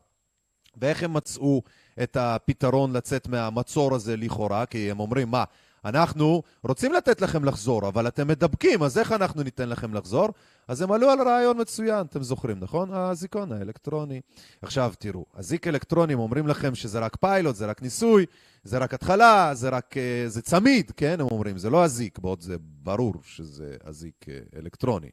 ואיך 0.78 1.04
הם 1.04 1.14
מצאו 1.14 1.62
את 2.04 2.18
הפתרון 2.18 2.94
לצאת 2.94 3.28
מהמצור 3.28 3.96
הזה 3.96 4.18
לכאורה? 4.18 4.66
כי 4.66 4.92
הם 4.92 5.00
אומרים, 5.00 5.30
מה, 5.30 5.44
אנחנו 5.86 6.44
רוצים 6.64 6.94
לתת 6.94 7.22
לכם 7.22 7.46
לחזור, 7.46 7.88
אבל 7.88 8.08
אתם 8.08 8.28
מדבקים, 8.28 8.84
אז 8.84 8.98
איך 8.98 9.12
אנחנו 9.12 9.44
ניתן 9.44 9.70
לכם 9.70 9.94
לחזור? 9.94 10.30
אז 10.68 10.82
הם 10.82 10.92
עלו 10.92 11.10
על 11.10 11.22
רעיון 11.22 11.62
מצוין, 11.62 12.06
אתם 12.06 12.24
זוכרים, 12.24 12.58
נכון? 12.60 12.90
הזיכרון 12.94 13.52
האלקטרוני. 13.52 14.22
עכשיו, 14.62 14.94
תראו, 15.00 15.26
אזיק 15.36 15.68
אלקטרוני, 15.68 16.14
הם 16.14 16.20
אומרים 16.20 16.48
לכם 16.48 16.76
שזה 16.76 17.00
רק 17.00 17.16
פיילוט, 17.16 17.56
זה 17.56 17.66
רק 17.66 17.82
ניסוי, 17.82 18.26
זה 18.64 18.78
רק 18.78 18.94
התחלה, 18.94 19.52
זה 19.54 19.70
רק... 19.70 19.96
זה 20.28 20.42
צמיד, 20.42 20.92
כן? 20.98 21.18
הם 21.20 21.28
אומרים, 21.32 21.58
זה 21.58 21.70
לא 21.70 21.84
אזיק, 21.84 22.20
בעוד 22.20 22.42
זה 22.42 22.56
ברור 22.60 23.14
שזה 23.24 23.76
אזיק 23.84 24.26
אלקטרוני. 24.58 25.10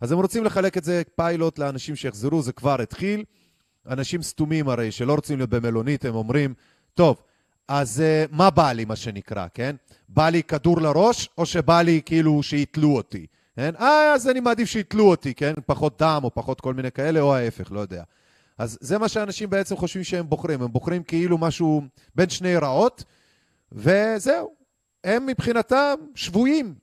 אז 0.00 0.12
הם 0.12 0.18
רוצים 0.18 0.44
לחלק 0.44 0.78
את 0.78 0.84
זה 0.84 1.02
פיילוט 1.16 1.58
לאנשים 1.58 1.96
שיחזרו, 1.96 2.42
זה 2.42 2.52
כבר 2.52 2.82
התחיל. 2.82 3.24
אנשים 3.86 4.22
סתומים 4.22 4.68
הרי, 4.68 4.90
שלא 4.90 5.14
רוצים 5.14 5.38
להיות 5.38 5.50
במלונית, 5.50 6.04
הם 6.04 6.14
אומרים, 6.14 6.54
טוב, 6.94 7.22
אז 7.70 8.02
uh, 8.02 8.36
מה 8.36 8.50
בא 8.50 8.72
לי, 8.72 8.84
מה 8.84 8.96
שנקרא, 8.96 9.46
כן? 9.54 9.76
בא 10.08 10.28
לי 10.28 10.42
כדור 10.42 10.80
לראש, 10.80 11.28
או 11.38 11.46
שבא 11.46 11.82
לי 11.82 12.00
כאילו 12.04 12.42
שיתלו 12.42 12.96
אותי, 12.96 13.26
כן? 13.56 13.74
אה, 13.80 14.12
אז 14.14 14.28
אני 14.28 14.40
מעדיף 14.40 14.68
שיתלו 14.68 15.10
אותי, 15.10 15.34
כן? 15.34 15.52
פחות 15.66 15.98
דם 15.98 16.20
או 16.24 16.34
פחות 16.34 16.60
כל 16.60 16.74
מיני 16.74 16.92
כאלה, 16.92 17.20
או 17.20 17.34
ההפך, 17.34 17.72
לא 17.72 17.80
יודע. 17.80 18.02
אז 18.58 18.78
זה 18.80 18.98
מה 18.98 19.08
שאנשים 19.08 19.50
בעצם 19.50 19.76
חושבים 19.76 20.04
שהם 20.04 20.28
בוחרים. 20.28 20.62
הם 20.62 20.72
בוחרים 20.72 21.02
כאילו 21.02 21.38
משהו 21.38 21.82
בין 22.14 22.28
שני 22.28 22.56
רעות, 22.56 23.04
וזהו. 23.72 24.54
הם 25.04 25.26
מבחינתם 25.26 25.94
שבויים. 26.14 26.74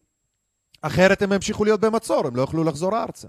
אחרת 0.82 1.22
הם 1.22 1.34
ימשיכו 1.34 1.64
להיות 1.64 1.80
במצור, 1.80 2.28
הם 2.28 2.36
לא 2.36 2.42
יוכלו 2.42 2.64
לחזור 2.64 2.98
ארצה. 2.98 3.28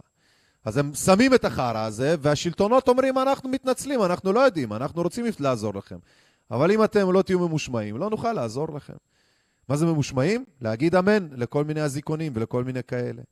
אז 0.65 0.77
הם 0.77 0.95
שמים 0.95 1.35
את 1.35 1.45
החרא 1.45 1.85
הזה, 1.85 2.15
והשלטונות 2.21 2.89
אומרים, 2.89 3.19
אנחנו 3.19 3.49
מתנצלים, 3.49 4.03
אנחנו 4.03 4.33
לא 4.33 4.41
יודעים, 4.41 4.73
אנחנו 4.73 5.03
רוצים 5.03 5.25
לעזור 5.41 5.75
לכם. 5.75 5.97
אבל 6.51 6.71
אם 6.73 6.85
אתם 6.85 7.13
לא 7.13 7.23
תהיו 7.23 7.49
ממושמעים, 7.49 7.97
לא 7.97 8.11
נוכל 8.11 8.33
לעזור 8.33 8.75
לכם. 8.75 8.97
מה 9.69 9.77
זה 9.77 9.87
ממושמעים? 9.87 10.45
להגיד 10.61 10.95
אמן 10.95 11.29
לכל 11.33 11.65
מיני 11.65 11.83
אזיקונים 11.83 12.33
ולכל 12.35 12.65
מיני 12.65 12.83
כאלה. 12.83 13.23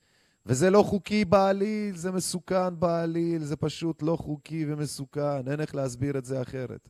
וזה 0.47 0.71
לא 0.71 0.83
חוקי 0.83 1.25
בעליל, 1.25 1.97
זה 1.97 2.13
מסוכן 2.13 2.81
בעליל, 2.81 3.45
זה 3.45 3.57
פשוט 3.57 4.03
לא 4.03 4.17
חוקי 4.17 4.65
ומסוכן, 4.69 5.49
אין 5.49 5.61
איך 5.61 5.75
להסביר 5.75 6.19
את 6.19 6.25
זה 6.25 6.43
אחרת. 6.43 6.89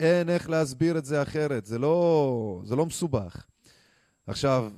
אין 0.00 0.28
איך 0.28 0.50
להסביר 0.50 0.98
את 0.98 1.04
זה 1.04 1.22
אחרת, 1.22 1.66
זה 1.66 1.78
לא, 1.78 2.62
זה 2.64 2.76
לא 2.76 2.86
מסובך. 2.86 3.46
עכשיו, 4.26 4.70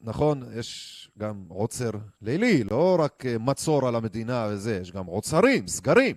נכון, 0.00 0.42
יש 0.54 1.10
גם 1.18 1.44
עוצר 1.48 1.90
לילי, 2.22 2.64
לא 2.64 2.96
רק 3.00 3.24
מצור 3.40 3.88
על 3.88 3.96
המדינה 3.96 4.48
וזה, 4.50 4.78
יש 4.82 4.92
גם 4.92 5.06
עוצרים, 5.06 5.66
סגרים. 5.66 6.16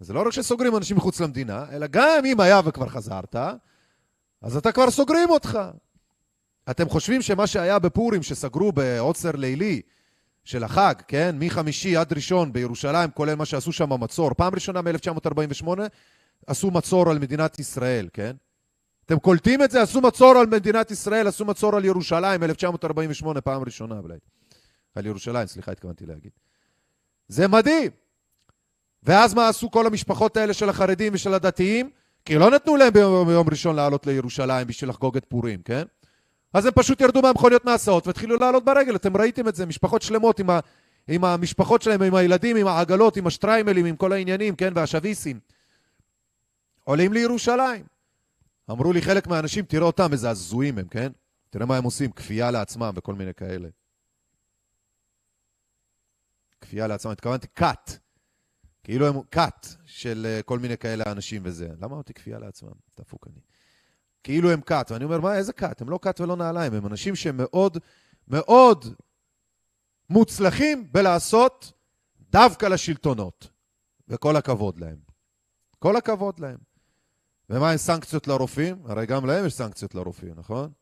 זה 0.00 0.12
לא 0.12 0.26
רק 0.26 0.32
שסוגרים 0.32 0.76
אנשים 0.76 0.96
מחוץ 0.96 1.20
למדינה, 1.20 1.64
אלא 1.72 1.86
גם 1.90 2.24
אם 2.24 2.40
היה 2.40 2.60
וכבר 2.64 2.88
חזרת, 2.88 3.36
אז 4.42 4.56
אתה 4.56 4.72
כבר 4.72 4.90
סוגרים 4.90 5.30
אותך. 5.30 5.58
אתם 6.70 6.88
חושבים 6.88 7.22
שמה 7.22 7.46
שהיה 7.46 7.78
בפורים, 7.78 8.22
שסגרו 8.22 8.72
בעוצר 8.72 9.30
לילי 9.30 9.82
של 10.44 10.64
החג, 10.64 10.94
כן? 11.08 11.36
מחמישי 11.38 11.96
עד 11.96 12.12
ראשון 12.12 12.52
בירושלים, 12.52 13.10
כולל 13.10 13.34
מה 13.34 13.44
שעשו 13.44 13.72
שם 13.72 14.02
מצור, 14.02 14.34
פעם 14.34 14.54
ראשונה 14.54 14.82
מ-1948 14.82 15.68
עשו 16.46 16.70
מצור 16.70 17.10
על 17.10 17.18
מדינת 17.18 17.58
ישראל, 17.58 18.08
כן? 18.12 18.36
אתם 19.06 19.18
קולטים 19.18 19.62
את 19.62 19.70
זה? 19.70 19.82
עשו 19.82 20.00
מצור 20.00 20.38
על 20.38 20.46
מדינת 20.46 20.90
ישראל, 20.90 21.26
עשו 21.26 21.44
מצור 21.44 21.76
על 21.76 21.84
ירושלים, 21.84 22.42
1948, 22.42 23.40
פעם 23.40 23.62
ראשונה 23.62 23.98
אולי. 23.98 24.18
על 24.94 25.06
ירושלים, 25.06 25.46
סליחה, 25.46 25.72
התכוונתי 25.72 26.06
להגיד. 26.06 26.32
זה 27.28 27.48
מדהים. 27.48 27.90
ואז 29.08 29.34
מה 29.34 29.48
עשו 29.48 29.70
כל 29.70 29.86
המשפחות 29.86 30.36
האלה 30.36 30.54
של 30.54 30.68
החרדים 30.68 31.12
ושל 31.14 31.34
הדתיים? 31.34 31.90
כי 32.24 32.34
לא 32.34 32.50
נתנו 32.50 32.76
להם 32.76 32.92
ביום, 32.92 33.28
ביום 33.28 33.48
ראשון 33.48 33.76
לעלות 33.76 34.06
לירושלים 34.06 34.66
בשביל 34.66 34.90
לחגוג 34.90 35.16
את 35.16 35.24
פורים, 35.24 35.62
כן? 35.62 35.82
אז 36.52 36.66
הם 36.66 36.72
פשוט 36.74 37.00
ירדו 37.00 37.22
מהמכוניות 37.22 37.64
מהסעות 37.64 38.06
והתחילו 38.06 38.36
לעלות 38.36 38.64
ברגל, 38.64 38.96
אתם 38.96 39.16
ראיתם 39.16 39.48
את 39.48 39.54
זה, 39.54 39.66
משפחות 39.66 40.02
שלמות 40.02 40.38
עם, 40.40 40.50
ה, 40.50 40.60
עם 41.08 41.24
המשפחות 41.24 41.82
שלהם, 41.82 42.02
עם 42.02 42.14
הילדים, 42.14 42.56
עם 42.56 42.66
העגלות, 42.66 43.16
עם 43.16 43.26
השטריימלים, 43.26 43.86
עם 43.86 43.96
כל 43.96 44.12
העניינים, 44.12 44.56
כן? 44.56 44.72
והשוויסים. 44.74 45.40
עולים 46.84 47.12
לירושלים. 47.12 47.84
אמרו 48.70 48.92
לי 48.92 49.02
חלק 49.02 49.26
מהאנשים, 49.26 49.64
תראה 49.64 49.86
אותם, 49.86 50.12
איזה 50.12 50.30
הזויים 50.30 50.78
הם, 50.78 50.88
כן? 50.88 51.12
תראה 51.50 51.66
מה 51.66 51.76
הם 51.76 51.84
עושים, 51.84 52.10
כפייה 52.10 52.50
לעצמם 52.50 52.92
וכל 52.94 53.14
מיני 53.14 53.34
כאלה. 53.34 53.68
כפייה 56.60 56.86
לעצמם, 56.86 57.12
התכוונתי 57.12 57.46
cut. 57.58 58.07
כאילו 58.88 59.06
הם 59.06 59.16
cut 59.34 59.68
של 59.84 60.40
כל 60.44 60.58
מיני 60.58 60.78
כאלה 60.78 61.04
אנשים 61.06 61.42
וזה. 61.44 61.68
למה 61.80 61.96
אותי 61.96 62.14
כפייה 62.14 62.38
לעצמם? 62.38 62.72
דפוק 63.00 63.26
אני. 63.26 63.40
כאילו 64.22 64.50
הם 64.50 64.60
כת. 64.60 64.86
ואני 64.90 65.04
אומר, 65.04 65.20
מה, 65.20 65.36
איזה 65.36 65.52
כת? 65.52 65.80
הם 65.80 65.88
לא 65.88 65.98
כת 66.02 66.20
ולא 66.20 66.36
נעליים, 66.36 66.74
הם 66.74 66.86
אנשים 66.86 67.16
שהם 67.16 67.36
מאוד 67.36 67.78
מאוד 68.28 68.94
מוצלחים 70.10 70.92
בלעשות 70.92 71.72
דווקא 72.30 72.66
לשלטונות. 72.66 73.48
וכל 74.08 74.36
הכבוד 74.36 74.78
להם. 74.78 74.98
כל 75.78 75.96
הכבוד 75.96 76.40
להם. 76.40 76.58
ומה 77.50 77.70
עם 77.70 77.76
סנקציות 77.76 78.28
לרופאים? 78.28 78.82
הרי 78.86 79.06
גם 79.06 79.26
להם 79.26 79.46
יש 79.46 79.54
סנקציות 79.54 79.94
לרופאים, 79.94 80.34
נכון? 80.36 80.72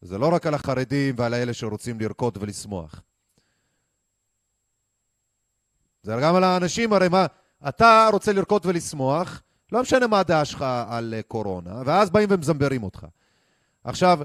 זה 0.00 0.18
לא 0.18 0.34
רק 0.34 0.46
על 0.46 0.54
החרדים 0.54 1.14
ועל 1.18 1.34
האלה 1.34 1.54
שרוצים 1.54 2.00
לרקוד 2.00 2.38
ולשמוח. 2.40 3.02
זה 6.02 6.12
גם 6.22 6.34
על 6.34 6.44
האנשים, 6.44 6.92
הרי 6.92 7.08
מה, 7.08 7.26
אתה 7.68 8.08
רוצה 8.12 8.32
לרקוד 8.32 8.66
ולשמוח, 8.66 9.42
לא 9.72 9.82
משנה 9.82 10.06
מה 10.06 10.20
הדעה 10.20 10.44
שלך 10.44 10.64
על 10.88 11.14
אה, 11.14 11.22
קורונה, 11.22 11.82
ואז 11.86 12.10
באים 12.10 12.28
ומזמברים 12.32 12.82
אותך. 12.82 13.06
עכשיו, 13.84 14.18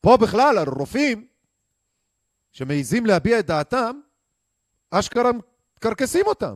פה 0.00 0.16
בכלל, 0.16 0.58
הרופאים 0.58 1.26
שמעיזים 2.52 3.06
להביע 3.06 3.38
את 3.38 3.46
דעתם, 3.46 4.00
אשכרה 4.90 5.30
מקרקסים 5.76 6.26
אותם. 6.26 6.54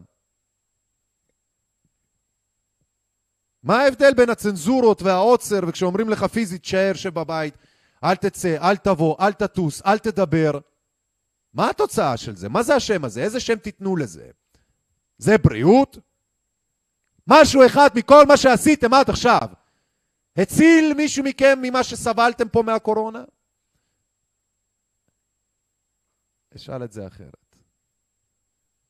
מה 3.63 3.81
ההבדל 3.83 4.15
בין 4.15 4.31
הצנזורות 4.31 5.03
והעוצר, 5.03 5.61
וכשאומרים 5.69 6.09
לך 6.09 6.25
פיזית, 6.25 6.63
תשאר 6.63 6.93
שבבית, 6.95 7.55
אל 8.05 8.15
תצא, 8.15 8.57
אל 8.61 8.77
תבוא, 8.77 9.17
אל 9.21 9.33
תטוס, 9.33 9.83
אל 9.87 9.99
תדבר? 9.99 10.59
מה 11.55 11.71
התוצאה 11.71 12.17
של 12.17 12.37
זה? 12.37 12.49
מה 12.49 12.63
זה 12.63 12.75
השם 12.75 13.05
הזה? 13.05 13.23
איזה 13.23 13.41
שם 13.41 13.57
תיתנו 13.57 13.97
לזה? 13.97 14.31
זה 15.19 15.39
בריאות? 15.39 15.99
משהו 17.27 17.67
אחד 17.67 17.89
מכל 17.95 18.27
מה 18.29 18.37
שעשיתם 18.37 18.95
עד 18.95 19.11
עכשיו 19.11 19.49
הציל 20.37 20.95
מישהו 20.97 21.25
מכם 21.25 21.59
ממה 21.63 21.85
שסבלתם 21.85 22.49
פה 22.49 22.63
מהקורונה? 22.63 23.25
אשאל 26.57 26.85
את 26.85 26.93
זה 26.93 27.07
אחרת. 27.07 27.57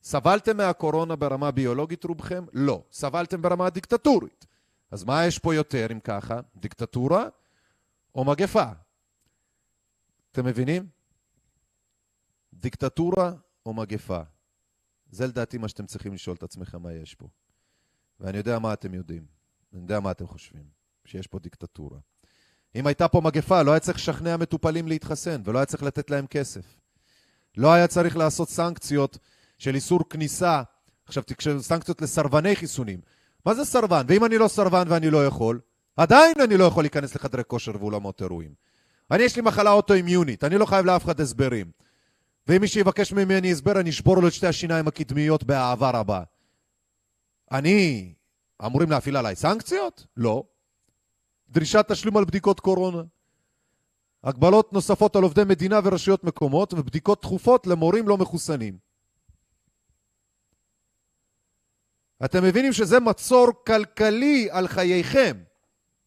סבלתם 0.02 0.56
מהקורונה 0.56 1.16
ברמה 1.16 1.51
ביולוגית 1.51 2.05
רובכם? 2.05 2.44
לא. 2.52 2.82
סבלתם 2.92 3.42
ברמה 3.42 3.70
דיקטטורית. 3.70 4.46
אז 4.90 5.05
מה 5.05 5.26
יש 5.26 5.38
פה 5.38 5.55
יותר 5.55 5.86
אם 5.92 6.01
ככה? 6.01 6.40
דיקטטורה 6.56 7.28
או 8.14 8.24
מגפה? 8.24 8.64
אתם 10.32 10.44
מבינים? 10.44 10.88
דיקטטורה 12.52 13.32
או 13.66 13.74
מגפה? 13.74 14.20
זה 15.14 15.26
לדעתי 15.26 15.58
מה 15.58 15.68
שאתם 15.68 15.86
צריכים 15.86 16.14
לשאול 16.14 16.36
את 16.36 16.42
עצמכם 16.42 16.82
מה 16.82 16.92
יש 16.92 17.14
פה. 17.14 17.28
ואני 18.20 18.38
יודע 18.38 18.58
מה 18.58 18.72
אתם 18.72 18.94
יודעים. 18.94 19.24
אני 19.72 19.80
יודע 19.80 20.00
מה 20.00 20.10
אתם 20.10 20.26
חושבים. 20.26 20.64
שיש 21.04 21.26
פה 21.26 21.38
דיקטטורה. 21.38 21.98
אם 22.74 22.86
הייתה 22.86 23.08
פה 23.08 23.20
מגפה, 23.20 23.62
לא 23.62 23.70
היה 23.70 23.80
צריך 23.80 23.98
לשכנע 23.98 24.36
מטופלים 24.36 24.88
להתחסן, 24.88 25.42
ולא 25.44 25.58
היה 25.58 25.66
צריך 25.66 25.82
לתת 25.82 26.10
להם 26.10 26.26
כסף. 26.26 26.76
לא 27.56 27.72
היה 27.72 27.86
צריך 27.86 28.16
לעשות 28.16 28.48
סנקציות 28.48 29.18
של 29.58 29.74
איסור 29.74 30.08
כניסה. 30.10 30.62
עכשיו, 31.06 31.22
סנקציות 31.60 32.02
לסרבני 32.02 32.56
חיסונים. 32.56 33.00
מה 33.46 33.54
זה 33.54 33.64
סרבן? 33.64 34.06
ואם 34.08 34.24
אני 34.24 34.38
לא 34.38 34.48
סרבן 34.48 34.84
ואני 34.88 35.10
לא 35.10 35.26
יכול, 35.26 35.60
עדיין 35.96 36.34
אני 36.44 36.56
לא 36.56 36.64
יכול 36.64 36.84
להיכנס 36.84 37.14
לחדרי 37.14 37.42
כושר 37.46 37.72
ואולמות 37.80 38.22
אירועים. 38.22 38.54
אני, 39.10 39.22
יש 39.22 39.36
לי 39.36 39.42
מחלה 39.42 39.70
אוטואימיונית, 39.70 40.44
אני 40.44 40.58
לא 40.58 40.66
חייב 40.66 40.86
לאף 40.86 41.04
אחד 41.04 41.20
הסברים. 41.20 41.70
ואם 42.46 42.60
מי 42.60 42.68
שיבקש 42.68 43.12
ממני 43.12 43.52
הסבר, 43.52 43.80
אני 43.80 43.90
אשבור 43.90 44.16
לו 44.16 44.28
את 44.28 44.32
שתי 44.32 44.46
השיניים 44.46 44.88
הקדמיות 44.88 45.44
באהבה 45.44 45.90
רבה. 45.90 46.22
אני, 47.52 48.12
אמורים 48.66 48.90
להפעיל 48.90 49.16
עליי 49.16 49.36
סנקציות? 49.36 50.06
לא. 50.16 50.44
דרישת 51.48 51.84
תשלום 51.88 52.16
על 52.16 52.24
בדיקות 52.24 52.60
קורונה. 52.60 53.02
הגבלות 54.24 54.72
נוספות 54.72 55.16
על 55.16 55.22
עובדי 55.22 55.44
מדינה 55.44 55.80
ורשויות 55.84 56.24
מקומות 56.24 56.72
ובדיקות 56.72 57.22
תכופות 57.22 57.66
למורים 57.66 58.08
לא 58.08 58.16
מחוסנים. 58.16 58.78
אתם 62.24 62.44
מבינים 62.44 62.72
שזה 62.72 63.00
מצור 63.00 63.48
כלכלי 63.66 64.48
על 64.50 64.68
חייכם. 64.68 65.36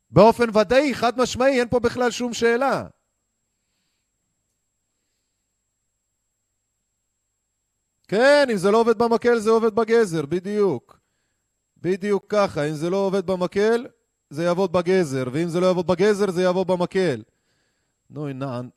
באופן 0.09 0.57
ודאי, 0.57 0.95
חד 0.95 1.21
משמעי, 1.21 1.59
אין 1.59 1.69
פה 1.69 1.79
בכלל 1.79 2.11
שום 2.11 2.33
שאלה. 2.33 2.87
כן, 8.07 8.47
אם 8.51 8.57
זה 8.57 8.71
לא 8.71 8.81
עובד 8.81 8.97
במקל, 8.97 9.39
זה 9.39 9.49
עובד 9.49 9.75
בגזר, 9.75 10.25
בדיוק. 10.25 10.99
בדיוק 11.77 12.25
ככה, 12.29 12.63
אם 12.63 12.73
זה 12.73 12.89
לא 12.89 12.97
עובד 12.97 13.25
במקל, 13.25 13.87
זה 14.29 14.43
יעבוד 14.43 14.71
בגזר, 14.71 15.23
ואם 15.33 15.49
זה 15.49 15.59
לא 15.59 15.65
יעבוד 15.65 15.87
בגזר, 15.87 16.31
זה 16.31 16.41
יעבוד 16.41 16.67
במקל. 16.67 17.23
נו, 18.09 18.27
נען. 18.27 18.69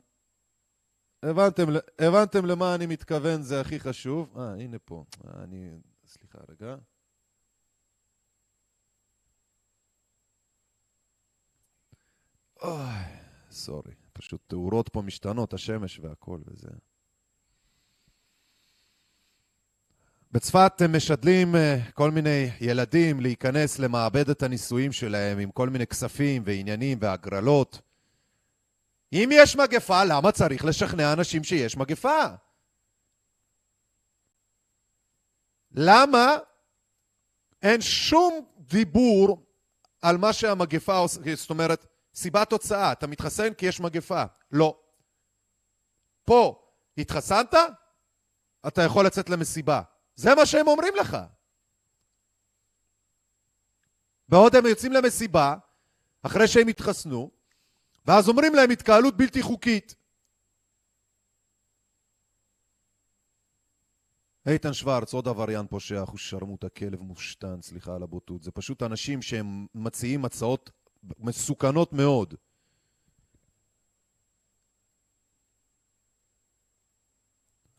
הבנתם, 1.23 1.63
הבנתם 1.99 2.45
למה 2.45 2.75
אני 2.75 2.85
מתכוון, 2.85 3.41
זה 3.41 3.61
הכי 3.61 3.79
חשוב. 3.79 4.37
אה, 4.37 4.53
הנה 4.53 4.79
פה. 4.79 5.03
אה, 5.25 5.43
אני... 5.43 5.69
סליחה 6.05 6.37
רגע. 6.49 6.75
אוי, 12.61 12.79
סורי. 13.51 13.93
פשוט 14.13 14.41
תאורות 14.47 14.89
פה 14.89 15.01
משתנות, 15.01 15.53
השמש 15.53 15.99
והכל 15.99 16.39
וזה. 16.47 16.69
בצפת 20.33 20.81
הם 20.81 20.95
משדלים 20.95 21.55
אה, 21.55 21.77
כל 21.93 22.11
מיני 22.11 22.49
ילדים 22.61 23.19
להיכנס 23.19 23.79
למעבדת 23.79 24.43
הנישואים 24.43 24.91
שלהם 24.91 25.39
עם 25.39 25.51
כל 25.51 25.69
מיני 25.69 25.87
כספים 25.87 26.43
ועניינים 26.45 26.97
והגרלות. 27.01 27.81
אם 29.13 29.29
יש 29.33 29.55
מגפה, 29.55 30.03
למה 30.03 30.31
צריך 30.31 30.65
לשכנע 30.65 31.13
אנשים 31.13 31.43
שיש 31.43 31.77
מגפה? 31.77 32.25
למה 35.71 36.37
אין 37.61 37.81
שום 37.81 38.45
דיבור 38.57 39.45
על 40.01 40.17
מה 40.17 40.33
שהמגפה 40.33 40.97
עושה, 40.97 41.35
זאת 41.35 41.49
אומרת, 41.49 41.85
סיבת 42.15 42.49
תוצאה, 42.49 42.91
אתה 42.91 43.07
מתחסן 43.07 43.53
כי 43.53 43.65
יש 43.65 43.79
מגפה. 43.79 44.23
לא. 44.51 44.79
פה, 46.25 46.67
התחסנת? 46.97 47.53
אתה 48.67 48.81
יכול 48.81 49.05
לצאת 49.05 49.29
למסיבה. 49.29 49.81
זה 50.21 50.35
מה 50.35 50.45
שהם 50.45 50.67
אומרים 50.67 50.93
לך. 50.95 51.17
בעוד 54.29 54.55
הם 54.55 54.65
יוצאים 54.65 54.91
למסיבה, 54.91 55.55
אחרי 56.21 56.47
שהם 56.47 56.67
התחסנו, 56.67 57.31
ואז 58.05 58.29
אומרים 58.29 58.55
להם 58.55 58.69
התקהלות 58.69 59.17
בלתי 59.17 59.41
חוקית. 59.41 59.95
איתן 64.47 64.73
שוורץ, 64.73 65.13
עוד 65.13 65.27
עבריין 65.27 65.67
פושע, 65.67 66.03
אחוז 66.03 66.19
שרמוטה, 66.19 66.69
כלב 66.69 67.01
מושתן, 67.01 67.61
סליחה 67.61 67.95
על 67.95 68.03
הבוטות. 68.03 68.43
זה 68.43 68.51
פשוט 68.51 68.83
אנשים 68.83 69.21
שהם 69.21 69.67
מציעים 69.75 70.25
הצעות 70.25 70.71
מסוכנות 71.17 71.93
מאוד. 71.93 72.35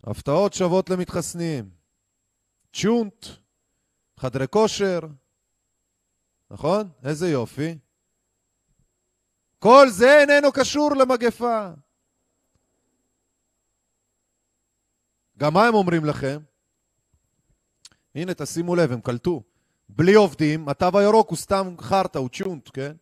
הפתעות 0.04 0.52
שוות 0.52 0.90
למתחסנים. 0.90 1.81
צ'ונט, 2.72 3.26
חדרי 4.16 4.48
כושר, 4.48 5.00
נכון? 6.50 6.88
איזה 7.04 7.28
יופי. 7.28 7.78
כל 9.58 9.86
זה 9.90 10.18
איננו 10.18 10.52
קשור 10.52 10.90
למגפה. 10.96 11.68
גם 15.38 15.54
מה 15.54 15.66
הם 15.66 15.74
אומרים 15.74 16.04
לכם? 16.04 16.38
הנה, 18.14 18.34
תשימו 18.34 18.76
לב, 18.76 18.92
הם 18.92 19.00
קלטו. 19.00 19.42
בלי 19.88 20.14
עובדים, 20.14 20.68
התו 20.68 20.98
הירוק 20.98 21.28
הוא 21.28 21.38
סתם 21.38 21.74
חרטא, 21.80 22.18
הוא 22.18 22.28
צ'ונט, 22.32 22.68
כן? 22.72 22.92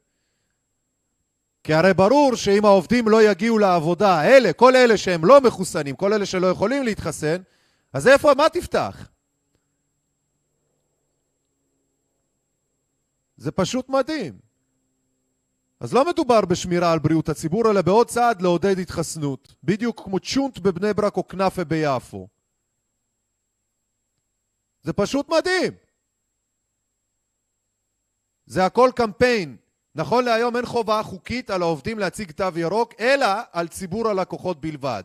כי 1.64 1.74
הרי 1.74 1.94
ברור 1.94 2.34
שאם 2.34 2.64
העובדים 2.64 3.08
לא 3.08 3.22
יגיעו 3.22 3.58
לעבודה, 3.58 4.24
אלה, 4.24 4.52
כל 4.52 4.76
אלה 4.76 4.96
שהם 4.96 5.24
לא 5.24 5.40
מחוסנים, 5.40 5.96
כל 5.96 6.12
אלה 6.12 6.26
שלא 6.26 6.46
יכולים 6.46 6.82
להתחסן, 6.82 7.42
אז 7.92 8.08
איפה, 8.08 8.34
מה 8.36 8.48
תפתח? 8.48 9.08
זה 13.40 13.50
פשוט 13.50 13.88
מדהים. 13.88 14.38
אז 15.80 15.94
לא 15.94 16.04
מדובר 16.08 16.40
בשמירה 16.40 16.92
על 16.92 16.98
בריאות 16.98 17.28
הציבור, 17.28 17.70
אלא 17.70 17.82
בעוד 17.82 18.08
צעד 18.08 18.42
לעודד 18.42 18.78
התחסנות. 18.78 19.54
בדיוק 19.64 20.04
כמו 20.04 20.18
צ'ונט 20.20 20.58
בבני 20.58 20.94
ברק 20.94 21.16
או 21.16 21.28
כנאפה 21.28 21.64
ביפו. 21.64 22.28
זה 24.82 24.92
פשוט 24.92 25.28
מדהים. 25.28 25.72
זה 28.46 28.64
הכל 28.64 28.90
קמפיין. 28.96 29.56
נכון 29.94 30.24
להיום 30.24 30.56
אין 30.56 30.66
חובה 30.66 31.02
חוקית 31.02 31.50
על 31.50 31.62
העובדים 31.62 31.98
להציג 31.98 32.30
תו 32.30 32.48
ירוק, 32.56 32.94
אלא 33.00 33.26
על 33.52 33.68
ציבור 33.68 34.08
הלקוחות 34.08 34.60
בלבד. 34.60 35.04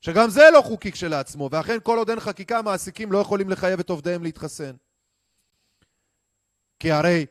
שגם 0.00 0.30
זה 0.30 0.42
לא 0.52 0.60
חוקי 0.60 0.92
כשלעצמו, 0.92 1.48
ואכן 1.52 1.78
כל 1.82 1.98
עוד 1.98 2.10
אין 2.10 2.20
חקיקה, 2.20 2.62
מעסיקים 2.62 3.12
לא 3.12 3.18
יכולים 3.18 3.50
לחייב 3.50 3.80
את 3.80 3.90
עובדיהם 3.90 4.22
להתחסן. 4.22 4.76
כי 6.78 6.92
הרי 6.92 7.26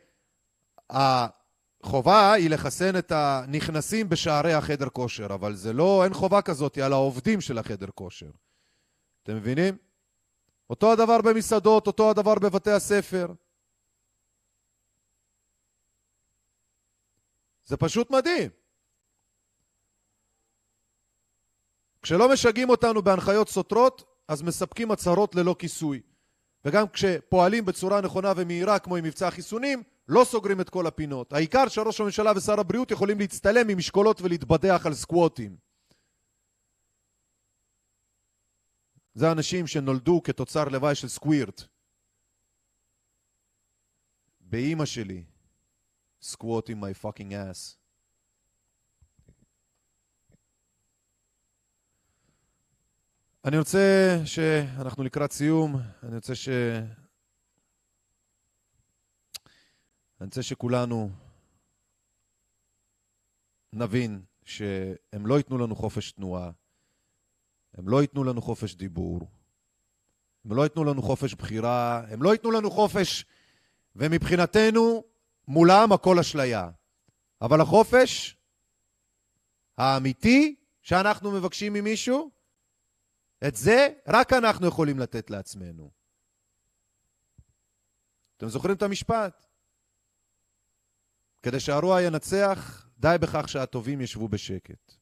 חובה 1.84 2.34
היא 2.34 2.50
לחסן 2.50 2.98
את 2.98 3.12
הנכנסים 3.12 4.10
בשערי 4.10 4.54
החדר 4.54 4.90
כושר, 4.90 5.28
אבל 5.34 5.56
זה 5.56 5.74
לא, 5.74 6.04
אין 6.04 6.14
חובה 6.14 6.42
כזאת 6.42 6.78
על 6.78 6.94
העובדים 6.94 7.42
של 7.42 7.58
החדר 7.58 7.88
כושר. 7.96 8.32
אתם 9.24 9.36
מבינים? 9.36 9.78
אותו 10.70 10.92
הדבר 10.92 11.22
במסעדות, 11.22 11.88
אותו 11.88 12.10
הדבר 12.10 12.36
בבתי 12.36 12.72
הספר. 12.72 13.28
זה 17.66 17.78
פשוט 17.78 18.12
מדהים. 18.12 18.50
כשלא 22.02 22.34
משגעים 22.34 22.70
אותנו 22.70 23.02
בהנחיות 23.02 23.50
סותרות, 23.50 24.04
אז 24.28 24.42
מספקים 24.42 24.92
הצהרות 24.92 25.36
ללא 25.36 25.56
כיסוי. 25.60 26.02
וגם 26.66 26.88
כשפועלים 26.88 27.66
בצורה 27.66 28.02
נכונה 28.02 28.34
ומהירה, 28.38 28.80
כמו 28.80 28.96
עם 28.96 29.04
מבצע 29.04 29.28
החיסונים, 29.28 29.84
לא 30.08 30.24
סוגרים 30.24 30.62
את 30.62 30.70
כל 30.70 30.88
הפינות. 30.88 31.34
העיקר 31.34 31.68
שראש 31.68 32.02
הממשלה 32.02 32.32
ושר 32.36 32.60
הבריאות 32.60 32.92
יכולים 32.92 33.20
להצטלם 33.20 33.70
עם 33.70 33.80
ולהתבדח 34.22 34.86
על 34.86 34.94
סקווטים. 34.94 35.58
זה 39.14 39.32
אנשים 39.32 39.68
שנולדו 39.68 40.22
כתוצר 40.24 40.64
לוואי 40.66 40.96
של 40.96 41.08
סקווירט. 41.08 41.62
באימא 44.40 44.86
שלי, 44.86 45.24
squat 46.24 46.70
in 46.70 46.78
my 46.80 46.94
ass. 47.32 47.87
אני 53.48 53.58
רוצה 53.58 54.16
שאנחנו 54.26 55.04
לקראת 55.04 55.32
סיום, 55.32 55.76
אני 56.04 56.16
רוצה 56.16 56.36
ש... 56.36 56.50
אני 60.20 60.26
רוצה 60.26 60.44
שכולנו 60.44 61.10
נבין 63.74 64.22
שהם 64.46 65.26
לא 65.26 65.38
ייתנו 65.38 65.58
לנו 65.58 65.76
חופש 65.76 66.12
תנועה, 66.12 66.52
הם 67.74 67.90
לא 67.90 68.02
ייתנו 68.02 68.24
לנו 68.24 68.42
חופש 68.42 68.76
דיבור, 68.76 69.28
הם 70.46 70.54
לא 70.54 70.64
ייתנו 70.64 70.84
לנו 70.84 71.02
חופש 71.02 71.34
בחירה, 71.34 72.04
הם 72.10 72.24
לא 72.24 72.34
ייתנו 72.34 72.52
לנו 72.52 72.72
חופש, 72.72 73.26
ומבחינתנו 73.96 75.04
מולם 75.48 75.92
הכל 75.92 76.20
אשליה. 76.20 76.70
אבל 77.42 77.62
החופש 77.62 78.38
האמיתי 79.78 80.56
שאנחנו 80.82 81.32
מבקשים 81.32 81.74
ממישהו, 81.74 82.37
את 83.48 83.56
זה 83.56 83.88
רק 84.08 84.34
אנחנו 84.34 84.68
יכולים 84.68 85.00
לתת 85.00 85.30
לעצמנו. 85.30 85.92
אתם 88.38 88.50
זוכרים 88.50 88.76
את 88.76 88.82
המשפט? 88.82 89.46
כדי 91.44 91.60
שהרוע 91.60 92.02
ינצח, 92.02 92.88
די 92.98 93.16
בכך 93.22 93.50
שהטובים 93.50 94.02
ישבו 94.02 94.28
בשקט. 94.28 94.94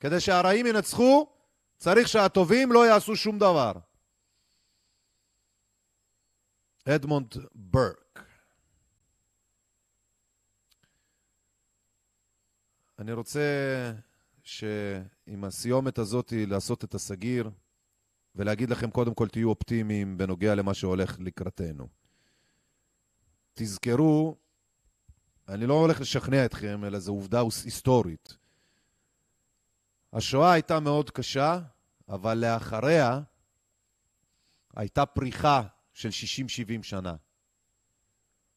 כדי 0.00 0.20
שהרעים 0.20 0.66
ינצחו, 0.66 1.32
צריך 1.76 2.08
שהטובים 2.08 2.72
לא 2.72 2.86
יעשו 2.86 3.16
שום 3.16 3.38
דבר. 3.38 3.72
אדמונד 6.88 7.34
ברק. 7.54 8.28
אני 12.98 13.12
רוצה 13.12 13.40
שעם 15.32 15.44
הסיומת 15.44 15.98
הזאת 15.98 16.32
לעשות 16.36 16.84
את 16.84 16.94
הסגיר 16.94 17.50
ולהגיד 18.34 18.70
לכם 18.70 18.90
קודם 18.90 19.14
כל 19.14 19.28
תהיו 19.28 19.48
אופטימיים 19.48 20.18
בנוגע 20.18 20.54
למה 20.54 20.74
שהולך 20.74 21.16
לקראתנו. 21.20 21.88
תזכרו, 23.54 24.36
אני 25.48 25.66
לא 25.66 25.74
הולך 25.74 26.00
לשכנע 26.00 26.44
אתכם, 26.44 26.84
אלא 26.84 26.98
זו 26.98 27.12
עובדה 27.12 27.40
היסטורית. 27.64 28.36
השואה 30.12 30.52
הייתה 30.52 30.80
מאוד 30.80 31.10
קשה, 31.10 31.60
אבל 32.08 32.38
לאחריה 32.38 33.20
הייתה 34.76 35.06
פריחה 35.06 35.62
של 35.92 36.08
60-70 36.08 36.82
שנה. 36.82 37.14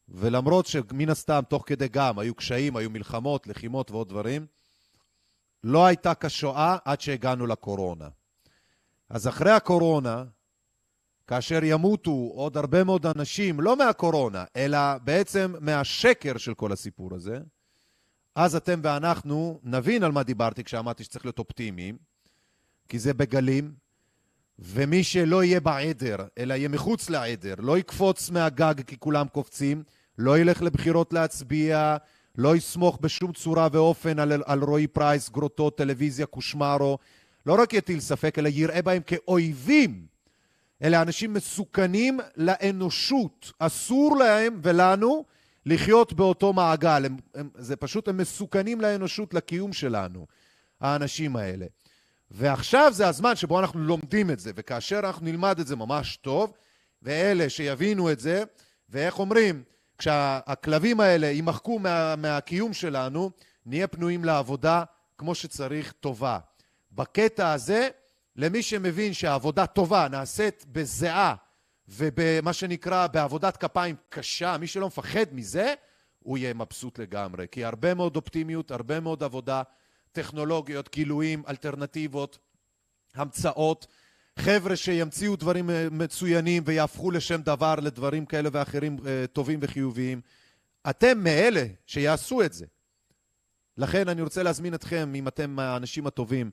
ולמרות 0.08 0.66
שמן 0.66 1.08
הסתם, 1.08 1.42
תוך 1.48 1.62
כדי 1.66 1.88
גם, 1.88 2.18
היו 2.18 2.34
קשיים, 2.34 2.76
היו 2.76 2.90
מלחמות, 2.90 3.46
לחימות 3.46 3.90
ועוד 3.90 4.08
דברים, 4.08 4.46
לא 5.64 5.86
הייתה 5.86 6.14
כשואה 6.14 6.76
עד 6.84 7.00
שהגענו 7.00 7.46
לקורונה. 7.46 8.08
אז 9.10 9.28
אחרי 9.28 9.50
הקורונה, 9.50 10.24
כאשר 11.26 11.64
ימותו 11.64 12.30
עוד 12.34 12.56
הרבה 12.56 12.84
מאוד 12.84 13.06
אנשים, 13.06 13.60
לא 13.60 13.76
מהקורונה, 13.76 14.44
אלא 14.56 14.78
בעצם 15.04 15.54
מהשקר 15.60 16.36
של 16.36 16.54
כל 16.54 16.72
הסיפור 16.72 17.14
הזה, 17.14 17.38
אז 18.34 18.56
אתם 18.56 18.80
ואנחנו 18.82 19.60
נבין 19.62 20.02
על 20.02 20.12
מה 20.12 20.22
דיברתי 20.22 20.64
כשאמרתי 20.64 21.04
שצריך 21.04 21.24
להיות 21.24 21.38
אופטימיים, 21.38 21.96
כי 22.88 22.98
זה 22.98 23.14
בגלים, 23.14 23.74
ומי 24.58 25.04
שלא 25.04 25.44
יהיה 25.44 25.60
בעדר, 25.60 26.16
אלא 26.38 26.54
יהיה 26.54 26.68
מחוץ 26.68 27.10
לעדר, 27.10 27.54
לא 27.58 27.78
יקפוץ 27.78 28.30
מהגג 28.30 28.80
כי 28.86 28.98
כולם 28.98 29.28
קופצים, 29.28 29.82
לא 30.18 30.38
ילך 30.38 30.62
לבחירות 30.62 31.12
להצביע, 31.12 31.96
לא 32.38 32.56
יסמוך 32.56 32.98
בשום 33.00 33.32
צורה 33.32 33.68
ואופן 33.72 34.18
על, 34.18 34.32
על 34.46 34.62
רועי 34.62 34.86
פרייס, 34.86 35.28
גרוטו, 35.28 35.70
טלוויזיה, 35.70 36.26
קושמרו, 36.26 36.98
לא 37.46 37.62
רק 37.62 37.72
יטיל 37.72 38.00
ספק, 38.00 38.38
אלא 38.38 38.48
יראה 38.48 38.82
בהם 38.82 39.02
כאויבים. 39.02 40.06
אלה 40.82 41.02
אנשים 41.02 41.32
מסוכנים 41.32 42.20
לאנושות. 42.36 43.52
אסור 43.58 44.16
להם 44.16 44.60
ולנו 44.62 45.24
לחיות 45.66 46.12
באותו 46.12 46.52
מעגל. 46.52 47.04
הם, 47.04 47.16
הם, 47.34 47.48
זה 47.54 47.76
פשוט, 47.76 48.08
הם 48.08 48.16
מסוכנים 48.16 48.80
לאנושות, 48.80 49.34
לקיום 49.34 49.72
שלנו, 49.72 50.26
האנשים 50.80 51.36
האלה. 51.36 51.66
ועכשיו 52.30 52.92
זה 52.94 53.08
הזמן 53.08 53.36
שבו 53.36 53.60
אנחנו 53.60 53.80
לומדים 53.80 54.30
את 54.30 54.40
זה, 54.40 54.50
וכאשר 54.54 54.98
אנחנו 54.98 55.26
נלמד 55.26 55.60
את 55.60 55.66
זה 55.66 55.76
ממש 55.76 56.16
טוב, 56.16 56.52
ואלה 57.02 57.48
שיבינו 57.48 58.12
את 58.12 58.20
זה, 58.20 58.44
ואיך 58.88 59.18
אומרים, 59.18 59.62
כשהכלבים 59.98 61.00
האלה 61.00 61.26
יימחקו 61.26 61.78
מה, 61.78 62.16
מהקיום 62.16 62.72
שלנו, 62.72 63.30
נהיה 63.66 63.86
פנויים 63.86 64.24
לעבודה 64.24 64.84
כמו 65.18 65.34
שצריך 65.34 65.92
טובה. 65.92 66.38
בקטע 66.92 67.52
הזה, 67.52 67.88
למי 68.36 68.62
שמבין 68.62 69.12
שהעבודה 69.12 69.66
טובה 69.66 70.08
נעשית 70.08 70.64
בזיעה 70.72 71.34
ובמה 71.88 72.52
שנקרא 72.52 73.06
בעבודת 73.06 73.56
כפיים 73.56 73.96
קשה, 74.08 74.56
מי 74.58 74.66
שלא 74.66 74.86
מפחד 74.86 75.24
מזה, 75.32 75.74
הוא 76.18 76.38
יהיה 76.38 76.54
מבסוט 76.54 76.98
לגמרי. 76.98 77.46
כי 77.50 77.64
הרבה 77.64 77.94
מאוד 77.94 78.16
אופטימיות, 78.16 78.70
הרבה 78.70 79.00
מאוד 79.00 79.22
עבודה, 79.22 79.62
טכנולוגיות, 80.12 80.92
גילויים, 80.92 81.42
אלטרנטיבות, 81.48 82.38
המצאות, 83.14 83.86
חבר'ה 84.38 84.76
שימציאו 84.76 85.36
דברים 85.36 85.70
מצוינים 85.90 86.62
ויהפכו 86.66 87.10
לשם 87.10 87.40
דבר 87.42 87.74
לדברים 87.74 88.26
כאלה 88.26 88.48
ואחרים 88.52 88.96
טובים 89.32 89.58
וחיוביים. 89.62 90.20
אתם 90.90 91.18
מאלה 91.18 91.64
שיעשו 91.86 92.42
את 92.42 92.52
זה. 92.52 92.66
לכן 93.78 94.08
אני 94.08 94.22
רוצה 94.22 94.42
להזמין 94.42 94.74
אתכם, 94.74 95.12
אם 95.14 95.28
אתם 95.28 95.58
האנשים 95.58 96.06
הטובים, 96.06 96.50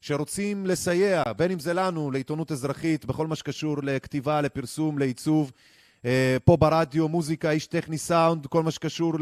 שרוצים 0.00 0.66
לסייע, 0.66 1.22
בין 1.36 1.50
אם 1.50 1.58
זה 1.58 1.74
לנו, 1.74 2.10
לעיתונות 2.10 2.52
אזרחית, 2.52 3.04
בכל 3.04 3.26
מה 3.26 3.36
שקשור 3.36 3.76
לכתיבה, 3.82 4.40
לפרסום, 4.40 4.98
לעיצוב, 4.98 5.52
פה 6.44 6.56
ברדיו, 6.56 7.08
מוזיקה, 7.08 7.50
איש 7.50 7.66
טכני 7.66 7.98
סאונד, 7.98 8.46
כל 8.46 8.62
מה 8.62 8.70
שקשור 8.70 9.14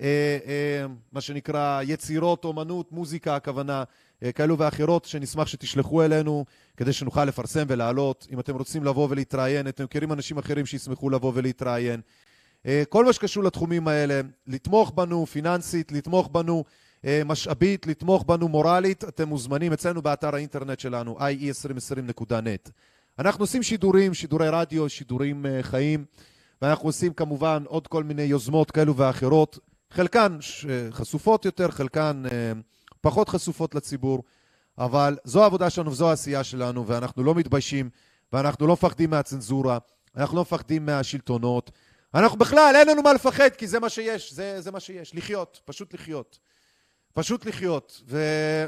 למה 0.00 1.20
שנקרא 1.20 1.82
יצירות, 1.82 2.44
אומנות, 2.44 2.92
מוזיקה, 2.92 3.36
הכוונה, 3.36 3.84
כאלו 4.34 4.58
ואחרות, 4.58 5.04
שנשמח 5.04 5.46
שתשלחו 5.46 6.02
אלינו 6.02 6.44
כדי 6.76 6.92
שנוכל 6.92 7.24
לפרסם 7.24 7.64
ולהעלות. 7.68 8.26
אם 8.32 8.40
אתם 8.40 8.56
רוצים 8.56 8.84
לבוא 8.84 9.08
ולהתראיין, 9.10 9.68
אתם 9.68 9.84
מכירים 9.84 10.12
אנשים 10.12 10.38
אחרים 10.38 10.66
שישמחו 10.66 11.10
לבוא 11.10 11.32
ולהתראיין. 11.34 12.00
כל 12.88 13.04
מה 13.04 13.12
שקשור 13.12 13.44
לתחומים 13.44 13.88
האלה, 13.88 14.20
לתמוך 14.46 14.92
בנו 14.94 15.26
פיננסית, 15.26 15.92
לתמוך 15.92 16.28
בנו 16.32 16.64
משאבית, 17.24 17.86
לתמוך 17.86 18.24
בנו 18.26 18.48
מורלית, 18.48 19.04
אתם 19.04 19.28
מוזמנים 19.28 19.72
אצלנו 19.72 20.02
באתר 20.02 20.34
האינטרנט 20.34 20.80
שלנו, 20.80 21.18
ie2020.net. 21.18 22.70
אנחנו 23.18 23.42
עושים 23.42 23.62
שידורים, 23.62 24.14
שידורי 24.14 24.48
רדיו, 24.48 24.88
שידורים 24.88 25.46
חיים, 25.62 26.04
ואנחנו 26.62 26.88
עושים 26.88 27.12
כמובן 27.12 27.62
עוד 27.66 27.86
כל 27.86 28.04
מיני 28.04 28.22
יוזמות 28.22 28.70
כאלו 28.70 28.96
ואחרות, 28.96 29.58
חלקן 29.90 30.38
חשופות 30.90 31.44
יותר, 31.44 31.70
חלקן 31.70 32.22
פחות 33.06 33.28
חשופות 33.28 33.74
לציבור, 33.74 34.22
אבל 34.78 35.16
זו 35.24 35.42
העבודה 35.42 35.70
שלנו 35.70 35.90
וזו 35.90 36.10
העשייה 36.10 36.44
שלנו, 36.44 36.86
ואנחנו 36.86 37.22
לא 37.24 37.34
מתביישים, 37.34 37.90
ואנחנו 38.32 38.66
לא 38.66 38.72
מפחדים 38.72 39.10
מהצנזורה, 39.10 39.78
אנחנו 40.16 40.36
לא 40.36 40.42
מפחדים 40.42 40.86
מהשלטונות. 40.86 41.70
אנחנו 42.14 42.38
בכלל, 42.38 42.72
אין 42.76 42.88
לנו 42.88 43.02
מה 43.02 43.12
לפחד, 43.12 43.48
כי 43.48 43.66
זה 43.66 43.80
מה 43.80 43.88
שיש, 43.88 44.32
זה, 44.32 44.60
זה 44.60 44.70
מה 44.70 44.80
שיש, 44.80 45.14
לחיות, 45.14 45.60
פשוט 45.64 45.94
לחיות. 45.94 46.38
פשוט 47.14 47.46
לחיות. 47.46 48.02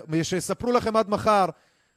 ושיספרו 0.08 0.72
לכם 0.72 0.96
עד 0.96 1.10
מחר 1.10 1.46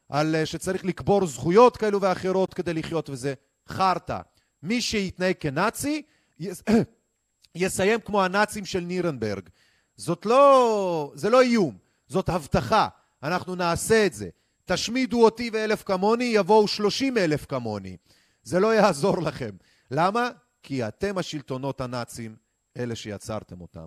על 0.09 0.35
שצריך 0.45 0.85
לקבור 0.85 1.25
זכויות 1.25 1.77
כאלו 1.77 2.01
ואחרות 2.01 2.53
כדי 2.53 2.73
לחיות, 2.73 3.09
וזה 3.09 3.33
חרטא. 3.69 4.19
מי 4.63 4.81
שיתנהג 4.81 5.35
כנאצי, 5.39 6.01
יסיים 7.55 7.99
כמו 7.99 8.23
הנאצים 8.23 8.65
של 8.65 8.79
נירנברג. 8.79 9.49
זאת 9.97 10.25
לא... 10.25 11.11
זה 11.15 11.29
לא 11.29 11.41
איום, 11.41 11.90
זאת 12.11 12.29
הבטחה. 12.29 12.87
אנחנו 13.23 13.55
נעשה 13.55 14.05
את 14.05 14.13
זה. 14.13 14.29
תשמידו 14.65 15.23
אותי 15.23 15.49
ואלף 15.53 15.83
כמוני, 15.83 16.23
יבואו 16.23 16.67
שלושים 16.67 17.17
אלף 17.17 17.45
כמוני. 17.45 17.97
זה 18.43 18.59
לא 18.59 18.75
יעזור 18.75 19.21
לכם. 19.21 19.51
למה? 19.91 20.29
כי 20.63 20.87
אתם 20.87 21.17
השלטונות 21.17 21.81
הנאצים, 21.81 22.35
אלה 22.77 22.95
שיצרתם 22.95 23.61
אותם. 23.61 23.85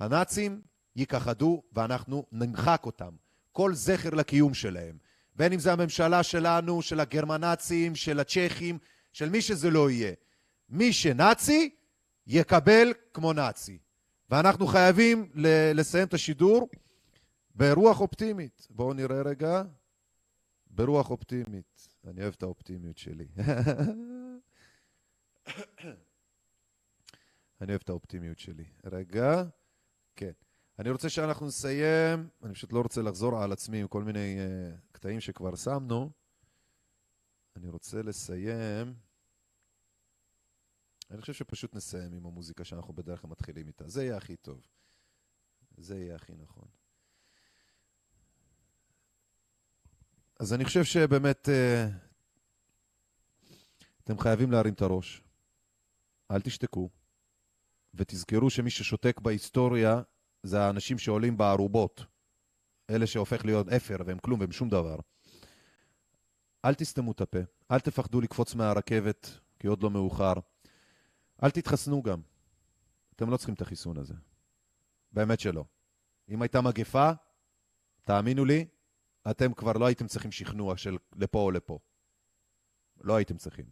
הנאצים 0.00 0.60
ייכחדו 0.96 1.62
ואנחנו 1.72 2.26
נמחק 2.32 2.82
אותם. 2.86 3.10
כל 3.52 3.74
זכר 3.74 4.10
לקיום 4.10 4.54
שלהם. 4.54 4.98
בין 5.36 5.52
אם 5.52 5.58
זה 5.58 5.72
הממשלה 5.72 6.22
שלנו, 6.22 6.82
של 6.82 7.00
הגרמנאצים, 7.00 7.94
של 7.94 8.20
הצ'כים, 8.20 8.78
של 9.12 9.28
מי 9.28 9.40
שזה 9.42 9.70
לא 9.70 9.90
יהיה. 9.90 10.12
מי 10.68 10.92
שנאצי, 10.92 11.70
יקבל 12.26 12.92
כמו 13.14 13.32
נאצי. 13.32 13.78
ואנחנו 14.30 14.66
חייבים 14.66 15.30
לסיים 15.74 16.06
את 16.06 16.14
השידור 16.14 16.68
ברוח 17.54 18.00
אופטימית. 18.00 18.66
בואו 18.70 18.92
נראה 18.92 19.22
רגע. 19.22 19.62
ברוח 20.70 21.10
אופטימית. 21.10 21.88
אני 22.04 22.22
אוהב 22.22 22.34
את 22.36 22.42
האופטימיות 22.42 22.98
שלי. 22.98 23.28
אני 27.60 27.70
אוהב 27.70 27.80
את 27.84 27.88
האופטימיות 27.88 28.38
שלי. 28.38 28.64
רגע. 28.84 29.42
כן. 30.16 30.32
אני 30.78 30.90
רוצה 30.90 31.08
שאנחנו 31.08 31.46
נסיים, 31.46 32.28
אני 32.42 32.54
פשוט 32.54 32.72
לא 32.72 32.80
רוצה 32.80 33.02
לחזור 33.02 33.42
על 33.42 33.52
עצמי 33.52 33.80
עם 33.80 33.88
כל 33.88 34.04
מיני 34.04 34.36
uh, 34.38 34.40
קטעים 34.92 35.20
שכבר 35.20 35.54
שמנו. 35.54 36.10
אני 37.56 37.68
רוצה 37.68 38.02
לסיים. 38.02 38.94
אני 41.10 41.20
חושב 41.20 41.32
שפשוט 41.32 41.74
נסיים 41.74 42.12
עם 42.12 42.26
המוזיקה 42.26 42.64
שאנחנו 42.64 42.94
בדרך 42.94 43.20
כלל 43.20 43.30
מתחילים 43.30 43.68
איתה. 43.68 43.88
זה 43.88 44.04
יהיה 44.04 44.16
הכי 44.16 44.36
טוב. 44.36 44.66
זה 45.76 45.98
יהיה 45.98 46.14
הכי 46.14 46.32
נכון. 46.34 46.68
אז 50.42 50.52
אני 50.52 50.64
חושב 50.64 50.84
שבאמת 50.84 51.48
uh, 51.48 51.92
אתם 54.04 54.18
חייבים 54.18 54.52
להרים 54.52 54.74
את 54.74 54.82
הראש. 54.82 55.22
אל 56.30 56.40
תשתקו. 56.40 56.88
ותזכרו 57.94 58.50
שמי 58.50 58.70
ששותק 58.70 59.20
בהיסטוריה 59.20 60.02
זה 60.42 60.62
האנשים 60.62 60.98
שעולים 60.98 61.36
בערובות. 61.36 62.04
אלה 62.90 63.06
שהופך 63.06 63.44
להיות 63.44 63.68
אפר 63.68 63.96
והם 64.06 64.18
כלום 64.18 64.40
והם 64.40 64.52
שום 64.52 64.68
דבר. 64.68 64.96
אל 66.64 66.74
תסתמו 66.74 67.12
את 67.12 67.20
הפה, 67.20 67.40
אל 67.70 67.80
תפחדו 67.80 68.20
לקפוץ 68.20 68.54
מהרכבת, 68.54 69.30
כי 69.58 69.66
עוד 69.66 69.82
לא 69.82 69.90
מאוחר. 69.90 70.34
אל 71.42 71.50
תתחסנו 71.50 72.02
גם. 72.02 72.20
אתם 73.16 73.30
לא 73.30 73.36
צריכים 73.36 73.54
את 73.54 73.62
החיסון 73.62 73.96
הזה. 73.98 74.14
באמת 75.12 75.40
שלא. 75.40 75.64
אם 76.28 76.42
הייתה 76.42 76.60
מגפה, 76.60 77.10
תאמינו 78.04 78.44
לי, 78.44 78.66
אתם 79.30 79.52
כבר 79.52 79.72
לא 79.72 79.86
הייתם 79.86 80.06
צריכים 80.06 80.32
שכנוע 80.32 80.76
של 80.76 80.96
לפה 81.16 81.38
או 81.38 81.50
לפה. 81.50 81.78
לא 83.00 83.16
הייתם 83.16 83.36
צריכים. 83.36 83.64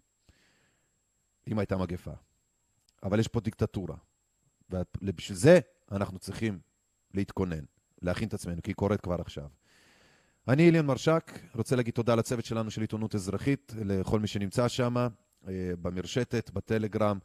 אם 1.48 1.58
הייתה 1.58 1.76
מגפה. 1.76 2.12
אבל 3.02 3.20
יש 3.20 3.28
פה 3.28 3.40
דיקטטורה. 3.40 3.96
ובשביל 4.70 5.38
זה 5.38 5.60
אנחנו 5.92 6.18
צריכים 6.18 6.58
להתכונן, 7.14 7.64
להכין 8.02 8.28
את 8.28 8.34
עצמנו, 8.34 8.62
כי 8.62 8.70
היא 8.70 8.76
קורית 8.76 9.00
כבר 9.00 9.20
עכשיו. 9.20 9.48
אני 10.48 10.66
איליאן 10.66 10.86
מרשק, 10.86 11.32
רוצה 11.54 11.76
להגיד 11.76 11.94
תודה 11.94 12.14
לצוות 12.14 12.44
שלנו 12.44 12.70
של 12.70 12.80
עיתונות 12.80 13.14
אזרחית, 13.14 13.72
לכל 13.84 14.20
מי 14.20 14.26
שנמצא 14.26 14.68
שם, 14.68 14.96
אה, 14.96 15.72
במרשתת, 15.82 16.50
בטלגרם, 16.50 17.18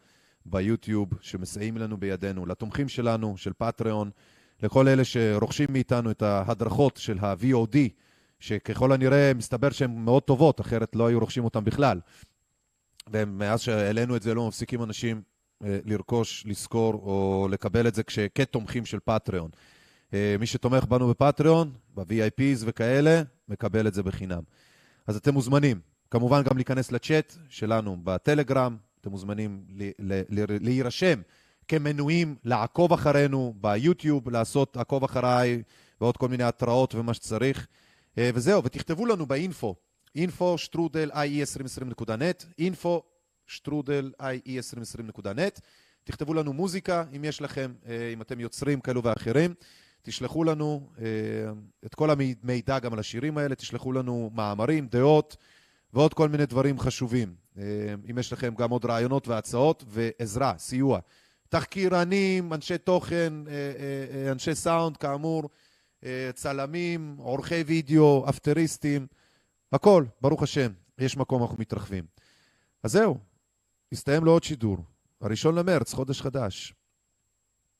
ביוטיוב, 0.45 1.10
שמסייעים 1.22 1.77
לנו 1.77 1.97
בידינו, 1.97 2.45
לתומכים 2.45 2.89
שלנו, 2.89 3.38
של 3.38 3.53
פטריון, 3.53 4.11
לכל 4.64 4.88
אלה 4.88 5.03
שרוכשים 5.03 5.68
מאיתנו 5.69 6.11
את 6.11 6.22
ההדרכות 6.22 6.97
של 6.97 7.18
ה-VOD, 7.19 7.77
שככל 8.40 8.91
הנראה 8.91 9.32
מסתבר 9.36 9.70
שהן 9.70 9.91
מאוד 9.91 10.24
טובות, 10.24 10.62
אחרת 10.62 10.95
לא 10.95 11.07
היו 11.07 11.20
רוכשים 11.20 11.44
אותן 11.44 11.64
בכלל. 11.64 11.99
ומאז 13.12 13.62
שהעלינו 13.62 14.16
את 14.16 14.22
זה 14.22 14.34
לא 14.34 14.48
מפסיקים 14.48 14.84
אנשים 14.84 15.22
אה, 15.64 15.80
לרכוש, 15.86 16.44
לשכור 16.48 16.94
או 16.94 17.48
לקבל 17.52 17.88
את 17.88 17.95
זה 17.95 18.03
כתומכים 18.36 18.86
של 18.86 18.99
פטריון. 18.99 19.49
אה, 20.14 20.36
מי 20.40 20.45
שתומך 20.45 20.84
בנו 20.84 21.07
בפטריון, 21.07 21.72
ב-VIPs 21.95 22.60
וכאלה, 22.60 23.22
מקבל 23.49 23.88
את 23.88 23.94
זה 23.94 24.03
בחינם. 24.03 24.41
אז 25.07 25.16
אתם 25.16 25.34
מוזמנים, 25.34 25.80
כמובן 26.12 26.44
גם 26.44 26.57
להיכנס 26.57 26.91
לצ'אט 26.91 27.36
שלנו 27.49 27.98
בטלגרם, 28.03 28.78
אתם 29.02 29.10
מוזמנים 29.10 29.66
להירשם 30.62 31.22
כמנויים, 31.68 32.36
לעקוב 32.44 32.94
אחרינו 32.94 33.53
ביוטיוב, 33.62 34.30
לעשות 34.30 34.78
עקוב 34.78 35.03
אחריי 35.03 35.64
ועוד 36.02 36.18
כל 36.18 36.28
מיני 36.28 36.44
התראות 36.44 36.95
ומה 36.95 37.14
שצריך. 37.14 37.68
אה, 38.18 38.30
וזהו, 38.34 38.64
ותכתבו 38.64 39.06
לנו 39.06 39.26
באינפו, 39.26 39.76
info 40.18 40.58
שטרודל 40.58 41.12
ie2020.net, 41.12 42.62
info 42.62 43.02
שטרודל 43.48 44.12
ie2020.net. 44.22 45.60
תכתבו 46.04 46.34
לנו 46.34 46.54
מוזיקה, 46.54 47.04
אם 47.16 47.24
יש 47.24 47.42
לכם, 47.42 47.74
אה, 47.86 48.12
אם 48.14 48.22
אתם 48.22 48.40
יוצרים 48.40 48.82
כאלו 48.82 49.04
ואחרים. 49.04 49.54
תשלחו 50.02 50.44
לנו 50.44 50.90
אה, 51.00 51.06
את 51.86 51.96
כל 51.96 52.10
המידע 52.10 52.80
גם 52.80 52.94
על 52.94 53.00
השירים 53.00 53.38
האלה, 53.38 53.56
תשלחו 53.56 53.92
לנו 53.92 54.32
מאמרים, 54.34 54.88
דעות 54.88 55.38
ועוד 55.94 56.14
כל 56.14 56.30
מיני 56.30 56.46
דברים 56.46 56.80
חשובים. 56.80 57.36
אם 58.10 58.18
יש 58.20 58.34
לכם 58.34 58.56
גם 58.56 58.70
עוד 58.70 58.86
רעיונות 58.86 59.28
והצעות 59.28 59.84
ועזרה, 59.88 60.54
סיוע. 60.58 61.00
תחקירנים, 61.50 62.54
אנשי 62.54 62.78
תוכן, 62.78 63.34
אנשי 64.32 64.56
סאונד, 64.56 64.98
כאמור, 64.98 65.50
צלמים, 66.34 67.16
עורכי 67.18 67.62
וידאו, 67.62 68.26
אפטריסטים, 68.30 69.08
הכל, 69.72 70.06
ברוך 70.22 70.44
השם, 70.44 70.72
יש 70.98 71.18
מקום, 71.18 71.42
אנחנו 71.42 71.58
מתרחבים. 71.60 72.06
אז 72.84 72.92
זהו, 72.92 73.18
הסתיים 73.92 74.26
לו 74.26 74.32
עוד 74.32 74.44
שידור. 74.44 74.78
הראשון 75.22 75.56
למרץ, 75.56 75.94
חודש 75.94 76.22
חדש. 76.22 76.74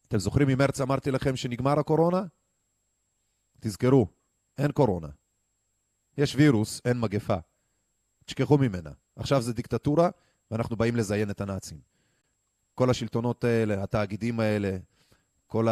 אתם 0.08 0.18
זוכרים 0.18 0.48
ממרץ 0.48 0.82
אמרתי 0.82 1.12
לכם 1.12 1.36
שנגמר 1.36 1.80
הקורונה? 1.80 2.24
תזכרו, 3.60 4.08
אין 4.58 4.72
קורונה. 4.72 5.08
יש 6.18 6.36
וירוס, 6.36 6.82
אין 6.86 7.00
מגפה. 7.00 7.38
תשכחו 8.26 8.58
ממנה. 8.58 8.90
עכשיו 9.16 9.42
זה 9.42 9.54
דיקטטורה, 9.54 10.10
ואנחנו 10.52 10.76
באים 10.76 10.96
לזיין 10.96 11.30
את 11.30 11.42
הנאצים. 11.42 11.80
כל 12.76 12.90
השלטונות 12.90 13.44
האלה, 13.44 13.84
התאגידים 13.84 14.40
האלה, 14.40 14.78
כל 15.48 15.68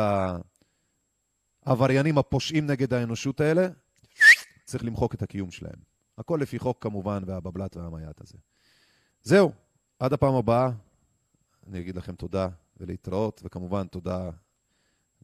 העבריינים 1.65 2.18
הפושעים 2.18 2.68
נגד 2.68 2.94
האנושות 2.94 3.41
האלה, 3.41 3.68
צריך 4.65 4.84
למחוק 4.84 5.14
את 5.14 5.22
הקיום 5.22 5.52
שלהם. 5.52 5.80
הכל 6.18 6.40
לפי 6.41 6.60
חוק 6.60 6.84
כמובן, 6.84 7.23
והבבלת 7.27 7.77
והמייט 7.77 8.22
הזה. 8.22 8.38
זהו, 9.23 9.52
עד 9.99 10.14
הפעם 10.14 10.35
הבאה, 10.35 10.69
אני 11.68 11.80
אגיד 11.80 11.95
לכם 11.95 12.15
תודה 12.15 12.49
ולהתראות, 12.77 13.41
וכמובן 13.44 13.88
תודה 13.88 14.30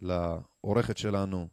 לעורכת 0.01 0.97
שלנו, 0.97 1.47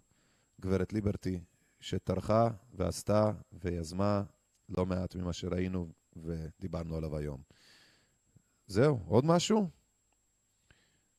גברת 0.60 0.92
ליברטי, 0.92 1.40
שטרחה 1.80 2.48
ועשתה 2.74 3.32
ויזמה 3.52 4.22
לא 4.68 4.86
מעט 4.86 5.14
ממה 5.14 5.32
שראינו 5.32 5.88
ודיברנו 6.16 6.96
עליו 6.96 7.16
היום. 7.16 7.40
זהו, 8.66 9.00
עוד 9.06 9.24
משהו? 9.24 9.70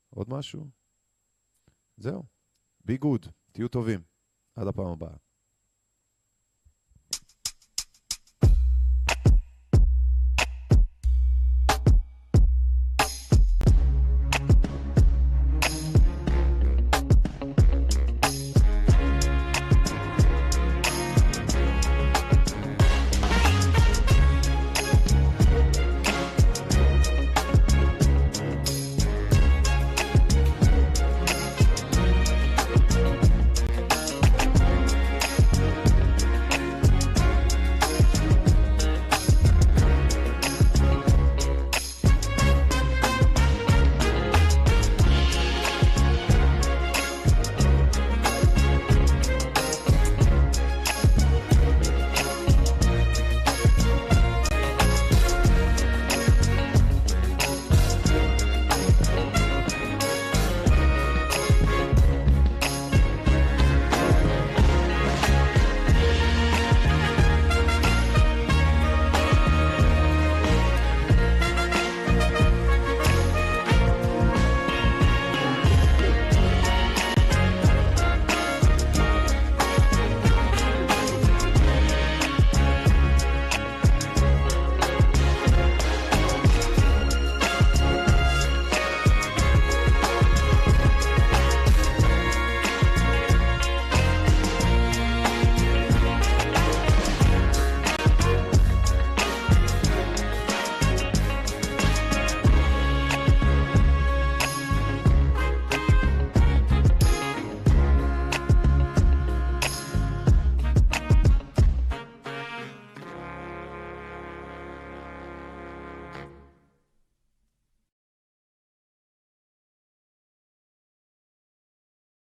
עוד 0.10 0.30
משהו? 0.30 0.68
זהו. 1.98 2.23
בי 2.85 2.98
גוד, 2.98 3.26
תהיו 3.57 3.67
טובים. 3.67 3.99
עד 4.55 4.67
הפעם 4.67 4.88
הבאה. 4.88 5.26